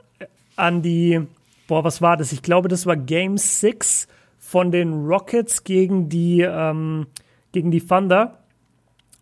an 0.55 0.81
die, 0.81 1.21
boah, 1.67 1.83
was 1.83 2.01
war 2.01 2.17
das? 2.17 2.31
Ich 2.31 2.41
glaube, 2.41 2.67
das 2.67 2.85
war 2.85 2.95
Game 2.95 3.37
6 3.37 4.07
von 4.39 4.71
den 4.71 5.05
Rockets 5.05 5.63
gegen 5.63 6.09
die, 6.09 6.41
ähm, 6.41 7.07
gegen 7.51 7.71
die 7.71 7.85
Thunder 7.85 8.42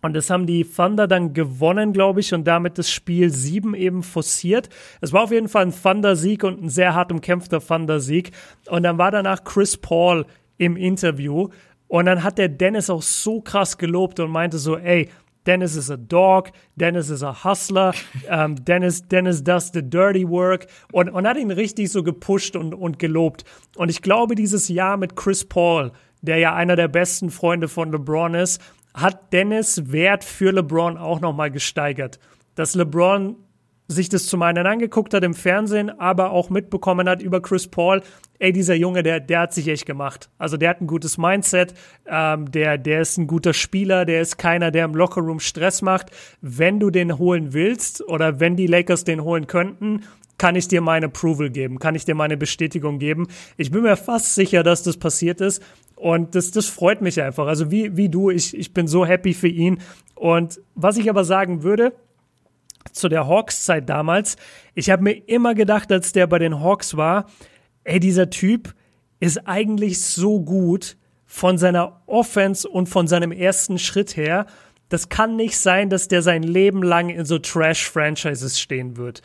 und 0.02 0.14
das 0.14 0.30
haben 0.30 0.48
die 0.48 0.64
Thunder 0.64 1.08
dann 1.08 1.34
gewonnen, 1.34 1.94
glaube 1.94 2.22
ich, 2.22 2.34
und 2.34 2.46
damit 2.46 2.78
das 2.78 2.90
Spiel 2.90 3.30
7 3.30 3.76
eben 3.76 4.02
forciert. 4.04 4.70
Es 5.00 5.14
war 5.14 5.24
auf 5.24 5.32
jeden 5.32 5.48
Fall 5.48 5.66
ein 5.66 5.74
Thunder-Sieg 5.74 6.44
und 6.44 6.64
ein 6.64 6.70
sehr 6.70 6.96
hart 6.96 7.12
umkämpfter 7.12 7.60
Thunder-Sieg. 7.60 8.32
Und 8.68 8.84
dann 8.84 8.98
war 8.98 9.12
danach 9.12 9.44
Chris 9.44 9.78
Paul 9.78 10.26
im 10.58 10.76
Interview. 10.76 11.50
Und 11.88 12.06
dann 12.06 12.24
hat 12.24 12.38
der 12.38 12.50
Dennis 12.50 12.90
auch 12.90 13.02
so 13.02 13.42
krass 13.42 13.78
gelobt 13.78 14.20
und 14.20 14.32
meinte 14.32 14.58
so, 14.58 14.78
ey, 14.78 15.10
Dennis 15.46 15.76
is 15.76 15.90
a 15.90 15.98
dog, 15.98 16.52
Dennis 16.76 17.10
is 17.10 17.24
a 17.24 17.44
hustler, 17.44 17.94
ähm, 18.30 18.64
Dennis, 18.64 19.08
Dennis 19.08 19.44
does 19.44 19.72
the 19.74 19.82
dirty 19.82 20.28
work 20.28 20.68
und, 20.92 21.10
und 21.10 21.28
hat 21.28 21.38
ihn 21.38 21.52
richtig 21.52 21.92
so 21.92 22.04
gepusht 22.04 22.56
und, 22.56 22.74
und 22.74 23.00
gelobt. 23.00 23.44
Und 23.76 23.90
ich 23.90 24.02
glaube, 24.02 24.36
dieses 24.36 24.68
Jahr 24.70 24.98
mit 24.98 25.16
Chris 25.16 25.46
Paul, 25.46 25.92
der 26.22 26.38
ja 26.38 26.54
einer 26.54 26.76
der 26.76 26.88
besten 26.88 27.32
Freunde 27.32 27.68
von 27.68 27.92
LeBron 27.92 28.36
ist, 28.36 28.62
hat 28.94 29.34
Dennis 29.34 29.92
Wert 29.92 30.24
für 30.24 30.52
LeBron 30.52 30.98
auch 30.98 31.22
nochmal 31.22 31.52
gesteigert. 31.52 32.20
Dass 32.56 32.76
LeBron 32.76 33.36
sich 33.92 34.10
das 34.10 34.26
zum 34.26 34.42
einen 34.42 34.66
angeguckt 34.66 35.14
hat 35.14 35.24
im 35.24 35.34
Fernsehen, 35.34 35.90
aber 36.00 36.32
auch 36.32 36.50
mitbekommen 36.50 37.08
hat 37.08 37.22
über 37.22 37.42
Chris 37.42 37.68
Paul, 37.68 38.02
ey, 38.40 38.52
dieser 38.52 38.76
Junge, 38.76 39.04
der, 39.04 39.20
der 39.20 39.42
hat 39.42 39.54
sich 39.54 39.68
echt 39.68 39.86
gemacht. 39.86 40.30
Also 40.38 40.58
der 40.58 40.70
hat 40.70 40.82
ein 40.82 40.88
gutes 40.88 41.18
Mindset, 41.18 41.74
ähm, 42.08 42.50
der, 42.52 42.78
der 42.78 43.02
ist 43.02 43.18
ein 43.18 43.28
guter 43.28 43.54
Spieler, 43.54 44.06
der 44.06 44.22
ist 44.22 44.38
keiner, 44.38 44.72
der 44.72 44.86
im 44.86 44.96
Lockerroom 44.96 45.40
Stress 45.40 45.82
macht. 45.82 46.12
Wenn 46.42 46.80
du 46.80 46.90
den 46.90 47.18
holen 47.18 47.54
willst 47.54 48.08
oder 48.08 48.40
wenn 48.40 48.56
die 48.56 48.68
Lakers 48.68 49.04
den 49.04 49.24
holen 49.24 49.48
könnten, 49.48 50.02
kann 50.38 50.56
ich 50.56 50.68
dir 50.68 50.82
meine 50.82 51.06
Approval 51.06 51.52
geben, 51.52 51.78
kann 51.78 51.94
ich 51.94 52.04
dir 52.04 52.16
meine 52.16 52.36
Bestätigung 52.36 52.98
geben. 52.98 53.28
Ich 53.58 53.70
bin 53.70 53.84
mir 53.84 53.96
fast 53.96 54.34
sicher, 54.34 54.64
dass 54.64 54.82
das 54.82 54.98
passiert 54.98 55.40
ist. 55.40 55.62
Und 56.02 56.34
das, 56.34 56.50
das 56.50 56.66
freut 56.66 57.02
mich 57.02 57.22
einfach. 57.22 57.46
Also 57.46 57.70
wie, 57.70 57.96
wie 57.96 58.10
du, 58.10 58.32
ich, 58.32 58.58
ich 58.58 58.74
bin 58.74 58.88
so 58.88 59.06
happy 59.06 59.36
für 59.36 59.48
ihn. 59.48 59.78
Und 60.16 60.60
was 60.74 60.98
ich 60.98 61.12
aber 61.12 61.24
sagen 61.24 61.62
würde, 61.62 61.94
zu 62.92 63.08
der 63.08 63.28
Hawks-Zeit 63.28 63.88
damals, 63.88 64.36
ich 64.74 64.90
habe 64.90 65.04
mir 65.04 65.12
immer 65.12 65.54
gedacht, 65.54 65.92
als 65.92 66.12
der 66.12 66.26
bei 66.26 66.40
den 66.40 66.60
Hawks 66.60 66.98
war, 66.98 67.28
ey, 67.84 68.00
dieser 68.00 68.32
Typ 68.32 68.74
ist 69.20 69.48
eigentlich 69.48 70.02
so 70.02 70.42
gut 70.42 70.98
von 71.28 71.60
seiner 71.60 72.02
Offense 72.08 72.68
und 72.68 72.90
von 72.90 73.06
seinem 73.06 73.32
ersten 73.32 73.78
Schritt 73.78 74.18
her. 74.18 74.48
Das 74.90 75.08
kann 75.08 75.36
nicht 75.36 75.60
sein, 75.60 75.92
dass 75.92 76.08
der 76.08 76.24
sein 76.24 76.42
Leben 76.42 76.82
lang 76.82 77.10
in 77.10 77.26
so 77.26 77.38
Trash-Franchises 77.38 78.60
stehen 78.60 78.98
wird. 78.98 79.22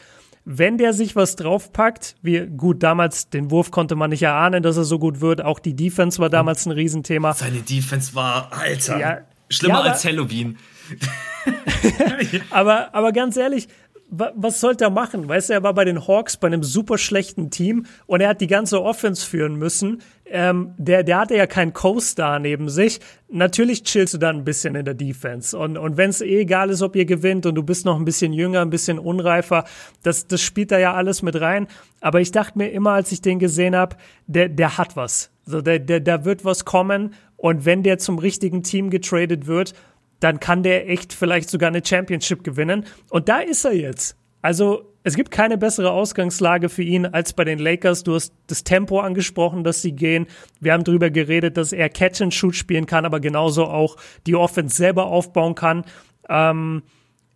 Wenn 0.48 0.78
der 0.78 0.92
sich 0.92 1.16
was 1.16 1.34
draufpackt, 1.34 2.14
wie 2.22 2.46
gut 2.46 2.84
damals 2.84 3.28
den 3.28 3.50
Wurf 3.50 3.72
konnte 3.72 3.96
man 3.96 4.10
nicht 4.10 4.22
erahnen, 4.22 4.62
dass 4.62 4.76
er 4.76 4.84
so 4.84 5.00
gut 5.00 5.20
wird. 5.20 5.42
Auch 5.42 5.58
die 5.58 5.74
Defense 5.74 6.20
war 6.20 6.30
damals 6.30 6.64
ein 6.66 6.72
Riesenthema. 6.72 7.34
Seine 7.34 7.58
Defense 7.62 8.14
war, 8.14 8.52
Alter, 8.52 8.98
ja, 8.98 9.18
schlimmer 9.50 9.84
ja, 9.84 9.90
als 9.90 10.04
Halloween. 10.04 10.56
aber, 12.50 12.94
aber 12.94 13.12
ganz 13.12 13.36
ehrlich, 13.36 13.66
was 14.08 14.60
sollte 14.60 14.84
er 14.84 14.90
machen? 14.90 15.28
Weißt 15.28 15.48
du, 15.48 15.54
er 15.54 15.62
war 15.62 15.74
bei 15.74 15.84
den 15.84 16.06
Hawks 16.06 16.36
bei 16.36 16.46
einem 16.46 16.62
super 16.62 16.96
schlechten 16.96 17.50
Team 17.50 17.86
und 18.06 18.20
er 18.20 18.28
hat 18.28 18.40
die 18.40 18.46
ganze 18.46 18.82
Offense 18.82 19.26
führen 19.26 19.56
müssen. 19.56 20.00
Ähm, 20.26 20.74
der, 20.78 21.02
der 21.02 21.18
hatte 21.18 21.36
ja 21.36 21.46
keinen 21.46 21.72
Co-Star 21.72 22.38
neben 22.38 22.68
sich. 22.68 23.00
Natürlich 23.28 23.82
chillst 23.82 24.14
du 24.14 24.18
dann 24.18 24.36
ein 24.36 24.44
bisschen 24.44 24.74
in 24.76 24.84
der 24.84 24.94
Defense. 24.94 25.56
Und, 25.58 25.76
und 25.76 25.96
wenn 25.96 26.10
es 26.10 26.20
eh 26.20 26.40
egal 26.40 26.70
ist, 26.70 26.82
ob 26.82 26.94
ihr 26.94 27.04
gewinnt 27.04 27.46
und 27.46 27.56
du 27.56 27.62
bist 27.62 27.84
noch 27.84 27.96
ein 27.96 28.04
bisschen 28.04 28.32
jünger, 28.32 28.60
ein 28.60 28.70
bisschen 28.70 28.98
unreifer, 28.98 29.64
das, 30.02 30.26
das 30.26 30.40
spielt 30.40 30.70
da 30.70 30.78
ja 30.78 30.94
alles 30.94 31.22
mit 31.22 31.40
rein. 31.40 31.66
Aber 32.00 32.20
ich 32.20 32.30
dachte 32.30 32.58
mir 32.58 32.68
immer, 32.70 32.92
als 32.92 33.10
ich 33.10 33.22
den 33.22 33.38
gesehen 33.38 33.74
habe, 33.74 33.96
der, 34.26 34.48
der 34.48 34.78
hat 34.78 34.96
was. 34.96 35.30
So, 35.44 35.60
der, 35.60 35.80
der, 35.80 36.00
da 36.00 36.24
wird 36.24 36.44
was 36.44 36.64
kommen. 36.64 37.14
Und 37.36 37.64
wenn 37.64 37.82
der 37.82 37.98
zum 37.98 38.18
richtigen 38.18 38.62
Team 38.62 38.90
getradet 38.90 39.46
wird, 39.46 39.74
dann 40.20 40.40
kann 40.40 40.62
der 40.62 40.88
echt 40.88 41.12
vielleicht 41.12 41.50
sogar 41.50 41.68
eine 41.68 41.84
Championship 41.84 42.44
gewinnen. 42.44 42.84
Und 43.10 43.28
da 43.28 43.40
ist 43.40 43.64
er 43.64 43.74
jetzt. 43.74 44.16
Also 44.42 44.92
es 45.02 45.14
gibt 45.14 45.30
keine 45.30 45.56
bessere 45.58 45.92
Ausgangslage 45.92 46.68
für 46.68 46.82
ihn 46.82 47.06
als 47.06 47.32
bei 47.32 47.44
den 47.44 47.58
Lakers. 47.58 48.02
Du 48.02 48.14
hast 48.14 48.32
das 48.48 48.64
Tempo 48.64 49.00
angesprochen, 49.00 49.62
dass 49.62 49.82
sie 49.82 49.92
gehen. 49.92 50.26
Wir 50.60 50.72
haben 50.72 50.84
darüber 50.84 51.10
geredet, 51.10 51.56
dass 51.56 51.72
er 51.72 51.88
Catch 51.88 52.22
and 52.22 52.34
Shoot 52.34 52.56
spielen 52.56 52.86
kann, 52.86 53.04
aber 53.04 53.20
genauso 53.20 53.66
auch 53.66 53.96
die 54.26 54.34
Offense 54.34 54.76
selber 54.76 55.06
aufbauen 55.06 55.54
kann. 55.54 55.84
Ähm, 56.28 56.82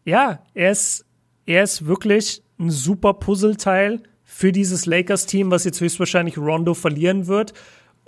ja, 0.04 0.40
er 0.54 0.72
ist, 0.72 1.04
er 1.46 1.62
ist 1.62 1.86
wirklich 1.86 2.42
ein 2.58 2.70
super 2.70 3.14
Puzzleteil 3.14 4.02
für 4.24 4.52
dieses 4.52 4.86
Lakers-Team, 4.86 5.50
was 5.50 5.64
jetzt 5.64 5.80
höchstwahrscheinlich 5.80 6.38
Rondo 6.38 6.74
verlieren 6.74 7.26
wird. 7.26 7.52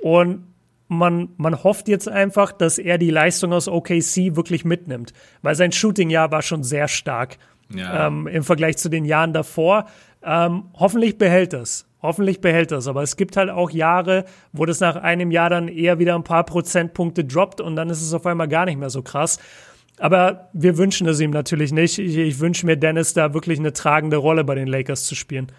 Und 0.01 0.52
man, 0.89 1.31
man 1.37 1.63
hofft 1.65 1.89
jetzt 1.89 2.09
einfach, 2.09 2.53
dass 2.53 2.79
er 2.79 2.99
die 2.99 3.11
Leistung 3.11 3.53
aus 3.53 3.69
OKC 3.69 4.37
wirklich 4.37 4.65
mitnimmt, 4.65 5.13
weil 5.41 5.55
sein 5.55 5.73
Shooting-Jahr 5.73 6.31
war 6.31 6.43
schon 6.43 6.63
sehr 6.63 6.89
stark 6.89 7.39
ja. 7.75 8.07
ähm, 8.07 8.27
im 8.27 8.43
Vergleich 8.43 8.77
zu 8.77 8.89
den 8.89 9.05
Jahren 9.05 9.33
davor. 9.33 9.87
Ähm, 10.23 10.65
hoffentlich 10.75 11.19
behält 11.19 11.55
es. 11.55 11.87
Hoffentlich 12.03 12.41
behält 12.41 12.73
das. 12.73 12.89
Aber 12.89 13.03
es 13.03 13.17
gibt 13.17 13.37
halt 13.37 13.51
auch 13.51 13.71
Jahre, 13.71 14.25
wo 14.53 14.67
das 14.67 14.81
nach 14.81 14.97
einem 14.97 15.31
Jahr 15.31 15.51
dann 15.51 15.69
eher 15.69 15.99
wieder 15.99 16.15
ein 16.15 16.25
paar 16.25 16.45
Prozentpunkte 16.45 17.25
droppt 17.25 17.61
und 17.61 17.77
dann 17.77 17.91
ist 17.91 18.03
es 18.03 18.13
auf 18.13 18.27
einmal 18.27 18.49
gar 18.49 18.65
nicht 18.67 18.79
mehr 18.79 18.91
so 18.91 19.03
krass. 19.03 19.39
Aber 19.99 20.49
wir 20.53 20.79
wünschen 20.79 21.07
es 21.07 21.21
ihm 21.21 21.31
natürlich 21.31 21.73
nicht. 21.73 21.99
Ich, 21.99 22.17
ich 22.17 22.41
wünsche 22.41 22.67
mir 22.67 22.77
Dennis 22.77 23.15
da 23.15 23.35
wirklich 23.35 23.59
eine 23.59 23.73
tragende 23.73 24.17
Rolle 24.17 24.43
bei 24.43 24.55
den 24.55 24.67
Lakers 24.67 25.05
zu 25.05 25.15
spielen. 25.15 25.53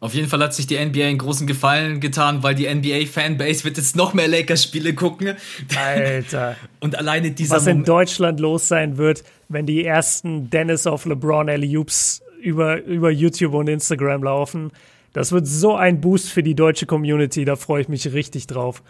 Auf 0.00 0.14
jeden 0.14 0.28
Fall 0.28 0.42
hat 0.42 0.54
sich 0.54 0.66
die 0.66 0.82
NBA 0.82 1.04
einen 1.04 1.18
großen 1.18 1.46
Gefallen 1.46 2.00
getan, 2.00 2.42
weil 2.42 2.54
die 2.54 2.74
NBA-Fanbase 2.74 3.64
wird 3.64 3.76
jetzt 3.76 3.96
noch 3.96 4.14
mehr 4.14 4.28
Lakers-Spiele 4.28 4.94
gucken. 4.94 5.36
Alter. 5.76 6.56
Und 6.80 6.96
alleine 6.96 7.32
dieser 7.32 7.56
Was 7.56 7.66
in 7.66 7.84
Deutschland 7.84 8.40
los 8.40 8.66
sein 8.66 8.96
wird, 8.96 9.24
wenn 9.50 9.66
die 9.66 9.84
ersten 9.84 10.48
Dennis 10.48 10.86
of 10.86 11.04
LeBron 11.04 11.50
Alley-Oops 11.50 12.22
über, 12.40 12.82
über 12.82 13.10
YouTube 13.10 13.52
und 13.52 13.68
Instagram 13.68 14.22
laufen. 14.22 14.72
Das 15.12 15.32
wird 15.32 15.46
so 15.46 15.74
ein 15.74 16.00
Boost 16.00 16.30
für 16.30 16.42
die 16.42 16.54
deutsche 16.54 16.86
Community, 16.86 17.44
da 17.44 17.56
freue 17.56 17.82
ich 17.82 17.88
mich 17.88 18.10
richtig 18.12 18.46
drauf. 18.46 18.82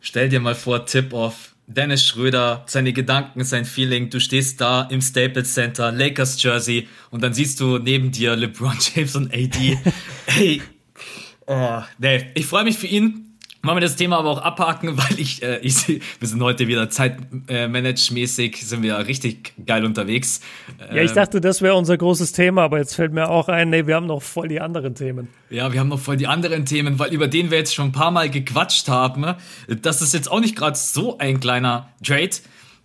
Stell 0.00 0.28
dir 0.28 0.40
mal 0.40 0.56
vor, 0.56 0.84
Tip-Off 0.86 1.51
Dennis 1.74 2.06
Schröder, 2.06 2.64
seine 2.66 2.92
Gedanken, 2.92 3.44
sein 3.44 3.64
Feeling. 3.64 4.10
Du 4.10 4.20
stehst 4.20 4.60
da 4.60 4.82
im 4.82 5.00
Staples 5.00 5.54
Center, 5.54 5.92
Lakers 5.92 6.42
Jersey 6.42 6.88
und 7.10 7.22
dann 7.22 7.34
siehst 7.34 7.60
du 7.60 7.78
neben 7.78 8.10
dir 8.10 8.36
LeBron 8.36 8.76
James 8.94 9.16
und 9.16 9.32
AD. 9.32 9.78
Hey, 10.26 10.62
oh, 11.46 11.82
nee, 11.98 12.26
ich 12.34 12.46
freue 12.46 12.64
mich 12.64 12.78
für 12.78 12.86
ihn. 12.86 13.31
Wollen 13.64 13.76
wir 13.76 13.80
das 13.80 13.94
Thema 13.94 14.18
aber 14.18 14.30
auch 14.30 14.42
abhaken, 14.42 14.96
weil 14.98 15.20
ich, 15.20 15.42
äh, 15.42 15.58
ich 15.58 15.86
wir 15.86 16.28
sind 16.28 16.42
heute 16.42 16.66
wieder 16.66 16.90
zeitmanagemäßig, 16.90 18.60
äh, 18.60 18.64
sind 18.64 18.82
wir 18.82 18.98
richtig 19.06 19.52
geil 19.66 19.84
unterwegs. 19.84 20.40
Ja, 20.78 21.02
ich 21.02 21.10
ähm, 21.10 21.16
dachte, 21.16 21.40
das 21.40 21.62
wäre 21.62 21.76
unser 21.76 21.96
großes 21.96 22.32
Thema, 22.32 22.62
aber 22.62 22.78
jetzt 22.78 22.94
fällt 22.94 23.12
mir 23.12 23.30
auch 23.30 23.48
ein, 23.48 23.70
nee, 23.70 23.86
wir 23.86 23.94
haben 23.94 24.06
noch 24.06 24.22
voll 24.22 24.48
die 24.48 24.60
anderen 24.60 24.96
Themen. 24.96 25.28
Ja, 25.48 25.72
wir 25.72 25.78
haben 25.78 25.88
noch 25.88 26.00
voll 26.00 26.16
die 26.16 26.26
anderen 26.26 26.66
Themen, 26.66 26.98
weil 26.98 27.12
über 27.12 27.28
den 27.28 27.50
wir 27.50 27.58
jetzt 27.58 27.74
schon 27.74 27.88
ein 27.88 27.92
paar 27.92 28.10
Mal 28.10 28.30
gequatscht 28.30 28.88
haben. 28.88 29.34
Das 29.80 30.02
ist 30.02 30.12
jetzt 30.12 30.30
auch 30.30 30.40
nicht 30.40 30.56
gerade 30.56 30.76
so 30.76 31.18
ein 31.18 31.38
kleiner 31.38 31.88
Trade. 32.04 32.30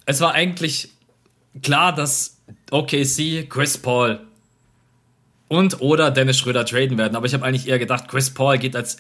Es 0.06 0.22
war 0.22 0.34
eigentlich 0.34 0.92
klar, 1.64 1.94
dass 1.94 2.38
OKC 2.70 3.50
Chris 3.50 3.80
Paul 3.80 4.20
und 5.48 5.82
oder 5.82 6.12
Dennis 6.12 6.38
Schröder 6.38 6.66
traden 6.66 6.98
werden, 6.98 7.16
aber 7.16 7.26
ich 7.26 7.34
habe 7.34 7.46
eigentlich 7.46 7.68
eher 7.68 7.80
gedacht, 7.80 8.08
Chris 8.08 8.30
Paul 8.30 8.58
geht 8.58 8.76
als 8.76 8.98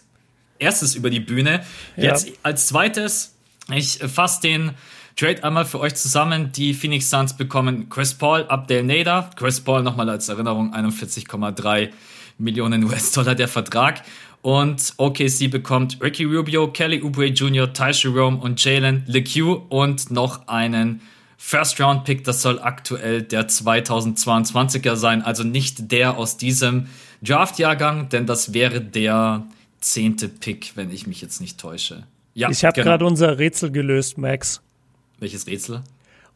erstes 0.59 0.95
über 0.95 1.09
die 1.09 1.19
Bühne. 1.19 1.63
Jetzt 1.95 2.27
ja. 2.27 2.33
als 2.43 2.67
zweites, 2.67 3.35
ich 3.73 3.99
fasse 3.99 4.41
den 4.41 4.71
Trade 5.17 5.43
einmal 5.43 5.65
für 5.65 5.79
euch 5.79 5.95
zusammen. 5.95 6.51
Die 6.51 6.75
Phoenix 6.75 7.09
Suns 7.09 7.35
bekommen 7.35 7.89
Chris 7.89 8.13
Paul, 8.13 8.45
Abdel 8.47 8.83
Nader. 8.83 9.31
Chris 9.35 9.59
Paul 9.59 9.81
nochmal 9.81 10.09
als 10.09 10.29
Erinnerung 10.29 10.75
41,3 10.75 11.89
Millionen 12.37 12.83
US-Dollar 12.83 13.33
der 13.33 13.47
Vertrag. 13.47 14.03
Und 14.43 14.93
OKC 14.97 15.49
bekommt 15.49 15.97
Ricky 16.01 16.23
Rubio, 16.23 16.67
Kelly 16.67 17.01
Oubre 17.01 17.25
Jr., 17.25 17.73
Ty 17.73 17.91
Jerome 17.91 18.37
und 18.37 18.63
Jalen 18.63 19.03
LeCue 19.07 19.57
und 19.69 20.11
noch 20.11 20.47
einen 20.47 21.01
First-Round-Pick. 21.37 22.23
Das 22.23 22.43
soll 22.43 22.59
aktuell 22.59 23.23
der 23.23 23.47
2022er 23.49 24.95
sein, 24.95 25.23
also 25.23 25.43
nicht 25.43 25.91
der 25.91 26.17
aus 26.17 26.37
diesem 26.37 26.87
Draft-Jahrgang, 27.23 28.09
denn 28.09 28.27
das 28.27 28.53
wäre 28.53 28.81
der 28.81 29.47
zehnte 29.79 30.29
Pick, 30.29 30.73
wenn 30.75 30.91
ich 30.91 31.07
mich 31.07 31.21
jetzt 31.21 31.41
nicht 31.41 31.59
täusche. 31.59 32.03
Ja, 32.33 32.49
ich 32.49 32.63
habe 32.65 32.73
genau. 32.73 32.85
gerade 32.85 33.05
unser 33.05 33.39
Rätsel 33.39 33.71
gelöst, 33.71 34.17
Max. 34.17 34.61
Welches 35.19 35.47
Rätsel? 35.47 35.83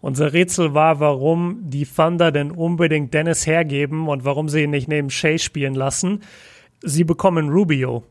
Unser 0.02 0.34
Rätsel 0.34 0.74
war, 0.74 1.00
warum 1.00 1.60
die 1.62 1.86
Thunder 1.86 2.32
denn 2.32 2.50
unbedingt 2.50 3.14
Dennis 3.14 3.46
hergeben 3.46 4.08
und 4.08 4.26
warum 4.26 4.50
sie 4.50 4.64
ihn 4.64 4.72
nicht 4.72 4.88
neben 4.88 5.12
Shay 5.12 5.38
spielen 5.38 5.76
lassen. 5.76 6.22
Sie 6.82 7.04
bekommen 7.04 7.50
Rubio. 7.50 8.04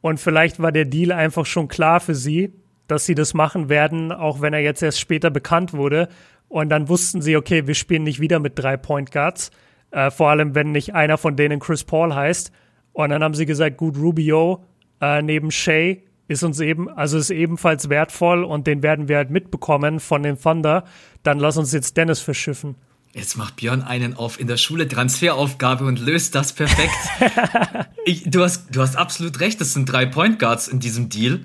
Und 0.00 0.18
vielleicht 0.18 0.60
war 0.60 0.72
der 0.72 0.86
Deal 0.86 1.12
einfach 1.12 1.44
schon 1.44 1.68
klar 1.68 2.00
für 2.00 2.14
sie, 2.14 2.52
dass 2.88 3.04
sie 3.04 3.14
das 3.14 3.34
machen 3.34 3.68
werden, 3.68 4.12
auch 4.12 4.40
wenn 4.40 4.54
er 4.54 4.60
jetzt 4.60 4.82
erst 4.82 5.00
später 5.00 5.28
bekannt 5.30 5.74
wurde. 5.74 6.08
Und 6.48 6.70
dann 6.70 6.88
wussten 6.88 7.20
sie, 7.20 7.36
okay, 7.36 7.66
wir 7.66 7.74
spielen 7.74 8.04
nicht 8.04 8.20
wieder 8.20 8.38
mit 8.38 8.58
drei 8.58 8.78
Point 8.78 9.10
Guards. 9.10 9.50
Äh, 9.90 10.10
vor 10.10 10.30
allem, 10.30 10.54
wenn 10.54 10.72
nicht 10.72 10.94
einer 10.94 11.18
von 11.18 11.36
denen 11.36 11.60
Chris 11.60 11.84
Paul 11.84 12.14
heißt. 12.14 12.50
Und 12.96 13.10
dann 13.10 13.22
haben 13.22 13.34
sie 13.34 13.44
gesagt, 13.44 13.76
gut, 13.76 13.98
Rubio 13.98 14.64
äh, 15.02 15.20
neben 15.20 15.50
Shay 15.50 16.02
ist 16.28 16.42
uns 16.42 16.60
eben, 16.60 16.88
also 16.88 17.18
ist 17.18 17.28
ebenfalls 17.28 17.90
wertvoll 17.90 18.42
und 18.42 18.66
den 18.66 18.82
werden 18.82 19.06
wir 19.06 19.18
halt 19.18 19.28
mitbekommen 19.28 20.00
von 20.00 20.22
den 20.22 20.40
Thunder. 20.40 20.84
Dann 21.22 21.38
lass 21.38 21.58
uns 21.58 21.72
jetzt 21.72 21.98
Dennis 21.98 22.20
verschiffen. 22.20 22.74
Jetzt 23.12 23.36
macht 23.36 23.56
Björn 23.56 23.82
einen 23.82 24.14
auf 24.14 24.40
in 24.40 24.46
der 24.46 24.56
Schule 24.56 24.88
Transferaufgabe 24.88 25.84
und 25.84 26.00
löst 26.00 26.34
das 26.34 26.54
perfekt. 26.54 26.96
ich, 28.06 28.30
du, 28.30 28.42
hast, 28.42 28.74
du 28.74 28.80
hast 28.80 28.96
absolut 28.96 29.40
recht, 29.40 29.60
das 29.60 29.74
sind 29.74 29.92
drei 29.92 30.06
Point 30.06 30.38
Guards 30.38 30.66
in 30.66 30.80
diesem 30.80 31.10
Deal. 31.10 31.40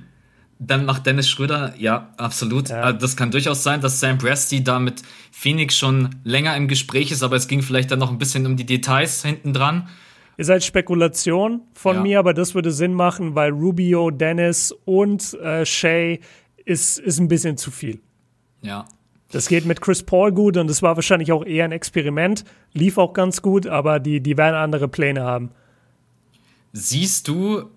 Dann 0.57 0.85
macht 0.85 1.05
Dennis 1.05 1.29
Schröder, 1.29 1.73
ja, 1.77 2.13
absolut. 2.15 2.69
Ja. 2.69 2.91
Äh, 2.91 2.97
das 2.97 3.17
kann 3.17 3.29
durchaus 3.29 3.61
sein, 3.61 3.81
dass 3.81 3.99
Sam 3.99 4.19
Presti 4.19 4.63
da 4.63 4.79
mit 4.79 5.01
Phoenix 5.33 5.77
schon 5.77 6.15
länger 6.23 6.55
im 6.55 6.69
Gespräch 6.69 7.11
ist, 7.11 7.23
aber 7.23 7.35
es 7.35 7.49
ging 7.49 7.61
vielleicht 7.61 7.91
dann 7.91 7.99
noch 7.99 8.09
ein 8.09 8.19
bisschen 8.19 8.45
um 8.45 8.55
die 8.55 8.65
Details 8.65 9.21
hinten 9.21 9.51
dran. 9.51 9.89
Ist 10.37 10.49
halt 10.49 10.63
Spekulation 10.63 11.61
von 11.73 11.97
ja. 11.97 12.01
mir, 12.01 12.19
aber 12.19 12.33
das 12.33 12.55
würde 12.55 12.71
Sinn 12.71 12.93
machen, 12.93 13.35
weil 13.35 13.51
Rubio, 13.51 14.11
Dennis 14.11 14.73
und 14.85 15.33
äh, 15.35 15.65
Shay 15.65 16.19
ist, 16.65 16.99
ist 16.99 17.19
ein 17.19 17.27
bisschen 17.27 17.57
zu 17.57 17.71
viel. 17.71 17.99
Ja. 18.61 18.85
Das 19.31 19.47
geht 19.47 19.65
mit 19.65 19.81
Chris 19.81 20.03
Paul 20.03 20.31
gut 20.31 20.57
und 20.57 20.67
das 20.67 20.81
war 20.81 20.95
wahrscheinlich 20.95 21.31
auch 21.31 21.45
eher 21.45 21.65
ein 21.65 21.71
Experiment. 21.71 22.43
Lief 22.73 22.97
auch 22.97 23.13
ganz 23.13 23.41
gut, 23.41 23.65
aber 23.65 23.99
die, 23.99 24.21
die 24.21 24.37
werden 24.37 24.55
andere 24.55 24.87
Pläne 24.87 25.23
haben. 25.23 25.51
Siehst 26.73 27.27
du 27.27 27.69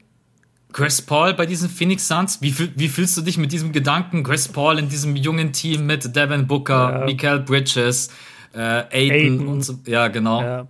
Chris 0.72 1.00
Paul 1.00 1.34
bei 1.34 1.46
diesen 1.46 1.68
Phoenix 1.68 2.08
Suns? 2.08 2.42
Wie, 2.42 2.54
wie 2.76 2.88
fühlst 2.88 3.16
du 3.16 3.22
dich 3.22 3.38
mit 3.38 3.52
diesem 3.52 3.72
Gedanken, 3.72 4.24
Chris 4.24 4.48
Paul 4.48 4.78
in 4.78 4.88
diesem 4.88 5.14
jungen 5.16 5.52
Team 5.52 5.86
mit 5.86 6.16
Devin 6.16 6.46
Booker, 6.46 7.00
ja. 7.00 7.04
Mikael 7.04 7.40
Bridges, 7.40 8.10
äh, 8.52 8.58
Aiden, 8.58 9.12
Aiden, 9.12 9.48
und 9.48 9.62
so? 9.62 9.78
Ja, 9.86 10.08
genau. 10.08 10.42
Ja. 10.42 10.66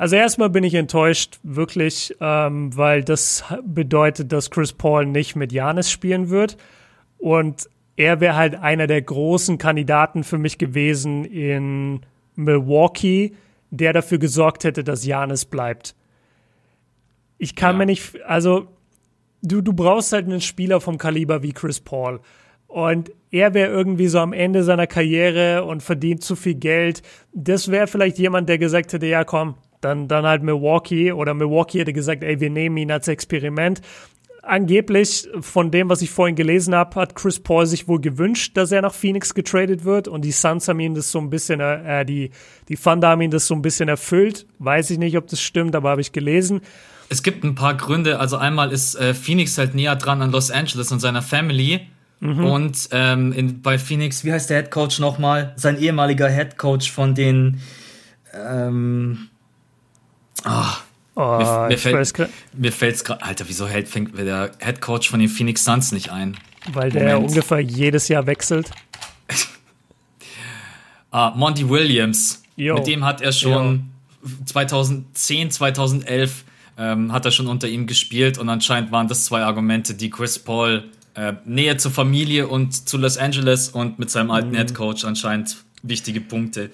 Also 0.00 0.16
erstmal 0.16 0.48
bin 0.48 0.64
ich 0.64 0.72
enttäuscht, 0.72 1.40
wirklich, 1.42 2.16
ähm, 2.22 2.74
weil 2.74 3.04
das 3.04 3.44
bedeutet, 3.62 4.32
dass 4.32 4.50
Chris 4.50 4.72
Paul 4.72 5.04
nicht 5.04 5.36
mit 5.36 5.52
Janis 5.52 5.90
spielen 5.90 6.30
wird. 6.30 6.56
Und 7.18 7.68
er 7.96 8.18
wäre 8.18 8.34
halt 8.34 8.54
einer 8.54 8.86
der 8.86 9.02
großen 9.02 9.58
Kandidaten 9.58 10.24
für 10.24 10.38
mich 10.38 10.56
gewesen 10.56 11.26
in 11.26 12.00
Milwaukee, 12.34 13.34
der 13.68 13.92
dafür 13.92 14.16
gesorgt 14.16 14.64
hätte, 14.64 14.84
dass 14.84 15.04
Janis 15.04 15.44
bleibt. 15.44 15.94
Ich 17.36 17.54
kann 17.54 17.72
ja. 17.72 17.80
mir 17.80 17.86
nicht, 17.86 18.22
also 18.24 18.68
du, 19.42 19.60
du 19.60 19.74
brauchst 19.74 20.14
halt 20.14 20.24
einen 20.24 20.40
Spieler 20.40 20.80
vom 20.80 20.96
Kaliber 20.96 21.42
wie 21.42 21.52
Chris 21.52 21.78
Paul. 21.78 22.20
Und 22.68 23.12
er 23.30 23.52
wäre 23.52 23.70
irgendwie 23.70 24.08
so 24.08 24.18
am 24.20 24.32
Ende 24.32 24.64
seiner 24.64 24.86
Karriere 24.86 25.64
und 25.64 25.82
verdient 25.82 26.24
zu 26.24 26.36
viel 26.36 26.54
Geld. 26.54 27.02
Das 27.34 27.70
wäre 27.70 27.86
vielleicht 27.86 28.18
jemand, 28.18 28.48
der 28.48 28.56
gesagt 28.56 28.94
hätte, 28.94 29.06
ja 29.06 29.24
komm, 29.24 29.56
dann, 29.80 30.08
dann 30.08 30.24
halt 30.26 30.42
Milwaukee 30.42 31.12
oder 31.12 31.34
Milwaukee 31.34 31.80
hätte 31.80 31.92
gesagt, 31.92 32.22
ey, 32.22 32.40
wir 32.40 32.50
nehmen 32.50 32.76
ihn 32.76 32.90
als 32.90 33.08
Experiment. 33.08 33.80
Angeblich, 34.42 35.28
von 35.40 35.70
dem, 35.70 35.90
was 35.90 36.00
ich 36.00 36.10
vorhin 36.10 36.34
gelesen 36.34 36.74
habe, 36.74 36.98
hat 36.98 37.14
Chris 37.14 37.40
Paul 37.40 37.66
sich 37.66 37.88
wohl 37.88 38.00
gewünscht, 38.00 38.56
dass 38.56 38.72
er 38.72 38.80
nach 38.80 38.94
Phoenix 38.94 39.34
getradet 39.34 39.84
wird 39.84 40.08
und 40.08 40.24
die 40.24 40.32
Suns 40.32 40.66
haben 40.66 40.80
ihn 40.80 40.94
das 40.94 41.12
so 41.12 41.18
ein 41.18 41.28
bisschen, 41.28 41.60
äh, 41.60 42.06
die, 42.06 42.30
die 42.68 42.76
Thunder 42.76 43.08
haben 43.08 43.20
ihn 43.20 43.30
das 43.30 43.46
so 43.46 43.54
ein 43.54 43.60
bisschen 43.60 43.88
erfüllt. 43.88 44.46
Weiß 44.58 44.90
ich 44.90 44.98
nicht, 44.98 45.16
ob 45.18 45.26
das 45.26 45.42
stimmt, 45.42 45.76
aber 45.76 45.90
habe 45.90 46.00
ich 46.00 46.12
gelesen. 46.12 46.62
Es 47.10 47.22
gibt 47.22 47.44
ein 47.44 47.54
paar 47.54 47.74
Gründe. 47.74 48.18
Also 48.18 48.36
einmal 48.36 48.72
ist 48.72 48.94
äh, 48.94 49.14
Phoenix 49.14 49.58
halt 49.58 49.74
näher 49.74 49.96
dran 49.96 50.22
an 50.22 50.30
Los 50.30 50.50
Angeles 50.50 50.90
und 50.90 51.00
seiner 51.00 51.22
Family. 51.22 51.80
Mhm. 52.20 52.44
Und 52.44 52.88
ähm, 52.92 53.32
in, 53.32 53.62
bei 53.62 53.78
Phoenix, 53.78 54.24
wie 54.24 54.32
heißt 54.32 54.48
der 54.48 54.62
Head 54.62 54.70
Coach 54.70 55.00
nochmal? 55.00 55.52
Sein 55.56 55.78
ehemaliger 55.78 56.28
Head 56.28 56.56
Coach 56.56 56.90
von 56.90 57.14
den 57.14 57.60
ähm, 58.32 59.29
oh, 60.46 60.76
Oh, 61.16 61.36
mir, 61.38 61.68
mir, 61.68 61.78
fällt, 61.78 62.30
mir 62.54 62.72
fällt's 62.72 63.04
gerade, 63.04 63.22
Alter, 63.22 63.44
wieso 63.48 63.66
hält, 63.66 63.88
fängt 63.88 64.16
der 64.16 64.52
Head 64.58 64.80
Coach 64.80 65.10
von 65.10 65.20
den 65.20 65.28
Phoenix 65.28 65.64
Suns 65.64 65.92
nicht 65.92 66.10
ein? 66.10 66.36
Weil 66.72 66.90
der 66.90 67.14
Moment. 67.14 67.30
ungefähr 67.30 67.60
jedes 67.60 68.08
Jahr 68.08 68.26
wechselt. 68.26 68.70
ah, 71.10 71.32
Monty 71.36 71.68
Williams. 71.68 72.42
Yo. 72.56 72.76
Mit 72.76 72.86
dem 72.86 73.04
hat 73.04 73.20
er 73.20 73.32
schon 73.32 73.90
Yo. 74.22 74.44
2010, 74.46 75.50
2011 75.50 76.44
ähm, 76.78 77.12
hat 77.12 77.24
er 77.24 77.32
schon 77.32 77.48
unter 77.48 77.68
ihm 77.68 77.86
gespielt 77.86 78.38
und 78.38 78.48
anscheinend 78.48 78.92
waren 78.92 79.08
das 79.08 79.24
zwei 79.24 79.42
Argumente, 79.42 79.94
die 79.94 80.10
Chris 80.10 80.38
Paul 80.38 80.84
äh, 81.14 81.34
Nähe 81.44 81.76
zur 81.76 81.90
Familie 81.90 82.48
und 82.48 82.88
zu 82.88 82.96
Los 82.96 83.18
Angeles 83.18 83.68
und 83.68 83.98
mit 83.98 84.10
seinem 84.10 84.30
alten 84.30 84.50
mhm. 84.50 84.56
Head 84.56 84.74
Coach 84.74 85.04
anscheinend 85.04 85.56
wichtige 85.82 86.20
Punkte. 86.20 86.70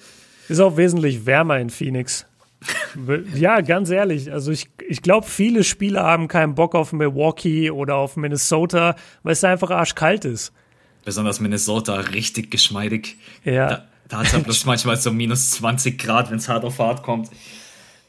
Ist 0.47 0.59
auch 0.59 0.77
wesentlich 0.77 1.25
wärmer 1.25 1.59
in 1.59 1.69
Phoenix. 1.69 2.25
Ja, 3.35 3.61
ganz 3.61 3.89
ehrlich. 3.89 4.31
Also 4.31 4.51
ich, 4.51 4.69
ich 4.87 5.01
glaube, 5.01 5.27
viele 5.27 5.63
Spieler 5.63 6.03
haben 6.03 6.27
keinen 6.27 6.55
Bock 6.55 6.75
auf 6.75 6.93
Milwaukee 6.93 7.69
oder 7.71 7.95
auf 7.95 8.15
Minnesota, 8.17 8.95
weil 9.23 9.33
es 9.33 9.43
einfach 9.43 9.69
arschkalt 9.69 10.25
ist. 10.25 10.51
Besonders 11.05 11.39
Minnesota 11.39 11.95
richtig 11.95 12.51
geschmeidig. 12.51 13.17
Ja. 13.43 13.67
Da, 13.67 13.87
da 14.07 14.17
hat 14.19 14.25
es 14.27 14.31
ja 14.33 14.39
bloß 14.39 14.65
manchmal 14.65 14.97
so 14.97 15.11
minus 15.11 15.51
20 15.51 15.97
Grad, 15.99 16.31
wenn 16.31 16.37
es 16.37 16.49
hart 16.49 16.65
auf 16.65 16.79
hart 16.79 17.03
kommt. 17.03 17.29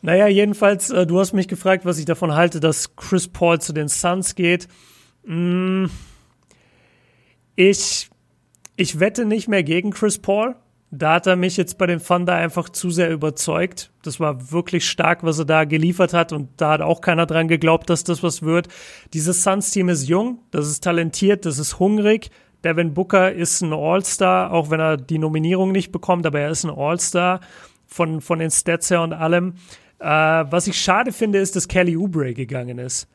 Naja, 0.01 0.29
jedenfalls, 0.29 0.91
äh, 0.91 1.07
du 1.07 1.19
hast 1.19 1.33
mich 1.33 1.49
gefragt, 1.49 1.85
was 1.85 1.99
ich 1.99 2.05
davon 2.05 2.35
halte, 2.35 2.61
dass 2.61 2.95
Chris 2.97 3.29
Paul 3.29 3.61
zu 3.61 3.73
den 3.73 3.89
Suns 3.89 4.35
geht. 4.35 4.69
Mm, 5.25 5.87
ich, 7.57 8.09
ich 8.77 9.01
wette 9.01 9.25
nicht 9.25 9.49
mehr 9.49 9.65
gegen 9.65 9.91
Chris 9.91 10.19
Paul. 10.19 10.55
Da 10.91 11.15
hat 11.15 11.27
er 11.27 11.37
mich 11.37 11.59
jetzt 11.59 11.77
bei 11.77 11.87
den 11.87 12.03
Thunder 12.03 12.35
einfach 12.35 12.71
zu 12.71 12.91
sehr 12.91 13.11
überzeugt. 13.11 13.91
Das 14.03 14.21
war 14.21 14.51
wirklich 14.53 14.89
stark, 14.89 15.23
was 15.23 15.39
er 15.39 15.45
da 15.45 15.65
geliefert 15.65 16.15
hat 16.15 16.33
und 16.33 16.49
da 16.57 16.71
hat 16.71 16.81
auch 16.81 17.03
keiner 17.03 17.27
dran 17.27 17.47
geglaubt, 17.47 17.91
dass 17.91 18.05
das 18.05 18.23
was 18.23 18.43
wird. 18.43 18.69
Dieses 19.13 19.43
Suns-Team 19.43 19.91
ist 19.91 20.09
jung, 20.09 20.39
das 20.51 20.67
ist 20.67 20.83
talentiert, 20.83 21.45
das 21.45 21.59
ist 21.59 21.79
hungrig. 21.79 22.31
Devin 22.65 22.95
Booker 22.95 23.33
ist 23.33 23.61
ein 23.61 23.73
All-Star, 23.73 24.53
auch 24.53 24.71
wenn 24.71 24.81
er 24.81 24.97
die 24.97 25.19
Nominierung 25.19 25.73
nicht 25.73 25.93
bekommt, 25.93 26.27
aber 26.27 26.41
er 26.41 26.51
ist 26.51 26.65
ein 26.65 26.71
All-Star 26.71 27.41
von, 27.87 28.21
von 28.21 28.39
den 28.39 28.51
Stats 28.51 28.91
her 28.91 29.03
und 29.03 29.13
allem. 29.13 29.55
Äh, 30.01 30.07
was 30.07 30.67
ich 30.67 30.81
schade 30.81 31.13
finde, 31.13 31.39
ist, 31.39 31.55
dass 31.55 31.69
Kelly 31.69 31.97
Oubre 31.97 32.33
gegangen 32.33 32.79
ist. 32.79 33.09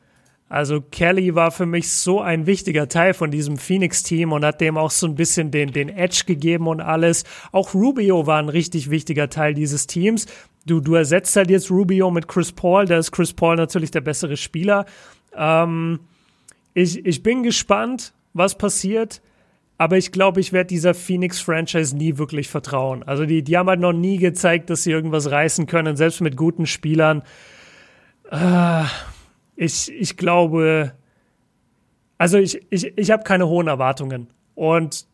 Also 0.48 0.80
Kelly 0.80 1.34
war 1.34 1.50
für 1.50 1.66
mich 1.66 1.90
so 1.90 2.20
ein 2.20 2.46
wichtiger 2.46 2.88
Teil 2.88 3.14
von 3.14 3.30
diesem 3.30 3.56
Phoenix-Team 3.56 4.32
und 4.32 4.44
hat 4.44 4.60
dem 4.60 4.76
auch 4.76 4.90
so 4.90 5.06
ein 5.06 5.14
bisschen 5.14 5.50
den, 5.50 5.72
den 5.72 5.88
Edge 5.88 6.24
gegeben 6.26 6.68
und 6.68 6.80
alles. 6.80 7.24
Auch 7.50 7.74
Rubio 7.74 8.26
war 8.26 8.38
ein 8.38 8.50
richtig 8.50 8.90
wichtiger 8.90 9.30
Teil 9.30 9.54
dieses 9.54 9.86
Teams. 9.86 10.26
Du, 10.66 10.80
du 10.80 10.94
ersetzt 10.94 11.34
halt 11.36 11.50
jetzt 11.50 11.70
Rubio 11.70 12.10
mit 12.10 12.28
Chris 12.28 12.52
Paul, 12.52 12.86
da 12.86 12.98
ist 12.98 13.10
Chris 13.10 13.32
Paul 13.32 13.56
natürlich 13.56 13.90
der 13.90 14.02
bessere 14.02 14.36
Spieler. 14.36 14.84
Ähm, 15.34 16.00
ich, 16.74 17.04
ich 17.04 17.22
bin 17.22 17.42
gespannt, 17.42 18.12
was 18.34 18.56
passiert, 18.56 19.22
aber 19.78 19.96
ich 19.96 20.12
glaube, 20.12 20.40
ich 20.40 20.52
werde 20.52 20.68
dieser 20.68 20.94
Phoenix-Franchise 20.94 21.96
nie 21.96 22.18
wirklich 22.18 22.48
vertrauen. 22.48 23.02
Also 23.02 23.26
die, 23.26 23.42
die 23.42 23.56
haben 23.56 23.68
halt 23.68 23.80
noch 23.80 23.92
nie 23.92 24.18
gezeigt, 24.18 24.70
dass 24.70 24.84
sie 24.84 24.90
irgendwas 24.90 25.30
reißen 25.30 25.66
können, 25.66 25.96
selbst 25.96 26.20
mit 26.20 26.36
guten 26.36 26.66
Spielern. 26.66 27.22
Äh, 28.30 28.84
ich, 29.56 29.90
ich 29.92 30.16
glaube, 30.16 30.92
also 32.18 32.38
ich, 32.38 32.60
ich, 32.70 32.96
ich 32.96 33.10
habe 33.10 33.24
keine 33.24 33.48
hohen 33.48 33.68
Erwartungen. 33.68 34.28
Und 34.54 35.06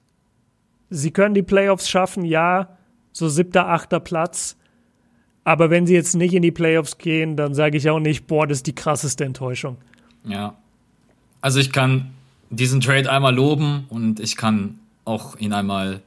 sie 0.91 1.11
können 1.11 1.35
die 1.35 1.43
Playoffs 1.43 1.89
schaffen, 1.89 2.25
ja, 2.25 2.77
so 3.13 3.29
siebter, 3.29 3.69
achter 3.69 4.01
Platz. 4.01 4.57
Aber 5.45 5.71
wenn 5.71 5.87
sie 5.87 5.95
jetzt 5.95 6.15
nicht 6.15 6.35
in 6.35 6.43
die 6.43 6.51
Playoffs 6.51 6.99
gehen, 6.99 7.37
dann 7.37 7.55
sage 7.55 7.77
ich 7.77 7.89
auch 7.89 7.99
nicht, 7.99 8.27
boah, 8.27 8.47
das 8.47 8.59
ist 8.59 8.67
die 8.67 8.75
krasseste 8.75 9.25
Enttäuschung. 9.25 9.79
Ja. 10.25 10.57
Also 11.41 11.61
ich 11.61 11.73
kann 11.73 12.11
diesen 12.51 12.81
Trade 12.81 13.11
einmal 13.11 13.35
loben 13.35 13.87
und 13.89 14.21
ich 14.21 14.37
kann 14.37 14.79
auch 15.05 15.37
ihn 15.39 15.53
einmal, 15.53 16.03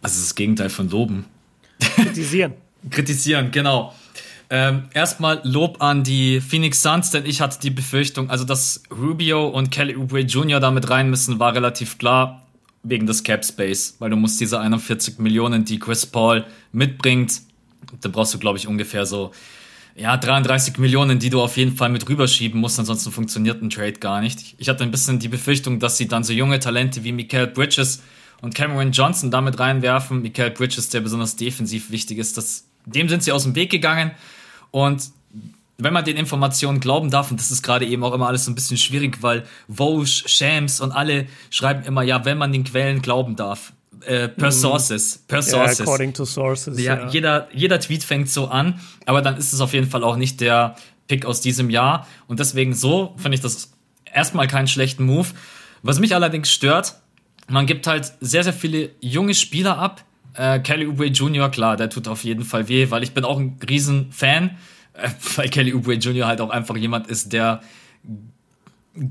was 0.00 0.16
ist 0.16 0.26
das 0.26 0.34
Gegenteil 0.34 0.70
von 0.70 0.88
loben? 0.88 1.24
Kritisieren. 1.80 2.54
Kritisieren, 2.90 3.50
genau. 3.50 3.92
Ähm, 4.50 4.88
erstmal 4.94 5.40
Lob 5.44 5.82
an 5.82 6.04
die 6.04 6.40
Phoenix 6.40 6.82
Suns, 6.82 7.10
denn 7.10 7.26
ich 7.26 7.40
hatte 7.42 7.58
die 7.60 7.70
Befürchtung, 7.70 8.30
also 8.30 8.44
dass 8.44 8.82
Rubio 8.90 9.46
und 9.46 9.70
Kelly 9.70 9.94
Oubre 9.96 10.20
Jr. 10.20 10.58
damit 10.58 10.88
rein 10.88 11.10
müssen, 11.10 11.38
war 11.38 11.54
relativ 11.54 11.98
klar 11.98 12.46
wegen 12.82 13.06
des 13.06 13.24
Cap 13.24 13.44
Space, 13.44 13.96
weil 13.98 14.08
du 14.08 14.16
musst 14.16 14.40
diese 14.40 14.58
41 14.58 15.18
Millionen, 15.18 15.66
die 15.66 15.78
Chris 15.78 16.06
Paul 16.06 16.46
mitbringt, 16.72 17.42
da 18.00 18.08
brauchst 18.08 18.32
du 18.32 18.38
glaube 18.38 18.56
ich 18.56 18.66
ungefähr 18.66 19.04
so 19.04 19.32
ja 19.96 20.16
33 20.16 20.78
Millionen, 20.78 21.18
die 21.18 21.28
du 21.28 21.42
auf 21.42 21.56
jeden 21.58 21.76
Fall 21.76 21.90
mit 21.90 22.08
rüberschieben 22.08 22.58
musst, 22.58 22.78
ansonsten 22.78 23.10
funktioniert 23.10 23.60
ein 23.62 23.68
Trade 23.68 23.94
gar 23.94 24.22
nicht. 24.22 24.54
Ich 24.56 24.68
hatte 24.70 24.82
ein 24.82 24.90
bisschen 24.90 25.18
die 25.18 25.28
Befürchtung, 25.28 25.78
dass 25.78 25.98
sie 25.98 26.08
dann 26.08 26.24
so 26.24 26.32
junge 26.32 26.58
Talente 26.58 27.04
wie 27.04 27.12
Mikael 27.12 27.48
Bridges 27.48 28.02
und 28.40 28.54
Cameron 28.54 28.92
Johnson 28.92 29.30
damit 29.30 29.58
reinwerfen. 29.58 30.22
Mikael 30.22 30.52
Bridges, 30.52 30.88
der 30.88 31.00
besonders 31.00 31.36
defensiv 31.36 31.90
wichtig 31.90 32.18
ist, 32.18 32.36
das, 32.36 32.64
dem 32.86 33.08
sind 33.08 33.22
sie 33.22 33.32
aus 33.32 33.42
dem 33.42 33.54
Weg 33.56 33.70
gegangen. 33.70 34.12
Und 34.70 35.10
wenn 35.78 35.92
man 35.92 36.04
den 36.04 36.16
Informationen 36.16 36.80
glauben 36.80 37.10
darf, 37.10 37.30
und 37.30 37.38
das 37.38 37.50
ist 37.50 37.62
gerade 37.62 37.86
eben 37.86 38.02
auch 38.02 38.12
immer 38.12 38.26
alles 38.26 38.44
so 38.44 38.50
ein 38.50 38.54
bisschen 38.54 38.76
schwierig, 38.76 39.22
weil 39.22 39.44
Vogue, 39.68 40.06
Shams 40.06 40.80
und 40.80 40.90
alle 40.90 41.26
schreiben 41.50 41.84
immer, 41.84 42.02
ja, 42.02 42.24
wenn 42.24 42.36
man 42.36 42.52
den 42.52 42.64
Quellen 42.64 43.00
glauben 43.00 43.36
darf. 43.36 43.72
Äh, 44.04 44.28
per 44.28 44.48
mm. 44.48 44.52
sources, 44.52 45.24
per 45.26 45.42
sources. 45.42 45.80
Yeah, 45.80 45.86
according 45.86 46.14
to 46.14 46.24
sources. 46.24 46.80
Ja, 46.80 46.96
ja, 46.96 47.08
Jeder, 47.08 47.48
jeder 47.52 47.80
Tweet 47.80 48.04
fängt 48.04 48.30
so 48.30 48.46
an, 48.46 48.80
aber 49.06 49.22
dann 49.22 49.36
ist 49.36 49.52
es 49.52 49.60
auf 49.60 49.72
jeden 49.72 49.88
Fall 49.88 50.04
auch 50.04 50.16
nicht 50.16 50.40
der 50.40 50.76
Pick 51.08 51.24
aus 51.24 51.40
diesem 51.40 51.70
Jahr. 51.70 52.06
Und 52.28 52.38
deswegen 52.38 52.74
so 52.74 53.14
finde 53.16 53.36
ich 53.36 53.40
das 53.40 53.72
erstmal 54.04 54.46
keinen 54.46 54.68
schlechten 54.68 55.04
Move. 55.04 55.28
Was 55.82 55.98
mich 55.98 56.14
allerdings 56.14 56.50
stört, 56.52 57.00
man 57.48 57.66
gibt 57.66 57.86
halt 57.86 58.12
sehr, 58.20 58.44
sehr 58.44 58.52
viele 58.52 58.90
junge 59.00 59.34
Spieler 59.34 59.78
ab, 59.78 60.04
äh, 60.38 60.60
Kelly 60.60 60.86
Oubre 60.86 61.06
Jr., 61.06 61.50
klar, 61.50 61.76
der 61.76 61.90
tut 61.90 62.06
auf 62.08 62.22
jeden 62.22 62.44
Fall 62.44 62.68
weh, 62.68 62.90
weil 62.90 63.02
ich 63.02 63.12
bin 63.12 63.24
auch 63.24 63.38
ein 63.38 63.58
Riesenfan, 63.68 64.56
äh, 64.94 65.10
weil 65.36 65.48
Kelly 65.48 65.74
Oubre 65.74 65.94
Jr. 65.94 66.26
halt 66.26 66.40
auch 66.40 66.50
einfach 66.50 66.76
jemand 66.76 67.08
ist, 67.08 67.32
der 67.32 67.60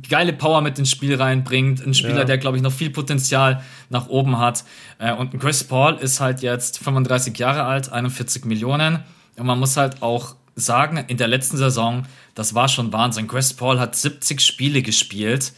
geile 0.09 0.33
Power 0.33 0.61
mit 0.61 0.79
ins 0.79 0.89
Spiel 0.89 1.15
reinbringt. 1.15 1.85
Ein 1.85 1.93
Spieler, 1.93 2.19
ja. 2.19 2.23
der, 2.23 2.37
glaube 2.37 2.57
ich, 2.57 2.63
noch 2.63 2.71
viel 2.71 2.89
Potenzial 2.89 3.61
nach 3.89 4.07
oben 4.07 4.39
hat. 4.39 4.63
Äh, 4.99 5.13
und 5.13 5.37
Chris 5.39 5.63
Paul 5.63 5.95
ist 5.95 6.19
halt 6.21 6.41
jetzt 6.41 6.79
35 6.79 7.37
Jahre 7.37 7.63
alt, 7.63 7.91
41 7.91 8.45
Millionen. 8.45 9.03
Und 9.37 9.45
man 9.45 9.59
muss 9.59 9.75
halt 9.77 10.01
auch 10.01 10.35
sagen, 10.55 10.97
in 11.07 11.17
der 11.17 11.27
letzten 11.27 11.57
Saison, 11.57 12.03
das 12.35 12.55
war 12.55 12.69
schon 12.69 12.91
Wahnsinn. 12.93 13.27
Chris 13.27 13.53
Paul 13.53 13.79
hat 13.79 13.95
70 13.95 14.41
Spiele 14.41 14.81
gespielt. 14.81 15.53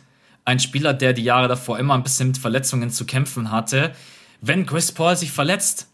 Ein 0.45 0.59
Spieler, 0.59 0.93
der 0.93 1.13
die 1.13 1.23
Jahre 1.23 1.47
davor 1.47 1.77
immer 1.77 1.93
ein 1.93 2.03
bisschen 2.03 2.29
mit 2.29 2.39
Verletzungen 2.39 2.89
zu 2.89 3.05
kämpfen 3.05 3.51
hatte 3.51 3.93
wenn 4.41 4.65
Chris 4.65 4.91
Paul 4.91 5.15
sich 5.15 5.31
verletzt, 5.31 5.87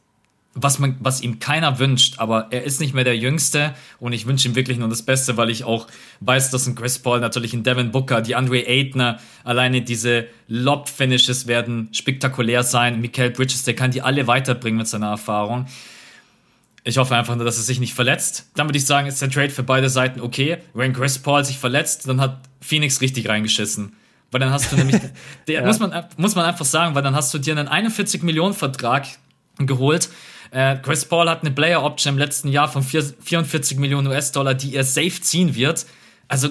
was, 0.58 0.80
man, 0.80 0.96
was 1.02 1.22
ihm 1.22 1.40
keiner 1.40 1.80
wünscht, 1.80 2.16
aber 2.18 2.48
er 2.52 2.64
ist 2.64 2.80
nicht 2.80 2.94
mehr 2.94 3.04
der 3.04 3.18
Jüngste 3.18 3.76
und 4.00 4.14
ich 4.14 4.26
wünsche 4.26 4.48
ihm 4.48 4.56
wirklich 4.56 4.78
nur 4.78 4.88
das 4.88 5.04
Beste, 5.04 5.36
weil 5.36 5.50
ich 5.50 5.66
auch 5.66 5.88
weiß, 6.22 6.50
dass 6.50 6.66
ein 6.66 6.76
Chris 6.76 6.98
Paul, 6.98 7.20
natürlich 7.20 7.54
ein 7.54 7.64
Devin 7.64 7.92
Booker, 7.92 8.22
die 8.22 8.36
Andre 8.36 8.66
Aitner, 8.66 9.20
alleine 9.44 9.82
diese 9.82 10.28
Lob-Finishes 10.48 11.48
werden 11.48 11.90
spektakulär 11.92 12.64
sein. 12.64 13.02
Michael 13.02 13.32
Bridges, 13.32 13.64
der 13.64 13.76
kann 13.76 13.92
die 13.92 14.02
alle 14.02 14.28
weiterbringen 14.28 14.78
mit 14.78 14.88
seiner 14.88 15.10
Erfahrung. 15.10 15.66
Ich 16.86 16.98
hoffe 16.98 17.16
einfach 17.16 17.36
nur, 17.36 17.44
dass 17.46 17.58
er 17.58 17.64
sich 17.64 17.82
nicht 17.82 17.94
verletzt. 17.94 18.50
Dann 18.56 18.68
würde 18.68 18.78
ich 18.78 18.86
sagen, 18.86 19.08
ist 19.08 19.22
der 19.22 19.30
Trade 19.30 19.50
für 19.50 19.64
beide 19.64 19.90
Seiten 19.90 20.22
okay. 20.22 20.60
Wenn 20.74 20.94
Chris 20.94 21.20
Paul 21.20 21.44
sich 21.44 21.58
verletzt, 21.58 22.08
dann 22.08 22.22
hat 22.22 22.40
Phoenix 22.62 23.02
richtig 23.02 23.28
reingeschissen. 23.28 23.94
Weil 24.36 24.42
dann 24.42 24.52
hast 24.52 24.70
du 24.70 24.76
nämlich, 24.76 25.00
der, 25.48 25.62
ja. 25.62 25.66
muss, 25.66 25.80
man, 25.80 26.08
muss 26.18 26.36
man 26.36 26.44
einfach 26.44 26.66
sagen, 26.66 26.94
weil 26.94 27.04
dann 27.04 27.16
hast 27.16 27.34
du 27.34 27.38
dir 27.38 27.58
einen 27.58 27.70
41 27.70 28.22
Millionen 28.22 28.54
Vertrag 28.54 29.08
geholt. 29.60 30.10
Äh, 30.52 30.76
Chris 30.84 31.06
Paul 31.06 31.30
hat 31.30 31.44
eine 31.44 31.52
Player 31.52 31.82
Option 31.82 32.16
im 32.16 32.18
letzten 32.18 32.50
Jahr 32.50 32.68
von 32.68 32.84
44 32.84 33.78
Millionen 33.78 34.08
US-Dollar, 34.08 34.54
die 34.54 34.76
er 34.76 34.84
safe 34.84 35.22
ziehen 35.22 35.56
wird. 35.56 35.86
Also 36.28 36.50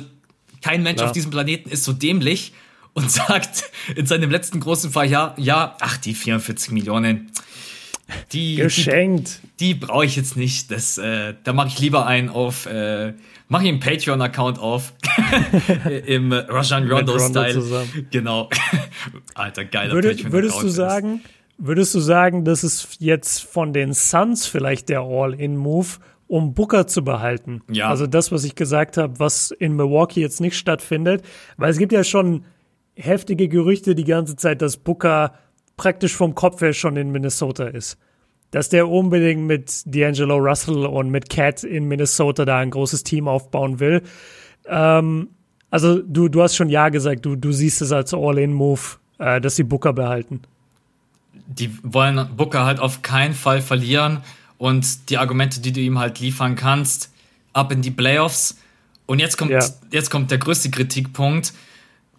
kein 0.63 0.83
Mensch 0.83 1.03
ja. 1.03 1.09
auf 1.09 1.13
diesem 1.13 1.31
Planeten 1.31 1.69
ist 1.69 1.85
so 1.85 1.93
dämlich 1.93 2.55
und 2.95 3.11
sagt 3.11 3.65
in 3.95 4.07
seinem 4.07 4.31
letzten 4.31 4.61
großen 4.61 4.91
Fall, 4.91 5.11
ja, 5.11 5.35
ja, 5.37 5.77
ach, 5.79 5.99
die 5.99 6.15
44 6.15 6.71
Millionen, 6.71 7.33
Die, 8.33 8.57
Geschenkt. 8.57 9.41
Die, 9.61 9.75
die 9.75 9.75
brauche 9.75 10.07
ich 10.07 10.17
jetzt 10.17 10.39
nicht. 10.39 10.71
Das, 10.71 10.97
äh, 10.97 11.35
da 11.45 11.53
mache 11.53 11.69
ich 11.69 11.79
lieber 11.81 12.07
einen 12.07 12.31
auf, 12.31 12.65
äh, 12.65 13.13
mache 13.49 13.65
ich 13.65 13.69
einen 13.69 13.81
Patreon-Account 13.81 14.59
auf. 14.59 14.95
Im 16.07 16.33
Rajan 16.33 16.91
Rondo-Style. 16.91 17.63
Genau. 18.11 18.49
Alter, 19.35 19.65
geiler 19.65 19.95
Würde, 19.95 20.33
Würdest 20.33 20.63
du 20.63 20.69
sagen, 20.69 21.21
würdest 21.59 21.95
du 21.95 22.01
sagen, 22.01 22.45
das 22.45 22.65
ist 22.65 22.97
jetzt 23.01 23.43
von 23.43 23.73
den 23.73 23.93
Suns 23.93 24.47
vielleicht 24.47 24.89
der 24.89 25.01
All-In-Move, 25.01 25.89
um 26.27 26.55
Booker 26.55 26.87
zu 26.87 27.05
behalten? 27.05 27.63
Ja. 27.71 27.89
Also 27.89 28.07
das, 28.07 28.33
was 28.33 28.45
ich 28.45 28.55
gesagt 28.55 28.97
habe, 28.97 29.19
was 29.19 29.51
in 29.51 29.77
Milwaukee 29.77 30.21
jetzt 30.21 30.41
nicht 30.41 30.57
stattfindet. 30.57 31.23
Weil 31.57 31.71
es 31.71 31.79
gibt 31.79 31.93
ja 31.93 32.05
schon 32.05 32.45
heftige 32.95 33.49
Gerüchte 33.49 33.95
die 33.95 34.05
ganze 34.05 34.37
Zeit, 34.37 34.63
dass 34.63 34.77
Booker 34.77 35.35
praktisch 35.77 36.15
vom 36.15 36.35
Kopf 36.35 36.61
her 36.61 36.73
schon 36.73 36.97
in 36.97 37.11
Minnesota 37.11 37.65
ist. 37.65 37.99
Dass 38.55 38.69
der 38.69 38.89
unbedingt 38.89 39.49
mit 39.49 39.69
D'Angelo 39.69 40.37
Russell 40.37 40.87
und 40.87 41.11
mit 41.11 41.29
Cat 41.29 41.65
in 41.65 41.89
Minnesota 41.89 42.45
da 42.45 42.59
ein 42.59 42.71
großes 42.71 43.03
Team 43.03 43.27
aufbauen 43.27 43.81
will. 43.81 44.01
Ähm, 44.69 45.31
also 45.71 46.01
du, 46.01 46.29
du 46.29 46.41
hast 46.41 46.55
schon 46.55 46.69
Ja 46.69 46.89
gesagt, 46.89 47.27
du, 47.27 47.35
du 47.35 47.51
siehst 47.51 47.83
es 47.83 47.91
als 47.91 48.15
All-In-Move, 48.15 48.81
äh, 49.19 49.41
dass 49.41 49.57
sie 49.57 49.65
Booker 49.65 49.93
behalten. 49.93 50.43
Die 51.49 51.77
wollen 51.83 52.29
Booker 52.37 52.65
halt 52.65 52.79
auf 52.79 53.03
keinen 53.03 53.35
Fall 53.35 53.61
verlieren 53.61 54.21
und 54.57 55.11
die 55.11 55.19
Argumente, 55.19 55.59
die 55.61 55.73
du 55.73 55.81
ihm 55.81 55.99
halt 55.99 56.21
liefern 56.21 56.55
kannst, 56.55 57.11
ab 57.55 57.73
in 57.73 57.83
die 57.83 57.91
Playoffs. 57.91 58.57
Und 59.07 59.19
jetzt 59.19 59.37
kommt, 59.37 59.51
ja. 59.51 59.67
jetzt 59.91 60.13
kommt 60.13 60.31
der 60.31 60.39
größte 60.39 60.71
Kritikpunkt. 60.71 61.55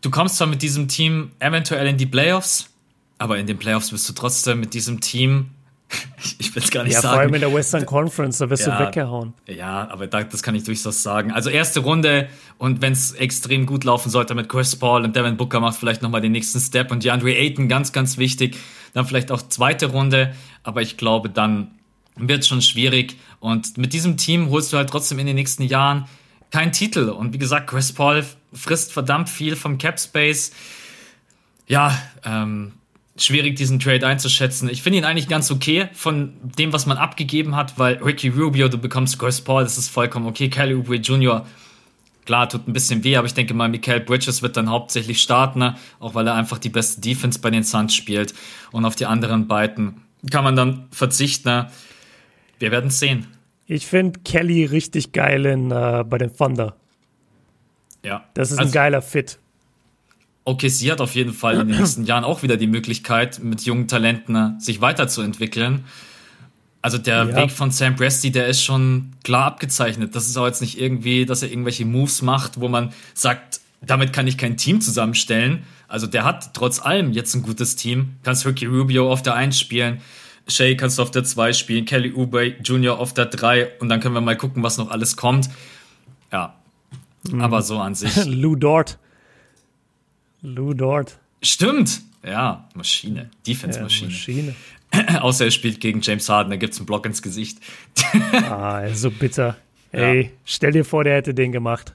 Du 0.01 0.09
kommst 0.09 0.35
zwar 0.35 0.47
mit 0.47 0.61
diesem 0.61 0.89
Team 0.89 1.31
eventuell 1.39 1.87
in 1.87 1.95
die 1.95 2.07
Playoffs, 2.07 2.67
aber 3.19 3.37
in 3.37 3.47
den 3.47 3.57
Playoffs 3.57 3.91
bist 3.91 4.09
du 4.09 4.11
trotzdem 4.11 4.59
mit 4.59 4.73
diesem 4.73 4.99
Team. 4.99 5.51
Ich 6.39 6.55
will 6.55 6.63
es 6.63 6.71
gar 6.71 6.83
nicht 6.83 6.93
ja, 6.93 7.01
sagen. 7.01 7.13
Vor 7.13 7.21
allem 7.21 7.33
in 7.35 7.41
der 7.41 7.53
Western 7.53 7.85
Conference, 7.85 8.39
da 8.39 8.49
wirst 8.49 8.65
ja, 8.65 8.77
du 8.77 8.87
weggehauen. 8.87 9.33
Ja, 9.45 9.87
aber 9.89 10.07
da, 10.07 10.23
das 10.23 10.41
kann 10.41 10.55
ich 10.55 10.63
durchaus 10.63 11.03
sagen. 11.03 11.31
Also 11.31 11.49
erste 11.49 11.81
Runde 11.81 12.29
und 12.57 12.81
wenn 12.81 12.93
es 12.93 13.11
extrem 13.11 13.65
gut 13.65 13.83
laufen 13.83 14.09
sollte 14.09 14.33
mit 14.33 14.49
Chris 14.49 14.75
Paul 14.75 15.03
und 15.03 15.15
Devin 15.15 15.37
Booker 15.37 15.59
macht 15.59 15.77
vielleicht 15.77 16.01
nochmal 16.01 16.21
den 16.21 16.31
nächsten 16.31 16.59
Step 16.59 16.91
und 16.91 17.03
DeAndre 17.03 17.35
Ayton 17.35 17.67
ganz, 17.67 17.91
ganz 17.91 18.17
wichtig. 18.17 18.57
Dann 18.93 19.05
vielleicht 19.05 19.31
auch 19.31 19.41
zweite 19.41 19.87
Runde, 19.87 20.33
aber 20.63 20.81
ich 20.81 20.97
glaube, 20.97 21.29
dann 21.29 21.71
wird 22.15 22.39
es 22.39 22.47
schon 22.47 22.61
schwierig. 22.61 23.17
Und 23.39 23.77
mit 23.77 23.93
diesem 23.93 24.17
Team 24.17 24.49
holst 24.49 24.73
du 24.73 24.77
halt 24.77 24.89
trotzdem 24.89 25.19
in 25.19 25.27
den 25.27 25.35
nächsten 25.35 25.63
Jahren 25.63 26.05
keinen 26.51 26.71
Titel. 26.71 27.09
Und 27.09 27.33
wie 27.33 27.37
gesagt, 27.37 27.67
Chris 27.67 27.91
Paul 27.91 28.25
frisst 28.53 28.93
verdammt 28.93 29.29
viel 29.29 29.55
vom 29.55 29.77
Cap 29.77 29.99
Space. 29.99 30.51
Ja, 31.67 31.97
ähm, 32.23 32.73
schwierig, 33.17 33.55
diesen 33.55 33.79
Trade 33.79 34.05
einzuschätzen. 34.05 34.69
Ich 34.69 34.83
finde 34.83 34.99
ihn 34.99 35.05
eigentlich 35.05 35.27
ganz 35.27 35.49
okay 35.49 35.87
von 35.93 36.33
dem, 36.57 36.73
was 36.73 36.85
man 36.85 36.97
abgegeben 36.97 37.55
hat, 37.55 37.79
weil 37.79 37.95
Ricky 38.03 38.29
Rubio, 38.29 38.67
du 38.67 38.77
bekommst 38.77 39.17
Chris 39.19 39.41
Paul, 39.41 39.63
das 39.63 39.77
ist 39.77 39.89
vollkommen 39.89 40.27
okay. 40.27 40.49
Kelly 40.49 40.75
Oubre 40.75 40.95
Jr., 40.95 41.45
klar, 42.25 42.49
tut 42.49 42.67
ein 42.67 42.73
bisschen 42.73 43.03
weh, 43.03 43.15
aber 43.15 43.27
ich 43.27 43.33
denke 43.33 43.53
mal, 43.53 43.69
Michael 43.69 44.01
Bridges 44.01 44.41
wird 44.41 44.57
dann 44.57 44.69
hauptsächlich 44.69 45.21
starten, 45.21 45.59
ne? 45.59 45.75
auch 45.99 46.15
weil 46.15 46.27
er 46.27 46.33
einfach 46.33 46.57
die 46.57 46.69
beste 46.69 46.99
Defense 46.99 47.39
bei 47.39 47.51
den 47.51 47.63
Suns 47.63 47.93
spielt. 47.93 48.33
Und 48.71 48.83
auf 48.83 48.95
die 48.95 49.05
anderen 49.05 49.47
beiden 49.47 50.01
kann 50.31 50.43
man 50.43 50.55
dann 50.55 50.87
verzichten. 50.91 51.49
Ne? 51.49 51.71
Wir 52.59 52.71
werden 52.71 52.87
es 52.87 52.99
sehen. 52.99 53.27
Ich 53.67 53.85
finde 53.87 54.19
Kelly 54.21 54.65
richtig 54.65 55.11
geil 55.11 55.45
in, 55.45 55.71
äh, 55.71 56.03
bei 56.07 56.17
den 56.17 56.35
Thunder. 56.35 56.75
Ja. 58.03 58.25
Das 58.33 58.51
ist 58.51 58.57
also, 58.57 58.69
ein 58.69 58.73
geiler 58.73 59.01
Fit 59.01 59.39
okay, 60.45 60.69
sie 60.69 60.91
hat 60.91 61.01
auf 61.01 61.15
jeden 61.15 61.33
Fall 61.33 61.59
in 61.59 61.67
den 61.67 61.77
nächsten 61.77 62.03
Jahren 62.05 62.23
auch 62.23 62.43
wieder 62.43 62.55
die 62.57 62.67
Möglichkeit, 62.67 63.39
mit 63.43 63.61
jungen 63.63 63.87
Talenten 63.87 64.35
äh, 64.35 64.51
sich 64.59 64.79
weiterzuentwickeln. 64.79 65.83
Also 66.81 66.99
der 66.99 67.25
ja. 67.25 67.35
Weg 67.35 67.51
von 67.51 67.71
Sam 67.71 67.95
Presti, 67.95 68.31
der 68.31 68.47
ist 68.47 68.63
schon 68.63 69.13
klar 69.23 69.45
abgezeichnet. 69.45 70.15
Das 70.15 70.27
ist 70.27 70.37
auch 70.37 70.45
jetzt 70.45 70.61
nicht 70.61 70.79
irgendwie, 70.79 71.25
dass 71.25 71.41
er 71.41 71.49
irgendwelche 71.49 71.83
Moves 71.83 72.21
macht, 72.21 72.61
wo 72.61 72.67
man 72.67 72.93
sagt, 73.15 73.59
damit 73.81 74.13
kann 74.13 74.27
ich 74.27 74.37
kein 74.37 74.55
Team 74.55 74.81
zusammenstellen. 74.81 75.63
Also 75.87 76.05
der 76.05 76.23
hat 76.23 76.53
trotz 76.53 76.79
allem 76.79 77.11
jetzt 77.11 77.33
ein 77.33 77.41
gutes 77.41 77.75
Team. 77.75 78.15
Kannst 78.23 78.45
Ricky 78.45 78.67
Rubio 78.67 79.11
auf 79.11 79.23
der 79.23 79.33
1 79.33 79.59
spielen, 79.59 79.99
Shay 80.47 80.77
kannst 80.77 80.99
du 80.99 81.01
auf 81.01 81.09
der 81.09 81.23
2 81.23 81.53
spielen, 81.53 81.85
Kelly 81.85 82.13
Oubre 82.13 82.53
Jr. 82.63 82.99
auf 82.99 83.13
der 83.13 83.25
3 83.25 83.79
und 83.79 83.89
dann 83.89 83.99
können 83.99 84.13
wir 84.13 84.21
mal 84.21 84.37
gucken, 84.37 84.61
was 84.61 84.77
noch 84.77 84.91
alles 84.91 85.15
kommt. 85.15 85.49
Ja, 86.31 86.55
mhm. 87.29 87.41
aber 87.41 87.61
so 87.63 87.79
an 87.79 87.95
sich. 87.95 88.25
Lou 88.25 88.55
Dort. 88.55 88.99
Lou 90.45 90.73
Dort. 90.73 91.17
Stimmt. 91.41 92.01
Ja, 92.23 92.67
Maschine. 92.73 93.29
Defense-Maschine. 93.45 94.11
Ja, 94.11 94.15
Maschine. 94.15 94.55
Außer 95.21 95.45
er 95.45 95.51
spielt 95.51 95.79
gegen 95.79 96.01
James 96.01 96.29
Harden, 96.29 96.49
da 96.49 96.55
gibt 96.57 96.73
es 96.73 96.79
einen 96.79 96.85
Block 96.85 97.05
ins 97.05 97.21
Gesicht. 97.21 97.59
ah, 98.33 98.87
so 98.93 99.11
bitter. 99.11 99.57
Ey, 99.91 100.21
ja. 100.21 100.29
stell 100.45 100.71
dir 100.71 100.85
vor, 100.85 101.03
der 101.03 101.15
hätte 101.15 101.33
den 101.33 101.51
gemacht. 101.51 101.93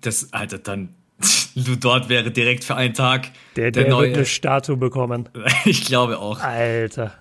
Das, 0.00 0.32
Alter, 0.32 0.58
dann. 0.58 0.94
Lou 1.54 1.76
Dort 1.76 2.08
wäre 2.08 2.30
direkt 2.30 2.64
für 2.64 2.74
einen 2.74 2.94
Tag. 2.94 3.30
Der, 3.56 3.70
der, 3.70 3.84
der 3.84 3.92
neue. 3.92 4.08
wird 4.08 4.16
eine 4.16 4.26
Statue 4.26 4.76
bekommen. 4.76 5.28
ich 5.64 5.84
glaube 5.84 6.18
auch. 6.18 6.40
Alter. 6.40 7.14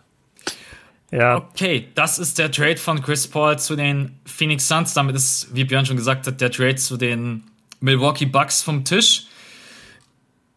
Ja. 1.12 1.38
Okay, 1.38 1.90
das 1.94 2.20
ist 2.20 2.40
der 2.40 2.52
Trade 2.52 2.78
von 2.78 3.02
Chris 3.02 3.28
Paul 3.28 3.60
zu 3.60 3.76
den 3.76 4.20
Phoenix 4.26 4.68
Suns. 4.68 4.94
Damit 4.94 5.16
ist, 5.16 5.54
wie 5.54 5.66
Björn 5.66 5.86
schon 5.86 5.98
gesagt 5.98 6.26
hat, 6.26 6.40
der 6.40 6.52
Trade 6.52 6.76
zu 6.76 6.96
den 6.96 7.44
Milwaukee 7.82 8.26
Bucks 8.26 8.64
vom 8.64 8.86
Tisch 8.86 9.26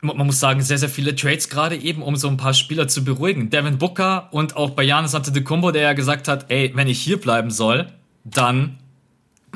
man 0.05 0.27
muss 0.27 0.39
sagen, 0.39 0.61
sehr, 0.61 0.79
sehr 0.79 0.89
viele 0.89 1.17
Trades 1.17 1.49
gerade 1.49 1.77
eben, 1.77 2.03
um 2.03 2.17
so 2.17 2.29
ein 2.29 2.37
paar 2.37 2.55
Spieler 2.55 2.89
zu 2.89 3.05
beruhigen. 3.05 3.51
Devin 3.51 3.79
Booker 3.79 4.29
und 4.33 4.57
auch 4.57 4.71
bei 4.71 4.83
Janis 4.83 5.15
Antetokounmpo, 5.15 5.71
der 5.71 5.83
ja 5.83 5.93
gesagt 5.95 6.29
hat, 6.29 6.51
ey, 6.51 6.73
wenn 6.75 6.89
ich 6.89 7.01
hier 7.01 7.19
bleiben 7.19 7.51
soll, 7.51 7.89
dann, 8.25 8.79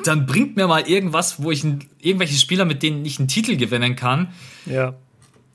dann 0.04 0.26
bringt 0.26 0.56
mir 0.56 0.66
mal 0.66 0.88
irgendwas, 0.88 1.42
wo 1.42 1.50
ich 1.50 1.64
irgendwelche 2.00 2.38
Spieler, 2.38 2.64
mit 2.64 2.82
denen 2.82 3.04
ich 3.04 3.18
einen 3.18 3.28
Titel 3.28 3.56
gewinnen 3.56 3.94
kann. 3.94 4.28
Ja. 4.64 4.94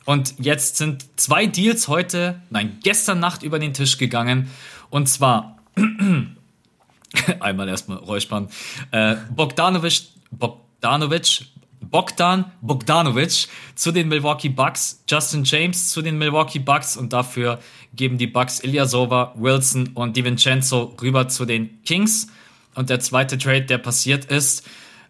Und 0.05 0.35
jetzt 0.39 0.77
sind 0.77 1.05
zwei 1.15 1.47
Deals 1.47 1.87
heute, 1.87 2.41
nein, 2.49 2.77
gestern 2.83 3.19
Nacht 3.19 3.41
über 3.41 3.57
den 3.57 3.73
Tisch 3.73 3.97
gegangen. 3.97 4.49
Und 4.89 5.07
zwar, 5.07 5.57
einmal 7.39 7.67
erstmal 7.67 7.97
räuspern, 7.97 8.49
äh, 8.91 9.15
Bogdanovic, 9.33 10.03
Bogdanovic 10.31 11.45
Bogdan 11.93 12.51
Bogdanovic 12.61 13.47
zu 13.75 13.91
den 13.91 14.07
Milwaukee 14.07 14.49
Bucks, 14.49 15.03
Justin 15.07 15.43
James 15.43 15.91
zu 15.91 16.01
den 16.01 16.17
Milwaukee 16.17 16.57
Bucks 16.57 16.97
und 16.97 17.13
dafür 17.13 17.59
geben 17.95 18.17
die 18.17 18.25
Bucks 18.25 18.61
Ilyasova, 18.61 19.35
Wilson 19.37 19.91
und 19.93 20.17
DiVincenzo 20.17 20.95
rüber 20.99 21.27
zu 21.27 21.45
den 21.45 21.83
Kings. 21.83 22.29
Und 22.73 22.89
der 22.89 22.99
zweite 22.99 23.37
Trade, 23.37 23.65
der 23.65 23.77
passiert 23.77 24.25
ist, 24.25 24.67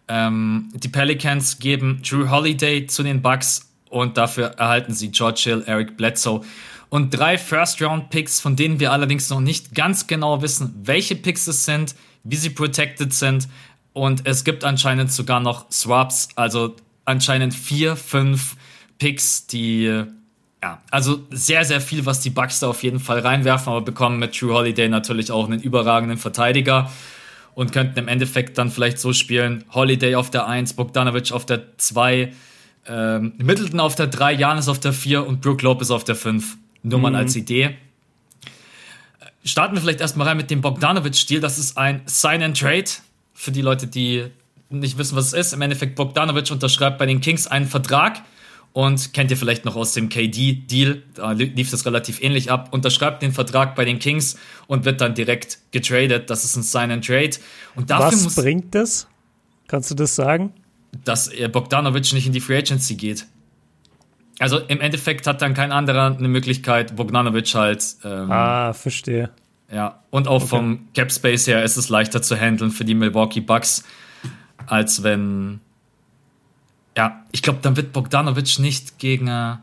ähm, 0.08 0.68
die 0.74 0.88
Pelicans 0.88 1.58
geben 1.58 2.02
Drew 2.06 2.28
Holiday 2.28 2.86
zu 2.86 3.02
den 3.02 3.22
Bucks 3.22 3.72
und 3.88 4.18
dafür 4.18 4.48
erhalten 4.58 4.92
sie 4.92 5.10
George 5.10 5.40
Hill, 5.44 5.64
Eric 5.66 5.96
Bledsoe 5.96 6.42
und 6.90 7.10
drei 7.10 7.38
First-Round-Picks, 7.38 8.40
von 8.40 8.56
denen 8.56 8.78
wir 8.78 8.92
allerdings 8.92 9.30
noch 9.30 9.40
nicht 9.40 9.74
ganz 9.74 10.06
genau 10.06 10.42
wissen, 10.42 10.74
welche 10.82 11.16
Picks 11.16 11.46
es 11.46 11.64
sind, 11.64 11.94
wie 12.24 12.36
sie 12.36 12.50
protected 12.50 13.14
sind 13.14 13.48
und 13.94 14.26
es 14.26 14.44
gibt 14.44 14.64
anscheinend 14.64 15.10
sogar 15.12 15.40
noch 15.40 15.70
Swaps, 15.70 16.28
also 16.34 16.74
anscheinend 17.04 17.54
vier, 17.54 17.96
fünf 17.96 18.56
Picks, 18.98 19.46
die, 19.46 19.84
ja, 20.62 20.82
also 20.90 21.22
sehr, 21.30 21.64
sehr 21.64 21.80
viel, 21.80 22.04
was 22.04 22.20
die 22.20 22.30
Bucks 22.30 22.58
da 22.58 22.68
auf 22.68 22.82
jeden 22.82 22.98
Fall 22.98 23.20
reinwerfen, 23.20 23.72
aber 23.72 23.82
bekommen 23.82 24.18
mit 24.18 24.36
True 24.36 24.52
Holiday 24.52 24.88
natürlich 24.88 25.30
auch 25.30 25.46
einen 25.46 25.62
überragenden 25.62 26.18
Verteidiger 26.18 26.90
und 27.54 27.72
könnten 27.72 27.96
im 28.00 28.08
Endeffekt 28.08 28.58
dann 28.58 28.68
vielleicht 28.68 28.98
so 28.98 29.12
spielen: 29.12 29.64
Holiday 29.72 30.16
auf 30.16 30.28
der 30.28 30.48
1, 30.48 30.74
Bogdanovic 30.74 31.30
auf 31.30 31.46
der 31.46 31.78
2, 31.78 32.32
ähm, 32.86 33.32
Middleton 33.38 33.78
auf 33.78 33.94
der 33.94 34.08
3, 34.08 34.32
Janis 34.32 34.66
auf 34.66 34.80
der 34.80 34.92
4 34.92 35.24
und 35.24 35.40
Brook 35.40 35.62
Lopez 35.62 35.92
auf 35.92 36.02
der 36.02 36.16
5. 36.16 36.56
Nur 36.82 36.98
mal 36.98 37.10
mhm. 37.10 37.16
als 37.16 37.36
Idee. 37.36 37.76
Starten 39.44 39.76
wir 39.76 39.80
vielleicht 39.80 40.00
erstmal 40.00 40.26
rein 40.26 40.36
mit 40.36 40.50
dem 40.50 40.62
Bogdanovic-Stil. 40.62 41.38
Das 41.38 41.58
ist 41.58 41.78
ein 41.78 42.02
Sign 42.06 42.42
and 42.42 42.58
Trade 42.58 42.90
für 43.34 43.52
die 43.52 43.62
Leute, 43.62 43.86
die 43.86 44.26
nicht 44.70 44.96
wissen, 44.96 45.16
was 45.16 45.26
es 45.26 45.32
ist. 45.32 45.52
Im 45.52 45.62
Endeffekt, 45.62 45.96
Bogdanovic 45.96 46.50
unterschreibt 46.50 46.98
bei 46.98 47.06
den 47.06 47.20
Kings 47.20 47.46
einen 47.46 47.66
Vertrag 47.66 48.22
und 48.72 49.12
kennt 49.14 49.30
ihr 49.30 49.36
vielleicht 49.36 49.64
noch 49.64 49.76
aus 49.76 49.92
dem 49.92 50.08
KD-Deal, 50.08 51.02
da 51.14 51.30
lief 51.30 51.70
das 51.70 51.86
relativ 51.86 52.20
ähnlich 52.20 52.50
ab, 52.50 52.70
unterschreibt 52.72 53.22
den 53.22 53.32
Vertrag 53.32 53.76
bei 53.76 53.84
den 53.84 54.00
Kings 54.00 54.36
und 54.66 54.84
wird 54.84 55.00
dann 55.00 55.14
direkt 55.14 55.58
getradet. 55.70 56.28
Das 56.28 56.44
ist 56.44 56.56
ein 56.56 56.64
Sign-and-Trade. 56.64 57.36
Und 57.76 57.90
dafür 57.90 58.24
Was 58.24 58.34
bringt 58.34 58.74
das? 58.74 59.06
Kannst 59.68 59.90
du 59.90 59.94
das 59.94 60.16
sagen? 60.16 60.52
Dass 61.04 61.30
Bogdanovic 61.52 62.12
nicht 62.12 62.26
in 62.26 62.32
die 62.32 62.40
Free 62.40 62.58
Agency 62.58 62.96
geht. 62.96 63.26
Also 64.40 64.58
im 64.58 64.80
Endeffekt 64.80 65.28
hat 65.28 65.40
dann 65.40 65.54
kein 65.54 65.70
anderer 65.70 66.16
eine 66.16 66.28
Möglichkeit, 66.28 66.96
Bogdanovic 66.96 67.54
halt. 67.54 67.84
Ähm, 68.04 68.30
ah, 68.30 68.72
verstehe. 68.72 69.30
Ja, 69.74 70.04
und 70.10 70.28
auch 70.28 70.42
okay. 70.42 70.46
vom 70.46 70.88
Cap 70.94 71.10
Space 71.10 71.48
her 71.48 71.64
ist 71.64 71.76
es 71.76 71.88
leichter 71.88 72.22
zu 72.22 72.36
handeln 72.36 72.70
für 72.70 72.84
die 72.84 72.94
Milwaukee 72.94 73.40
Bucks, 73.40 73.82
als 74.66 75.02
wenn. 75.02 75.58
Ja, 76.96 77.24
ich 77.32 77.42
glaube, 77.42 77.58
dann 77.60 77.76
wird 77.76 77.92
Bogdanovic 77.92 78.60
nicht 78.60 79.00
gegen. 79.00 79.26
Äh, 79.26 79.56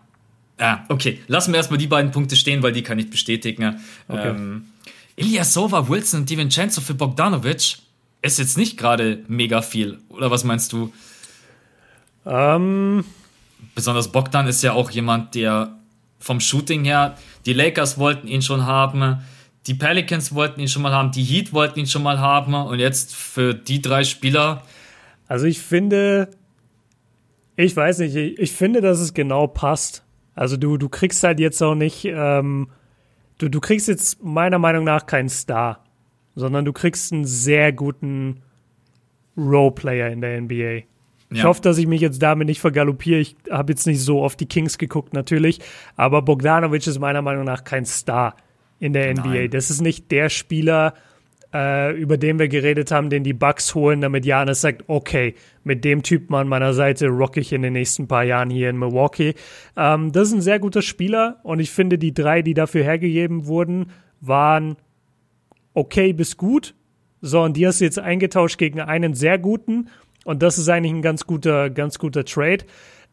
ja, 0.59 0.85
okay, 0.89 1.21
lassen 1.27 1.53
wir 1.53 1.57
erstmal 1.57 1.77
die 1.77 1.87
beiden 1.87 2.11
Punkte 2.11 2.35
stehen, 2.35 2.61
weil 2.61 2.73
die 2.73 2.83
kann 2.83 2.99
ich 2.99 3.09
bestätigen. 3.09 3.79
Okay. 4.09 4.29
Ähm, 4.29 4.65
Ilyasova, 5.15 5.87
Wilson 5.87 6.21
und 6.21 6.29
DiVincenzo 6.29 6.81
für 6.81 6.93
Bogdanovic 6.93 7.77
ist 8.21 8.37
jetzt 8.37 8.57
nicht 8.57 8.77
gerade 8.77 9.23
mega 9.29 9.61
viel. 9.61 9.99
Oder 10.09 10.29
was 10.29 10.43
meinst 10.43 10.73
du? 10.73 10.91
Ähm. 12.25 13.05
Besonders 13.75 14.11
Bogdan 14.11 14.47
ist 14.47 14.61
ja 14.63 14.73
auch 14.73 14.91
jemand, 14.91 15.35
der 15.35 15.77
vom 16.19 16.41
Shooting 16.41 16.83
her, 16.83 17.17
die 17.45 17.53
Lakers 17.53 17.97
wollten 17.97 18.27
ihn 18.27 18.41
schon 18.41 18.65
haben, 18.65 19.21
die 19.67 19.75
Pelicans 19.75 20.33
wollten 20.33 20.59
ihn 20.59 20.67
schon 20.67 20.81
mal 20.81 20.91
haben, 20.91 21.11
die 21.11 21.23
Heat 21.23 21.53
wollten 21.53 21.79
ihn 21.79 21.87
schon 21.87 22.03
mal 22.03 22.19
haben 22.19 22.53
und 22.53 22.79
jetzt 22.79 23.15
für 23.15 23.53
die 23.53 23.81
drei 23.81 24.03
Spieler. 24.03 24.63
Also 25.27 25.45
ich 25.45 25.59
finde, 25.59 26.29
ich 27.55 27.75
weiß 27.75 27.99
nicht, 27.99 28.15
ich, 28.15 28.39
ich 28.39 28.51
finde, 28.51 28.81
dass 28.81 28.99
es 28.99 29.13
genau 29.13 29.47
passt. 29.47 30.03
Also 30.33 30.57
du, 30.57 30.77
du 30.77 30.89
kriegst 30.89 31.23
halt 31.23 31.39
jetzt 31.39 31.61
auch 31.61 31.75
nicht, 31.75 32.05
ähm, 32.05 32.69
du, 33.37 33.49
du 33.49 33.59
kriegst 33.59 33.87
jetzt 33.87 34.23
meiner 34.23 34.57
Meinung 34.57 34.83
nach 34.83 35.05
keinen 35.05 35.29
Star, 35.29 35.83
sondern 36.35 36.65
du 36.65 36.73
kriegst 36.73 37.13
einen 37.13 37.25
sehr 37.25 37.71
guten 37.71 38.41
Roleplayer 39.37 40.09
in 40.09 40.21
der 40.21 40.41
NBA. 40.41 40.55
Ja. 40.63 40.81
Ich 41.29 41.43
hoffe, 41.43 41.61
dass 41.61 41.77
ich 41.77 41.87
mich 41.87 42.01
jetzt 42.01 42.21
damit 42.21 42.47
nicht 42.47 42.59
vergaloppiere. 42.59 43.19
Ich 43.19 43.35
habe 43.49 43.71
jetzt 43.71 43.87
nicht 43.87 44.01
so 44.01 44.21
oft 44.21 44.39
die 44.39 44.47
Kings 44.47 44.77
geguckt, 44.77 45.13
natürlich. 45.13 45.59
Aber 45.95 46.21
Bogdanovic 46.21 46.85
ist 46.87 46.99
meiner 46.99 47.21
Meinung 47.21 47.45
nach 47.45 47.63
kein 47.63 47.85
Star 47.85 48.35
in 48.81 48.93
der 48.93 49.13
NBA. 49.13 49.29
Nein. 49.29 49.49
Das 49.51 49.69
ist 49.69 49.79
nicht 49.79 50.11
der 50.11 50.29
Spieler, 50.29 50.95
äh, 51.53 51.95
über 51.95 52.17
den 52.17 52.39
wir 52.39 52.47
geredet 52.47 52.91
haben, 52.91 53.09
den 53.09 53.23
die 53.23 53.33
Bucks 53.33 53.75
holen, 53.75 54.01
damit 54.01 54.25
Janis 54.25 54.61
sagt, 54.61 54.85
okay, 54.87 55.35
mit 55.63 55.85
dem 55.85 56.01
Typen 56.01 56.33
an 56.33 56.47
meiner 56.47 56.73
Seite 56.73 57.07
rock 57.07 57.37
ich 57.37 57.53
in 57.53 57.61
den 57.61 57.73
nächsten 57.73 58.07
paar 58.07 58.23
Jahren 58.23 58.49
hier 58.49 58.69
in 58.69 58.79
Milwaukee. 58.79 59.35
Ähm, 59.77 60.11
das 60.11 60.29
ist 60.29 60.33
ein 60.33 60.41
sehr 60.41 60.59
guter 60.59 60.81
Spieler 60.81 61.39
und 61.43 61.59
ich 61.59 61.69
finde, 61.69 61.99
die 61.99 62.13
drei, 62.13 62.41
die 62.41 62.55
dafür 62.55 62.83
hergegeben 62.83 63.45
wurden, 63.45 63.91
waren 64.19 64.77
okay 65.75 66.11
bis 66.11 66.35
gut. 66.35 66.73
So, 67.21 67.41
und 67.41 67.55
die 67.57 67.67
hast 67.67 67.81
du 67.81 67.85
jetzt 67.85 67.99
eingetauscht 67.99 68.57
gegen 68.57 68.81
einen 68.81 69.13
sehr 69.13 69.37
guten. 69.37 69.89
Und 70.25 70.41
das 70.41 70.57
ist 70.57 70.69
eigentlich 70.69 70.93
ein 70.93 71.03
ganz 71.03 71.27
guter, 71.27 71.69
ganz 71.69 71.99
guter 71.99 72.25
Trade. 72.25 72.65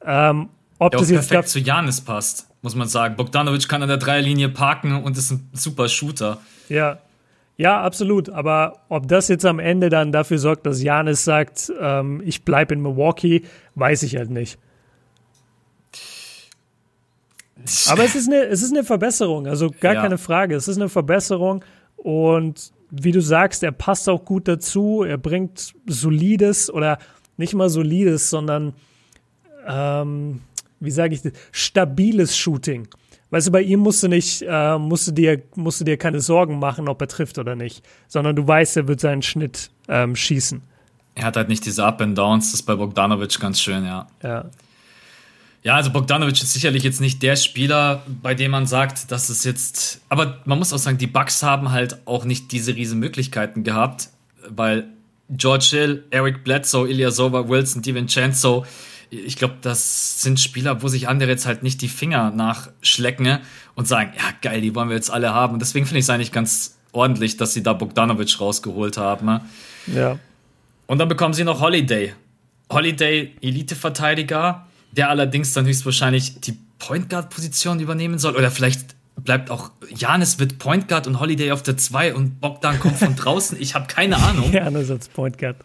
Ähm, 0.03 0.49
ob 0.79 0.93
Der 0.93 1.01
das 1.01 1.11
jetzt 1.11 1.29
perfekt 1.29 1.49
zu 1.49 1.59
Janis 1.59 2.01
passt, 2.01 2.49
muss 2.63 2.75
man 2.75 2.89
sagen. 2.89 3.17
Bogdanovic 3.17 3.69
kann 3.69 3.83
an 3.83 3.89
der 3.89 3.97
Dreierlinie 3.99 4.49
parken 4.49 5.03
und 5.03 5.17
ist 5.17 5.31
ein 5.31 5.51
super 5.53 5.89
Shooter. 5.89 6.39
Ja, 6.69 6.99
ja, 7.57 7.83
absolut. 7.83 8.31
Aber 8.31 8.85
ob 8.89 9.09
das 9.09 9.29
jetzt 9.29 9.45
am 9.45 9.59
Ende 9.59 9.89
dann 9.89 10.13
dafür 10.13 10.39
sorgt, 10.39 10.65
dass 10.65 10.83
Janis 10.83 11.25
sagt, 11.25 11.73
ähm, 11.81 12.23
ich 12.25 12.45
bleibe 12.45 12.75
in 12.75 12.81
Milwaukee, 12.81 13.43
weiß 13.75 14.05
ich 14.05 14.17
halt 14.17 14.31
nicht. 14.31 14.59
Aber 17.89 18.05
es 18.05 18.15
ist 18.15 18.29
eine, 18.29 18.45
es 18.45 18.63
ist 18.63 18.73
eine 18.73 18.85
Verbesserung, 18.85 19.49
also 19.49 19.71
gar 19.81 19.95
ja. 19.95 20.03
keine 20.03 20.17
Frage. 20.17 20.55
Es 20.55 20.69
ist 20.69 20.77
eine 20.77 20.89
Verbesserung 20.89 21.65
und 21.97 22.73
wie 22.91 23.13
du 23.13 23.21
sagst, 23.21 23.63
er 23.63 23.73
passt 23.73 24.09
auch 24.09 24.25
gut 24.25 24.49
dazu. 24.49 25.03
Er 25.03 25.19
bringt 25.19 25.75
solides 25.87 26.71
oder 26.73 26.99
nicht 27.37 27.55
mal 27.55 27.69
solides, 27.69 28.31
sondern 28.31 28.75
ähm, 29.67 30.41
wie 30.81 30.91
sage 30.91 31.15
ich 31.15 31.23
das, 31.23 31.33
stabiles 31.53 32.37
Shooting. 32.37 32.89
Weißt 33.31 33.49
du, 33.49 33.53
bei 33.53 33.63
ihm 33.63 33.81
musst 33.81 34.03
du 34.03 34.09
nicht, 34.09 34.43
äh, 34.47 34.79
musst 34.79 35.09
du 35.09 35.13
dir, 35.13 35.43
musst 35.55 35.81
du 35.81 35.85
dir 35.85 35.99
keine 35.99 36.21
Sorgen 36.21 36.59
machen, 36.59 36.89
ob 36.89 37.01
er 37.01 37.09
trifft 37.09 37.39
oder 37.39 37.57
nicht, 37.57 37.85
sondern 38.07 38.35
du 38.37 38.47
weißt, 38.47 38.77
er 38.79 38.89
wird 38.89 39.01
seinen 39.01 39.23
Schnitt 39.23 39.71
ähm, 39.89 40.17
schießen. 40.17 40.63
Er 41.15 41.25
hat 41.25 41.37
halt 41.37 41.49
nicht 41.49 41.67
diese 41.67 41.85
Up 41.85 42.01
and 42.01 42.17
Downs, 42.17 42.53
das 42.53 42.61
ist 42.61 42.67
bei 42.67 42.75
Bogdanovic 42.75 43.39
ganz 43.39 43.61
schön, 43.61 43.85
ja. 43.85 44.07
Ja. 44.23 44.51
Ja, 45.65 45.75
also 45.75 45.91
Bogdanovic 45.91 46.41
ist 46.41 46.53
sicherlich 46.53 46.85
jetzt 46.85 47.01
nicht 47.01 47.23
der 47.23 47.37
Spieler, 47.37 48.03
bei 48.23 48.35
dem 48.35 48.53
man 48.53 48.67
sagt, 48.67 49.11
dass 49.11 49.29
es 49.29 49.45
jetzt. 49.45 50.01
Aber 50.09 50.39
man 50.45 50.59
muss 50.59 50.73
auch 50.73 50.79
sagen, 50.79 50.99
die 50.99 51.09
Bucks 51.09 51.43
haben 51.43 51.73
halt 51.73 51.99
auch 52.07 52.25
nicht 52.25 52.53
diese 52.53 52.77
riesen 52.77 53.01
Möglichkeiten 53.01 53.65
gehabt, 53.65 54.09
weil 54.49 54.87
George 55.31 55.67
Hill, 55.71 56.05
Eric 56.11 56.45
Bledsoe, 56.45 56.89
Ilyasova, 56.89 57.49
Wilson, 57.49 57.83
DiVincenzo, 57.83 58.65
ich 59.11 59.37
glaube, 59.37 59.55
das 59.63 60.23
sind 60.23 60.41
Spieler, 60.41 60.83
wo 60.83 60.89
sich 60.89 61.09
andere 61.09 61.31
jetzt 61.31 61.47
halt 61.47 61.63
nicht 61.63 61.81
die 61.83 61.89
Finger 61.89 62.31
nachschlecken 62.31 63.39
und 63.75 63.89
sagen, 63.89 64.13
ja 64.17 64.25
geil, 64.43 64.61
die 64.61 64.75
wollen 64.75 64.89
wir 64.89 64.97
jetzt 64.97 65.11
alle 65.11 65.33
haben. 65.33 65.55
Und 65.55 65.61
deswegen 65.61 65.87
finde 65.87 66.01
ich 66.01 66.05
es 66.05 66.11
eigentlich 66.11 66.33
ganz 66.33 66.77
ordentlich, 66.93 67.37
dass 67.37 67.53
sie 67.53 67.63
da 67.63 67.73
Bogdanovic 67.73 68.41
rausgeholt 68.41 68.97
haben. 68.97 69.41
Ja. 69.87 70.19
Und 70.87 70.99
dann 70.99 71.09
bekommen 71.09 71.35
sie 71.35 71.45
noch 71.45 71.61
Holiday. 71.61 72.15
Holiday, 72.71 73.35
Elite-Verteidiger, 73.41 74.67
der 74.93 75.11
allerdings 75.11 75.53
dann 75.53 75.67
höchstwahrscheinlich 75.67 76.41
die 76.41 76.59
Point 76.79 77.09
Guard-Position 77.11 77.81
übernehmen 77.81 78.19
soll. 78.19 78.37
Oder 78.37 78.51
vielleicht 78.51 78.95
bleibt 79.17 79.51
auch 79.51 79.71
Janis 79.95 80.39
wird 80.39 80.59
Point 80.59 80.89
Guard 80.89 81.07
und 81.07 81.21
Holiday 81.21 81.51
auf 81.51 81.63
der 81.63 81.77
2 81.77 82.15
und 82.15 82.41
Bogdan 82.41 82.79
kommt 82.79 82.97
von 82.97 83.17
draußen. 83.17 83.61
Ich 83.61 83.75
habe 83.75 83.87
keine 83.87 84.17
Ahnung. 84.17 84.53
Janis 84.53 84.91
als 84.91 85.09
Point 85.09 85.39
Guard. 85.39 85.57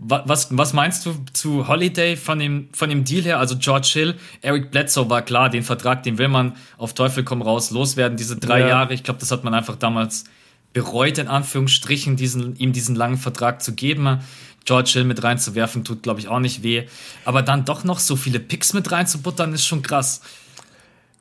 Was, 0.00 0.56
was 0.56 0.72
meinst 0.74 1.06
du 1.06 1.14
zu 1.32 1.66
Holiday 1.66 2.16
von 2.16 2.38
dem, 2.38 2.68
von 2.72 2.88
dem 2.88 3.04
Deal 3.04 3.24
her? 3.24 3.40
Also 3.40 3.56
George 3.58 3.90
Hill, 3.92 4.14
Eric 4.42 4.70
Bledsoe 4.70 5.10
war 5.10 5.22
klar, 5.22 5.50
den 5.50 5.64
Vertrag, 5.64 6.04
den 6.04 6.18
will 6.18 6.28
man 6.28 6.54
auf 6.76 6.94
Teufel 6.94 7.24
komm 7.24 7.42
raus 7.42 7.72
loswerden, 7.72 8.16
diese 8.16 8.36
drei 8.36 8.60
ja. 8.60 8.68
Jahre. 8.68 8.94
Ich 8.94 9.02
glaube, 9.02 9.18
das 9.18 9.32
hat 9.32 9.42
man 9.42 9.54
einfach 9.54 9.74
damals 9.74 10.24
bereut, 10.72 11.18
in 11.18 11.26
Anführungsstrichen, 11.26 12.14
diesen, 12.14 12.54
ihm 12.56 12.72
diesen 12.72 12.94
langen 12.94 13.16
Vertrag 13.16 13.60
zu 13.60 13.74
geben. 13.74 14.20
George 14.64 14.90
Hill 14.92 15.04
mit 15.04 15.24
reinzuwerfen, 15.24 15.82
tut, 15.82 16.04
glaube 16.04 16.20
ich, 16.20 16.28
auch 16.28 16.40
nicht 16.40 16.62
weh. 16.62 16.86
Aber 17.24 17.42
dann 17.42 17.64
doch 17.64 17.82
noch 17.82 17.98
so 17.98 18.14
viele 18.14 18.38
Picks 18.38 18.74
mit 18.74 18.92
reinzubuttern, 18.92 19.52
ist 19.52 19.66
schon 19.66 19.82
krass. 19.82 20.20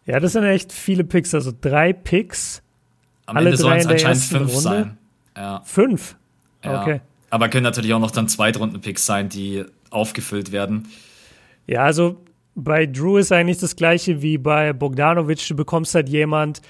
Ja, 0.05 0.19
das 0.19 0.33
sind 0.33 0.43
echt 0.43 0.71
viele 0.71 1.03
Picks, 1.03 1.33
also 1.33 1.51
drei 1.59 1.93
Picks. 1.93 2.61
Am 3.25 3.37
alle 3.37 3.47
Ende 3.47 3.57
sollen 3.57 3.79
es 3.79 3.87
anscheinend 3.87 4.23
fünf 4.23 4.49
Runde. 4.49 4.61
sein. 4.61 4.97
Ja. 5.35 5.61
Fünf? 5.65 6.15
Ja. 6.63 6.81
Okay. 6.81 7.01
Aber 7.29 7.49
können 7.49 7.63
natürlich 7.63 7.93
auch 7.93 7.99
noch 7.99 8.11
dann 8.11 8.27
Zweitrunden-Picks 8.27 9.05
sein, 9.05 9.29
die 9.29 9.63
aufgefüllt 9.89 10.51
werden. 10.51 10.87
Ja, 11.65 11.83
also 11.83 12.17
bei 12.55 12.85
Drew 12.85 13.17
ist 13.17 13.31
eigentlich 13.31 13.59
das 13.59 13.75
gleiche 13.75 14.21
wie 14.21 14.37
bei 14.37 14.73
Bogdanovic. 14.73 15.47
Du 15.47 15.55
bekommst 15.55 15.93
halt 15.93 16.09
jemand, 16.09 16.61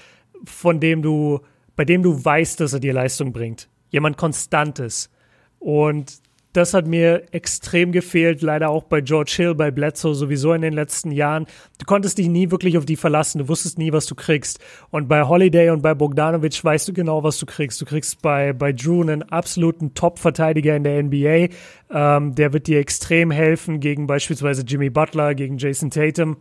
von 0.44 0.80
dem 0.80 1.02
du, 1.02 1.40
bei 1.76 1.84
dem 1.84 2.02
du 2.02 2.24
weißt, 2.24 2.60
dass 2.60 2.72
er 2.72 2.80
dir 2.80 2.92
Leistung 2.92 3.32
bringt. 3.32 3.68
Jemand 3.90 4.16
Konstantes. 4.16 5.10
Und 5.58 6.18
das 6.58 6.74
hat 6.74 6.86
mir 6.86 7.22
extrem 7.30 7.92
gefehlt, 7.92 8.42
leider 8.42 8.68
auch 8.70 8.82
bei 8.82 9.00
George 9.00 9.32
Hill, 9.36 9.54
bei 9.54 9.70
Bledsoe 9.70 10.14
sowieso 10.14 10.52
in 10.52 10.62
den 10.62 10.72
letzten 10.72 11.12
Jahren. 11.12 11.46
Du 11.78 11.86
konntest 11.86 12.18
dich 12.18 12.28
nie 12.28 12.50
wirklich 12.50 12.76
auf 12.76 12.84
die 12.84 12.96
verlassen, 12.96 13.38
du 13.38 13.48
wusstest 13.48 13.78
nie, 13.78 13.92
was 13.92 14.06
du 14.06 14.16
kriegst. 14.16 14.58
Und 14.90 15.08
bei 15.08 15.22
Holiday 15.22 15.70
und 15.70 15.82
bei 15.82 15.94
Bogdanovic 15.94 16.62
weißt 16.62 16.88
du 16.88 16.92
genau, 16.92 17.22
was 17.22 17.38
du 17.38 17.46
kriegst. 17.46 17.80
Du 17.80 17.84
kriegst 17.84 18.20
bei, 18.22 18.52
bei 18.52 18.72
Drew 18.72 19.02
einen 19.02 19.22
absoluten 19.22 19.94
Top-Verteidiger 19.94 20.74
in 20.74 20.82
der 20.82 21.02
NBA. 21.02 21.54
Ähm, 21.90 22.34
der 22.34 22.52
wird 22.52 22.66
dir 22.66 22.80
extrem 22.80 23.30
helfen 23.30 23.78
gegen 23.78 24.08
beispielsweise 24.08 24.62
Jimmy 24.62 24.90
Butler, 24.90 25.34
gegen 25.34 25.58
Jason 25.58 25.90
Tatum 25.90 26.36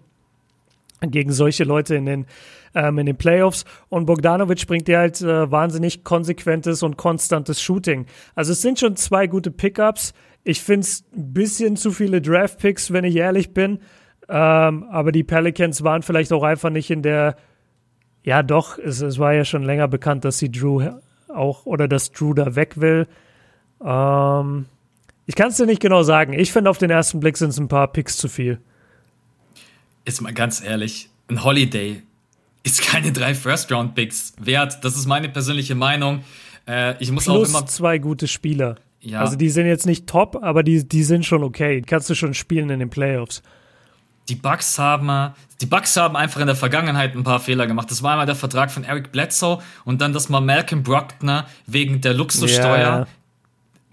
gegen 1.02 1.32
solche 1.32 1.64
Leute 1.64 1.96
in 1.96 2.06
den, 2.06 2.26
ähm, 2.74 2.98
in 2.98 3.06
den 3.06 3.18
Playoffs. 3.18 3.66
Und 3.90 4.06
Bogdanovic 4.06 4.66
bringt 4.68 4.88
dir 4.88 5.00
halt 5.00 5.22
äh, 5.22 5.50
wahnsinnig 5.52 6.04
konsequentes 6.04 6.84
und 6.84 6.98
konstantes 6.98 7.62
Shooting. 7.62 8.06
Also 8.36 8.52
es 8.54 8.62
sind 8.62 8.80
schon 8.80 8.96
zwei 8.96 9.28
gute 9.28 9.52
Pickups. 9.52 10.14
Ich 10.44 10.62
finde 10.62 10.82
es 10.82 11.06
ein 11.16 11.34
bisschen 11.34 11.76
zu 11.76 11.92
viele 11.92 12.22
Draft-Picks, 12.22 12.92
wenn 12.92 13.04
ich 13.04 13.16
ehrlich 13.16 13.54
bin. 13.54 13.80
Ähm, 14.30 14.84
aber 14.90 15.12
die 15.12 15.24
Pelicans 15.24 15.84
waren 15.84 16.02
vielleicht 16.02 16.34
auch 16.34 16.44
einfach 16.44 16.70
nicht 16.70 16.90
in 16.90 17.02
der, 17.02 17.38
ja 18.24 18.44
doch, 18.44 18.78
es, 18.78 19.02
es 19.02 19.20
war 19.20 19.34
ja 19.34 19.46
schon 19.46 19.64
länger 19.64 19.88
bekannt, 19.88 20.26
dass 20.26 20.38
sie 20.38 20.52
Drew 20.52 20.84
auch 21.30 21.66
oder 21.66 21.88
dass 21.88 22.12
Drew 22.12 22.34
da 22.34 22.56
weg 22.56 22.80
will. 22.82 23.08
Ähm, 23.84 24.66
ich 25.26 25.36
kann 25.36 25.50
es 25.50 25.58
dir 25.58 25.66
nicht 25.66 25.82
genau 25.82 26.04
sagen. 26.04 26.34
Ich 26.34 26.52
finde 26.52 26.70
auf 26.70 26.78
den 26.78 26.90
ersten 26.90 27.20
Blick 27.20 27.38
sind 27.38 27.50
es 27.50 27.60
ein 27.60 27.68
paar 27.68 27.92
Picks 27.92 28.18
zu 28.18 28.28
viel 28.28 28.60
ist 30.08 30.22
mal 30.22 30.34
ganz 30.34 30.64
ehrlich, 30.64 31.10
ein 31.28 31.44
Holiday 31.44 32.02
ist 32.64 32.82
keine 32.82 33.12
drei 33.12 33.36
First-Round-Picks 33.36 34.34
wert. 34.40 34.84
Das 34.84 34.96
ist 34.96 35.06
meine 35.06 35.30
persönliche 35.30 35.76
Meinung. 35.76 36.24
Äh, 36.68 37.02
ich 37.02 37.12
muss 37.12 37.26
Plus 37.26 37.54
auch 37.54 37.60
immer. 37.60 37.66
zwei 37.66 37.98
gute 37.98 38.28
Spieler. 38.28 38.78
Ja. 39.02 39.20
Also 39.20 39.36
die 39.36 39.50
sind 39.50 39.68
jetzt 39.68 39.86
nicht 39.86 40.08
top, 40.08 40.40
aber 40.42 40.64
die, 40.64 40.88
die 40.88 41.04
sind 41.04 41.26
schon 41.26 41.44
okay. 41.44 41.82
Kannst 41.86 42.10
du 42.10 42.16
schon 42.16 42.34
spielen 42.34 42.70
in 42.70 42.80
den 42.80 42.90
Playoffs. 42.90 43.44
Die 44.30 44.36
Bucks 44.36 44.78
haben, 44.80 45.34
die 45.62 45.66
Bucks 45.66 45.96
haben 45.96 46.18
einfach 46.18 46.42
in 46.42 46.48
der 46.48 46.56
Vergangenheit 46.56 47.16
ein 47.16 47.24
paar 47.24 47.40
Fehler 47.40 47.68
gemacht. 47.68 47.90
Das 47.92 48.04
war 48.04 48.12
einmal 48.12 48.26
der 48.26 48.36
Vertrag 48.36 48.72
von 48.72 48.84
Eric 48.84 49.12
Bledsoe 49.12 49.60
und 49.86 50.02
dann, 50.02 50.12
dass 50.12 50.28
man 50.28 50.46
Malcolm 50.46 50.84
Brockner 50.84 51.48
wegen 51.66 52.02
der 52.02 52.14
Luxussteuer 52.14 52.78
ja. 52.78 53.08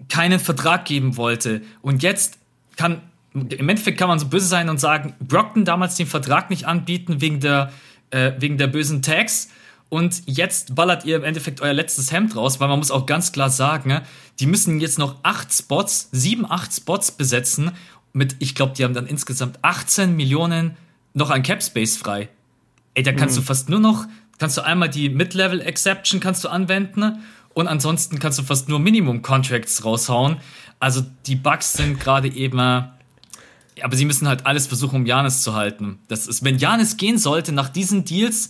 keinen 0.09 0.39
Vertrag 0.39 0.83
geben 0.85 1.15
wollte. 1.15 1.61
Und 1.81 2.03
jetzt 2.03 2.37
kann 2.75 3.01
im 3.35 3.69
Endeffekt 3.69 3.97
kann 3.97 4.07
man 4.07 4.17
so 4.17 4.27
böse 4.27 4.47
sein 4.47 4.69
und 4.69 4.79
sagen, 4.79 5.13
Brockton 5.19 5.65
damals 5.65 5.95
den 5.95 6.07
Vertrag 6.07 6.49
nicht 6.49 6.65
anbieten 6.65 7.21
wegen 7.21 7.39
der, 7.39 7.71
äh, 8.09 8.31
wegen 8.39 8.57
der 8.57 8.67
bösen 8.67 9.01
Tags. 9.01 9.49
Und 9.89 10.23
jetzt 10.25 10.73
ballert 10.73 11.05
ihr 11.05 11.17
im 11.17 11.23
Endeffekt 11.23 11.61
euer 11.61 11.73
letztes 11.73 12.11
Hemd 12.11 12.35
raus, 12.35 12.59
weil 12.59 12.67
man 12.67 12.79
muss 12.79 12.91
auch 12.91 13.05
ganz 13.05 13.31
klar 13.31 13.49
sagen, 13.49 13.89
ne, 13.89 14.01
die 14.39 14.47
müssen 14.47 14.79
jetzt 14.79 14.97
noch 14.97 15.17
acht 15.23 15.53
Spots, 15.53 16.09
sieben, 16.11 16.49
acht 16.49 16.73
Spots 16.73 17.11
besetzen. 17.11 17.71
Mit, 18.13 18.35
ich 18.39 18.55
glaube, 18.55 18.73
die 18.75 18.83
haben 18.83 18.93
dann 18.93 19.05
insgesamt 19.05 19.59
18 19.61 20.15
Millionen 20.15 20.75
noch 21.13 21.29
an 21.29 21.43
Cap 21.43 21.61
Space 21.61 21.97
frei. 21.97 22.29
Ey, 22.93 23.03
da 23.03 23.11
kannst 23.11 23.35
mhm. 23.35 23.41
du 23.41 23.45
fast 23.45 23.69
nur 23.69 23.79
noch 23.79 24.07
kannst 24.37 24.57
du 24.57 24.61
einmal 24.61 24.89
die 24.89 25.09
Mid-Level-Exception 25.09 26.19
kannst 26.19 26.43
du 26.43 26.49
anwenden 26.49 27.23
und 27.53 27.67
ansonsten 27.67 28.19
kannst 28.19 28.39
du 28.39 28.43
fast 28.43 28.67
nur 28.67 28.79
Minimum-Contracts 28.79 29.85
raushauen. 29.85 30.37
Also 30.79 31.03
die 31.25 31.35
Bugs 31.35 31.73
sind 31.73 31.99
gerade 31.99 32.27
eben, 32.27 32.59
äh, 32.59 32.83
aber 33.81 33.95
sie 33.95 34.05
müssen 34.05 34.27
halt 34.27 34.45
alles 34.45 34.67
versuchen, 34.67 34.95
um 34.95 35.05
Janis 35.05 35.41
zu 35.41 35.55
halten. 35.55 35.99
Das 36.07 36.27
ist, 36.27 36.43
wenn 36.43 36.57
Janis 36.57 36.97
gehen 36.97 37.17
sollte 37.17 37.51
nach 37.51 37.69
diesen 37.69 38.05
Deals, 38.05 38.49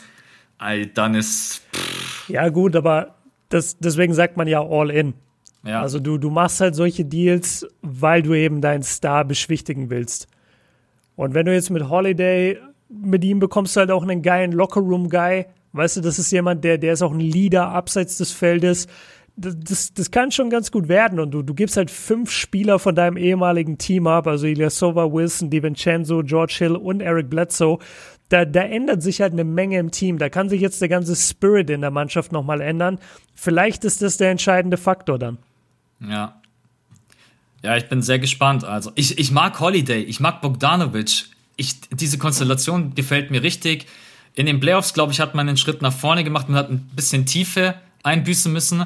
dann 0.93 1.15
ist. 1.15 1.61
Pff. 1.73 2.29
Ja 2.29 2.49
gut, 2.49 2.75
aber 2.75 3.15
das, 3.49 3.77
deswegen 3.77 4.13
sagt 4.13 4.37
man 4.37 4.47
ja 4.47 4.61
all 4.61 4.89
in. 4.89 5.13
Ja. 5.63 5.81
Also 5.81 5.99
du, 5.99 6.17
du 6.17 6.29
machst 6.29 6.61
halt 6.61 6.75
solche 6.75 7.05
Deals, 7.05 7.65
weil 7.81 8.21
du 8.21 8.33
eben 8.33 8.61
deinen 8.61 8.83
Star 8.83 9.25
beschwichtigen 9.25 9.89
willst. 9.89 10.27
Und 11.15 11.33
wenn 11.33 11.45
du 11.45 11.53
jetzt 11.53 11.71
mit 11.71 11.89
Holiday, 11.89 12.59
mit 12.89 13.23
ihm 13.23 13.39
bekommst 13.39 13.75
du 13.75 13.79
halt 13.79 13.91
auch 13.91 14.03
einen 14.03 14.21
geilen 14.21 14.51
Lockerroom-Guy. 14.51 15.45
Weißt 15.73 15.97
du, 15.97 16.01
das 16.01 16.19
ist 16.19 16.31
jemand, 16.31 16.63
der, 16.63 16.77
der 16.77 16.93
ist 16.93 17.01
auch 17.01 17.11
ein 17.11 17.19
Leader 17.19 17.69
abseits 17.69 18.17
des 18.17 18.31
Feldes. 18.31 18.87
Das, 19.37 19.93
das, 19.93 20.11
kann 20.11 20.31
schon 20.31 20.49
ganz 20.49 20.71
gut 20.71 20.87
werden. 20.87 21.19
Und 21.19 21.31
du, 21.31 21.41
du 21.41 21.53
gibst 21.53 21.75
halt 21.75 21.91
fünf 21.91 22.31
Spieler 22.31 22.79
von 22.79 22.95
deinem 22.95 23.17
ehemaligen 23.17 23.77
Team 23.77 24.07
ab, 24.07 24.27
also 24.27 24.47
Ilyasova, 24.47 25.11
Wilson, 25.11 25.49
DiVincenzo, 25.49 26.23
George 26.23 26.55
Hill 26.57 26.75
und 26.77 27.01
Eric 27.01 27.29
Bledsoe. 27.29 27.79
Da, 28.29 28.45
da 28.45 28.61
ändert 28.61 29.03
sich 29.03 29.21
halt 29.21 29.33
eine 29.33 29.43
Menge 29.43 29.77
im 29.77 29.91
Team. 29.91 30.17
Da 30.17 30.29
kann 30.29 30.49
sich 30.49 30.61
jetzt 30.61 30.81
der 30.81 30.87
ganze 30.87 31.15
Spirit 31.15 31.69
in 31.69 31.81
der 31.81 31.91
Mannschaft 31.91 32.31
nochmal 32.31 32.61
ändern. 32.61 32.97
Vielleicht 33.35 33.83
ist 33.83 34.01
das 34.01 34.17
der 34.17 34.31
entscheidende 34.31 34.77
Faktor 34.77 35.19
dann. 35.19 35.37
Ja. 35.99 36.41
Ja, 37.61 37.75
ich 37.75 37.89
bin 37.89 38.01
sehr 38.01 38.19
gespannt. 38.19 38.63
Also, 38.63 38.91
ich, 38.95 39.17
ich 39.17 39.31
mag 39.31 39.59
Holiday, 39.59 40.01
ich 40.01 40.19
mag 40.19 40.41
Bogdanovic. 40.41 41.25
Ich, 41.57 41.81
diese 41.89 42.17
Konstellation 42.17 42.95
gefällt 42.95 43.31
mir 43.31 43.43
richtig. 43.43 43.87
In 44.33 44.45
den 44.45 44.59
Playoffs, 44.59 44.93
glaube 44.93 45.13
ich, 45.13 45.19
hat 45.19 45.35
man 45.35 45.47
einen 45.47 45.57
Schritt 45.57 45.81
nach 45.81 45.93
vorne 45.93 46.23
gemacht. 46.23 46.47
Man 46.47 46.57
hat 46.57 46.69
ein 46.69 46.89
bisschen 46.95 47.25
Tiefe 47.25 47.75
einbüßen 48.03 48.51
müssen. 48.51 48.85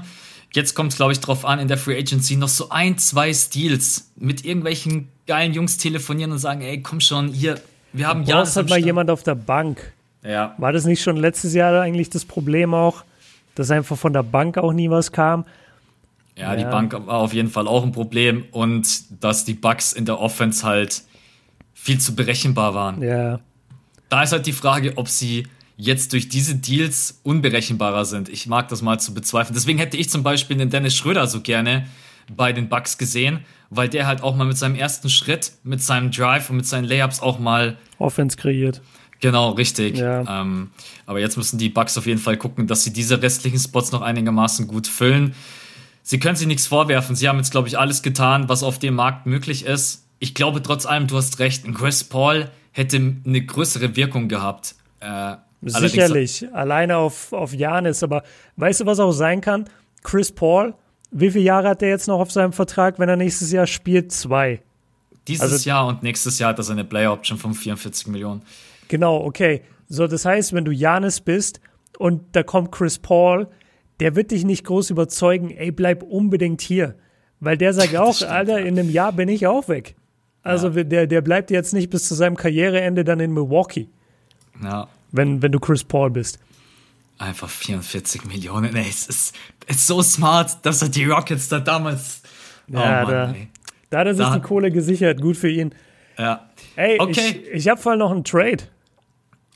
Jetzt 0.53 0.73
kommt 0.73 0.91
es, 0.91 0.97
glaube 0.97 1.11
ich, 1.11 1.19
darauf 1.19 1.45
an, 1.45 1.59
in 1.59 1.67
der 1.67 1.77
Free 1.77 1.97
Agency 1.97 2.35
noch 2.35 2.47
so 2.47 2.69
ein, 2.69 2.97
zwei 2.97 3.33
Steals 3.33 4.11
mit 4.15 4.45
irgendwelchen 4.45 5.09
geilen 5.27 5.53
Jungs 5.53 5.77
telefonieren 5.77 6.31
und 6.31 6.39
sagen, 6.39 6.61
ey, 6.61 6.81
komm 6.81 7.01
schon, 7.01 7.29
hier, 7.29 7.59
wir 7.93 8.07
haben 8.07 8.23
ja. 8.23 8.39
Das 8.39 8.55
hat 8.55 8.69
mal 8.69 8.79
jemand 8.79 9.09
auf 9.11 9.23
der 9.23 9.35
Bank. 9.35 9.93
Ja. 10.23 10.55
War 10.57 10.73
das 10.73 10.85
nicht 10.85 11.01
schon 11.01 11.17
letztes 11.17 11.53
Jahr 11.53 11.79
eigentlich 11.81 12.09
das 12.09 12.25
Problem 12.25 12.73
auch, 12.73 13.03
dass 13.55 13.71
einfach 13.71 13.97
von 13.97 14.11
der 14.11 14.23
Bank 14.23 14.57
auch 14.57 14.73
nie 14.73 14.89
was 14.89 15.11
kam? 15.11 15.45
Ja, 16.35 16.53
ja, 16.53 16.55
die 16.55 16.63
Bank 16.63 16.93
war 16.93 17.17
auf 17.17 17.33
jeden 17.33 17.49
Fall 17.49 17.67
auch 17.67 17.83
ein 17.83 17.91
Problem 17.91 18.45
und 18.51 19.21
dass 19.21 19.45
die 19.45 19.53
Bugs 19.53 19.93
in 19.93 20.05
der 20.05 20.19
Offense 20.19 20.65
halt 20.65 21.03
viel 21.73 21.99
zu 21.99 22.15
berechenbar 22.15 22.73
waren. 22.73 23.01
Ja. 23.01 23.39
Da 24.09 24.23
ist 24.23 24.31
halt 24.31 24.45
die 24.45 24.53
Frage, 24.53 24.93
ob 24.95 25.07
sie 25.07 25.47
jetzt 25.79 26.11
durch 26.11 26.27
diese 26.27 26.55
Deals 26.55 27.21
unberechenbarer 27.23 28.03
sind. 28.03 28.27
Ich 28.27 28.47
mag 28.47 28.67
das 28.67 28.81
mal 28.81 28.99
zu 28.99 29.13
bezweifeln. 29.13 29.55
Deswegen 29.55 29.79
hätte 29.79 29.95
ich 29.95 30.09
zum 30.09 30.23
Beispiel 30.23 30.57
den 30.57 30.69
Dennis 30.69 30.95
Schröder 30.95 31.25
so 31.27 31.41
gerne 31.41 31.87
bei 32.35 32.51
den 32.51 32.67
Bucks 32.67 32.97
gesehen, 32.97 33.45
weil 33.69 33.87
der 33.87 34.05
halt 34.05 34.21
auch 34.21 34.35
mal 34.35 34.45
mit 34.45 34.57
seinem 34.57 34.75
ersten 34.75 35.09
Schritt, 35.09 35.53
mit 35.63 35.81
seinem 35.81 36.11
Drive 36.11 36.49
und 36.49 36.57
mit 36.57 36.65
seinen 36.65 36.83
Layups 36.83 37.21
auch 37.21 37.39
mal 37.39 37.77
Offense 37.97 38.35
kreiert. 38.35 38.81
Genau, 39.21 39.51
richtig. 39.51 39.97
Ja. 39.97 40.41
Ähm, 40.41 40.71
aber 41.05 41.19
jetzt 41.19 41.37
müssen 41.37 41.57
die 41.57 41.69
Bucks 41.69 41.97
auf 41.97 42.05
jeden 42.05 42.19
Fall 42.19 42.37
gucken, 42.37 42.67
dass 42.67 42.83
sie 42.83 42.93
diese 42.93 43.21
restlichen 43.21 43.59
Spots 43.59 43.91
noch 43.91 44.01
einigermaßen 44.01 44.67
gut 44.67 44.87
füllen 44.87 45.33
sie 46.09 46.19
können 46.19 46.35
sich 46.35 46.47
nichts 46.47 46.65
vorwerfen. 46.65 47.15
Sie 47.15 47.29
haben 47.29 47.37
jetzt, 47.37 47.51
glaube 47.51 47.67
ich, 47.67 47.77
alles 47.77 48.01
getan, 48.01 48.49
was 48.49 48.63
auf 48.63 48.79
dem 48.79 48.95
Markt 48.95 49.27
möglich 49.27 49.65
ist. 49.65 50.07
Ich 50.17 50.33
glaube 50.33 50.61
trotz 50.61 50.87
allem, 50.87 51.05
du 51.05 51.15
hast 51.17 51.37
recht, 51.39 51.65
ein 51.65 51.73
Chris 51.75 52.03
Paul 52.03 52.49
hätte 52.71 52.97
eine 52.97 53.45
größere 53.45 53.95
Wirkung 53.95 54.27
gehabt. 54.27 54.75
Äh, 55.01 55.35
Sicherlich, 55.61 56.47
alleine 56.53 56.97
auf, 56.97 57.33
auf 57.33 57.53
Janis. 57.53 58.03
Aber 58.03 58.23
weißt 58.55 58.81
du, 58.81 58.85
was 58.85 58.99
auch 58.99 59.11
sein 59.11 59.41
kann? 59.41 59.65
Chris 60.03 60.31
Paul, 60.31 60.73
wie 61.11 61.31
viele 61.31 61.43
Jahre 61.43 61.69
hat 61.69 61.81
er 61.81 61.89
jetzt 61.89 62.07
noch 62.07 62.19
auf 62.19 62.31
seinem 62.31 62.53
Vertrag, 62.53 62.99
wenn 62.99 63.09
er 63.09 63.17
nächstes 63.17 63.51
Jahr 63.51 63.67
spielt? 63.67 64.11
Zwei. 64.11 64.61
Dieses 65.27 65.51
also, 65.51 65.69
Jahr 65.69 65.87
und 65.87 66.03
nächstes 66.03 66.39
Jahr 66.39 66.51
hat 66.51 66.59
er 66.59 66.63
seine 66.63 66.85
Player 66.85 67.11
Option 67.11 67.37
von 67.37 67.53
44 67.53 68.07
Millionen. 68.07 68.41
Genau, 68.87 69.23
okay. 69.23 69.61
So, 69.87 70.07
das 70.07 70.25
heißt, 70.25 70.53
wenn 70.53 70.65
du 70.65 70.71
Janis 70.71 71.19
bist 71.19 71.59
und 71.97 72.21
da 72.31 72.43
kommt 72.43 72.71
Chris 72.71 72.99
Paul, 72.99 73.47
der 73.99 74.15
wird 74.15 74.31
dich 74.31 74.45
nicht 74.45 74.65
groß 74.65 74.89
überzeugen, 74.91 75.51
ey, 75.51 75.71
bleib 75.71 76.03
unbedingt 76.03 76.61
hier. 76.61 76.95
Weil 77.39 77.57
der 77.57 77.73
sagt 77.73 77.95
auch, 77.97 78.15
stimmt, 78.15 78.31
Alter, 78.31 78.59
in 78.59 78.79
einem 78.79 78.89
Jahr 78.89 79.11
bin 79.11 79.29
ich 79.29 79.45
auch 79.45 79.67
weg. 79.67 79.95
Also 80.41 80.69
ja. 80.69 80.83
der, 80.83 81.07
der 81.07 81.21
bleibt 81.21 81.51
jetzt 81.51 81.73
nicht 81.73 81.89
bis 81.89 82.07
zu 82.07 82.15
seinem 82.15 82.37
Karriereende 82.37 83.03
dann 83.03 83.19
in 83.19 83.33
Milwaukee. 83.33 83.89
Ja. 84.63 84.87
Wenn, 85.11 85.41
wenn 85.41 85.51
du 85.51 85.59
Chris 85.59 85.83
Paul 85.83 86.11
bist. 86.11 86.39
Einfach 87.17 87.49
44 87.49 88.25
Millionen, 88.25 88.75
ey, 88.75 88.87
es 88.87 89.07
ist, 89.07 89.35
ist 89.67 89.85
so 89.87 90.01
smart, 90.01 90.65
dass 90.65 90.81
er 90.81 90.89
die 90.89 91.05
Rockets 91.05 91.49
da 91.49 91.59
damals. 91.59 92.21
Ja, 92.67 93.03
oh 93.03 93.05
Mann, 93.05 93.11
da, 93.11 93.35
da 93.89 93.99
hat 93.99 94.07
er 94.07 94.15
sich 94.15 94.25
da, 94.25 94.35
die 94.35 94.41
Kohle 94.41 94.71
gesichert, 94.71 95.19
gut 95.21 95.35
für 95.35 95.49
ihn. 95.49 95.73
Ja. 96.17 96.49
Ey, 96.75 96.99
okay. 96.99 97.43
ich, 97.51 97.51
ich 97.51 97.67
habe 97.67 97.81
voll 97.81 97.97
noch 97.97 98.11
einen 98.11 98.23
Trade. 98.23 98.63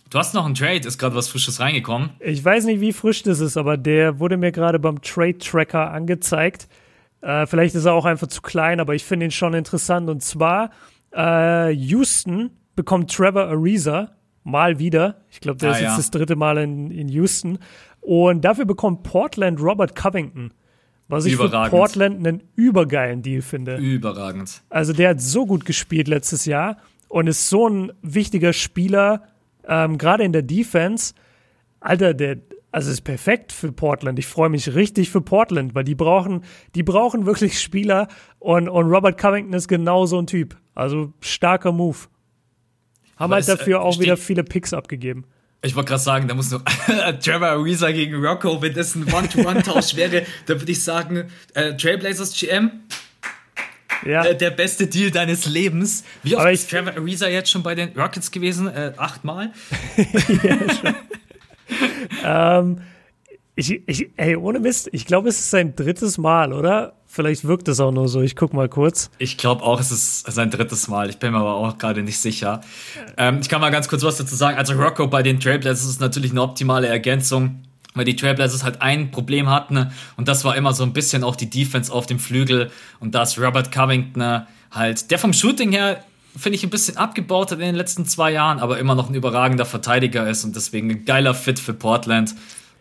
Du 0.09 0.19
hast 0.19 0.33
noch 0.33 0.45
einen 0.45 0.55
Trade, 0.55 0.87
ist 0.87 0.99
gerade 0.99 1.15
was 1.15 1.27
Frisches 1.27 1.59
reingekommen. 1.59 2.11
Ich 2.19 2.43
weiß 2.43 2.65
nicht, 2.65 2.81
wie 2.81 2.93
frisch 2.93 3.23
das 3.23 3.39
ist, 3.39 3.57
aber 3.57 3.77
der 3.77 4.19
wurde 4.19 4.37
mir 4.37 4.51
gerade 4.51 4.77
beim 4.77 5.01
Trade 5.01 5.37
Tracker 5.39 5.91
angezeigt. 5.91 6.67
Äh, 7.21 7.47
vielleicht 7.47 7.73
ist 7.73 7.85
er 7.85 7.93
auch 7.93 8.05
einfach 8.05 8.27
zu 8.27 8.41
klein, 8.41 8.79
aber 8.79 8.93
ich 8.93 9.03
finde 9.03 9.25
ihn 9.25 9.31
schon 9.31 9.53
interessant. 9.53 10.09
Und 10.09 10.21
zwar, 10.21 10.69
äh, 11.15 11.71
Houston 11.71 12.51
bekommt 12.75 13.11
Trevor 13.11 13.47
Ariza 13.47 14.11
mal 14.43 14.79
wieder. 14.79 15.21
Ich 15.29 15.41
glaube, 15.41 15.59
der 15.59 15.69
ah, 15.69 15.73
ist 15.73 15.81
jetzt 15.81 15.89
ja. 15.91 15.97
das 15.97 16.11
dritte 16.11 16.35
Mal 16.35 16.57
in, 16.57 16.91
in 16.91 17.09
Houston. 17.09 17.59
Und 18.01 18.43
dafür 18.43 18.65
bekommt 18.65 19.03
Portland 19.03 19.61
Robert 19.61 19.95
Covington. 19.95 20.53
Was 21.07 21.25
ich 21.25 21.35
für 21.35 21.49
Portland 21.49 22.25
einen 22.25 22.43
übergeilen 22.55 23.21
Deal 23.21 23.41
finde. 23.41 23.77
Überragend. 23.77 24.63
Also 24.69 24.93
der 24.93 25.09
hat 25.09 25.21
so 25.21 25.45
gut 25.45 25.65
gespielt 25.65 26.07
letztes 26.07 26.45
Jahr 26.45 26.77
und 27.07 27.27
ist 27.27 27.49
so 27.49 27.67
ein 27.67 27.91
wichtiger 28.01 28.53
Spieler 28.53 29.23
ähm, 29.67 29.97
gerade 29.97 30.23
in 30.23 30.33
der 30.33 30.41
Defense, 30.41 31.13
Alter, 31.79 32.13
der, 32.13 32.37
also 32.71 32.91
ist 32.91 33.01
perfekt 33.01 33.51
für 33.51 33.71
Portland. 33.71 34.19
Ich 34.19 34.27
freue 34.27 34.49
mich 34.49 34.73
richtig 34.75 35.09
für 35.09 35.21
Portland, 35.21 35.75
weil 35.75 35.83
die 35.83 35.95
brauchen, 35.95 36.43
die 36.75 36.83
brauchen 36.83 37.25
wirklich 37.25 37.59
Spieler 37.59 38.07
und, 38.39 38.69
und 38.69 38.87
Robert 38.87 39.17
Covington 39.17 39.53
ist 39.53 39.67
genau 39.67 40.05
so 40.05 40.19
ein 40.19 40.27
Typ. 40.27 40.57
Also 40.75 41.13
starker 41.19 41.71
Move. 41.71 41.97
Haben 43.17 43.31
Aber 43.31 43.35
halt 43.35 43.47
dafür 43.47 43.77
äh, 43.77 43.81
auch 43.81 43.99
wieder 43.99 44.17
viele 44.17 44.43
Picks 44.43 44.73
abgegeben. 44.73 45.25
Ich 45.61 45.75
wollte 45.75 45.89
gerade 45.89 46.03
sagen, 46.03 46.27
da 46.27 46.33
muss 46.33 46.51
noch 46.51 46.61
Trevor 47.23 47.47
Ariza 47.47 47.91
gegen 47.91 48.15
Rocco, 48.15 48.61
wenn 48.61 48.73
das 48.73 48.95
ein 48.95 49.11
One-to-One-Tausch 49.11 49.95
wäre, 49.95 50.25
dann 50.45 50.59
würde 50.59 50.71
ich 50.71 50.83
sagen, 50.83 51.29
äh, 51.53 51.73
Trailblazers 51.75 52.37
GM, 52.37 52.71
ja. 54.05 54.25
äh, 54.25 54.35
der 54.35 54.51
beste 54.51 54.87
Deal 54.87 55.09
deines 55.09 55.45
Lebens. 55.45 56.03
Wie 56.21 56.35
oft 56.35 56.49
ist 56.49 56.69
Trevor 56.69 56.93
Ariza 56.97 57.29
jetzt 57.29 57.49
schon 57.49 57.63
bei 57.63 57.75
den 57.75 57.97
Rockets 57.97 58.29
gewesen? 58.31 58.67
Äh, 58.67 58.93
achtmal? 58.97 59.53
ja, 62.23 62.59
ähm, 62.59 62.81
ich, 63.55 63.87
ich, 63.87 64.09
ey, 64.17 64.35
ohne 64.35 64.59
Mist, 64.59 64.89
ich 64.91 65.05
glaube, 65.05 65.29
es 65.29 65.39
ist 65.39 65.51
sein 65.51 65.75
drittes 65.75 66.17
Mal, 66.17 66.53
oder? 66.53 66.93
Vielleicht 67.13 67.43
wirkt 67.45 67.67
es 67.67 67.79
auch 67.79 67.91
nur 67.91 68.09
so. 68.09 68.21
Ich 68.21 68.35
guck 68.35 68.55
mal 68.55 68.67
kurz. 68.67 69.11
Ich 69.19 69.37
glaube 69.37 69.61
auch, 69.61 69.79
es 69.79 69.91
ist 69.91 70.25
sein 70.31 70.49
drittes 70.49 70.87
Mal. 70.87 71.11
Ich 71.11 71.19
bin 71.19 71.31
mir 71.31 71.37
aber 71.37 71.53
auch 71.53 71.77
gerade 71.77 72.01
nicht 72.01 72.17
sicher. 72.17 72.61
Ähm, 73.17 73.37
ich 73.39 73.49
kann 73.49 73.61
mal 73.61 73.69
ganz 73.69 73.87
kurz 73.87 74.01
was 74.01 74.17
dazu 74.17 74.35
sagen. 74.35 74.57
Also 74.57 74.73
Rocco 74.73 75.05
bei 75.05 75.21
den 75.21 75.39
Trailblazers 75.39 75.87
ist 75.87 76.01
natürlich 76.01 76.31
eine 76.31 76.41
optimale 76.41 76.87
Ergänzung 76.87 77.59
weil 77.95 78.05
die 78.05 78.15
Trailblazers 78.15 78.63
halt 78.63 78.81
ein 78.81 79.11
Problem 79.11 79.47
hatten 79.47 79.91
und 80.17 80.27
das 80.27 80.43
war 80.43 80.57
immer 80.57 80.73
so 80.73 80.81
ein 80.81 80.93
bisschen 80.93 81.23
auch 81.23 81.35
die 81.35 81.47
Defense 81.47 81.93
auf 81.93 82.07
dem 82.07 82.17
Flügel 82.17 82.71
und 82.99 83.13
da 83.13 83.21
ist 83.21 83.37
Robert 83.37 83.71
Covington 83.71 84.47
halt, 84.71 85.11
der 85.11 85.19
vom 85.19 85.31
Shooting 85.31 85.71
her 85.71 86.03
finde 86.35 86.55
ich 86.55 86.63
ein 86.63 86.71
bisschen 86.71 86.97
abgebaut 86.97 87.51
hat 87.51 87.59
in 87.59 87.65
den 87.65 87.75
letzten 87.75 88.07
zwei 88.07 88.31
Jahren, 88.31 88.57
aber 88.57 88.79
immer 88.79 88.95
noch 88.95 89.09
ein 89.09 89.13
überragender 89.13 89.65
Verteidiger 89.65 90.27
ist 90.27 90.43
und 90.43 90.55
deswegen 90.55 90.89
ein 90.89 91.05
geiler 91.05 91.35
Fit 91.35 91.59
für 91.59 91.75
Portland. 91.75 92.33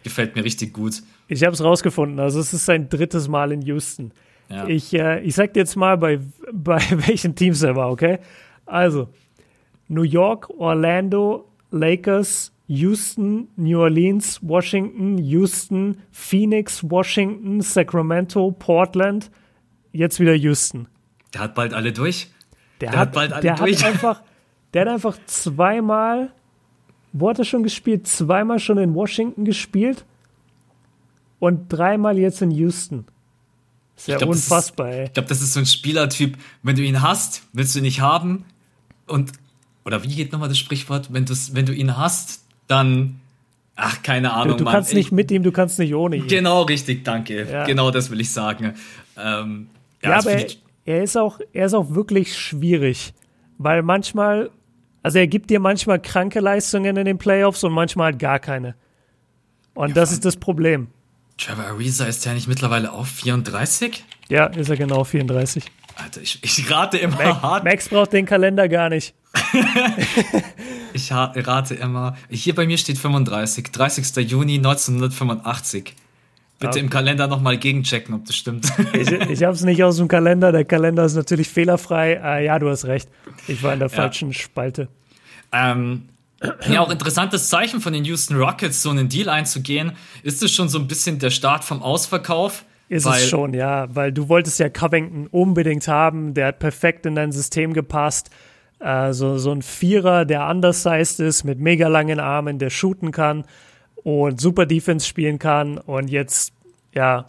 Gefällt 0.02 0.34
mir 0.34 0.44
richtig 0.44 0.72
gut. 0.72 1.02
Ich 1.28 1.42
habe 1.42 1.52
es 1.52 1.62
rausgefunden, 1.62 2.20
also 2.20 2.40
es 2.40 2.52
ist 2.52 2.66
sein 2.66 2.88
drittes 2.88 3.28
Mal 3.28 3.52
in 3.52 3.62
Houston. 3.62 4.12
Ja. 4.48 4.66
Ich, 4.66 4.92
äh, 4.92 5.20
ich 5.20 5.34
sag 5.34 5.54
dir 5.54 5.60
jetzt 5.60 5.76
mal, 5.76 5.96
bei, 5.96 6.20
bei 6.52 6.80
welchen 6.90 7.34
Teams 7.34 7.62
er 7.62 7.76
war, 7.76 7.90
okay? 7.90 8.18
Also, 8.66 9.08
New 9.88 10.02
York, 10.02 10.50
Orlando, 10.50 11.48
Lakers, 11.70 12.52
Houston, 12.66 13.48
New 13.56 13.80
Orleans, 13.80 14.40
Washington, 14.42 15.18
Houston, 15.18 15.98
Phoenix, 16.10 16.82
Washington, 16.88 17.60
Sacramento, 17.60 18.50
Portland, 18.52 19.30
jetzt 19.92 20.20
wieder 20.20 20.34
Houston. 20.34 20.86
Der 21.34 21.42
hat 21.42 21.54
bald 21.54 21.74
alle 21.74 21.92
durch. 21.92 22.30
Der, 22.80 22.90
der 22.90 23.00
hat, 23.00 23.08
hat, 23.08 23.14
bald 23.14 23.32
alle 23.32 23.42
der 23.42 23.54
durch. 23.56 23.82
Hat 23.82 23.92
einfach, 23.92 24.22
der 24.74 24.82
hat 24.82 24.88
einfach 24.88 25.18
zweimal, 25.26 26.32
wo 27.12 27.28
hat 27.28 27.38
er 27.38 27.44
schon 27.44 27.62
gespielt? 27.62 28.06
Zweimal 28.06 28.58
schon 28.58 28.78
in 28.78 28.94
Washington 28.94 29.44
gespielt 29.44 30.04
und 31.42 31.72
dreimal 31.72 32.18
jetzt 32.18 32.40
in 32.40 32.52
Houston. 32.52 33.04
Ist 33.96 34.06
ja 34.06 34.24
unfassbar, 34.24 34.90
ist, 34.90 34.94
ey. 34.94 35.04
Ich 35.06 35.12
glaube, 35.12 35.28
das 35.28 35.42
ist 35.42 35.54
so 35.54 35.58
ein 35.58 35.66
Spielertyp, 35.66 36.38
wenn 36.62 36.76
du 36.76 36.82
ihn 36.82 37.02
hast, 37.02 37.42
willst 37.52 37.74
du 37.74 37.80
ihn 37.80 37.82
nicht 37.82 38.00
haben 38.00 38.44
und 39.08 39.32
oder 39.84 40.04
wie 40.04 40.14
geht 40.14 40.30
nochmal 40.30 40.48
das 40.48 40.58
Sprichwort, 40.58 41.12
wenn, 41.12 41.28
wenn 41.28 41.66
du 41.66 41.72
ihn 41.72 41.96
hast, 41.96 42.44
dann 42.68 43.18
Ach, 43.74 44.02
keine 44.02 44.34
Ahnung. 44.34 44.58
Du, 44.58 44.64
du 44.64 44.70
kannst 44.70 44.94
nicht 44.94 45.10
mit 45.10 45.32
ihm, 45.32 45.42
du 45.42 45.50
kannst 45.50 45.78
nicht 45.80 45.94
ohne 45.94 46.16
ihn. 46.16 46.28
Genau, 46.28 46.62
richtig, 46.62 47.04
danke. 47.04 47.50
Ja. 47.50 47.64
Genau 47.64 47.90
das 47.90 48.10
will 48.10 48.20
ich 48.20 48.30
sagen. 48.30 48.74
Ähm, 49.16 49.68
ja, 50.02 50.10
ja 50.10 50.18
aber 50.18 50.30
er, 50.30 50.46
er, 50.84 51.02
ist 51.02 51.16
auch, 51.16 51.40
er 51.52 51.66
ist 51.66 51.74
auch 51.74 51.92
wirklich 51.92 52.38
schwierig, 52.38 53.14
weil 53.58 53.82
manchmal, 53.82 54.50
also 55.02 55.18
er 55.18 55.26
gibt 55.26 55.50
dir 55.50 55.58
manchmal 55.58 56.00
kranke 56.00 56.38
Leistungen 56.38 56.96
in 56.98 57.06
den 57.06 57.18
Playoffs 57.18 57.64
und 57.64 57.72
manchmal 57.72 58.12
halt 58.12 58.20
gar 58.20 58.38
keine. 58.38 58.76
Und 59.74 59.88
ja, 59.88 59.94
das 59.94 60.12
ist 60.12 60.24
das 60.24 60.36
Problem. 60.36 60.88
Trevor 61.38 61.64
Ariza 61.64 62.04
ist 62.06 62.24
ja 62.24 62.34
nicht 62.34 62.48
mittlerweile 62.48 62.92
auf 62.92 63.08
34? 63.08 64.04
Ja, 64.28 64.46
ist 64.46 64.70
er 64.70 64.76
genau 64.76 65.04
34. 65.04 65.64
Alter, 65.96 66.22
ich, 66.22 66.38
ich 66.42 66.70
rate 66.70 66.98
immer 66.98 67.16
Max, 67.16 67.42
hart. 67.42 67.64
Max 67.64 67.88
braucht 67.88 68.12
den 68.12 68.26
Kalender 68.26 68.68
gar 68.68 68.88
nicht. 68.88 69.14
ich 70.92 71.12
rate 71.12 71.74
immer. 71.74 72.16
Hier 72.30 72.54
bei 72.54 72.66
mir 72.66 72.78
steht 72.78 72.98
35. 72.98 73.70
30. 73.70 74.30
Juni 74.30 74.56
1985. 74.56 75.94
Bitte 76.58 76.70
okay. 76.70 76.80
im 76.80 76.90
Kalender 76.90 77.26
nochmal 77.26 77.58
gegenchecken, 77.58 78.14
ob 78.14 78.24
das 78.24 78.36
stimmt. 78.36 78.72
ich 78.92 79.10
ich 79.10 79.42
habe 79.42 79.54
es 79.54 79.62
nicht 79.62 79.82
aus 79.82 79.96
dem 79.96 80.08
Kalender. 80.08 80.52
Der 80.52 80.64
Kalender 80.64 81.04
ist 81.04 81.14
natürlich 81.14 81.48
fehlerfrei. 81.48 82.20
Äh, 82.22 82.44
ja, 82.46 82.58
du 82.58 82.70
hast 82.70 82.84
recht. 82.84 83.08
Ich 83.48 83.62
war 83.62 83.72
in 83.72 83.80
der 83.80 83.88
ja. 83.88 83.94
falschen 83.94 84.32
Spalte. 84.32 84.88
Ähm, 85.50 86.08
ja, 86.68 86.80
auch 86.80 86.90
interessantes 86.90 87.48
Zeichen 87.48 87.80
von 87.80 87.92
den 87.92 88.04
Houston 88.04 88.36
Rockets, 88.36 88.82
so 88.82 88.90
einen 88.90 89.08
Deal 89.08 89.28
einzugehen. 89.28 89.92
Ist 90.22 90.42
es 90.42 90.52
schon 90.52 90.68
so 90.68 90.78
ein 90.78 90.88
bisschen 90.88 91.18
der 91.18 91.30
Start 91.30 91.64
vom 91.64 91.82
Ausverkauf? 91.82 92.64
Ist 92.88 93.06
es 93.06 93.28
schon, 93.28 93.54
ja, 93.54 93.86
weil 93.94 94.12
du 94.12 94.28
wolltest 94.28 94.58
ja 94.58 94.68
Covington 94.68 95.26
unbedingt 95.28 95.88
haben, 95.88 96.34
der 96.34 96.48
hat 96.48 96.58
perfekt 96.58 97.06
in 97.06 97.14
dein 97.14 97.32
System 97.32 97.72
gepasst. 97.72 98.28
Äh, 98.80 99.14
so, 99.14 99.38
so 99.38 99.50
ein 99.50 99.62
Vierer, 99.62 100.26
der 100.26 100.46
undersized 100.46 101.20
ist, 101.20 101.44
mit 101.44 101.58
mega 101.58 101.88
langen 101.88 102.20
Armen, 102.20 102.58
der 102.58 102.68
shooten 102.68 103.10
kann 103.10 103.44
und 104.02 104.40
super 104.40 104.66
Defense 104.66 105.06
spielen 105.06 105.38
kann. 105.38 105.78
Und 105.78 106.08
jetzt, 106.08 106.52
ja, 106.92 107.24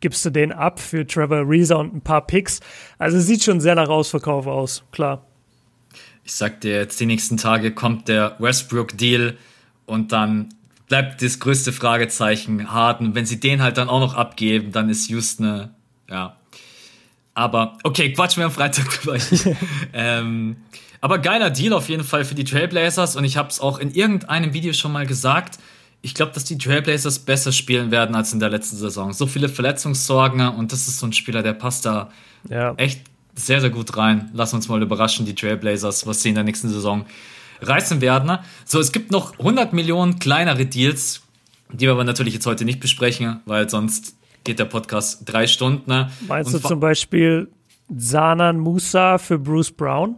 gibst 0.00 0.24
du 0.24 0.30
den 0.30 0.52
ab 0.52 0.78
für 0.78 1.06
Trevor 1.06 1.48
Reza 1.48 1.76
und 1.76 1.94
ein 1.94 2.00
paar 2.02 2.26
Picks. 2.26 2.60
Also 2.98 3.18
sieht 3.18 3.42
schon 3.42 3.60
sehr 3.60 3.74
nach 3.74 3.88
Ausverkauf 3.88 4.46
aus, 4.46 4.84
klar. 4.92 5.26
Ich 6.26 6.34
sag 6.34 6.60
dir, 6.60 6.74
jetzt 6.74 6.98
die 6.98 7.06
nächsten 7.06 7.36
Tage 7.36 7.70
kommt 7.70 8.08
der 8.08 8.34
Westbrook-Deal 8.40 9.38
und 9.86 10.10
dann 10.10 10.48
bleibt 10.88 11.22
das 11.22 11.38
größte 11.38 11.72
Fragezeichen 11.72 12.72
Harden. 12.72 13.14
Wenn 13.14 13.26
sie 13.26 13.38
den 13.38 13.62
halt 13.62 13.78
dann 13.78 13.88
auch 13.88 14.00
noch 14.00 14.14
abgeben, 14.14 14.72
dann 14.72 14.88
ist 14.88 15.08
Houston, 15.08 15.70
ja. 16.10 16.36
Aber, 17.32 17.78
okay, 17.84 18.12
quatschen 18.12 18.40
wir 18.40 18.46
am 18.46 18.50
Freitag 18.50 18.90
drüber. 18.90 19.16
ähm, 19.92 20.56
aber 21.00 21.20
geiler 21.20 21.50
Deal 21.50 21.72
auf 21.72 21.88
jeden 21.88 22.02
Fall 22.02 22.24
für 22.24 22.34
die 22.34 22.42
Trailblazers 22.42 23.14
und 23.14 23.22
ich 23.22 23.36
habe 23.36 23.50
es 23.50 23.60
auch 23.60 23.78
in 23.78 23.94
irgendeinem 23.94 24.52
Video 24.52 24.72
schon 24.72 24.90
mal 24.90 25.06
gesagt. 25.06 25.60
Ich 26.02 26.12
glaube, 26.12 26.32
dass 26.32 26.42
die 26.42 26.58
Trailblazers 26.58 27.20
besser 27.20 27.52
spielen 27.52 27.92
werden 27.92 28.16
als 28.16 28.32
in 28.32 28.40
der 28.40 28.50
letzten 28.50 28.78
Saison. 28.78 29.12
So 29.12 29.28
viele 29.28 29.48
Verletzungssorgen 29.48 30.40
und 30.48 30.72
das 30.72 30.88
ist 30.88 30.98
so 30.98 31.06
ein 31.06 31.12
Spieler, 31.12 31.44
der 31.44 31.52
passt 31.52 31.86
da 31.86 32.10
ja. 32.48 32.74
echt 32.78 33.02
sehr, 33.36 33.60
sehr 33.60 33.70
gut 33.70 33.96
rein. 33.96 34.30
Lass 34.34 34.52
uns 34.54 34.68
mal 34.68 34.82
überraschen, 34.82 35.26
die 35.26 35.34
Trailblazers, 35.34 36.06
was 36.06 36.22
sie 36.22 36.30
in 36.30 36.34
der 36.34 36.44
nächsten 36.44 36.68
Saison 36.68 37.06
reißen 37.60 38.00
werden. 38.00 38.38
So, 38.64 38.80
es 38.80 38.92
gibt 38.92 39.10
noch 39.10 39.38
100 39.38 39.72
Millionen 39.72 40.18
kleinere 40.18 40.66
Deals, 40.66 41.22
die 41.72 41.86
wir 41.86 41.92
aber 41.92 42.04
natürlich 42.04 42.34
jetzt 42.34 42.46
heute 42.46 42.64
nicht 42.64 42.80
besprechen, 42.80 43.40
weil 43.44 43.68
sonst 43.68 44.16
geht 44.44 44.58
der 44.58 44.64
Podcast 44.64 45.22
drei 45.24 45.46
Stunden. 45.46 46.10
Meinst 46.26 46.54
Und 46.54 46.62
du 46.62 46.68
zum 46.68 46.80
Beispiel 46.80 47.48
Sanan 47.94 48.58
Musa 48.58 49.18
für 49.18 49.38
Bruce 49.38 49.70
Brown? 49.70 50.16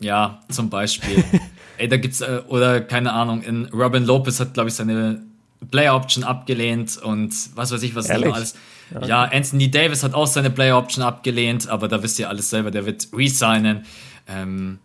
Ja, 0.00 0.40
zum 0.48 0.70
Beispiel. 0.70 1.24
Ey, 1.78 1.88
da 1.88 1.96
gibt's, 1.96 2.20
äh, 2.20 2.42
oder 2.48 2.80
keine 2.80 3.12
Ahnung, 3.12 3.42
in 3.42 3.66
Robin 3.66 4.04
Lopez 4.04 4.40
hat, 4.40 4.54
glaube 4.54 4.68
ich, 4.68 4.74
seine 4.74 5.22
Player 5.70 5.94
Option 5.94 6.24
abgelehnt 6.24 6.96
und 6.98 7.34
was 7.54 7.72
weiß 7.72 7.82
ich, 7.82 7.94
was 7.94 8.08
Ehrlich? 8.08 8.32
alles. 8.32 8.54
Ja. 8.92 9.06
ja, 9.06 9.22
Anthony 9.24 9.70
Davis 9.70 10.02
hat 10.02 10.14
auch 10.14 10.26
seine 10.26 10.50
Player 10.50 10.78
Option 10.78 11.04
abgelehnt, 11.04 11.68
aber 11.68 11.88
da 11.88 12.02
wisst 12.02 12.18
ihr 12.18 12.28
alles 12.28 12.50
selber, 12.50 12.70
der 12.70 12.86
wird 12.86 13.08
resignen. 13.12 13.84
Ähm, 14.26 14.78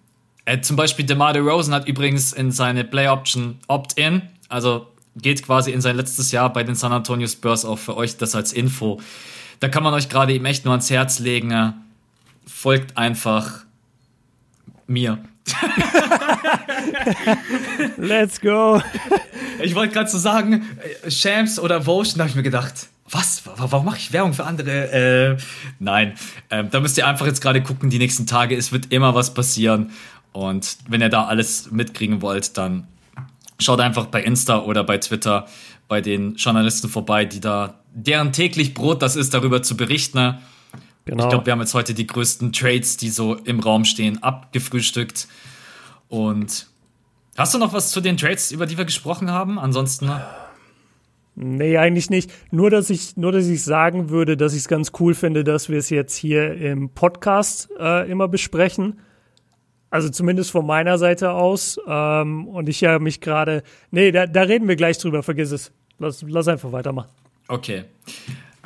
äh, 0.46 0.60
zum 0.62 0.76
Beispiel 0.76 1.06
DeMar 1.06 1.34
DeRozan 1.34 1.74
hat 1.74 1.88
übrigens 1.88 2.34
in 2.34 2.52
seine 2.52 2.84
Play 2.84 3.08
Option 3.08 3.60
Opt-in, 3.68 4.24
also 4.50 4.88
geht 5.16 5.44
quasi 5.44 5.72
in 5.72 5.82
sein 5.82 5.96
letztes 5.96 6.32
Jahr 6.32 6.52
bei 6.52 6.64
den 6.64 6.76
San 6.76 6.92
Antonio 6.92 7.28
Spurs 7.28 7.66
auch 7.66 7.80
für 7.80 7.96
euch 7.96 8.18
das 8.18 8.36
als 8.36 8.52
Info. 8.52 9.00
Da 9.60 9.70
kann 9.70 9.84
man 9.84 9.94
euch 9.94 10.10
gerade 10.10 10.34
eben 10.34 10.46
echt 10.46 10.66
nur 10.66 10.74
ans 10.74 10.90
Herz 10.90 11.20
legen. 11.20 11.52
Äh, 11.52 11.72
folgt 12.46 12.98
einfach 12.98 13.64
mir. 14.88 15.20
Let's 17.98 18.42
go. 18.42 18.82
Ich 19.62 19.76
wollte 19.76 19.94
gerade 19.94 20.10
so 20.10 20.18
sagen, 20.18 20.66
äh, 21.04 21.12
Shams 21.12 21.60
oder 21.60 21.86
Votion, 21.86 22.18
da 22.18 22.24
habe 22.24 22.30
ich 22.30 22.36
mir 22.36 22.44
gedacht, 22.44 22.88
was? 23.14 23.44
Warum 23.46 23.86
mache 23.86 23.98
ich 23.98 24.14
Werbung 24.14 24.34
für 24.34 24.46
andere? 24.46 24.92
Äh, 24.92 25.38
nein, 25.80 26.14
ähm, 26.50 26.70
da 26.72 26.80
müsst 26.80 26.98
ihr 26.98 27.08
einfach 27.08 27.26
jetzt 27.26 27.42
gerade 27.42 27.62
gucken, 27.62 27.90
die 27.90 28.00
nächsten 28.00 28.26
Tage. 28.26 28.56
Es 28.56 28.72
wird 28.72 28.92
immer 28.92 29.16
was 29.16 29.34
passieren. 29.34 29.92
Und 30.32 30.78
wenn 30.88 31.02
ihr 31.02 31.10
da 31.10 31.26
alles 31.26 31.72
mitkriegen 31.72 32.22
wollt, 32.22 32.58
dann 32.58 32.88
schaut 33.60 33.80
einfach 33.80 34.08
bei 34.08 34.24
Insta 34.24 34.60
oder 34.60 34.84
bei 34.84 34.98
Twitter 34.98 35.48
bei 35.88 36.02
den 36.02 36.36
Journalisten 36.36 36.90
vorbei, 36.90 37.26
die 37.26 37.40
da, 37.40 37.76
deren 37.94 38.34
täglich 38.34 38.74
Brot 38.74 39.02
das 39.02 39.16
ist, 39.16 39.34
darüber 39.34 39.62
zu 39.62 39.78
berichten. 39.78 40.38
Genau. 41.06 41.24
Ich 41.24 41.30
glaube, 41.30 41.46
wir 41.46 41.54
haben 41.54 41.60
jetzt 41.60 41.74
heute 41.74 41.94
die 41.94 42.08
größten 42.08 42.54
Trades, 42.54 42.98
die 42.98 43.10
so 43.10 43.36
im 43.36 43.60
Raum 43.60 43.86
stehen, 43.86 44.24
abgefrühstückt. 44.24 45.28
Und 46.08 46.68
hast 47.38 47.54
du 47.54 47.58
noch 47.58 47.74
was 47.74 47.92
zu 47.92 48.02
den 48.02 48.18
Trades, 48.18 48.52
über 48.52 48.66
die 48.66 48.78
wir 48.78 48.86
gesprochen 48.86 49.30
haben? 49.30 49.60
Ansonsten. 49.60 50.10
Nee, 51.36 51.78
eigentlich 51.78 52.10
nicht. 52.10 52.32
Nur, 52.52 52.70
dass 52.70 52.90
ich, 52.90 53.18
nur, 53.18 53.32
dass 53.32 53.48
ich 53.48 53.64
sagen 53.64 54.10
würde, 54.10 54.38
dass 54.38 54.54
ich 54.54 54.60
es 54.60 54.68
ganz 54.68 54.92
cool 55.00 55.16
finde, 55.16 55.44
dass 55.44 55.68
wir 55.68 55.80
es 55.80 55.90
jetzt 55.90 56.16
hier 56.16 56.54
im 56.54 56.90
Podcast 56.90 57.70
äh, 57.80 58.10
immer 58.10 58.28
besprechen. 58.28 59.00
Also 59.90 60.10
zumindest 60.10 60.52
von 60.52 60.66
meiner 60.66 60.98
Seite 60.98 61.32
aus. 61.32 61.80
Ähm, 61.88 62.48
und 62.48 62.70
ich 62.70 62.82
ja 62.82 63.00
mich 63.00 63.20
gerade. 63.20 63.64
Nee, 63.92 64.12
da, 64.12 64.28
da 64.28 64.42
reden 64.42 64.68
wir 64.68 64.76
gleich 64.76 64.98
drüber, 65.00 65.24
vergiss 65.24 65.52
es. 65.52 65.72
Lass, 65.98 66.24
lass 66.28 66.48
einfach 66.48 66.72
weitermachen. 66.72 67.10
Okay. 67.48 67.86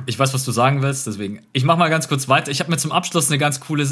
Ich 0.05 0.17
weiß, 0.17 0.33
was 0.33 0.45
du 0.45 0.51
sagen 0.51 0.81
willst, 0.81 1.07
deswegen. 1.07 1.41
Ich 1.53 1.63
mach 1.63 1.77
mal 1.77 1.89
ganz 1.89 2.07
kurz 2.07 2.29
weiter. 2.29 2.51
Ich 2.51 2.59
habe 2.59 2.69
mir 2.69 2.77
zum 2.77 2.91
Abschluss 2.91 3.29
eine 3.29 3.37
ganz 3.37 3.59
coole 3.59 3.83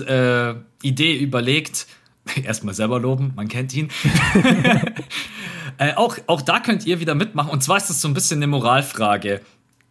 äh, 0.84 0.88
Idee 0.88 1.18
überlegt. 1.18 1.88
Erstmal 2.44 2.74
selber 2.74 3.00
loben, 3.00 3.34
man 3.36 3.48
kennt 3.48 3.74
ihn. 3.74 3.90
Äh, 5.78 5.94
auch, 5.96 6.18
auch 6.28 6.42
da 6.42 6.60
könnt 6.60 6.86
ihr 6.86 7.00
wieder 7.00 7.16
mitmachen. 7.16 7.50
Und 7.50 7.64
zwar 7.64 7.78
ist 7.78 7.90
das 7.90 8.02
so 8.02 8.08
ein 8.08 8.14
bisschen 8.14 8.40
eine 8.40 8.48
Moralfrage. 8.48 9.42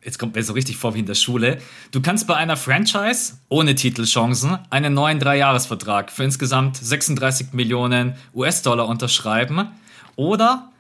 Jetzt 0.03 0.18
kommt 0.18 0.35
mir 0.35 0.43
so 0.43 0.53
richtig 0.53 0.76
vor 0.76 0.95
wie 0.95 1.01
in 1.01 1.07
der 1.07 1.14
Schule. 1.14 1.59
Du 1.91 2.03
kannst 2.03 2.26
bei 2.26 2.37
einer 2.37 2.57
Franchise 2.57 3.35
ohne 3.49 3.74
Titelchancen 3.74 4.59
einen 4.68 4.93
neuen 4.93 5.18
Dreijahresvertrag 5.18 6.12
für 6.12 6.24
insgesamt 6.24 6.76
36 6.76 7.55
Millionen 7.55 8.14
US-Dollar 8.35 8.87
unterschreiben. 8.87 9.68
Oder 10.16 10.70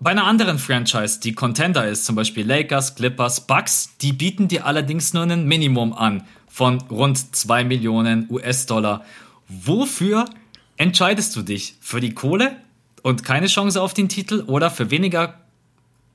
bei 0.00 0.10
einer 0.10 0.24
anderen 0.24 0.58
Franchise, 0.58 1.20
die 1.20 1.34
Contender 1.34 1.86
ist, 1.86 2.06
zum 2.06 2.16
Beispiel 2.16 2.44
Lakers, 2.44 2.96
Clippers, 2.96 3.46
Bucks, 3.46 3.96
die 4.00 4.12
bieten 4.12 4.48
dir 4.48 4.66
allerdings 4.66 5.12
nur 5.12 5.22
ein 5.22 5.46
Minimum 5.46 5.92
an 5.92 6.24
von 6.48 6.80
rund 6.90 7.36
2 7.36 7.64
Millionen 7.64 8.26
US-Dollar. 8.30 9.04
Wofür 9.46 10.24
entscheidest 10.76 11.36
du 11.36 11.42
dich? 11.42 11.76
Für 11.80 12.00
die 12.00 12.14
Kohle 12.14 12.56
und 13.02 13.24
keine 13.24 13.46
Chance 13.46 13.80
auf 13.80 13.94
den 13.94 14.08
Titel 14.08 14.44
oder 14.46 14.70
für 14.70 14.90
weniger 14.90 15.40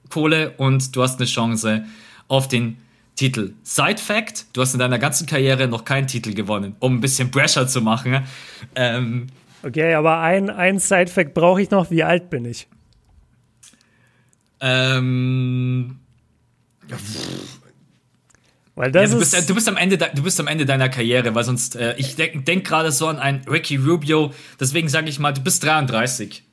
Kohle 0.09 0.51
und 0.57 0.95
du 0.95 1.03
hast 1.03 1.19
eine 1.19 1.27
Chance 1.27 1.86
auf 2.27 2.47
den 2.47 2.77
Titel. 3.15 3.53
Side 3.63 3.97
Fact, 3.97 4.45
du 4.53 4.61
hast 4.61 4.73
in 4.73 4.79
deiner 4.79 4.99
ganzen 4.99 5.25
Karriere 5.25 5.67
noch 5.67 5.86
keinen 5.86 6.07
Titel 6.07 6.33
gewonnen, 6.33 6.75
um 6.79 6.95
ein 6.95 7.01
bisschen 7.01 7.31
Pressure 7.31 7.67
zu 7.67 7.81
machen. 7.81 8.25
Ähm, 8.75 9.27
okay, 9.63 9.93
aber 9.93 10.19
ein, 10.19 10.49
ein 10.49 10.79
Side 10.79 11.07
Fact 11.07 11.33
brauche 11.33 11.61
ich 11.61 11.71
noch. 11.71 11.91
Wie 11.91 12.03
alt 12.03 12.29
bin 12.29 12.45
ich? 12.45 12.67
Ähm, 14.59 15.99
weil 18.75 18.91
das 18.91 19.09
ja, 19.09 19.13
du, 19.13 19.19
bist, 19.19 19.49
du, 19.49 19.55
bist, 19.55 19.69
am 19.69 19.77
Ende, 19.77 19.97
du 19.97 20.21
bist 20.21 20.39
am 20.39 20.47
Ende 20.47 20.65
deiner 20.65 20.89
Karriere, 20.89 21.33
weil 21.33 21.43
sonst, 21.45 21.75
äh, 21.75 21.95
ich 21.97 22.15
denke 22.15 22.41
denk 22.41 22.67
gerade 22.67 22.91
so 22.91 23.07
an 23.07 23.19
einen 23.19 23.47
Ricky 23.47 23.77
Rubio, 23.77 24.33
deswegen 24.59 24.89
sage 24.89 25.09
ich 25.09 25.19
mal, 25.19 25.31
du 25.31 25.41
bist 25.41 25.63
33. 25.63 26.45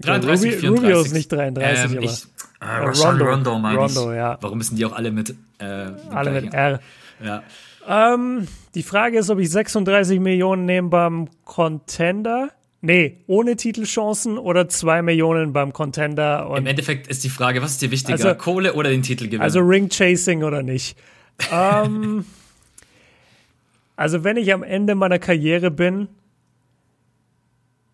33, 0.00 0.52
Rubi, 0.52 0.60
34. 0.60 0.70
Rubio 0.70 1.00
ist 1.00 1.12
nicht 1.12 1.32
33, 1.32 1.84
ähm, 1.84 1.98
aber. 1.98 2.04
Ich, 2.04 2.26
äh, 2.60 3.06
Rondo, 3.06 3.24
Rondo, 3.24 3.52
Rondo, 3.52 4.12
ja. 4.12 4.38
Warum 4.40 4.58
müssen 4.58 4.76
die 4.76 4.84
auch 4.84 4.92
alle 4.92 5.10
mit 5.10 5.34
äh, 5.58 5.64
Alle 6.10 6.30
mit 6.42 6.52
R. 6.52 6.80
Ja. 7.22 7.42
Ähm, 7.88 8.46
die 8.74 8.82
Frage 8.82 9.18
ist, 9.18 9.30
ob 9.30 9.38
ich 9.38 9.50
36 9.50 10.20
Millionen 10.20 10.64
nehme 10.64 10.88
beim 10.88 11.28
Contender. 11.44 12.50
Nee, 12.82 13.18
ohne 13.26 13.56
Titelchancen 13.56 14.38
oder 14.38 14.68
2 14.68 15.02
Millionen 15.02 15.52
beim 15.52 15.72
Contender. 15.72 16.50
Im 16.56 16.66
Endeffekt 16.66 17.08
ist 17.08 17.24
die 17.24 17.28
Frage, 17.28 17.60
was 17.60 17.72
ist 17.72 17.82
dir 17.82 17.90
wichtiger, 17.90 18.12
also, 18.12 18.34
Kohle 18.34 18.72
oder 18.72 18.88
den 18.88 19.02
Titel 19.02 19.26
gewinnen? 19.26 19.42
Also 19.42 19.60
Ring 19.60 19.90
Chasing 19.90 20.44
oder 20.44 20.62
nicht. 20.62 20.96
ähm, 21.52 22.24
also 23.96 24.24
wenn 24.24 24.38
ich 24.38 24.52
am 24.54 24.62
Ende 24.62 24.94
meiner 24.94 25.18
Karriere 25.18 25.70
bin, 25.70 26.08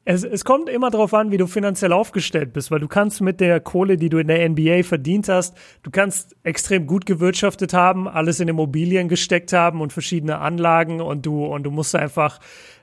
es, 0.08 0.22
es 0.22 0.44
kommt 0.44 0.68
immer 0.68 0.90
darauf 0.90 1.12
an, 1.14 1.32
wie 1.32 1.36
du 1.36 1.48
finanziell 1.48 1.92
aufgestellt 1.92 2.52
bist, 2.52 2.70
weil 2.70 2.78
du 2.78 2.86
kannst 2.86 3.20
mit 3.20 3.40
der 3.40 3.58
Kohle, 3.58 3.96
die 3.96 4.08
du 4.08 4.18
in 4.18 4.28
der 4.28 4.48
NBA 4.48 4.84
verdient 4.84 5.28
hast, 5.28 5.56
du 5.82 5.90
kannst 5.90 6.36
extrem 6.44 6.86
gut 6.86 7.06
gewirtschaftet 7.06 7.74
haben, 7.74 8.06
alles 8.06 8.38
in 8.38 8.46
Immobilien 8.46 9.08
gesteckt 9.08 9.52
haben 9.52 9.80
und 9.80 9.92
verschiedene 9.92 10.38
Anlagen 10.38 11.00
und 11.00 11.26
du 11.26 11.44
und 11.44 11.64
du 11.64 11.72
musst 11.72 11.96
einfach 11.96 12.38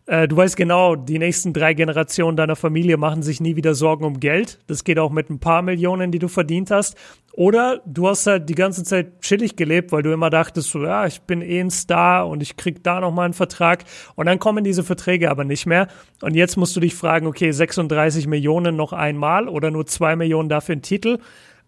äh, 0.05 0.27
du 0.27 0.35
weißt 0.35 0.57
genau, 0.57 0.97
die 0.97 1.17
nächsten 1.17 1.53
drei 1.53 1.73
Generationen 1.73 2.35
deiner 2.35 2.57
Familie 2.57 2.97
machen 2.97 3.23
sich 3.23 3.39
nie 3.39 3.55
wieder 3.55 3.73
Sorgen 3.73 4.03
um 4.03 4.19
Geld. 4.19 4.59
Das 4.67 4.83
geht 4.83 4.99
auch 4.99 5.11
mit 5.11 5.29
ein 5.29 5.39
paar 5.39 5.61
Millionen, 5.61 6.11
die 6.11 6.19
du 6.19 6.27
verdient 6.27 6.71
hast. 6.71 6.97
Oder 7.35 7.81
du 7.87 8.07
hast 8.07 8.27
halt 8.27 8.47
die 8.47 8.53
ganze 8.53 8.83
Zeit 8.83 9.21
chillig 9.21 9.55
gelebt, 9.55 9.91
weil 9.91 10.03
du 10.03 10.13
immer 10.13 10.29
dachtest, 10.29 10.69
so, 10.69 10.83
ja, 10.83 11.07
ich 11.07 11.21
bin 11.21 11.41
eh 11.41 11.59
ein 11.59 11.71
Star 11.71 12.27
und 12.27 12.43
ich 12.43 12.57
krieg 12.57 12.83
da 12.83 12.99
nochmal 13.01 13.25
einen 13.25 13.33
Vertrag. 13.33 13.85
Und 14.13 14.27
dann 14.27 14.37
kommen 14.37 14.63
diese 14.63 14.83
Verträge 14.83 15.31
aber 15.31 15.43
nicht 15.43 15.65
mehr. 15.65 15.87
Und 16.21 16.35
jetzt 16.35 16.57
musst 16.57 16.75
du 16.75 16.79
dich 16.79 16.93
fragen, 16.93 17.25
okay, 17.25 17.51
36 17.51 18.27
Millionen 18.27 18.75
noch 18.75 18.93
einmal 18.93 19.47
oder 19.47 19.71
nur 19.71 19.87
zwei 19.87 20.15
Millionen 20.15 20.47
dafür 20.47 20.73
einen 20.73 20.83
Titel. 20.83 21.17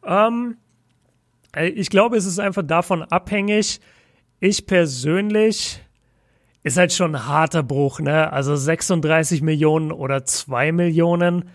Ähm, 0.06 0.58
ich 1.60 1.90
glaube, 1.90 2.16
es 2.16 2.28
ist 2.28 2.38
einfach 2.40 2.64
davon 2.64 3.02
abhängig. 3.02 3.80
Ich 4.40 4.68
persönlich 4.68 5.82
ist 6.62 6.78
halt 6.78 6.94
schon 6.94 7.16
ein 7.16 7.28
harter 7.28 7.64
Bruch, 7.64 8.00
ne? 8.00 8.32
Also 8.32 8.56
36 8.56 9.42
Millionen 9.42 9.92
oder 9.92 10.26
2 10.26 10.72
Millionen. 10.72 11.50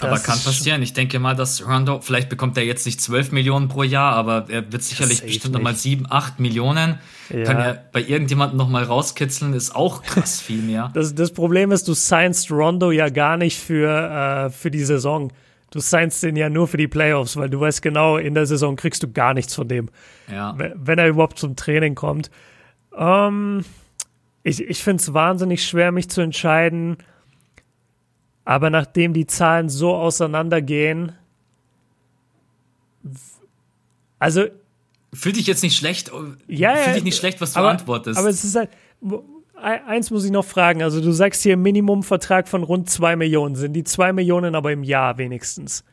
Aber 0.00 0.18
kann 0.18 0.38
passieren. 0.40 0.82
Ich 0.82 0.92
denke 0.92 1.20
mal, 1.20 1.36
dass 1.36 1.66
Rondo, 1.66 2.00
vielleicht 2.00 2.28
bekommt 2.28 2.56
er 2.56 2.64
jetzt 2.64 2.84
nicht 2.84 3.00
12 3.00 3.30
Millionen 3.30 3.68
pro 3.68 3.84
Jahr, 3.84 4.14
aber 4.14 4.46
er 4.48 4.72
wird 4.72 4.82
sicherlich 4.82 5.22
bestimmt 5.22 5.54
nochmal 5.54 5.76
7, 5.76 6.06
8 6.10 6.40
Millionen. 6.40 6.98
Ja. 7.30 7.44
Kann 7.44 7.58
er 7.58 7.84
bei 7.92 8.02
irgendjemandem 8.02 8.58
nochmal 8.58 8.84
rauskitzeln, 8.84 9.54
ist 9.54 9.74
auch 9.74 10.02
krass 10.02 10.40
viel 10.40 10.62
mehr. 10.62 10.90
das, 10.94 11.14
das 11.14 11.30
Problem 11.32 11.70
ist, 11.70 11.86
du 11.86 11.94
signst 11.94 12.50
Rondo 12.50 12.90
ja 12.90 13.08
gar 13.08 13.36
nicht 13.36 13.58
für, 13.58 14.46
äh, 14.46 14.50
für 14.50 14.72
die 14.72 14.84
Saison. 14.84 15.32
Du 15.70 15.78
signst 15.78 16.22
den 16.24 16.34
ja 16.34 16.50
nur 16.50 16.66
für 16.66 16.76
die 16.76 16.88
Playoffs, 16.88 17.36
weil 17.36 17.50
du 17.50 17.60
weißt 17.60 17.80
genau, 17.80 18.16
in 18.16 18.34
der 18.34 18.46
Saison 18.46 18.74
kriegst 18.76 19.02
du 19.02 19.12
gar 19.12 19.32
nichts 19.32 19.54
von 19.54 19.68
dem. 19.68 19.90
Ja. 20.30 20.56
Wenn 20.56 20.98
er 20.98 21.08
überhaupt 21.08 21.38
zum 21.38 21.54
Training 21.56 21.94
kommt. 21.94 22.30
Ähm, 22.96 23.64
ich, 24.42 24.62
ich 24.62 24.82
finde 24.82 25.00
es 25.00 25.14
wahnsinnig 25.14 25.64
schwer, 25.64 25.92
mich 25.92 26.10
zu 26.10 26.20
entscheiden. 26.20 26.98
Aber 28.44 28.70
nachdem 28.70 29.14
die 29.14 29.26
Zahlen 29.26 29.68
so 29.68 29.94
auseinandergehen, 29.94 31.12
also. 34.18 34.44
Fühl 35.12 35.32
dich 35.32 35.46
jetzt 35.46 35.62
nicht 35.62 35.76
schlecht. 35.76 36.10
Ja, 36.46 36.76
Fühl 36.76 36.94
dich 36.94 37.04
nicht 37.04 37.16
schlecht, 37.16 37.40
was 37.40 37.52
du 37.52 37.60
aber, 37.60 37.70
antwortest. 37.70 38.18
Aber 38.18 38.28
es 38.28 38.44
ist 38.44 38.56
halt. 38.56 38.70
Eins 39.56 40.10
muss 40.10 40.24
ich 40.24 40.30
noch 40.30 40.44
fragen. 40.44 40.82
Also, 40.82 41.00
du 41.00 41.12
sagst 41.12 41.42
hier 41.42 41.56
Minimumvertrag 41.56 42.48
von 42.48 42.62
rund 42.62 42.90
zwei 42.90 43.16
Millionen. 43.16 43.54
Sind 43.54 43.72
die 43.72 43.84
zwei 43.84 44.12
Millionen 44.12 44.54
aber 44.54 44.72
im 44.72 44.82
Jahr 44.82 45.16
wenigstens? 45.18 45.84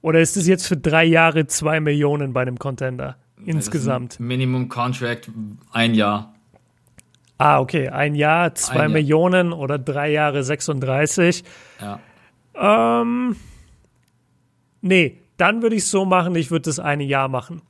Oder 0.00 0.20
ist 0.20 0.36
es 0.36 0.46
jetzt 0.46 0.66
für 0.66 0.76
drei 0.76 1.04
Jahre 1.04 1.46
zwei 1.46 1.80
Millionen 1.80 2.32
bei 2.32 2.42
einem 2.42 2.58
Contender 2.58 3.16
insgesamt? 3.44 4.20
Minimum 4.20 4.68
Contract 4.68 5.30
ein 5.72 5.94
Jahr. 5.94 6.35
Ah, 7.38 7.60
okay. 7.60 7.88
Ein 7.88 8.14
Jahr, 8.14 8.54
zwei 8.54 8.84
Ein 8.84 8.92
Millionen 8.92 9.50
Jahr. 9.50 9.58
oder 9.58 9.78
drei 9.78 10.10
Jahre 10.10 10.42
36. 10.42 11.44
Ja. 11.80 12.00
Ähm, 13.02 13.36
nee, 14.80 15.18
dann 15.36 15.62
würde 15.62 15.76
ich 15.76 15.82
es 15.82 15.90
so 15.90 16.04
machen, 16.04 16.34
ich 16.34 16.50
würde 16.50 16.62
das 16.62 16.78
eine 16.78 17.04
Jahr 17.04 17.28
machen. 17.28 17.62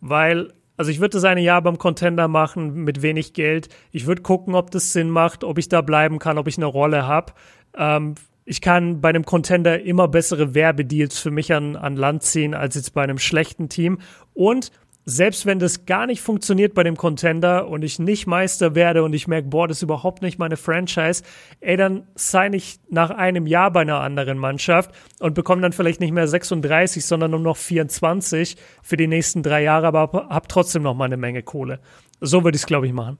Weil, 0.00 0.52
also 0.76 0.90
ich 0.90 0.98
würde 0.98 1.10
das 1.16 1.24
eine 1.24 1.40
Jahr 1.40 1.62
beim 1.62 1.78
Contender 1.78 2.26
machen 2.26 2.84
mit 2.84 3.02
wenig 3.02 3.34
Geld. 3.34 3.68
Ich 3.92 4.06
würde 4.06 4.22
gucken, 4.22 4.54
ob 4.54 4.72
das 4.72 4.92
Sinn 4.92 5.10
macht, 5.10 5.44
ob 5.44 5.58
ich 5.58 5.68
da 5.68 5.80
bleiben 5.80 6.18
kann, 6.18 6.38
ob 6.38 6.48
ich 6.48 6.56
eine 6.56 6.66
Rolle 6.66 7.06
habe. 7.06 7.32
Ähm, 7.76 8.16
ich 8.44 8.60
kann 8.60 9.00
bei 9.00 9.10
einem 9.10 9.24
Contender 9.24 9.82
immer 9.82 10.08
bessere 10.08 10.54
Werbedeals 10.54 11.18
für 11.20 11.30
mich 11.30 11.52
an, 11.54 11.76
an 11.76 11.94
Land 11.96 12.24
ziehen 12.24 12.54
als 12.54 12.74
jetzt 12.74 12.92
bei 12.92 13.02
einem 13.04 13.18
schlechten 13.18 13.68
Team. 13.68 14.00
Und 14.34 14.72
selbst 15.04 15.46
wenn 15.46 15.58
das 15.58 15.86
gar 15.86 16.06
nicht 16.06 16.20
funktioniert 16.20 16.74
bei 16.74 16.82
dem 16.82 16.96
Contender 16.96 17.68
und 17.68 17.82
ich 17.82 17.98
nicht 17.98 18.26
Meister 18.26 18.74
werde 18.74 19.02
und 19.02 19.12
ich 19.12 19.26
merke, 19.26 19.48
boah, 19.48 19.66
das 19.66 19.78
ist 19.78 19.82
überhaupt 19.82 20.22
nicht 20.22 20.38
meine 20.38 20.56
Franchise, 20.56 21.22
ey, 21.60 21.76
dann 21.76 22.06
sign 22.14 22.52
ich 22.52 22.78
nach 22.88 23.10
einem 23.10 23.46
Jahr 23.46 23.70
bei 23.70 23.80
einer 23.80 24.00
anderen 24.00 24.38
Mannschaft 24.38 24.92
und 25.20 25.34
bekomme 25.34 25.62
dann 25.62 25.72
vielleicht 25.72 26.00
nicht 26.00 26.12
mehr 26.12 26.28
36, 26.28 27.04
sondern 27.04 27.32
nur 27.32 27.40
noch 27.40 27.56
24 27.56 28.56
für 28.82 28.96
die 28.96 29.08
nächsten 29.08 29.42
drei 29.42 29.62
Jahre, 29.62 29.88
aber 29.88 30.28
hab, 30.28 30.48
trotzdem 30.48 30.82
noch 30.82 30.94
mal 30.94 31.06
eine 31.06 31.16
Menge 31.16 31.42
Kohle. 31.42 31.80
So 32.20 32.44
würde 32.44 32.56
ich 32.56 32.62
es, 32.62 32.66
glaube 32.66 32.86
ich, 32.86 32.92
machen. 32.92 33.18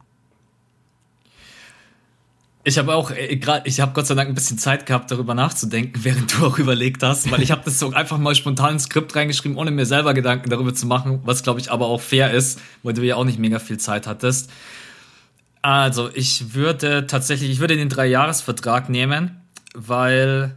Ich 2.64 2.78
habe 2.78 2.94
auch 2.94 3.10
äh, 3.10 3.36
gerade, 3.36 3.66
ich 3.68 3.80
habe 3.80 3.92
Gott 3.92 4.06
sei 4.06 4.14
Dank 4.14 4.28
ein 4.28 4.34
bisschen 4.34 4.58
Zeit 4.58 4.86
gehabt, 4.86 5.10
darüber 5.10 5.34
nachzudenken, 5.34 6.00
während 6.04 6.34
du 6.34 6.46
auch 6.46 6.58
überlegt 6.58 7.02
hast, 7.02 7.30
weil 7.30 7.42
ich 7.42 7.50
habe 7.50 7.62
das 7.64 7.78
so 7.78 7.92
einfach 7.92 8.18
mal 8.18 8.34
spontan 8.34 8.74
ins 8.74 8.84
Skript 8.84 9.14
reingeschrieben, 9.16 9.56
ohne 9.56 9.70
mir 9.70 9.86
selber 9.86 10.14
Gedanken 10.14 10.50
darüber 10.50 10.74
zu 10.74 10.86
machen, 10.86 11.20
was 11.24 11.42
glaube 11.42 11.60
ich 11.60 11.72
aber 11.72 11.86
auch 11.86 12.00
fair 12.00 12.32
ist, 12.32 12.60
weil 12.82 12.94
du 12.94 13.02
ja 13.02 13.16
auch 13.16 13.24
nicht 13.24 13.38
mega 13.38 13.58
viel 13.58 13.78
Zeit 13.78 14.06
hattest. 14.06 14.50
Also 15.60 16.10
ich 16.14 16.54
würde 16.54 17.06
tatsächlich, 17.06 17.50
ich 17.50 17.60
würde 17.60 17.76
den 17.76 17.88
Dreijahresvertrag 17.88 18.88
nehmen, 18.88 19.40
weil 19.74 20.56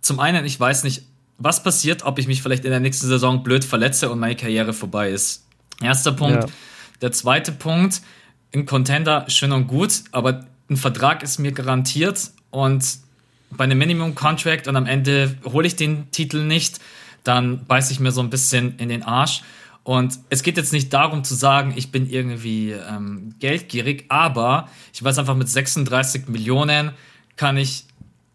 zum 0.00 0.20
einen 0.20 0.44
ich 0.44 0.58
weiß 0.58 0.84
nicht, 0.84 1.02
was 1.38 1.62
passiert, 1.62 2.04
ob 2.04 2.18
ich 2.18 2.26
mich 2.26 2.42
vielleicht 2.42 2.64
in 2.64 2.70
der 2.70 2.80
nächsten 2.80 3.06
Saison 3.06 3.44
blöd 3.44 3.64
verletze 3.64 4.10
und 4.10 4.18
meine 4.18 4.34
Karriere 4.34 4.72
vorbei 4.72 5.10
ist. 5.10 5.44
Erster 5.80 6.12
Punkt. 6.12 6.44
Ja. 6.44 6.50
Der 7.00 7.12
zweite 7.12 7.52
Punkt, 7.52 8.02
ein 8.52 8.66
Contender 8.66 9.24
schön 9.28 9.52
und 9.52 9.68
gut, 9.68 10.02
aber 10.10 10.47
ein 10.70 10.76
Vertrag 10.76 11.22
ist 11.22 11.38
mir 11.38 11.52
garantiert 11.52 12.30
und 12.50 12.84
bei 13.50 13.64
einem 13.64 13.78
Minimum 13.78 14.14
Contract 14.14 14.68
und 14.68 14.76
am 14.76 14.86
Ende 14.86 15.36
hole 15.44 15.66
ich 15.66 15.76
den 15.76 16.10
Titel 16.10 16.44
nicht, 16.44 16.80
dann 17.24 17.64
beiße 17.64 17.92
ich 17.92 18.00
mir 18.00 18.12
so 18.12 18.20
ein 18.20 18.30
bisschen 18.30 18.76
in 18.78 18.88
den 18.88 19.02
Arsch. 19.02 19.42
Und 19.84 20.18
es 20.28 20.42
geht 20.42 20.58
jetzt 20.58 20.72
nicht 20.72 20.92
darum 20.92 21.24
zu 21.24 21.34
sagen, 21.34 21.72
ich 21.74 21.90
bin 21.90 22.10
irgendwie 22.10 22.72
ähm, 22.72 23.34
geldgierig, 23.38 24.04
aber 24.10 24.68
ich 24.92 25.02
weiß 25.02 25.18
einfach, 25.18 25.34
mit 25.34 25.48
36 25.48 26.28
Millionen 26.28 26.92
kann 27.36 27.56
ich 27.56 27.84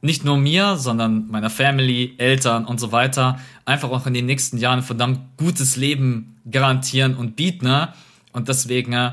nicht 0.02 0.26
nur 0.26 0.38
mir, 0.38 0.78
sondern 0.78 1.28
meiner 1.30 1.52
Family, 1.52 2.16
Eltern 2.18 2.66
und 2.66 2.80
so 2.80 2.92
weiter 2.92 3.40
einfach 3.66 3.90
auch 3.92 4.08
in 4.08 4.14
den 4.14 4.26
nächsten 4.26 4.58
Jahren 4.58 4.82
verdammt 4.82 5.20
gutes 5.38 5.76
Leben 5.76 6.36
garantieren 6.50 7.16
und 7.16 7.36
bieten. 7.36 7.66
Ne? 7.66 7.94
Und 8.32 8.50
deswegen 8.50 8.94
äh, 8.94 9.12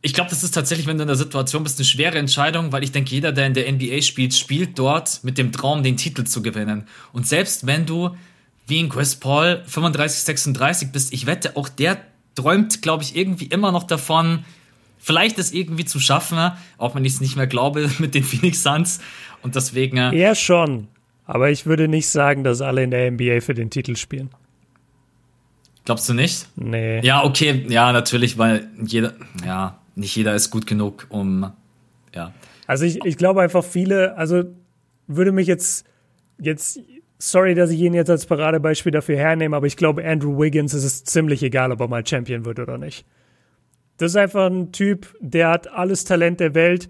ich 0.00 0.14
glaube, 0.14 0.30
das 0.30 0.44
ist 0.44 0.54
tatsächlich, 0.54 0.86
wenn 0.86 0.96
du 0.96 1.02
in 1.02 1.08
der 1.08 1.16
Situation 1.16 1.64
bist, 1.64 1.78
eine 1.78 1.84
schwere 1.84 2.18
Entscheidung, 2.18 2.70
weil 2.70 2.84
ich 2.84 2.92
denke, 2.92 3.10
jeder, 3.10 3.32
der 3.32 3.46
in 3.46 3.54
der 3.54 3.70
NBA 3.70 4.02
spielt, 4.02 4.32
spielt 4.32 4.78
dort 4.78 5.24
mit 5.24 5.38
dem 5.38 5.50
Traum, 5.50 5.82
den 5.82 5.96
Titel 5.96 6.24
zu 6.24 6.40
gewinnen. 6.40 6.84
Und 7.12 7.26
selbst 7.26 7.66
wenn 7.66 7.84
du 7.84 8.16
wie 8.68 8.80
in 8.80 8.88
Chris 8.88 9.16
Paul 9.16 9.62
35, 9.66 10.20
36 10.20 10.92
bist, 10.92 11.12
ich 11.12 11.26
wette, 11.26 11.56
auch 11.56 11.68
der 11.68 11.98
träumt, 12.34 12.82
glaube 12.82 13.02
ich, 13.02 13.16
irgendwie 13.16 13.46
immer 13.46 13.72
noch 13.72 13.84
davon, 13.84 14.44
vielleicht 14.98 15.38
es 15.38 15.52
irgendwie 15.52 15.84
zu 15.84 15.98
schaffen, 15.98 16.52
auch 16.76 16.94
wenn 16.94 17.04
ich 17.04 17.14
es 17.14 17.20
nicht 17.20 17.36
mehr 17.36 17.46
glaube 17.46 17.90
mit 17.98 18.14
den 18.14 18.22
Phoenix 18.22 18.62
Suns. 18.62 19.00
Und 19.42 19.56
deswegen. 19.56 19.96
Äh, 19.96 20.34
schon. 20.34 20.88
Aber 21.24 21.50
ich 21.50 21.66
würde 21.66 21.88
nicht 21.88 22.08
sagen, 22.08 22.44
dass 22.44 22.60
alle 22.60 22.84
in 22.84 22.90
der 22.90 23.10
NBA 23.10 23.40
für 23.40 23.54
den 23.54 23.70
Titel 23.70 23.96
spielen. 23.96 24.30
Glaubst 25.84 26.08
du 26.08 26.14
nicht? 26.14 26.46
Nee. 26.56 27.00
Ja, 27.00 27.24
okay, 27.24 27.64
ja, 27.68 27.92
natürlich, 27.92 28.36
weil 28.36 28.68
jeder, 28.84 29.14
ja, 29.44 29.78
nicht 29.98 30.14
jeder 30.16 30.34
ist 30.34 30.50
gut 30.50 30.66
genug, 30.66 31.06
um 31.10 31.52
ja. 32.14 32.32
Also 32.66 32.84
ich, 32.84 33.04
ich 33.04 33.16
glaube 33.16 33.42
einfach 33.42 33.64
viele, 33.64 34.16
also 34.16 34.44
würde 35.06 35.32
mich 35.32 35.46
jetzt, 35.46 35.86
jetzt, 36.38 36.80
sorry, 37.18 37.54
dass 37.54 37.70
ich 37.70 37.80
ihn 37.80 37.94
jetzt 37.94 38.10
als 38.10 38.26
Paradebeispiel 38.26 38.92
dafür 38.92 39.16
hernehme, 39.16 39.56
aber 39.56 39.66
ich 39.66 39.76
glaube, 39.76 40.04
Andrew 40.04 40.38
Wiggins 40.38 40.74
ist 40.74 40.84
es 40.84 41.04
ziemlich 41.04 41.42
egal, 41.42 41.72
ob 41.72 41.80
er 41.80 41.88
mal 41.88 42.06
Champion 42.06 42.44
wird 42.44 42.58
oder 42.60 42.78
nicht. 42.78 43.06
Das 43.96 44.12
ist 44.12 44.16
einfach 44.16 44.46
ein 44.46 44.70
Typ, 44.70 45.16
der 45.20 45.48
hat 45.48 45.68
alles 45.68 46.04
Talent 46.04 46.40
der 46.40 46.54
Welt 46.54 46.88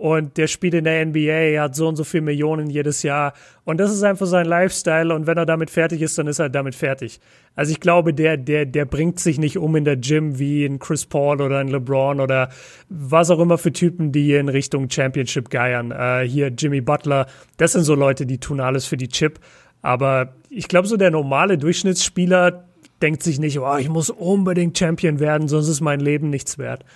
und 0.00 0.38
der 0.38 0.46
spielt 0.46 0.72
in 0.72 0.84
der 0.84 1.04
NBA, 1.04 1.60
hat 1.60 1.76
so 1.76 1.86
und 1.86 1.96
so 1.96 2.04
viele 2.04 2.22
Millionen 2.22 2.70
jedes 2.70 3.02
Jahr. 3.02 3.34
Und 3.64 3.78
das 3.78 3.92
ist 3.92 4.02
einfach 4.02 4.24
sein 4.24 4.46
Lifestyle. 4.46 5.14
Und 5.14 5.26
wenn 5.26 5.36
er 5.36 5.44
damit 5.44 5.68
fertig 5.68 6.00
ist, 6.00 6.16
dann 6.16 6.26
ist 6.26 6.38
er 6.38 6.48
damit 6.48 6.74
fertig. 6.74 7.20
Also 7.54 7.70
ich 7.72 7.80
glaube, 7.80 8.14
der, 8.14 8.38
der, 8.38 8.64
der 8.64 8.86
bringt 8.86 9.20
sich 9.20 9.38
nicht 9.38 9.58
um 9.58 9.76
in 9.76 9.84
der 9.84 9.98
Gym 9.98 10.38
wie 10.38 10.64
ein 10.64 10.78
Chris 10.78 11.04
Paul 11.04 11.42
oder 11.42 11.58
ein 11.58 11.68
LeBron 11.68 12.20
oder 12.20 12.48
was 12.88 13.28
auch 13.28 13.40
immer 13.40 13.58
für 13.58 13.74
Typen, 13.74 14.10
die 14.10 14.32
in 14.32 14.48
Richtung 14.48 14.88
Championship 14.88 15.50
geiern. 15.50 15.90
Äh, 15.90 16.26
hier 16.26 16.48
Jimmy 16.48 16.80
Butler, 16.80 17.26
das 17.58 17.72
sind 17.72 17.84
so 17.84 17.94
Leute, 17.94 18.24
die 18.24 18.38
tun 18.38 18.60
alles 18.60 18.86
für 18.86 18.96
die 18.96 19.08
Chip. 19.08 19.38
Aber 19.82 20.32
ich 20.48 20.68
glaube, 20.68 20.88
so 20.88 20.96
der 20.96 21.10
normale 21.10 21.58
Durchschnittsspieler 21.58 22.64
denkt 23.02 23.22
sich 23.22 23.38
nicht, 23.38 23.58
oh, 23.58 23.76
ich 23.76 23.90
muss 23.90 24.08
unbedingt 24.08 24.78
Champion 24.78 25.20
werden, 25.20 25.46
sonst 25.46 25.68
ist 25.68 25.82
mein 25.82 26.00
Leben 26.00 26.30
nichts 26.30 26.56
wert. 26.56 26.86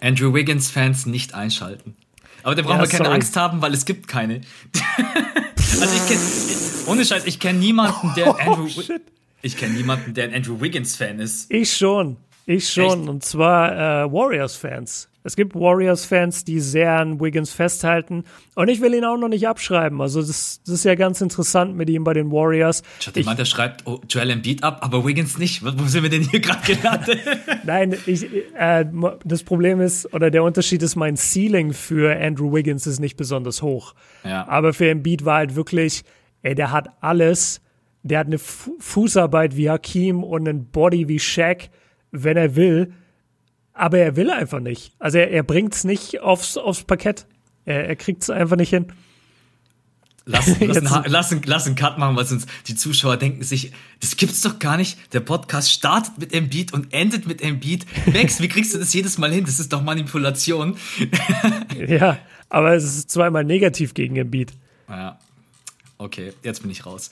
Andrew 0.00 0.32
Wiggins-Fans 0.32 1.04
nicht 1.04 1.34
einschalten. 1.34 1.94
Aber 2.44 2.54
da 2.54 2.62
brauchen 2.62 2.76
ja, 2.76 2.82
wir 2.82 2.88
keine 2.88 3.04
sorry. 3.04 3.14
Angst 3.14 3.36
haben, 3.36 3.62
weil 3.62 3.72
es 3.72 3.86
gibt 3.86 4.06
keine. 4.06 4.42
also 5.80 5.96
ich 5.96 6.06
kenne, 6.06 6.20
ohne 6.86 7.04
Scheiß, 7.04 7.24
ich 7.24 7.40
kenne 7.40 7.58
niemanden, 7.58 8.12
der 8.14 8.28
oh, 8.28 8.32
Andrew, 8.32 8.68
shit. 8.68 9.02
ich 9.40 9.56
kenne 9.56 9.74
niemanden, 9.74 10.12
der 10.12 10.24
ein 10.24 10.34
Andrew 10.34 10.60
Wiggins 10.60 10.94
Fan 10.94 11.20
ist. 11.20 11.50
Ich 11.50 11.74
schon. 11.74 12.18
Ich 12.46 12.68
schon, 12.68 13.00
Echt? 13.00 13.08
und 13.08 13.24
zwar 13.24 13.72
äh, 14.04 14.12
Warriors-Fans. 14.12 15.08
Es 15.26 15.36
gibt 15.36 15.54
Warriors-Fans, 15.54 16.44
die 16.44 16.60
sehr 16.60 16.92
an 16.98 17.18
Wiggins 17.18 17.50
festhalten. 17.50 18.24
Und 18.54 18.68
ich 18.68 18.82
will 18.82 18.92
ihn 18.92 19.06
auch 19.06 19.16
noch 19.16 19.28
nicht 19.28 19.48
abschreiben. 19.48 20.02
Also, 20.02 20.20
das, 20.20 20.60
das 20.66 20.74
ist 20.74 20.84
ja 20.84 20.94
ganz 20.96 21.22
interessant 21.22 21.74
mit 21.74 21.88
ihm 21.88 22.04
bei 22.04 22.12
den 22.12 22.30
Warriors. 22.30 22.82
Ich 23.00 23.06
hatte 23.06 23.20
jemand, 23.20 23.38
der 23.38 23.46
schreibt 23.46 23.86
oh, 23.86 24.00
Joel 24.06 24.28
Embiid 24.28 24.62
ab, 24.62 24.80
aber 24.82 25.06
Wiggins 25.06 25.38
nicht. 25.38 25.64
Wo 25.64 25.86
sind 25.86 26.02
wir 26.02 26.10
denn 26.10 26.28
hier 26.28 26.40
gerade 26.40 26.74
gelandet? 26.74 27.20
Nein, 27.64 27.96
ich, 28.04 28.26
äh, 28.54 28.84
das 29.24 29.42
Problem 29.44 29.80
ist, 29.80 30.12
oder 30.12 30.30
der 30.30 30.42
Unterschied 30.42 30.82
ist, 30.82 30.94
mein 30.94 31.16
Ceiling 31.16 31.72
für 31.72 32.14
Andrew 32.20 32.52
Wiggins 32.52 32.86
ist 32.86 33.00
nicht 33.00 33.16
besonders 33.16 33.62
hoch. 33.62 33.94
Ja. 34.24 34.46
Aber 34.46 34.74
für 34.74 34.90
Embiid 34.90 35.24
war 35.24 35.38
halt 35.38 35.56
wirklich, 35.56 36.02
ey, 36.42 36.54
der 36.54 36.70
hat 36.70 36.88
alles. 37.00 37.62
Der 38.02 38.18
hat 38.18 38.26
eine 38.26 38.38
Fu 38.38 38.72
Fußarbeit 38.78 39.56
wie 39.56 39.70
Hakim 39.70 40.22
und 40.22 40.46
ein 40.46 40.66
Body 40.66 41.08
wie 41.08 41.18
Shaq, 41.18 41.70
wenn 42.22 42.36
er 42.36 42.56
will 42.56 42.92
aber 43.74 43.98
er 43.98 44.16
will 44.16 44.30
einfach 44.30 44.60
nicht. 44.60 44.92
Also 44.98 45.18
er, 45.18 45.30
er 45.30 45.42
bringt 45.42 45.74
es 45.74 45.84
nicht 45.84 46.20
aufs, 46.20 46.56
aufs 46.56 46.84
Parkett. 46.84 47.26
Er, 47.64 47.88
er 47.88 47.96
kriegt 47.96 48.22
es 48.22 48.30
einfach 48.30 48.56
nicht 48.56 48.70
hin. 48.70 48.86
Lass, 50.26 50.46
lass, 50.60 50.78
einen, 50.78 51.04
lass, 51.06 51.32
einen, 51.32 51.42
lass 51.44 51.66
einen 51.66 51.74
Cut 51.74 51.98
machen, 51.98 52.16
weil 52.16 52.24
sonst 52.24 52.48
die 52.68 52.76
Zuschauer 52.76 53.18
denken 53.18 53.42
sich, 53.42 53.72
das 54.00 54.16
gibt's 54.16 54.40
doch 54.40 54.58
gar 54.58 54.76
nicht. 54.76 55.12
Der 55.12 55.20
Podcast 55.20 55.70
startet 55.70 56.16
mit 56.18 56.32
Embiid 56.32 56.72
und 56.72 56.94
endet 56.94 57.26
mit 57.26 57.42
Embiid. 57.42 57.84
Max, 58.06 58.40
wie 58.40 58.48
kriegst 58.48 58.72
du 58.74 58.78
das 58.78 58.94
jedes 58.94 59.18
Mal 59.18 59.32
hin? 59.32 59.44
Das 59.44 59.60
ist 59.60 59.72
doch 59.72 59.82
Manipulation. 59.82 60.76
ja, 61.86 62.18
aber 62.48 62.74
es 62.74 62.84
ist 62.84 63.10
zweimal 63.10 63.44
negativ 63.44 63.92
gegen 63.92 64.16
Embiid. 64.16 64.52
Ja. 64.88 65.18
Okay, 65.96 66.32
jetzt 66.42 66.62
bin 66.62 66.72
ich 66.72 66.84
raus. 66.86 67.10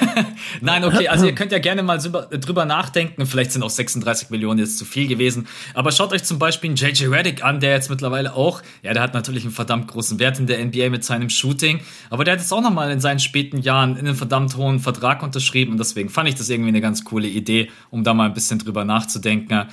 Nein, 0.60 0.84
okay, 0.84 1.08
also 1.08 1.24
ihr 1.24 1.34
könnt 1.34 1.50
ja 1.50 1.58
gerne 1.58 1.82
mal 1.82 1.96
drüber 1.96 2.66
nachdenken. 2.66 3.24
Vielleicht 3.24 3.52
sind 3.52 3.62
auch 3.62 3.70
36 3.70 4.28
Millionen 4.28 4.58
jetzt 4.58 4.76
zu 4.76 4.84
viel 4.84 5.08
gewesen. 5.08 5.48
Aber 5.72 5.92
schaut 5.92 6.12
euch 6.12 6.24
zum 6.24 6.38
Beispiel 6.38 6.68
einen 6.68 6.76
JJ 6.76 7.06
Reddick 7.06 7.42
an, 7.42 7.58
der 7.58 7.72
jetzt 7.72 7.88
mittlerweile 7.88 8.34
auch, 8.34 8.62
ja, 8.82 8.92
der 8.92 9.02
hat 9.02 9.14
natürlich 9.14 9.44
einen 9.44 9.52
verdammt 9.52 9.88
großen 9.88 10.18
Wert 10.18 10.38
in 10.38 10.46
der 10.46 10.62
NBA 10.62 10.90
mit 10.90 11.04
seinem 11.04 11.30
Shooting. 11.30 11.80
Aber 12.10 12.22
der 12.22 12.34
hat 12.34 12.40
jetzt 12.40 12.52
auch 12.52 12.60
nochmal 12.60 12.90
in 12.90 13.00
seinen 13.00 13.18
späten 13.18 13.62
Jahren 13.62 13.92
in 13.96 14.06
einen 14.06 14.14
verdammt 14.14 14.54
hohen 14.56 14.78
Vertrag 14.78 15.22
unterschrieben. 15.22 15.72
Und 15.72 15.78
deswegen 15.78 16.10
fand 16.10 16.28
ich 16.28 16.34
das 16.34 16.50
irgendwie 16.50 16.68
eine 16.68 16.82
ganz 16.82 17.04
coole 17.04 17.28
Idee, 17.28 17.70
um 17.90 18.04
da 18.04 18.12
mal 18.12 18.26
ein 18.26 18.34
bisschen 18.34 18.58
drüber 18.58 18.84
nachzudenken. 18.84 19.68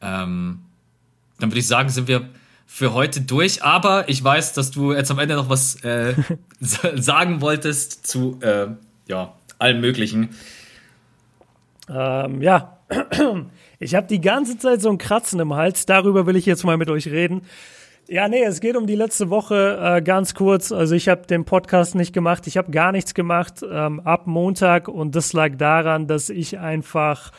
Ähm, 0.00 0.60
dann 1.38 1.50
würde 1.50 1.60
ich 1.60 1.66
sagen, 1.66 1.90
sind 1.90 2.08
wir 2.08 2.26
für 2.70 2.92
heute 2.92 3.22
durch. 3.22 3.64
Aber 3.64 4.08
ich 4.08 4.22
weiß, 4.22 4.52
dass 4.52 4.70
du 4.70 4.92
jetzt 4.92 5.10
am 5.10 5.18
Ende 5.18 5.34
noch 5.34 5.48
was 5.48 5.82
äh, 5.82 6.14
sagen 6.60 7.40
wolltest 7.40 8.06
zu 8.06 8.38
äh, 8.42 8.68
ja, 9.08 9.32
allem 9.58 9.80
Möglichen. 9.80 10.28
Ähm, 11.88 12.42
ja, 12.42 12.78
ich 13.80 13.94
habe 13.94 14.06
die 14.06 14.20
ganze 14.20 14.58
Zeit 14.58 14.82
so 14.82 14.90
ein 14.90 14.98
Kratzen 14.98 15.40
im 15.40 15.54
Hals. 15.54 15.86
Darüber 15.86 16.26
will 16.26 16.36
ich 16.36 16.46
jetzt 16.46 16.62
mal 16.62 16.76
mit 16.76 16.90
euch 16.90 17.08
reden. 17.08 17.42
Ja, 18.06 18.28
nee, 18.28 18.44
es 18.44 18.60
geht 18.60 18.76
um 18.76 18.86
die 18.86 18.94
letzte 18.94 19.30
Woche 19.30 19.78
äh, 19.82 20.02
ganz 20.02 20.34
kurz. 20.34 20.70
Also 20.70 20.94
ich 20.94 21.08
habe 21.08 21.26
den 21.26 21.44
Podcast 21.44 21.94
nicht 21.94 22.12
gemacht, 22.12 22.46
ich 22.46 22.58
habe 22.58 22.70
gar 22.70 22.92
nichts 22.92 23.14
gemacht 23.14 23.64
ähm, 23.68 24.00
ab 24.00 24.26
Montag 24.26 24.88
und 24.88 25.16
das 25.16 25.32
lag 25.32 25.56
daran, 25.56 26.06
dass 26.06 26.28
ich 26.30 26.58
einfach 26.58 27.32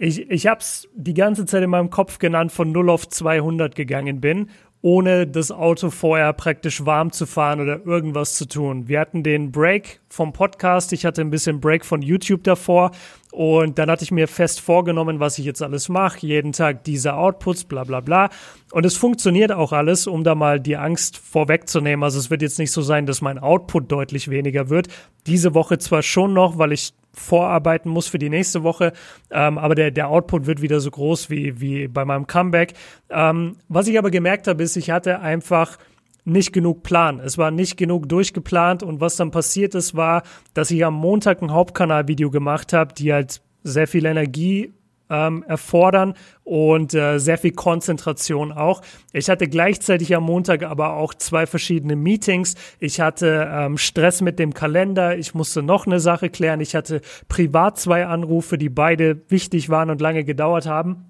ich, 0.00 0.30
ich 0.30 0.46
habe 0.46 0.60
es 0.60 0.88
die 0.94 1.14
ganze 1.14 1.44
Zeit 1.44 1.62
in 1.64 1.70
meinem 1.70 1.90
Kopf 1.90 2.20
genannt, 2.20 2.52
von 2.52 2.70
0 2.70 2.88
auf 2.88 3.08
200 3.08 3.74
gegangen 3.74 4.20
bin 4.20 4.48
ohne 4.80 5.26
das 5.26 5.50
Auto 5.50 5.90
vorher 5.90 6.32
praktisch 6.32 6.84
warm 6.86 7.10
zu 7.10 7.26
fahren 7.26 7.60
oder 7.60 7.84
irgendwas 7.84 8.34
zu 8.34 8.46
tun. 8.46 8.86
Wir 8.86 9.00
hatten 9.00 9.22
den 9.22 9.50
Break 9.50 10.00
vom 10.08 10.32
Podcast, 10.32 10.92
ich 10.92 11.04
hatte 11.04 11.20
ein 11.20 11.30
bisschen 11.30 11.60
Break 11.60 11.84
von 11.84 12.00
YouTube 12.00 12.44
davor 12.44 12.92
und 13.32 13.78
dann 13.78 13.90
hatte 13.90 14.04
ich 14.04 14.12
mir 14.12 14.28
fest 14.28 14.60
vorgenommen, 14.60 15.20
was 15.20 15.38
ich 15.38 15.44
jetzt 15.44 15.62
alles 15.62 15.88
mache, 15.88 16.26
jeden 16.26 16.52
Tag 16.52 16.84
diese 16.84 17.14
Outputs, 17.14 17.64
bla 17.64 17.84
bla 17.84 18.00
bla. 18.00 18.30
Und 18.70 18.86
es 18.86 18.96
funktioniert 18.96 19.52
auch 19.52 19.72
alles, 19.72 20.06
um 20.06 20.24
da 20.24 20.34
mal 20.34 20.60
die 20.60 20.76
Angst 20.76 21.18
vorwegzunehmen. 21.18 22.04
Also 22.04 22.18
es 22.18 22.30
wird 22.30 22.42
jetzt 22.42 22.58
nicht 22.58 22.72
so 22.72 22.82
sein, 22.82 23.06
dass 23.06 23.20
mein 23.20 23.38
Output 23.38 23.90
deutlich 23.90 24.30
weniger 24.30 24.70
wird. 24.70 24.88
Diese 25.26 25.54
Woche 25.54 25.78
zwar 25.78 26.02
schon 26.02 26.32
noch, 26.32 26.58
weil 26.58 26.72
ich 26.72 26.92
vorarbeiten 27.18 27.90
muss 27.90 28.08
für 28.08 28.18
die 28.18 28.30
nächste 28.30 28.62
Woche. 28.62 28.92
Ähm, 29.30 29.58
aber 29.58 29.74
der, 29.74 29.90
der 29.90 30.08
Output 30.08 30.46
wird 30.46 30.62
wieder 30.62 30.80
so 30.80 30.90
groß 30.90 31.30
wie, 31.30 31.60
wie 31.60 31.88
bei 31.88 32.04
meinem 32.04 32.26
Comeback. 32.26 32.74
Ähm, 33.10 33.56
was 33.68 33.88
ich 33.88 33.98
aber 33.98 34.10
gemerkt 34.10 34.46
habe, 34.46 34.62
ist, 34.62 34.76
ich 34.76 34.90
hatte 34.90 35.20
einfach 35.20 35.78
nicht 36.24 36.52
genug 36.52 36.82
Plan. 36.82 37.20
Es 37.20 37.38
war 37.38 37.50
nicht 37.50 37.76
genug 37.76 38.08
durchgeplant 38.08 38.82
und 38.82 39.00
was 39.00 39.16
dann 39.16 39.30
passiert 39.30 39.74
ist, 39.74 39.94
war, 39.96 40.22
dass 40.54 40.70
ich 40.70 40.84
am 40.84 40.94
Montag 40.94 41.42
ein 41.42 41.52
Hauptkanalvideo 41.52 42.30
gemacht 42.30 42.72
habe, 42.72 42.94
die 42.94 43.12
halt 43.12 43.40
sehr 43.64 43.88
viel 43.88 44.04
Energie 44.06 44.72
ähm, 45.10 45.42
erfordern 45.46 46.14
und 46.44 46.94
äh, 46.94 47.18
sehr 47.18 47.38
viel 47.38 47.52
Konzentration 47.52 48.52
auch. 48.52 48.82
Ich 49.12 49.28
hatte 49.30 49.48
gleichzeitig 49.48 50.14
am 50.14 50.24
Montag 50.24 50.62
aber 50.62 50.94
auch 50.94 51.14
zwei 51.14 51.46
verschiedene 51.46 51.96
Meetings. 51.96 52.54
Ich 52.78 53.00
hatte 53.00 53.48
ähm, 53.50 53.78
Stress 53.78 54.20
mit 54.20 54.38
dem 54.38 54.54
Kalender. 54.54 55.16
Ich 55.16 55.34
musste 55.34 55.62
noch 55.62 55.86
eine 55.86 56.00
Sache 56.00 56.30
klären. 56.30 56.60
Ich 56.60 56.74
hatte 56.74 57.00
privat 57.28 57.78
zwei 57.78 58.06
Anrufe, 58.06 58.58
die 58.58 58.68
beide 58.68 59.20
wichtig 59.28 59.68
waren 59.68 59.90
und 59.90 60.00
lange 60.00 60.24
gedauert 60.24 60.66
haben. 60.66 61.04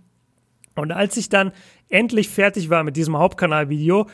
Und 0.74 0.92
als 0.92 1.16
ich 1.16 1.28
dann 1.28 1.52
endlich 1.88 2.28
fertig 2.28 2.70
war 2.70 2.84
mit 2.84 2.96
diesem 2.96 3.18
Hauptkanalvideo, 3.18 4.06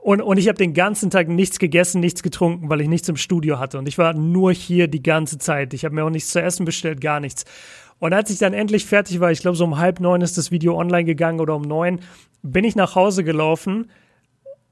und, 0.00 0.22
und 0.22 0.38
ich 0.38 0.48
habe 0.48 0.56
den 0.56 0.74
ganzen 0.74 1.10
Tag 1.10 1.28
nichts 1.28 1.58
gegessen, 1.58 2.00
nichts 2.00 2.22
getrunken, 2.22 2.70
weil 2.70 2.80
ich 2.80 2.88
nichts 2.88 3.08
im 3.08 3.16
Studio 3.16 3.58
hatte. 3.58 3.78
Und 3.78 3.88
ich 3.88 3.98
war 3.98 4.14
nur 4.14 4.52
hier 4.52 4.88
die 4.88 5.02
ganze 5.02 5.38
Zeit. 5.38 5.74
Ich 5.74 5.84
habe 5.84 5.94
mir 5.94 6.04
auch 6.04 6.10
nichts 6.10 6.30
zu 6.30 6.40
essen 6.40 6.64
bestellt, 6.64 7.00
gar 7.00 7.20
nichts. 7.20 7.44
Und 7.98 8.12
als 8.12 8.30
ich 8.30 8.38
dann 8.38 8.52
endlich 8.52 8.86
fertig 8.86 9.20
war, 9.20 9.30
ich 9.30 9.40
glaube 9.40 9.56
so 9.56 9.64
um 9.64 9.78
halb 9.78 10.00
neun 10.00 10.20
ist 10.20 10.38
das 10.38 10.50
Video 10.50 10.78
online 10.78 11.04
gegangen 11.04 11.40
oder 11.40 11.56
um 11.56 11.62
neun, 11.62 12.00
bin 12.42 12.64
ich 12.64 12.76
nach 12.76 12.94
Hause 12.94 13.24
gelaufen 13.24 13.90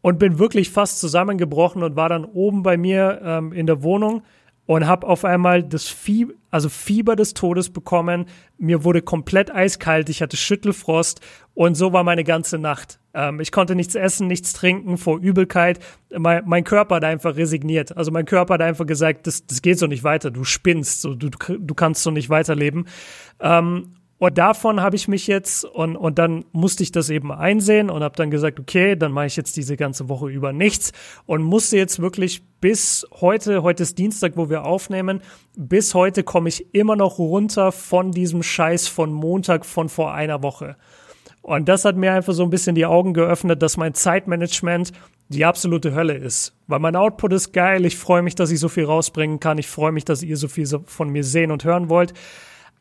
und 0.01 0.19
bin 0.19 0.39
wirklich 0.39 0.71
fast 0.71 1.01
zusammengebrochen 1.01 1.83
und 1.83 1.97
war 1.97 2.09
dann 2.09 2.25
oben 2.25 2.63
bei 2.63 2.77
mir 2.77 3.21
ähm, 3.25 3.53
in 3.53 3.67
der 3.67 3.83
Wohnung 3.83 4.23
und 4.67 4.87
habe 4.87 5.07
auf 5.07 5.25
einmal 5.25 5.63
das 5.63 5.89
Fieber, 5.89 6.35
also 6.51 6.69
Fieber 6.69 7.17
des 7.17 7.35
Todes 7.35 7.71
bekommen. 7.71 8.27
Mir 8.59 8.85
wurde 8.85 9.03
komplett 9.03 9.53
eiskalt, 9.55 10.09
ich 10.09 10.23
hatte 10.23 10.37
Schüttelfrost 10.37 11.21
und 11.57 11.75
so 11.75 11.95
war 11.95 12.05
meine 12.05 12.23
ganze 12.23 12.59
Nacht. 12.59 13.01
Ähm, 13.15 13.41
ich 13.41 13.51
konnte 13.51 13.75
nichts 13.75 13.95
essen, 13.95 14.27
nichts 14.27 14.53
trinken 14.53 14.99
vor 14.99 15.19
Übelkeit. 15.19 15.81
Mein, 16.15 16.43
mein, 16.45 16.65
Körper 16.65 16.97
hat 16.97 17.05
einfach 17.05 17.35
resigniert. 17.37 17.97
Also 17.97 18.11
mein 18.11 18.27
Körper 18.27 18.55
hat 18.55 18.61
einfach 18.61 18.85
gesagt, 18.85 19.27
das, 19.27 19.47
das 19.47 19.63
geht 19.63 19.79
so 19.79 19.87
nicht 19.87 20.05
weiter, 20.05 20.31
du 20.31 20.45
spinnst, 20.45 21.01
so, 21.01 21.15
du, 21.15 21.31
du 21.31 21.75
kannst 21.75 22.03
so 22.03 22.11
nicht 22.11 22.29
weiterleben. 22.29 22.87
Ähm, 23.41 23.95
und 24.19 24.37
davon 24.37 24.83
habe 24.83 24.97
ich 24.97 25.09
mich 25.09 25.27
jetzt 25.29 25.65
und, 25.65 25.97
und 25.97 26.19
dann 26.19 26.45
musste 26.53 26.83
ich 26.83 26.93
das 26.93 27.09
eben 27.09 27.33
einsehen 27.33 27.89
und 27.89 28.03
habe 28.03 28.17
dann 28.17 28.31
gesagt, 28.31 28.61
okay, 28.61 28.95
dann 28.95 29.13
mache 29.13 29.27
ich 29.27 29.37
jetzt 29.37 29.57
diese 29.57 29.79
ganze 29.79 30.11
Woche 30.11 30.29
über 30.29 30.53
nichts 30.53 30.93
und 31.25 31.43
musste 31.43 31.79
jetzt 31.79 32.01
wirklich 32.01 32.43
bis 32.61 33.07
heute, 33.19 33.63
heute 33.63 33.83
ist 33.83 33.97
Dienstag, 33.97 34.33
wo 34.37 34.51
wir 34.51 34.67
aufnehmen, 34.67 35.23
bis 35.57 35.95
heute 35.95 36.23
komme 36.23 36.51
ich 36.51 36.75
immer 36.75 36.97
noch 36.97 37.19
runter 37.19 37.73
von 37.73 38.13
diesem 38.13 38.43
Scheiß 38.43 38.89
von 38.89 39.11
Montag 39.11 39.65
von 39.65 39.89
vor 39.89 40.13
einer 40.13 40.43
Woche. 40.43 40.77
Und 41.47 41.69
das 41.69 41.85
hat 41.85 41.97
mir 41.97 42.13
einfach 42.13 42.33
so 42.33 42.43
ein 42.43 42.51
bisschen 42.51 42.75
die 42.75 42.87
Augen 42.87 43.15
geöffnet, 43.15 43.63
dass 43.63 43.77
mein 43.77 43.95
Zeitmanagement 43.95 44.93
die 45.29 45.45
absolute 45.45 45.95
Hölle 45.95 46.15
ist. 46.15 46.55
Weil 46.67 46.81
mein 46.81 46.97
Output 46.97 47.33
ist 47.33 47.53
geil, 47.53 47.85
ich 47.85 47.97
freue 47.97 48.23
mich, 48.23 48.35
dass 48.35 48.51
ich 48.51 48.59
so 48.59 48.69
viel 48.69 48.85
rausbringen 48.85 49.39
kann, 49.39 49.59
ich 49.59 49.69
freue 49.69 49.93
mich, 49.93 50.05
dass 50.05 50.23
ihr 50.23 50.37
so 50.37 50.49
viel 50.49 50.67
von 50.87 51.11
mir 51.11 51.23
sehen 51.23 51.51
und 51.53 51.65
hören 51.65 51.89
wollt 51.89 52.15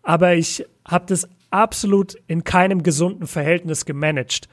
aber 0.05 0.35
ich 0.35 0.63
habe 0.87 1.05
das 1.07 1.27
absolut 1.49 2.15
in 2.27 2.43
keinem 2.43 2.83
gesunden 2.83 3.27
Verhältnis 3.27 3.85
gemanagt. 3.85 4.47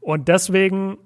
Und 0.00 0.28
deswegen 0.28 0.96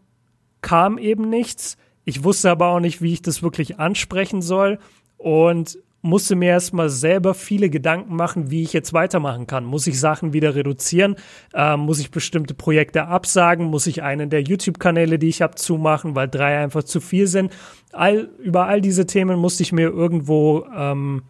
kam 0.61 0.99
eben 0.99 1.28
nichts. 1.31 1.77
Ich 2.05 2.23
wusste 2.23 2.51
aber 2.51 2.69
auch 2.69 2.81
nicht, 2.81 3.01
wie 3.01 3.15
ich 3.15 3.23
das 3.23 3.43
wirklich 3.43 3.81
ansprechen 3.81 4.43
soll 4.43 4.78
und 5.16 5.78
musste 6.07 6.37
mir 6.37 6.51
erstmal 6.51 6.89
selber 6.89 7.35
viele 7.35 7.69
Gedanken 7.69 8.16
machen, 8.16 8.51
wie 8.51 8.62
ich 8.62 8.73
jetzt 8.73 8.93
weitermachen 8.93 9.47
kann. 9.47 9.65
Muss 9.65 9.87
ich 9.87 10.01
Sachen 10.01 10.33
wieder 10.33 10.55
reduzieren? 10.55 11.16
Ähm, 11.55 11.81
muss 11.81 11.99
ich 11.99 12.11
bestimmte 12.11 12.55
Projekte 12.55 13.07
absagen? 13.07 13.66
Muss 13.66 13.87
ich 13.87 14.03
einen 14.03 14.31
der 14.31 14.43
YouTube-Kanäle, 14.43 15.19
die 15.19 15.28
ich 15.28 15.43
habe, 15.43 15.57
zumachen, 15.57 16.15
weil 16.15 16.28
drei 16.28 16.59
einfach 16.59 16.85
zu 16.85 17.01
viel 17.01 17.27
sind? 17.27 17.53
All, 17.93 18.28
über 18.39 18.66
all 18.66 18.81
diese 18.81 19.07
Themen 19.07 19.39
musste 19.39 19.62
ich 19.62 19.73
mir 19.73 19.89
irgendwo 19.89 20.66
ähm, 20.74 21.23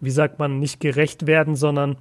wie 0.00 0.10
sagt 0.10 0.38
man, 0.38 0.58
nicht 0.58 0.80
gerecht 0.80 1.26
werden, 1.26 1.54
sondern 1.54 1.96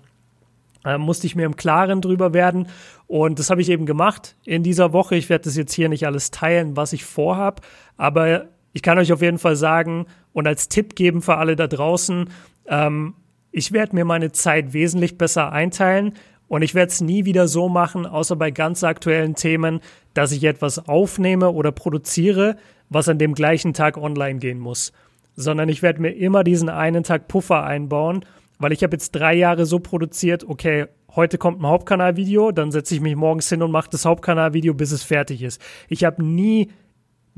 äh, 0.85 0.97
musste 0.97 1.27
ich 1.27 1.35
mir 1.35 1.45
im 1.45 1.55
Klaren 1.55 2.01
drüber 2.01 2.33
werden. 2.33 2.67
Und 3.07 3.39
das 3.39 3.49
habe 3.49 3.61
ich 3.61 3.69
eben 3.69 3.85
gemacht 3.85 4.35
in 4.45 4.63
dieser 4.63 4.93
Woche. 4.93 5.15
Ich 5.15 5.29
werde 5.29 5.43
das 5.43 5.57
jetzt 5.57 5.73
hier 5.73 5.89
nicht 5.89 6.05
alles 6.05 6.31
teilen, 6.31 6.77
was 6.77 6.93
ich 6.93 7.03
vorhab, 7.03 7.61
aber 7.97 8.45
ich 8.73 8.81
kann 8.81 8.97
euch 8.97 9.11
auf 9.11 9.21
jeden 9.21 9.37
Fall 9.37 9.55
sagen 9.55 10.05
und 10.33 10.47
als 10.47 10.69
Tipp 10.69 10.95
geben 10.95 11.21
für 11.21 11.37
alle 11.37 11.55
da 11.55 11.67
draußen, 11.67 12.29
ähm, 12.67 13.13
ich 13.51 13.71
werde 13.71 13.95
mir 13.95 14.05
meine 14.05 14.31
Zeit 14.31 14.73
wesentlich 14.73 15.17
besser 15.17 15.51
einteilen 15.51 16.13
und 16.47 16.61
ich 16.61 16.75
werde 16.75 16.91
es 16.91 17.01
nie 17.01 17.25
wieder 17.25 17.47
so 17.47 17.69
machen, 17.69 18.05
außer 18.05 18.35
bei 18.35 18.51
ganz 18.51 18.83
aktuellen 18.83 19.35
Themen, 19.35 19.79
dass 20.13 20.31
ich 20.31 20.43
etwas 20.43 20.87
aufnehme 20.87 21.51
oder 21.51 21.71
produziere, 21.71 22.57
was 22.89 23.09
an 23.09 23.17
dem 23.17 23.33
gleichen 23.33 23.73
Tag 23.73 23.97
online 23.97 24.39
gehen 24.39 24.59
muss 24.59 24.91
sondern 25.39 25.69
ich 25.69 25.81
werde 25.81 26.01
mir 26.01 26.09
immer 26.09 26.43
diesen 26.43 26.67
einen 26.67 27.03
Tag 27.03 27.29
Puffer 27.29 27.63
einbauen, 27.63 28.25
weil 28.57 28.73
ich 28.73 28.83
habe 28.83 28.95
jetzt 28.95 29.11
drei 29.11 29.33
Jahre 29.33 29.65
so 29.65 29.79
produziert, 29.79 30.43
okay, 30.43 30.87
heute 31.15 31.37
kommt 31.37 31.61
ein 31.61 31.67
Hauptkanalvideo, 31.67 32.51
dann 32.51 32.71
setze 32.71 32.93
ich 32.93 33.01
mich 33.01 33.15
morgens 33.15 33.47
hin 33.47 33.63
und 33.63 33.71
mache 33.71 33.89
das 33.89 34.03
Hauptkanalvideo, 34.03 34.73
bis 34.73 34.91
es 34.91 35.01
fertig 35.01 35.41
ist. 35.41 35.61
Ich 35.87 36.03
habe 36.03 36.23
nie 36.23 36.71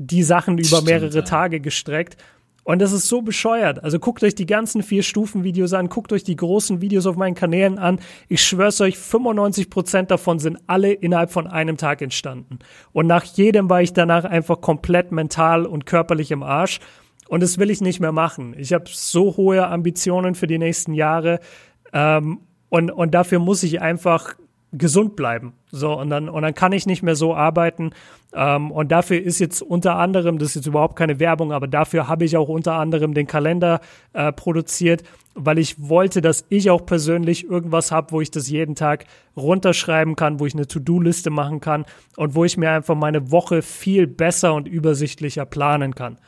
die 0.06 0.22
Sachen 0.22 0.58
über 0.58 0.66
Stimmt, 0.66 0.86
mehrere 0.86 1.14
ja. 1.14 1.22
Tage 1.22 1.60
gestreckt. 1.60 2.16
Und 2.64 2.80
das 2.80 2.92
ist 2.92 3.08
so 3.08 3.22
bescheuert. 3.22 3.82
Also 3.82 3.98
guckt 3.98 4.22
euch 4.22 4.36
die 4.36 4.46
ganzen 4.46 4.82
vier 4.82 5.02
Stufen 5.02 5.42
Videos 5.42 5.72
an, 5.72 5.88
guckt 5.88 6.12
euch 6.12 6.22
die 6.22 6.36
großen 6.36 6.80
Videos 6.80 7.06
auf 7.06 7.16
meinen 7.16 7.34
Kanälen 7.34 7.78
an. 7.78 7.98
Ich 8.28 8.44
schwör's 8.44 8.80
euch, 8.80 8.98
95 8.98 9.68
Prozent 9.68 10.10
davon 10.12 10.38
sind 10.38 10.58
alle 10.68 10.92
innerhalb 10.92 11.32
von 11.32 11.48
einem 11.48 11.76
Tag 11.76 12.02
entstanden. 12.02 12.60
Und 12.92 13.08
nach 13.08 13.24
jedem 13.24 13.68
war 13.68 13.82
ich 13.82 13.92
danach 13.92 14.24
einfach 14.24 14.60
komplett 14.60 15.10
mental 15.10 15.66
und 15.66 15.86
körperlich 15.86 16.30
im 16.30 16.44
Arsch. 16.44 16.78
Und 17.28 17.42
das 17.42 17.58
will 17.58 17.70
ich 17.70 17.80
nicht 17.80 17.98
mehr 17.98 18.12
machen. 18.12 18.54
Ich 18.56 18.72
habe 18.72 18.84
so 18.86 19.36
hohe 19.36 19.66
Ambitionen 19.66 20.36
für 20.36 20.46
die 20.46 20.58
nächsten 20.58 20.94
Jahre. 20.94 21.40
Ähm, 21.92 22.42
und, 22.68 22.90
und 22.90 23.12
dafür 23.12 23.40
muss 23.40 23.64
ich 23.64 23.82
einfach 23.82 24.34
gesund 24.72 25.16
bleiben. 25.16 25.52
So, 25.70 25.98
und 25.98 26.10
dann, 26.10 26.28
und 26.28 26.42
dann 26.42 26.54
kann 26.54 26.72
ich 26.72 26.86
nicht 26.86 27.02
mehr 27.02 27.14
so 27.14 27.34
arbeiten. 27.34 27.90
Ähm, 28.34 28.70
und 28.70 28.90
dafür 28.90 29.20
ist 29.20 29.38
jetzt 29.38 29.60
unter 29.60 29.96
anderem, 29.96 30.38
das 30.38 30.50
ist 30.50 30.54
jetzt 30.56 30.66
überhaupt 30.66 30.96
keine 30.96 31.20
Werbung, 31.20 31.52
aber 31.52 31.68
dafür 31.68 32.08
habe 32.08 32.24
ich 32.24 32.36
auch 32.36 32.48
unter 32.48 32.74
anderem 32.74 33.12
den 33.12 33.26
Kalender 33.26 33.80
äh, 34.14 34.32
produziert, 34.32 35.02
weil 35.34 35.58
ich 35.58 35.88
wollte, 35.88 36.22
dass 36.22 36.46
ich 36.48 36.70
auch 36.70 36.86
persönlich 36.86 37.48
irgendwas 37.48 37.92
habe, 37.92 38.12
wo 38.12 38.20
ich 38.20 38.30
das 38.30 38.48
jeden 38.48 38.74
Tag 38.74 39.04
runterschreiben 39.36 40.16
kann, 40.16 40.40
wo 40.40 40.46
ich 40.46 40.54
eine 40.54 40.66
To-Do-Liste 40.66 41.30
machen 41.30 41.60
kann 41.60 41.84
und 42.16 42.34
wo 42.34 42.44
ich 42.44 42.56
mir 42.56 42.70
einfach 42.70 42.94
meine 42.94 43.30
Woche 43.30 43.60
viel 43.60 44.06
besser 44.06 44.54
und 44.54 44.68
übersichtlicher 44.68 45.44
planen 45.44 45.94
kann. 45.94 46.18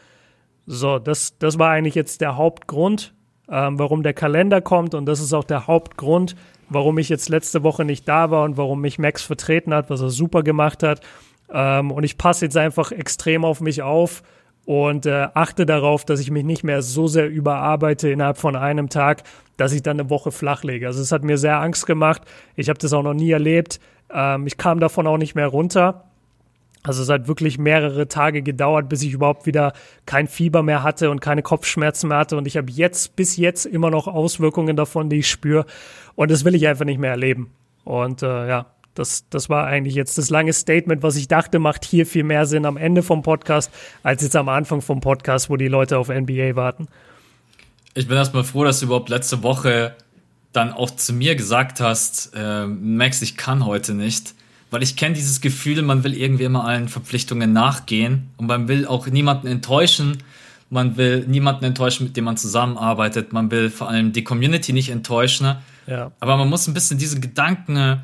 So, 0.66 0.98
das, 0.98 1.38
das 1.38 1.58
war 1.58 1.70
eigentlich 1.70 1.94
jetzt 1.94 2.20
der 2.20 2.36
Hauptgrund, 2.36 3.14
ähm, 3.48 3.78
warum 3.78 4.02
der 4.02 4.14
Kalender 4.14 4.60
kommt 4.60 4.94
und 4.94 5.06
das 5.06 5.20
ist 5.20 5.32
auch 5.32 5.44
der 5.44 5.66
Hauptgrund, 5.66 6.34
warum 6.68 6.98
ich 6.98 7.08
jetzt 7.08 7.28
letzte 7.28 7.62
Woche 7.62 7.84
nicht 7.84 8.08
da 8.08 8.30
war 8.30 8.44
und 8.44 8.56
warum 8.56 8.80
mich 8.80 8.98
Max 8.98 9.22
vertreten 9.22 9.74
hat, 9.74 9.90
was 9.90 10.00
er 10.00 10.10
super 10.10 10.42
gemacht 10.42 10.82
hat. 10.82 11.00
Ähm, 11.50 11.90
und 11.90 12.04
ich 12.04 12.18
passe 12.18 12.44
jetzt 12.44 12.56
einfach 12.56 12.92
extrem 12.92 13.44
auf 13.44 13.60
mich 13.60 13.82
auf 13.82 14.22
und 14.64 15.06
äh, 15.06 15.28
achte 15.34 15.66
darauf, 15.66 16.04
dass 16.04 16.20
ich 16.20 16.30
mich 16.30 16.44
nicht 16.44 16.64
mehr 16.64 16.82
so 16.82 17.06
sehr 17.06 17.28
überarbeite 17.28 18.08
innerhalb 18.08 18.38
von 18.38 18.56
einem 18.56 18.88
Tag, 18.88 19.22
dass 19.56 19.72
ich 19.72 19.82
dann 19.82 20.00
eine 20.00 20.10
Woche 20.10 20.32
flach 20.32 20.64
lege. 20.64 20.86
Also 20.86 21.02
es 21.02 21.12
hat 21.12 21.22
mir 21.22 21.38
sehr 21.38 21.60
Angst 21.60 21.86
gemacht. 21.86 22.22
Ich 22.56 22.68
habe 22.68 22.78
das 22.78 22.92
auch 22.92 23.02
noch 23.02 23.14
nie 23.14 23.30
erlebt. 23.30 23.78
Ähm, 24.12 24.46
ich 24.46 24.56
kam 24.56 24.80
davon 24.80 25.06
auch 25.06 25.18
nicht 25.18 25.34
mehr 25.34 25.48
runter. 25.48 26.04
Also 26.86 27.02
es 27.02 27.08
hat 27.08 27.28
wirklich 27.28 27.58
mehrere 27.58 28.08
Tage 28.08 28.42
gedauert, 28.42 28.90
bis 28.90 29.02
ich 29.02 29.14
überhaupt 29.14 29.46
wieder 29.46 29.72
kein 30.04 30.28
Fieber 30.28 30.62
mehr 30.62 30.82
hatte 30.82 31.10
und 31.10 31.20
keine 31.20 31.42
Kopfschmerzen 31.42 32.08
mehr 32.08 32.18
hatte. 32.18 32.36
Und 32.36 32.46
ich 32.46 32.58
habe 32.58 32.70
jetzt 32.70 33.16
bis 33.16 33.38
jetzt 33.38 33.64
immer 33.64 33.90
noch 33.90 34.06
Auswirkungen 34.06 34.76
davon, 34.76 35.08
die 35.08 35.20
ich 35.20 35.30
spüre. 35.30 35.64
Und 36.14 36.30
das 36.30 36.44
will 36.44 36.54
ich 36.54 36.68
einfach 36.68 36.84
nicht 36.84 37.00
mehr 37.00 37.10
erleben. 37.10 37.50
Und 37.84 38.22
äh, 38.22 38.48
ja, 38.48 38.66
das, 38.94 39.24
das 39.30 39.48
war 39.48 39.66
eigentlich 39.66 39.94
jetzt 39.94 40.18
das 40.18 40.28
lange 40.28 40.52
Statement, 40.52 41.02
was 41.02 41.16
ich 41.16 41.26
dachte, 41.26 41.58
macht 41.58 41.86
hier 41.86 42.04
viel 42.04 42.22
mehr 42.22 42.44
Sinn 42.44 42.66
am 42.66 42.76
Ende 42.76 43.02
vom 43.02 43.22
Podcast, 43.22 43.70
als 44.02 44.22
jetzt 44.22 44.36
am 44.36 44.50
Anfang 44.50 44.82
vom 44.82 45.00
Podcast, 45.00 45.48
wo 45.48 45.56
die 45.56 45.68
Leute 45.68 45.96
auf 45.98 46.08
NBA 46.08 46.54
warten. 46.54 46.88
Ich 47.94 48.08
bin 48.08 48.18
erstmal 48.18 48.44
froh, 48.44 48.62
dass 48.64 48.80
du 48.80 48.86
überhaupt 48.86 49.08
letzte 49.08 49.42
Woche 49.42 49.96
dann 50.52 50.72
auch 50.72 50.90
zu 50.90 51.14
mir 51.14 51.34
gesagt 51.34 51.80
hast, 51.80 52.32
äh, 52.34 52.66
Max, 52.66 53.22
ich 53.22 53.38
kann 53.38 53.64
heute 53.64 53.94
nicht 53.94 54.34
weil 54.74 54.82
ich 54.82 54.96
kenne 54.96 55.14
dieses 55.14 55.40
Gefühl, 55.40 55.82
man 55.82 56.02
will 56.02 56.14
irgendwie 56.14 56.42
immer 56.42 56.64
allen 56.64 56.88
Verpflichtungen 56.88 57.52
nachgehen 57.52 58.30
und 58.38 58.48
man 58.48 58.66
will 58.66 58.88
auch 58.88 59.06
niemanden 59.06 59.46
enttäuschen. 59.46 60.18
Man 60.68 60.96
will 60.96 61.24
niemanden 61.28 61.64
enttäuschen, 61.64 62.02
mit 62.02 62.16
dem 62.16 62.24
man 62.24 62.36
zusammenarbeitet. 62.36 63.32
Man 63.32 63.52
will 63.52 63.70
vor 63.70 63.88
allem 63.88 64.12
die 64.12 64.24
Community 64.24 64.72
nicht 64.72 64.88
enttäuschen. 64.88 65.54
Ja. 65.86 66.10
Aber 66.18 66.36
man 66.36 66.48
muss 66.48 66.66
ein 66.66 66.74
bisschen 66.74 66.98
diese 66.98 67.20
Gedanken 67.20 67.76
äh, 67.76 67.96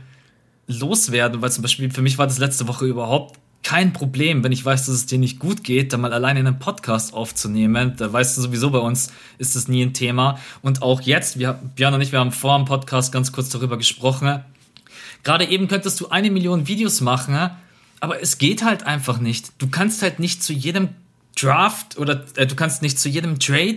loswerden, 0.69 1.43
weil 1.43 1.51
zum 1.51 1.63
Beispiel 1.63 1.91
für 1.91 2.03
mich 2.03 2.19
war 2.19 2.29
das 2.29 2.39
letzte 2.39 2.69
Woche 2.69 2.87
überhaupt 2.87 3.41
kein 3.65 3.93
Problem, 3.93 4.45
wenn 4.45 4.53
ich 4.53 4.65
weiß, 4.65 4.87
dass 4.87 4.95
es 4.95 5.07
dir 5.07 5.19
nicht 5.19 5.41
gut 5.41 5.65
geht, 5.65 5.93
dann 5.93 6.03
mal 6.03 6.13
alleine 6.13 6.39
einen 6.39 6.61
Podcast 6.61 7.15
aufzunehmen. 7.15 7.95
Da 7.97 8.13
weißt 8.13 8.39
du 8.39 8.43
sowieso, 8.43 8.71
bei 8.71 8.79
uns 8.79 9.13
ist 9.39 9.57
das 9.57 9.67
nie 9.67 9.83
ein 9.83 9.93
Thema. 9.93 10.39
Und 10.63 10.83
auch 10.83 11.01
jetzt, 11.01 11.37
wir, 11.41 11.61
Björn 11.75 11.95
und 11.95 12.01
ich, 12.01 12.13
wir 12.13 12.21
haben 12.21 12.31
vor 12.31 12.57
dem 12.57 12.65
Podcast 12.65 13.11
ganz 13.11 13.33
kurz 13.33 13.49
darüber 13.49 13.77
gesprochen. 13.77 14.45
Gerade 15.23 15.47
eben 15.47 15.69
könntest 15.69 16.01
du 16.01 16.09
eine 16.09 16.31
Million 16.31 16.67
Videos 16.67 17.01
machen, 17.01 17.51
aber 18.01 18.23
es 18.23 18.39
geht 18.39 18.65
halt 18.65 18.85
einfach 18.85 19.19
nicht. 19.19 19.53
Du 19.59 19.69
kannst 19.69 20.03
halt 20.03 20.19
nicht 20.19 20.43
zu 20.43 20.53
jedem 20.53 20.89
Draft 21.39 21.99
oder 21.99 22.25
äh, 22.37 22.47
du 22.47 22.55
kannst 22.55 22.83
nicht 22.83 22.99
zu 22.99 23.09
jedem 23.09 23.39
Trade 23.39 23.77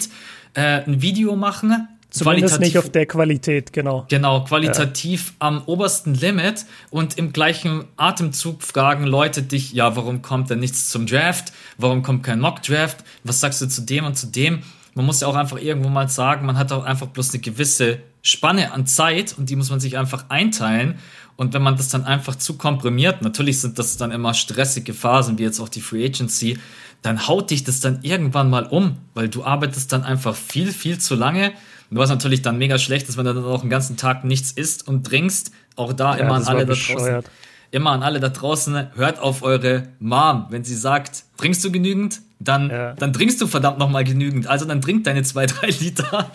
äh, 0.54 0.84
ein 0.84 1.02
Video 1.02 1.36
machen. 1.36 1.88
Zumindest 2.10 2.60
nicht 2.60 2.78
auf 2.78 2.92
der 2.92 3.08
Qualität, 3.08 3.74
genau. 3.74 4.06
Genau, 4.08 4.44
qualitativ 4.44 5.30
ja. 5.30 5.48
am 5.48 5.64
obersten 5.66 6.14
Limit 6.14 6.66
und 6.92 7.18
im 7.18 7.34
gleichen 7.34 7.86
Atemzug 7.98 8.62
fragen 8.62 9.06
Leute 9.06 9.42
dich, 9.42 9.74
ja, 9.74 9.96
warum 9.96 10.22
kommt 10.22 10.52
denn 10.52 10.60
nichts 10.60 10.90
zum 10.90 11.08
Draft? 11.08 11.54
Warum 11.80 12.04
kommt 12.04 12.22
kein 12.22 12.40
Mock-Draft? 12.40 13.04
Was 13.24 13.40
sagst 13.40 13.62
du 13.62 13.68
zu 13.68 13.82
dem 13.82 14.06
und 14.06 14.16
zu 14.16 14.28
dem? 14.28 14.62
Man 14.96 15.06
muss 15.06 15.22
ja 15.22 15.28
auch 15.28 15.36
einfach 15.36 15.60
irgendwo 15.60 15.90
mal 15.90 16.10
sagen, 16.10 16.46
man 16.46 16.58
hat 16.58 16.72
auch 16.72 16.84
einfach 16.84 17.08
bloß 17.08 17.34
eine 17.34 17.42
gewisse 17.42 18.00
Spanne 18.22 18.72
an 18.72 18.86
Zeit 18.86 19.36
und 19.38 19.50
die 19.50 19.56
muss 19.56 19.70
man 19.70 19.80
sich 19.80 19.98
einfach 19.98 20.26
einteilen. 20.30 20.96
Und 21.36 21.54
wenn 21.54 21.64
man 21.64 21.78
das 21.78 21.90
dann 21.90 22.06
einfach 22.06 22.36
zu 22.36 22.58
komprimiert, 22.58 23.22
natürlich 23.22 23.60
sind 23.60 23.80
das 23.80 23.98
dann 23.98 24.12
immer 24.12 24.34
stressige 24.34 24.94
Phasen, 24.94 25.40
wie 25.40 25.44
jetzt 25.44 25.60
auch 25.60 25.70
die 25.70 25.82
Free 25.82 26.06
Agency, 26.06 26.60
dann 27.02 27.28
haut 27.28 27.50
dich 27.50 27.64
das 27.64 27.80
dann 27.80 28.00
irgendwann 28.04 28.50
mal 28.50 28.66
um, 28.66 28.98
weil 29.14 29.30
du 29.30 29.44
arbeitest 29.44 29.92
dann 29.92 30.04
einfach 30.04 30.36
viel, 30.36 30.72
viel 30.72 31.00
zu 31.00 31.16
lange. 31.16 31.52
Und 31.90 31.98
was 31.98 32.10
natürlich 32.10 32.42
dann 32.42 32.58
mega 32.58 32.78
schlecht 32.78 33.10
ist, 33.10 33.18
wenn 33.18 33.26
du 33.26 33.34
dann 33.34 33.44
auch 33.44 33.62
den 33.62 33.70
ganzen 33.70 33.98
Tag 33.98 34.24
nichts 34.24 34.52
isst 34.52 34.88
und 34.88 35.06
trinkst. 35.06 35.52
Auch 35.76 35.94
da 35.94 36.16
ja, 36.16 36.24
immer 36.24 36.36
an 36.36 36.44
alle 36.44 36.66
da 36.66 36.74
draußen. 36.74 37.24
Immer 37.74 37.90
an 37.90 38.04
alle 38.04 38.20
da 38.20 38.30
draußen, 38.30 38.90
hört 38.96 39.18
auf 39.18 39.42
eure 39.42 39.88
Mom, 40.00 40.46
wenn 40.52 40.64
sie 40.64 40.76
sagt, 40.76 41.24
trinkst 41.38 41.66
du 41.66 41.72
genügend? 41.72 42.22
Dann, 42.40 42.70
ja. 42.70 42.94
dann 42.94 43.14
trinkst 43.14 43.42
du 43.42 43.48
verdammt 43.48 43.80
nochmal 43.80 44.04
genügend. 44.04 44.46
Also 44.46 44.66
dann 44.66 44.80
trink 44.80 45.06
deine 45.06 45.24
zwei, 45.24 45.46
drei 45.48 45.70
Liter. 45.70 46.30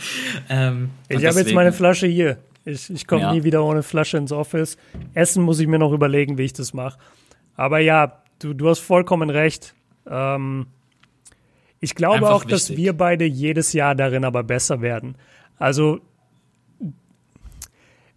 Ähm, 0.48 0.90
ich 1.08 1.24
habe 1.24 1.38
jetzt 1.38 1.54
meine 1.54 1.70
Flasche 1.70 2.08
hier. 2.08 2.38
Ich, 2.64 2.90
ich 2.90 3.06
komme 3.06 3.22
ja. 3.22 3.32
nie 3.32 3.44
wieder 3.44 3.62
ohne 3.62 3.84
Flasche 3.84 4.16
ins 4.16 4.32
Office. 4.32 4.76
Essen 5.14 5.44
muss 5.44 5.60
ich 5.60 5.68
mir 5.68 5.78
noch 5.78 5.92
überlegen, 5.92 6.38
wie 6.38 6.42
ich 6.42 6.54
das 6.54 6.74
mache. 6.74 6.98
Aber 7.54 7.78
ja, 7.78 8.20
du, 8.40 8.52
du 8.52 8.68
hast 8.68 8.80
vollkommen 8.80 9.30
recht. 9.30 9.74
Ähm, 10.10 10.66
ich 11.78 11.94
glaube 11.94 12.16
Einfach 12.16 12.30
auch, 12.30 12.40
wichtig. 12.46 12.50
dass 12.50 12.76
wir 12.76 12.94
beide 12.94 13.26
jedes 13.26 13.74
Jahr 13.74 13.94
darin 13.94 14.24
aber 14.24 14.42
besser 14.42 14.80
werden. 14.80 15.14
Also, 15.56 16.00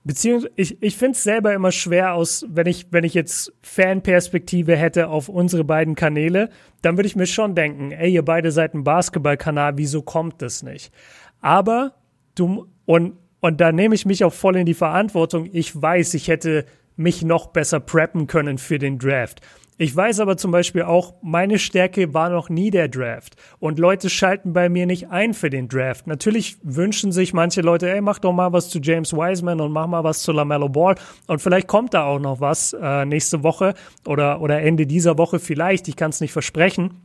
beziehungsweise, 0.03 0.53
ich, 0.55 0.81
ich 0.81 0.97
finde 0.97 1.15
es 1.15 1.23
selber 1.23 1.53
immer 1.53 1.71
schwer 1.71 2.13
aus, 2.13 2.45
wenn 2.49 2.67
ich, 2.67 2.87
wenn 2.91 3.03
ich 3.03 3.13
jetzt 3.13 3.53
Fanperspektive 3.61 4.75
hätte 4.75 5.09
auf 5.09 5.29
unsere 5.29 5.63
beiden 5.63 5.95
Kanäle, 5.95 6.49
dann 6.81 6.97
würde 6.97 7.07
ich 7.07 7.15
mir 7.15 7.27
schon 7.27 7.55
denken, 7.55 7.91
ey, 7.91 8.11
ihr 8.11 8.25
beide 8.25 8.51
seid 8.51 8.73
ein 8.73 8.83
Basketballkanal, 8.83 9.77
wieso 9.77 10.01
kommt 10.01 10.41
das 10.41 10.63
nicht? 10.63 10.93
Aber 11.41 11.93
du, 12.35 12.67
und 12.85 13.17
und 13.41 13.59
da 13.59 13.71
nehme 13.71 13.95
ich 13.95 14.05
mich 14.05 14.23
auch 14.23 14.33
voll 14.33 14.55
in 14.55 14.65
die 14.65 14.75
Verantwortung. 14.75 15.49
Ich 15.51 15.79
weiß, 15.79 16.13
ich 16.13 16.27
hätte 16.27 16.65
mich 16.95 17.23
noch 17.23 17.47
besser 17.47 17.79
preppen 17.79 18.27
können 18.27 18.57
für 18.57 18.77
den 18.77 18.99
Draft. 18.99 19.41
Ich 19.81 19.95
weiß 19.95 20.19
aber 20.19 20.37
zum 20.37 20.51
Beispiel 20.51 20.83
auch, 20.83 21.15
meine 21.23 21.57
Stärke 21.57 22.13
war 22.13 22.29
noch 22.29 22.49
nie 22.49 22.69
der 22.69 22.87
Draft. 22.87 23.35
Und 23.57 23.79
Leute 23.79 24.11
schalten 24.11 24.53
bei 24.53 24.69
mir 24.69 24.85
nicht 24.85 25.09
ein 25.09 25.33
für 25.33 25.49
den 25.49 25.69
Draft. 25.69 26.05
Natürlich 26.05 26.57
wünschen 26.61 27.11
sich 27.11 27.33
manche 27.33 27.61
Leute, 27.61 27.91
ey, 27.91 27.99
mach 27.99 28.19
doch 28.19 28.31
mal 28.31 28.53
was 28.53 28.69
zu 28.69 28.77
James 28.77 29.11
Wiseman 29.11 29.59
und 29.59 29.71
mach 29.71 29.87
mal 29.87 30.03
was 30.03 30.21
zu 30.21 30.33
LaMelo 30.33 30.69
Ball. 30.69 30.93
Und 31.25 31.41
vielleicht 31.41 31.65
kommt 31.65 31.95
da 31.95 32.03
auch 32.03 32.19
noch 32.19 32.39
was 32.39 32.73
äh, 32.79 33.05
nächste 33.05 33.41
Woche 33.41 33.73
oder, 34.05 34.39
oder 34.41 34.61
Ende 34.61 34.85
dieser 34.85 35.17
Woche 35.17 35.39
vielleicht. 35.39 35.87
Ich 35.87 35.95
kann 35.95 36.11
es 36.11 36.21
nicht 36.21 36.31
versprechen. 36.31 37.01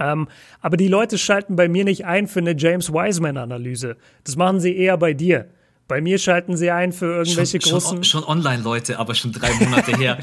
Ähm, 0.00 0.26
aber 0.60 0.76
die 0.76 0.88
Leute 0.88 1.18
schalten 1.18 1.54
bei 1.54 1.68
mir 1.68 1.84
nicht 1.84 2.04
ein 2.04 2.26
für 2.26 2.40
eine 2.40 2.56
James 2.58 2.92
Wiseman-Analyse. 2.92 3.96
Das 4.24 4.34
machen 4.34 4.58
sie 4.58 4.76
eher 4.76 4.96
bei 4.96 5.14
dir. 5.14 5.50
Bei 5.92 6.00
mir 6.00 6.16
schalten 6.16 6.56
sie 6.56 6.70
ein 6.70 6.90
für 6.90 7.16
irgendwelche 7.16 7.60
schon, 7.60 7.72
großen. 7.72 8.02
Schon, 8.02 8.22
schon 8.22 8.24
Online-Leute, 8.24 8.98
aber 8.98 9.14
schon 9.14 9.30
drei 9.30 9.52
Monate 9.62 9.94
her. 9.94 10.16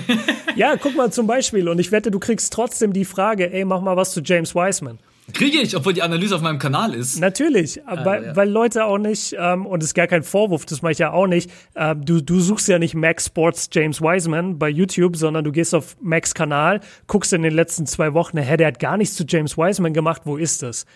ja, 0.54 0.76
guck 0.76 0.94
mal 0.94 1.10
zum 1.10 1.26
Beispiel. 1.26 1.68
Und 1.68 1.80
ich 1.80 1.90
wette, 1.90 2.12
du 2.12 2.20
kriegst 2.20 2.52
trotzdem 2.52 2.92
die 2.92 3.04
Frage, 3.04 3.52
ey, 3.52 3.64
mach 3.64 3.80
mal 3.80 3.96
was 3.96 4.12
zu 4.12 4.20
James 4.20 4.54
Wiseman. 4.54 5.00
Kriege 5.32 5.58
ich, 5.58 5.76
obwohl 5.76 5.92
die 5.92 6.02
Analyse 6.02 6.36
auf 6.36 6.40
meinem 6.40 6.60
Kanal 6.60 6.94
ist. 6.94 7.18
Natürlich, 7.18 7.84
ah, 7.84 8.04
weil, 8.04 8.26
ja. 8.26 8.36
weil 8.36 8.48
Leute 8.48 8.84
auch 8.84 8.98
nicht, 8.98 9.34
ähm, 9.36 9.66
und 9.66 9.82
das 9.82 9.88
ist 9.88 9.94
gar 9.94 10.06
kein 10.06 10.22
Vorwurf, 10.22 10.66
das 10.66 10.82
mache 10.82 10.92
ich 10.92 10.98
ja 10.98 11.10
auch 11.10 11.26
nicht, 11.26 11.50
äh, 11.74 11.96
du, 11.96 12.22
du 12.22 12.38
suchst 12.38 12.68
ja 12.68 12.78
nicht 12.78 12.94
Max 12.94 13.26
Sports 13.26 13.68
James 13.72 14.00
Wiseman 14.00 14.60
bei 14.60 14.68
YouTube, 14.68 15.16
sondern 15.16 15.42
du 15.42 15.50
gehst 15.50 15.74
auf 15.74 15.96
Max 16.00 16.32
Kanal, 16.32 16.80
guckst 17.08 17.32
in 17.32 17.42
den 17.42 17.54
letzten 17.54 17.86
zwei 17.86 18.14
Wochen, 18.14 18.38
hä, 18.38 18.56
der 18.56 18.68
hat 18.68 18.78
gar 18.78 18.96
nichts 18.96 19.16
zu 19.16 19.24
James 19.28 19.58
Wiseman 19.58 19.94
gemacht, 19.94 20.22
wo 20.26 20.36
ist 20.36 20.62
das? 20.62 20.86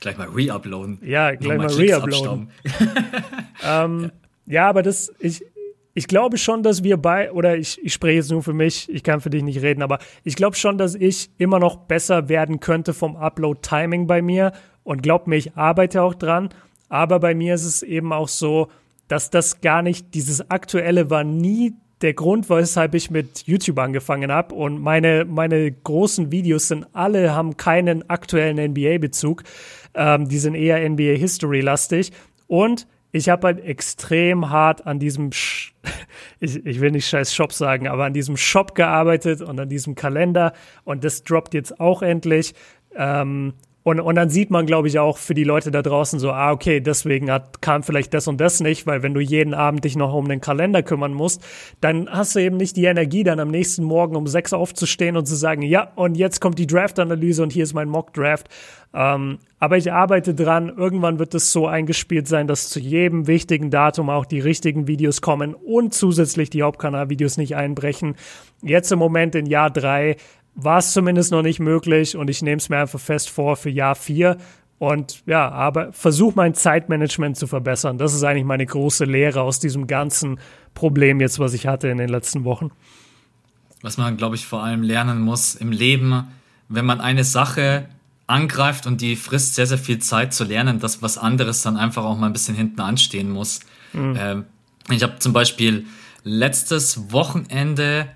Gleich 0.00 0.16
mal 0.16 0.28
re-uploaden. 0.28 0.98
Ja, 1.02 1.34
gleich 1.34 1.58
mal, 1.58 1.66
mal 1.66 1.74
re-uploaden. 1.74 2.50
ähm, 3.66 4.10
ja. 4.46 4.54
ja, 4.54 4.68
aber 4.68 4.82
das, 4.82 5.12
ich, 5.18 5.44
ich 5.94 6.06
glaube 6.06 6.38
schon, 6.38 6.62
dass 6.62 6.82
wir 6.82 6.96
bei, 6.96 7.30
oder 7.32 7.56
ich, 7.56 7.78
ich 7.84 7.92
spreche 7.92 8.16
jetzt 8.16 8.30
nur 8.30 8.42
für 8.42 8.52
mich, 8.52 8.88
ich 8.88 9.02
kann 9.02 9.20
für 9.20 9.30
dich 9.30 9.42
nicht 9.42 9.60
reden, 9.60 9.82
aber 9.82 9.98
ich 10.24 10.36
glaube 10.36 10.56
schon, 10.56 10.78
dass 10.78 10.94
ich 10.94 11.30
immer 11.38 11.58
noch 11.58 11.76
besser 11.76 12.28
werden 12.28 12.60
könnte 12.60 12.94
vom 12.94 13.16
Upload-Timing 13.16 14.06
bei 14.06 14.22
mir 14.22 14.52
und 14.84 15.02
glaub 15.02 15.26
mir, 15.26 15.36
ich 15.36 15.56
arbeite 15.56 16.02
auch 16.02 16.14
dran. 16.14 16.48
Aber 16.88 17.20
bei 17.20 17.34
mir 17.34 17.54
ist 17.54 17.64
es 17.64 17.82
eben 17.82 18.12
auch 18.12 18.28
so, 18.28 18.68
dass 19.08 19.30
das 19.30 19.60
gar 19.60 19.82
nicht, 19.82 20.14
dieses 20.14 20.50
Aktuelle 20.50 21.10
war 21.10 21.24
nie 21.24 21.74
der 22.02 22.14
Grund, 22.14 22.48
weshalb 22.48 22.94
ich 22.94 23.10
mit 23.10 23.46
YouTube 23.46 23.78
angefangen 23.78 24.32
habe. 24.32 24.54
Und 24.54 24.80
meine, 24.80 25.24
meine 25.24 25.70
großen 25.70 26.32
Videos 26.32 26.68
sind 26.68 26.86
alle, 26.92 27.34
haben 27.34 27.56
keinen 27.56 28.08
aktuellen 28.08 28.56
NBA-Bezug. 28.72 29.42
Ähm, 29.94 30.28
die 30.28 30.38
sind 30.38 30.54
eher 30.54 30.88
NBA-History-lastig. 30.88 32.12
Und 32.46 32.86
ich 33.12 33.28
habe 33.28 33.48
halt 33.48 33.64
extrem 33.64 34.50
hart 34.50 34.86
an 34.86 34.98
diesem, 34.98 35.32
Sch 35.32 35.74
ich, 36.40 36.64
ich 36.64 36.80
will 36.80 36.90
nicht 36.90 37.08
scheiß 37.08 37.34
Shop 37.34 37.52
sagen, 37.52 37.88
aber 37.88 38.04
an 38.04 38.12
diesem 38.12 38.36
Shop 38.36 38.74
gearbeitet 38.74 39.42
und 39.42 39.58
an 39.58 39.68
diesem 39.68 39.94
Kalender. 39.94 40.52
Und 40.84 41.04
das 41.04 41.24
droppt 41.24 41.54
jetzt 41.54 41.80
auch 41.80 42.02
endlich. 42.02 42.54
Ähm, 42.94 43.54
und, 43.82 43.98
und 43.98 44.14
dann 44.14 44.28
sieht 44.28 44.50
man, 44.50 44.66
glaube 44.66 44.88
ich, 44.88 44.98
auch 44.98 45.16
für 45.16 45.32
die 45.32 45.44
Leute 45.44 45.70
da 45.70 45.80
draußen 45.80 46.18
so, 46.18 46.32
ah, 46.32 46.52
okay, 46.52 46.80
deswegen 46.80 47.30
hat, 47.30 47.62
kam 47.62 47.82
vielleicht 47.82 48.12
das 48.12 48.28
und 48.28 48.38
das 48.38 48.60
nicht, 48.60 48.86
weil 48.86 49.02
wenn 49.02 49.14
du 49.14 49.20
jeden 49.20 49.54
Abend 49.54 49.84
dich 49.84 49.96
noch 49.96 50.12
um 50.12 50.28
den 50.28 50.42
Kalender 50.42 50.82
kümmern 50.82 51.14
musst, 51.14 51.42
dann 51.80 52.08
hast 52.10 52.36
du 52.36 52.40
eben 52.40 52.58
nicht 52.58 52.76
die 52.76 52.84
Energie, 52.84 53.24
dann 53.24 53.40
am 53.40 53.50
nächsten 53.50 53.82
Morgen 53.82 54.16
um 54.16 54.26
sechs 54.26 54.52
aufzustehen 54.52 55.16
und 55.16 55.26
zu 55.26 55.34
sagen, 55.34 55.62
ja, 55.62 55.92
und 55.96 56.16
jetzt 56.16 56.40
kommt 56.40 56.58
die 56.58 56.66
Draft-Analyse 56.66 57.42
und 57.42 57.52
hier 57.52 57.64
ist 57.64 57.72
mein 57.72 57.88
Mock-Draft. 57.88 58.50
Ähm, 58.92 59.38
aber 59.60 59.76
ich 59.76 59.92
arbeite 59.92 60.34
dran. 60.34 60.72
Irgendwann 60.76 61.18
wird 61.18 61.34
es 61.34 61.52
so 61.52 61.66
eingespielt 61.66 62.26
sein, 62.26 62.48
dass 62.48 62.68
zu 62.68 62.80
jedem 62.80 63.26
wichtigen 63.26 63.70
Datum 63.70 64.10
auch 64.10 64.24
die 64.24 64.40
richtigen 64.40 64.88
Videos 64.88 65.20
kommen 65.20 65.54
und 65.54 65.94
zusätzlich 65.94 66.50
die 66.50 66.62
Hauptkanalvideos 66.62 67.36
nicht 67.36 67.54
einbrechen. 67.54 68.16
Jetzt 68.62 68.90
im 68.90 68.98
Moment 68.98 69.34
in 69.34 69.46
Jahr 69.46 69.70
drei 69.70 70.16
war 70.64 70.78
es 70.78 70.92
zumindest 70.92 71.32
noch 71.32 71.42
nicht 71.42 71.60
möglich 71.60 72.16
und 72.16 72.28
ich 72.28 72.42
nehme 72.42 72.58
es 72.58 72.68
mir 72.68 72.78
einfach 72.78 73.00
fest 73.00 73.30
vor 73.30 73.56
für 73.56 73.70
Jahr 73.70 73.94
vier. 73.94 74.36
Und 74.78 75.22
ja, 75.26 75.50
aber 75.50 75.92
versuche 75.92 76.34
mein 76.36 76.54
Zeitmanagement 76.54 77.36
zu 77.36 77.46
verbessern. 77.46 77.98
Das 77.98 78.14
ist 78.14 78.24
eigentlich 78.24 78.46
meine 78.46 78.64
große 78.64 79.04
Lehre 79.04 79.42
aus 79.42 79.60
diesem 79.60 79.86
ganzen 79.86 80.40
Problem 80.74 81.20
jetzt, 81.20 81.38
was 81.38 81.52
ich 81.52 81.66
hatte 81.66 81.88
in 81.88 81.98
den 81.98 82.08
letzten 82.08 82.44
Wochen. 82.44 82.70
Was 83.82 83.98
man, 83.98 84.16
glaube 84.16 84.36
ich, 84.36 84.46
vor 84.46 84.62
allem 84.62 84.82
lernen 84.82 85.20
muss 85.20 85.54
im 85.54 85.72
Leben, 85.72 86.28
wenn 86.68 86.86
man 86.86 87.00
eine 87.00 87.24
Sache 87.24 87.88
angreift 88.26 88.86
und 88.86 89.00
die 89.00 89.16
frisst 89.16 89.54
sehr, 89.54 89.66
sehr 89.66 89.78
viel 89.78 89.98
Zeit 89.98 90.32
zu 90.32 90.44
lernen, 90.44 90.78
dass 90.78 91.02
was 91.02 91.18
anderes 91.18 91.62
dann 91.62 91.76
einfach 91.76 92.04
auch 92.04 92.16
mal 92.16 92.26
ein 92.26 92.32
bisschen 92.32 92.54
hinten 92.54 92.80
anstehen 92.80 93.30
muss. 93.30 93.60
Mhm. 93.92 94.16
Ähm, 94.18 94.44
ich 94.88 95.02
habe 95.02 95.18
zum 95.18 95.32
Beispiel 95.32 95.86
letztes 96.24 97.12
Wochenende 97.12 98.08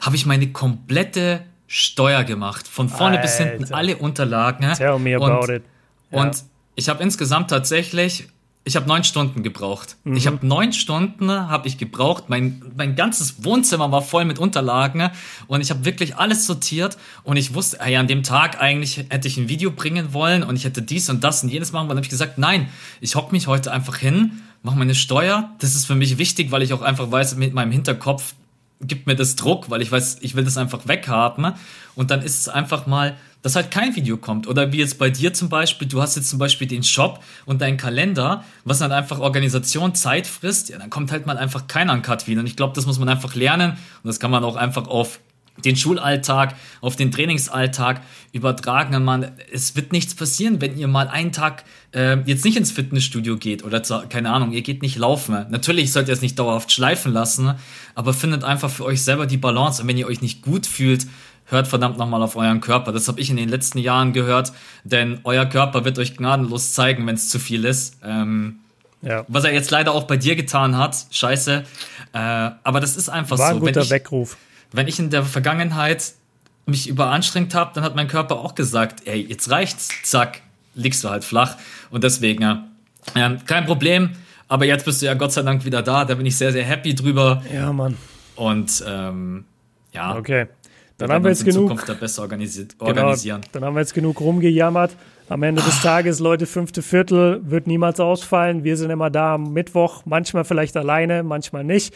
habe 0.00 0.16
ich 0.16 0.26
meine 0.26 0.52
komplette 0.52 1.44
Steuer 1.68 2.24
gemacht. 2.24 2.66
Von 2.66 2.88
vorne 2.88 3.18
Alter. 3.18 3.22
bis 3.22 3.36
hinten 3.36 3.74
alle 3.74 3.96
Unterlagen. 3.98 4.72
Tell 4.74 4.98
me 4.98 5.14
about 5.14 5.42
und, 5.42 5.48
it. 5.50 5.62
Ja. 6.10 6.22
Und 6.22 6.42
ich 6.74 6.88
habe 6.88 7.02
insgesamt 7.02 7.50
tatsächlich, 7.50 8.26
ich 8.64 8.74
habe 8.74 8.88
neun 8.88 9.04
Stunden 9.04 9.42
gebraucht. 9.42 9.96
Mhm. 10.04 10.16
Ich 10.16 10.26
habe 10.26 10.46
neun 10.46 10.72
Stunden 10.72 11.30
habe 11.30 11.68
ich 11.68 11.76
gebraucht. 11.76 12.24
Mein, 12.28 12.62
mein 12.74 12.96
ganzes 12.96 13.44
Wohnzimmer 13.44 13.92
war 13.92 14.00
voll 14.00 14.24
mit 14.24 14.38
Unterlagen 14.38 15.10
und 15.46 15.60
ich 15.60 15.70
habe 15.70 15.84
wirklich 15.84 16.16
alles 16.16 16.46
sortiert 16.46 16.96
und 17.22 17.36
ich 17.36 17.52
wusste, 17.54 17.78
hey, 17.80 17.96
an 17.96 18.06
dem 18.06 18.22
Tag 18.22 18.60
eigentlich 18.62 19.04
hätte 19.10 19.28
ich 19.28 19.36
ein 19.36 19.50
Video 19.50 19.70
bringen 19.70 20.14
wollen 20.14 20.42
und 20.42 20.56
ich 20.56 20.64
hätte 20.64 20.80
dies 20.80 21.10
und 21.10 21.22
das 21.22 21.42
und 21.42 21.50
jenes 21.50 21.72
machen 21.72 21.82
wollen. 21.82 21.90
Dann 21.90 21.98
habe 21.98 22.06
ich 22.06 22.10
gesagt, 22.10 22.38
nein, 22.38 22.68
ich 23.02 23.14
hocke 23.14 23.32
mich 23.32 23.46
heute 23.46 23.72
einfach 23.72 23.96
hin, 23.96 24.40
mache 24.62 24.78
meine 24.78 24.94
Steuer. 24.94 25.50
Das 25.58 25.74
ist 25.74 25.84
für 25.84 25.94
mich 25.94 26.16
wichtig, 26.16 26.50
weil 26.50 26.62
ich 26.62 26.72
auch 26.72 26.82
einfach 26.82 27.10
weiß, 27.10 27.36
mit 27.36 27.52
meinem 27.52 27.72
Hinterkopf, 27.72 28.34
gibt 28.80 29.06
mir 29.06 29.16
das 29.16 29.36
Druck, 29.36 29.70
weil 29.70 29.82
ich 29.82 29.90
weiß, 29.90 30.18
ich 30.20 30.34
will 30.34 30.44
das 30.44 30.56
einfach 30.56 30.86
weghaben. 30.86 31.52
Und 31.94 32.10
dann 32.10 32.22
ist 32.22 32.40
es 32.40 32.48
einfach 32.48 32.86
mal, 32.86 33.16
dass 33.42 33.56
halt 33.56 33.70
kein 33.70 33.94
Video 33.96 34.16
kommt. 34.16 34.46
Oder 34.46 34.72
wie 34.72 34.78
jetzt 34.78 34.98
bei 34.98 35.10
dir 35.10 35.32
zum 35.32 35.48
Beispiel, 35.48 35.88
du 35.88 36.00
hast 36.00 36.16
jetzt 36.16 36.28
zum 36.28 36.38
Beispiel 36.38 36.66
den 36.66 36.82
Shop 36.82 37.22
und 37.46 37.60
deinen 37.60 37.76
Kalender, 37.76 38.44
was 38.64 38.78
dann 38.78 38.92
einfach 38.92 39.20
Organisation 39.20 39.94
Zeit 39.94 40.26
frisst, 40.26 40.68
ja, 40.68 40.78
dann 40.78 40.90
kommt 40.90 41.12
halt 41.12 41.26
mal 41.26 41.38
einfach 41.38 41.66
kein 41.66 41.90
Uncut 41.90 42.26
wieder. 42.26 42.40
Und 42.40 42.46
ich 42.46 42.56
glaube, 42.56 42.74
das 42.74 42.86
muss 42.86 42.98
man 42.98 43.08
einfach 43.08 43.34
lernen. 43.34 43.72
Und 43.72 44.06
das 44.08 44.20
kann 44.20 44.30
man 44.30 44.44
auch 44.44 44.56
einfach 44.56 44.86
auf 44.86 45.20
den 45.64 45.76
Schulalltag, 45.76 46.54
auf 46.80 46.96
den 46.96 47.10
Trainingsalltag 47.10 48.00
übertragen. 48.32 49.02
Man, 49.02 49.32
es 49.52 49.76
wird 49.76 49.92
nichts 49.92 50.14
passieren, 50.14 50.60
wenn 50.60 50.76
ihr 50.78 50.88
mal 50.88 51.08
einen 51.08 51.32
Tag 51.32 51.64
äh, 51.94 52.18
jetzt 52.24 52.44
nicht 52.44 52.56
ins 52.56 52.70
Fitnessstudio 52.70 53.36
geht 53.36 53.64
oder 53.64 53.82
zu, 53.82 54.02
keine 54.08 54.30
Ahnung, 54.30 54.52
ihr 54.52 54.62
geht 54.62 54.82
nicht 54.82 54.96
laufen. 54.96 55.46
Natürlich 55.50 55.92
sollt 55.92 56.08
ihr 56.08 56.14
es 56.14 56.22
nicht 56.22 56.38
dauerhaft 56.38 56.72
schleifen 56.72 57.12
lassen, 57.12 57.54
aber 57.94 58.12
findet 58.12 58.44
einfach 58.44 58.70
für 58.70 58.84
euch 58.84 59.02
selber 59.02 59.26
die 59.26 59.36
Balance. 59.36 59.82
Und 59.82 59.88
wenn 59.88 59.96
ihr 59.96 60.06
euch 60.06 60.22
nicht 60.22 60.42
gut 60.42 60.66
fühlt, 60.66 61.06
hört 61.46 61.66
verdammt 61.66 61.98
nochmal 61.98 62.22
auf 62.22 62.36
euren 62.36 62.60
Körper. 62.60 62.92
Das 62.92 63.08
habe 63.08 63.20
ich 63.20 63.30
in 63.30 63.36
den 63.36 63.48
letzten 63.48 63.78
Jahren 63.78 64.12
gehört, 64.12 64.52
denn 64.84 65.20
euer 65.24 65.46
Körper 65.46 65.84
wird 65.84 65.98
euch 65.98 66.16
gnadenlos 66.16 66.72
zeigen, 66.74 67.06
wenn 67.06 67.14
es 67.14 67.28
zu 67.28 67.38
viel 67.38 67.64
ist. 67.64 67.96
Ähm, 68.04 68.60
ja. 69.00 69.24
Was 69.28 69.44
er 69.44 69.54
jetzt 69.54 69.70
leider 69.70 69.92
auch 69.92 70.04
bei 70.04 70.16
dir 70.16 70.34
getan 70.34 70.76
hat, 70.76 71.06
scheiße. 71.10 71.64
Äh, 72.12 72.18
aber 72.18 72.80
das 72.80 72.96
ist 72.96 73.08
einfach 73.08 73.38
War 73.38 73.50
so. 73.50 73.54
Ein 73.54 73.60
guter 73.60 73.76
wenn 73.76 73.82
ich, 73.82 73.90
Weckruf 73.90 74.36
wenn 74.72 74.88
ich 74.88 74.98
in 74.98 75.10
der 75.10 75.24
Vergangenheit 75.24 76.12
mich 76.66 76.88
überanstrengt 76.88 77.54
habe, 77.54 77.70
dann 77.74 77.84
hat 77.84 77.96
mein 77.96 78.08
Körper 78.08 78.36
auch 78.36 78.54
gesagt, 78.54 79.06
ey, 79.06 79.20
jetzt 79.20 79.50
reicht's, 79.50 79.88
zack, 80.04 80.42
liegst 80.74 81.02
du 81.02 81.08
halt 81.08 81.24
flach. 81.24 81.56
Und 81.90 82.04
deswegen, 82.04 82.42
ja, 82.42 82.68
ähm, 83.14 83.38
kein 83.46 83.64
Problem. 83.64 84.10
Aber 84.48 84.64
jetzt 84.64 84.84
bist 84.84 85.02
du 85.02 85.06
ja 85.06 85.14
Gott 85.14 85.32
sei 85.32 85.42
Dank 85.42 85.64
wieder 85.64 85.82
da. 85.82 86.04
Da 86.04 86.14
bin 86.14 86.26
ich 86.26 86.36
sehr, 86.36 86.52
sehr 86.52 86.64
happy 86.64 86.94
drüber. 86.94 87.42
Ja, 87.52 87.72
Mann. 87.72 87.96
Und 88.36 88.82
ähm, 88.86 89.44
ja. 89.92 90.16
Okay. 90.16 90.46
Dann 90.96 91.12
haben 91.12 91.24
wir 91.24 91.30
jetzt 91.30 91.44
genug. 91.44 91.68
Zukunft 91.68 91.88
da 91.88 91.94
besser 91.94 92.22
organisiert, 92.22 92.76
genau, 92.76 92.88
organisieren. 92.88 93.42
Dann 93.52 93.64
haben 93.64 93.74
wir 93.74 93.80
jetzt 93.80 93.94
genug 93.94 94.20
rumgejammert. 94.20 94.96
Am 95.28 95.42
Ende 95.42 95.62
des 95.62 95.80
Tages, 95.82 96.18
Leute, 96.18 96.46
fünfte 96.46 96.82
Viertel 96.82 97.40
wird 97.44 97.66
niemals 97.66 98.00
ausfallen. 98.00 98.64
Wir 98.64 98.76
sind 98.76 98.90
immer 98.90 99.10
da 99.10 99.34
am 99.34 99.52
Mittwoch, 99.52 100.02
manchmal 100.06 100.44
vielleicht 100.44 100.76
alleine, 100.76 101.22
manchmal 101.22 101.64
nicht. 101.64 101.94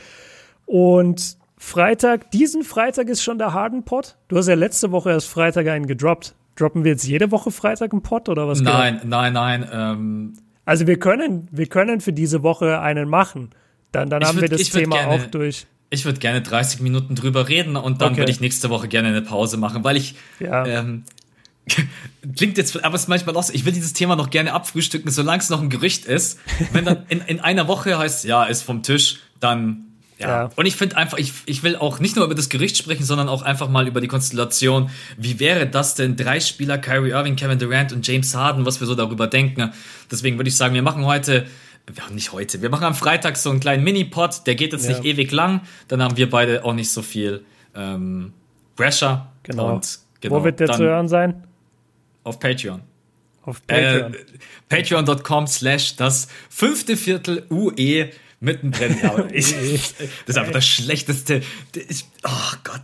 Und 0.66 1.36
Freitag, 1.62 2.32
diesen 2.32 2.64
Freitag 2.64 3.08
ist 3.08 3.22
schon 3.22 3.38
der 3.38 3.54
Harden 3.54 3.84
Pot. 3.84 4.16
Du 4.26 4.36
hast 4.36 4.48
ja 4.48 4.54
letzte 4.54 4.90
Woche 4.90 5.10
erst 5.10 5.28
Freitag 5.28 5.68
einen 5.68 5.86
gedroppt. 5.86 6.34
Droppen 6.56 6.82
wir 6.82 6.90
jetzt 6.90 7.06
jede 7.06 7.30
Woche 7.30 7.52
Freitag 7.52 7.92
einen 7.92 8.02
Pot 8.02 8.28
oder 8.28 8.48
was? 8.48 8.60
Nein, 8.60 8.98
geht? 8.98 9.04
nein, 9.04 9.32
nein. 9.32 9.68
Ähm, 9.72 10.32
also 10.64 10.88
wir 10.88 10.98
können, 10.98 11.48
wir 11.52 11.66
können 11.66 12.00
für 12.00 12.12
diese 12.12 12.42
Woche 12.42 12.80
einen 12.80 13.08
machen. 13.08 13.50
Dann, 13.92 14.10
dann 14.10 14.24
haben 14.24 14.40
würd, 14.40 14.50
wir 14.50 14.58
das 14.58 14.70
Thema 14.70 14.96
gerne, 14.96 15.12
auch 15.12 15.26
durch. 15.30 15.66
Ich 15.88 16.04
würde 16.04 16.18
gerne 16.18 16.42
30 16.42 16.80
Minuten 16.80 17.14
drüber 17.14 17.48
reden 17.48 17.76
und 17.76 18.02
dann 18.02 18.10
okay. 18.10 18.22
würde 18.22 18.32
ich 18.32 18.40
nächste 18.40 18.68
Woche 18.68 18.88
gerne 18.88 19.08
eine 19.08 19.22
Pause 19.22 19.56
machen, 19.56 19.84
weil 19.84 19.96
ich 19.96 20.16
ja. 20.40 20.66
ähm, 20.66 21.04
Klingt 22.36 22.58
jetzt, 22.58 22.84
aber 22.84 22.96
es 22.96 23.02
ist 23.02 23.08
manchmal 23.08 23.36
auch 23.36 23.42
so, 23.44 23.52
ich 23.52 23.64
will 23.64 23.72
dieses 23.72 23.92
Thema 23.92 24.16
noch 24.16 24.30
gerne 24.30 24.52
abfrühstücken, 24.52 25.12
solange 25.12 25.38
es 25.38 25.48
noch 25.48 25.62
ein 25.62 25.70
Gerücht 25.70 26.06
ist. 26.06 26.40
Wenn 26.72 26.84
dann 26.84 27.06
in, 27.08 27.20
in 27.20 27.38
einer 27.38 27.68
Woche 27.68 27.96
heißt, 27.96 28.24
ja, 28.24 28.44
ist 28.44 28.62
vom 28.62 28.82
Tisch, 28.82 29.20
dann 29.38 29.91
ja. 30.22 30.44
ja. 30.44 30.50
Und 30.56 30.66
ich 30.66 30.76
finde 30.76 30.96
einfach, 30.96 31.18
ich, 31.18 31.32
ich 31.46 31.62
will 31.62 31.76
auch 31.76 31.98
nicht 32.00 32.16
nur 32.16 32.24
über 32.24 32.34
das 32.34 32.48
Gericht 32.48 32.76
sprechen, 32.76 33.04
sondern 33.04 33.28
auch 33.28 33.42
einfach 33.42 33.68
mal 33.68 33.86
über 33.86 34.00
die 34.00 34.08
Konstellation. 34.08 34.90
Wie 35.16 35.38
wäre 35.40 35.66
das 35.66 35.94
denn? 35.94 36.16
Drei 36.16 36.40
Spieler, 36.40 36.78
Kyrie 36.78 37.10
Irving, 37.10 37.36
Kevin 37.36 37.58
Durant 37.58 37.92
und 37.92 38.06
James 38.06 38.34
Harden, 38.34 38.64
was 38.64 38.80
wir 38.80 38.86
so 38.86 38.94
darüber 38.94 39.26
denken. 39.26 39.72
Deswegen 40.10 40.38
würde 40.38 40.48
ich 40.48 40.56
sagen, 40.56 40.74
wir 40.74 40.82
machen 40.82 41.04
heute, 41.04 41.46
ja, 41.96 42.10
nicht 42.10 42.32
heute, 42.32 42.62
wir 42.62 42.70
machen 42.70 42.84
am 42.84 42.94
Freitag 42.94 43.36
so 43.36 43.50
einen 43.50 43.60
kleinen 43.60 43.84
Mini-Pod, 43.84 44.46
der 44.46 44.54
geht 44.54 44.72
jetzt 44.72 44.88
ja. 44.88 44.92
nicht 44.92 45.04
ewig 45.04 45.32
lang. 45.32 45.62
Dann 45.88 46.02
haben 46.02 46.16
wir 46.16 46.30
beide 46.30 46.64
auch 46.64 46.74
nicht 46.74 46.90
so 46.90 47.02
viel 47.02 47.44
ähm, 47.74 48.32
Pressure. 48.76 49.26
Genau. 49.42 49.74
Und, 49.74 49.98
genau. 50.20 50.36
Wo 50.36 50.44
wird 50.44 50.60
der 50.60 50.68
zu 50.72 50.84
hören 50.84 51.08
sein? 51.08 51.44
Auf 52.24 52.38
Patreon. 52.38 52.82
Auf 53.44 53.66
Patreon. 53.66 54.14
Äh, 54.14 54.18
Patreon.com 54.68 55.46
slash 55.46 55.96
das 55.96 56.28
fünfte 56.48 56.96
Viertel 56.96 57.44
UE 57.50 58.10
mittendrin. 58.42 58.96
Ja, 59.02 59.24
ich, 59.32 59.54
das 59.54 60.00
ist 60.26 60.38
einfach 60.38 60.52
das 60.52 60.66
Schlechteste. 60.66 61.42
Ich, 61.88 62.04
oh 62.24 62.56
Gott. 62.64 62.82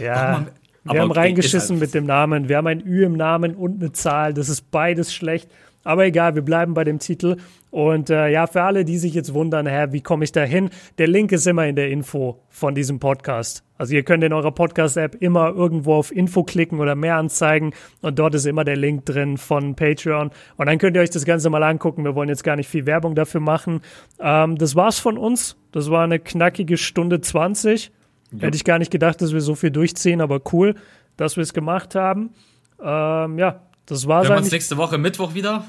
Ja. 0.00 0.46
wir 0.84 1.00
haben 1.00 1.10
reingeschissen 1.10 1.78
mit 1.78 1.94
dem 1.94 2.06
Namen. 2.06 2.48
Wir 2.48 2.56
haben 2.56 2.66
ein 2.66 2.86
Ü 2.86 3.04
im 3.04 3.14
Namen 3.14 3.54
und 3.54 3.80
eine 3.80 3.92
Zahl. 3.92 4.32
Das 4.32 4.48
ist 4.48 4.70
beides 4.70 5.12
schlecht. 5.12 5.50
Aber 5.84 6.04
egal, 6.04 6.34
wir 6.34 6.42
bleiben 6.42 6.74
bei 6.74 6.84
dem 6.84 7.00
Titel. 7.00 7.36
Und 7.72 8.10
äh, 8.10 8.28
ja, 8.28 8.46
für 8.46 8.62
alle, 8.62 8.84
die 8.84 8.98
sich 8.98 9.14
jetzt 9.14 9.32
wundern, 9.32 9.66
hä, 9.66 9.86
wie 9.92 10.02
komme 10.02 10.24
ich 10.24 10.32
da 10.32 10.42
hin? 10.42 10.68
Der 10.98 11.06
Link 11.06 11.32
ist 11.32 11.46
immer 11.46 11.66
in 11.66 11.74
der 11.74 11.88
Info 11.88 12.38
von 12.50 12.74
diesem 12.74 13.00
Podcast. 13.00 13.64
Also 13.78 13.94
ihr 13.94 14.02
könnt 14.02 14.22
in 14.22 14.34
eurer 14.34 14.52
Podcast-App 14.52 15.16
immer 15.20 15.48
irgendwo 15.48 15.94
auf 15.94 16.14
Info 16.14 16.44
klicken 16.44 16.80
oder 16.80 16.94
mehr 16.94 17.16
anzeigen 17.16 17.72
und 18.02 18.18
dort 18.18 18.34
ist 18.34 18.44
immer 18.44 18.64
der 18.64 18.76
Link 18.76 19.06
drin 19.06 19.38
von 19.38 19.74
Patreon. 19.74 20.30
Und 20.58 20.66
dann 20.66 20.76
könnt 20.76 20.96
ihr 20.96 21.02
euch 21.02 21.08
das 21.08 21.24
Ganze 21.24 21.48
mal 21.48 21.62
angucken. 21.62 22.04
Wir 22.04 22.14
wollen 22.14 22.28
jetzt 22.28 22.44
gar 22.44 22.56
nicht 22.56 22.68
viel 22.68 22.84
Werbung 22.84 23.14
dafür 23.14 23.40
machen. 23.40 23.80
Ähm, 24.20 24.58
das 24.58 24.76
war's 24.76 24.98
von 24.98 25.16
uns. 25.16 25.56
Das 25.72 25.90
war 25.90 26.04
eine 26.04 26.18
knackige 26.18 26.76
Stunde 26.76 27.22
20. 27.22 27.90
Ja. 28.32 28.40
Hätte 28.40 28.56
ich 28.56 28.64
gar 28.64 28.80
nicht 28.80 28.90
gedacht, 28.90 29.22
dass 29.22 29.32
wir 29.32 29.40
so 29.40 29.54
viel 29.54 29.70
durchziehen, 29.70 30.20
aber 30.20 30.42
cool, 30.52 30.74
dass 31.16 31.36
wir 31.36 31.42
es 31.42 31.54
gemacht 31.54 31.94
haben. 31.94 32.34
Ähm, 32.82 33.38
ja, 33.38 33.62
das 33.86 34.06
war's. 34.06 34.28
Wir 34.28 34.36
uns 34.36 34.52
nächste 34.52 34.76
Woche 34.76 34.98
Mittwoch 34.98 35.32
wieder. 35.32 35.64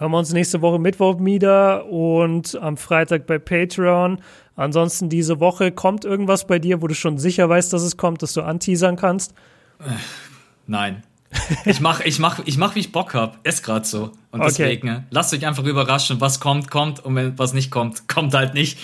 Hören 0.00 0.12
wir 0.12 0.18
uns 0.18 0.32
nächste 0.32 0.62
Woche 0.62 0.78
Mittwoch 0.78 1.16
wieder 1.20 1.84
und 1.84 2.58
am 2.62 2.78
Freitag 2.78 3.26
bei 3.26 3.38
Patreon. 3.38 4.22
Ansonsten 4.56 5.10
diese 5.10 5.40
Woche 5.40 5.72
kommt 5.72 6.06
irgendwas 6.06 6.46
bei 6.46 6.58
dir, 6.58 6.80
wo 6.80 6.86
du 6.86 6.94
schon 6.94 7.18
sicher 7.18 7.50
weißt, 7.50 7.70
dass 7.70 7.82
es 7.82 7.98
kommt, 7.98 8.22
dass 8.22 8.32
du 8.32 8.40
anteasern 8.40 8.96
kannst? 8.96 9.34
Nein. 10.66 11.02
ich 11.66 11.82
mach, 11.82 12.00
ich 12.00 12.18
mach, 12.18 12.40
ich 12.46 12.56
mach, 12.56 12.76
wie 12.76 12.78
ich 12.78 12.92
Bock 12.92 13.12
hab. 13.12 13.46
Ist 13.46 13.62
gerade 13.62 13.84
so. 13.84 14.12
Und 14.30 14.42
deswegen, 14.42 14.88
okay. 14.88 15.02
lasst 15.10 15.34
euch 15.34 15.46
einfach 15.46 15.64
überraschen, 15.64 16.18
was 16.18 16.40
kommt, 16.40 16.70
kommt 16.70 17.04
und 17.04 17.14
wenn 17.14 17.38
was 17.38 17.52
nicht 17.52 17.70
kommt, 17.70 18.08
kommt 18.08 18.32
halt 18.32 18.54
nicht. 18.54 18.78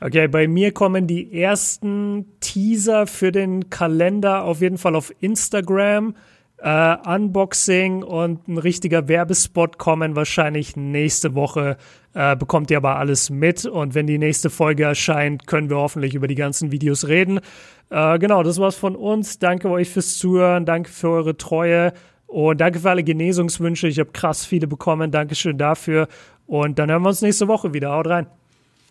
Okay, 0.00 0.28
bei 0.28 0.46
mir 0.46 0.70
kommen 0.70 1.08
die 1.08 1.32
ersten 1.36 2.26
Teaser 2.38 3.08
für 3.08 3.32
den 3.32 3.70
Kalender 3.70 4.44
auf 4.44 4.60
jeden 4.60 4.78
Fall 4.78 4.94
auf 4.94 5.12
Instagram. 5.18 6.14
Äh, 6.62 6.96
Unboxing 7.06 8.02
und 8.02 8.46
ein 8.46 8.58
richtiger 8.58 9.08
Werbespot 9.08 9.78
kommen 9.78 10.14
wahrscheinlich 10.14 10.76
nächste 10.76 11.34
Woche. 11.34 11.78
Äh, 12.12 12.36
bekommt 12.36 12.70
ihr 12.70 12.76
aber 12.76 12.96
alles 12.96 13.30
mit 13.30 13.64
und 13.64 13.94
wenn 13.94 14.06
die 14.06 14.18
nächste 14.18 14.50
Folge 14.50 14.84
erscheint, 14.84 15.46
können 15.46 15.70
wir 15.70 15.76
hoffentlich 15.76 16.14
über 16.14 16.26
die 16.26 16.34
ganzen 16.34 16.70
Videos 16.70 17.08
reden. 17.08 17.40
Äh, 17.88 18.18
genau, 18.18 18.42
das 18.42 18.58
war's 18.58 18.76
von 18.76 18.94
uns. 18.94 19.38
Danke 19.38 19.70
euch 19.70 19.88
fürs 19.88 20.18
Zuhören, 20.18 20.66
danke 20.66 20.90
für 20.90 21.08
eure 21.08 21.36
Treue 21.36 21.92
und 22.26 22.60
danke 22.60 22.80
für 22.80 22.90
alle 22.90 23.04
Genesungswünsche. 23.04 23.88
Ich 23.88 23.98
habe 23.98 24.10
krass 24.12 24.44
viele 24.44 24.66
bekommen. 24.66 25.10
Dankeschön 25.10 25.56
dafür 25.56 26.08
und 26.46 26.78
dann 26.78 26.90
hören 26.90 27.02
wir 27.02 27.08
uns 27.08 27.22
nächste 27.22 27.48
Woche 27.48 27.72
wieder. 27.72 27.92
Haut 27.92 28.08
rein. 28.08 28.26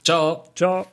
Ciao. 0.03 0.45
Ciao. 0.55 0.85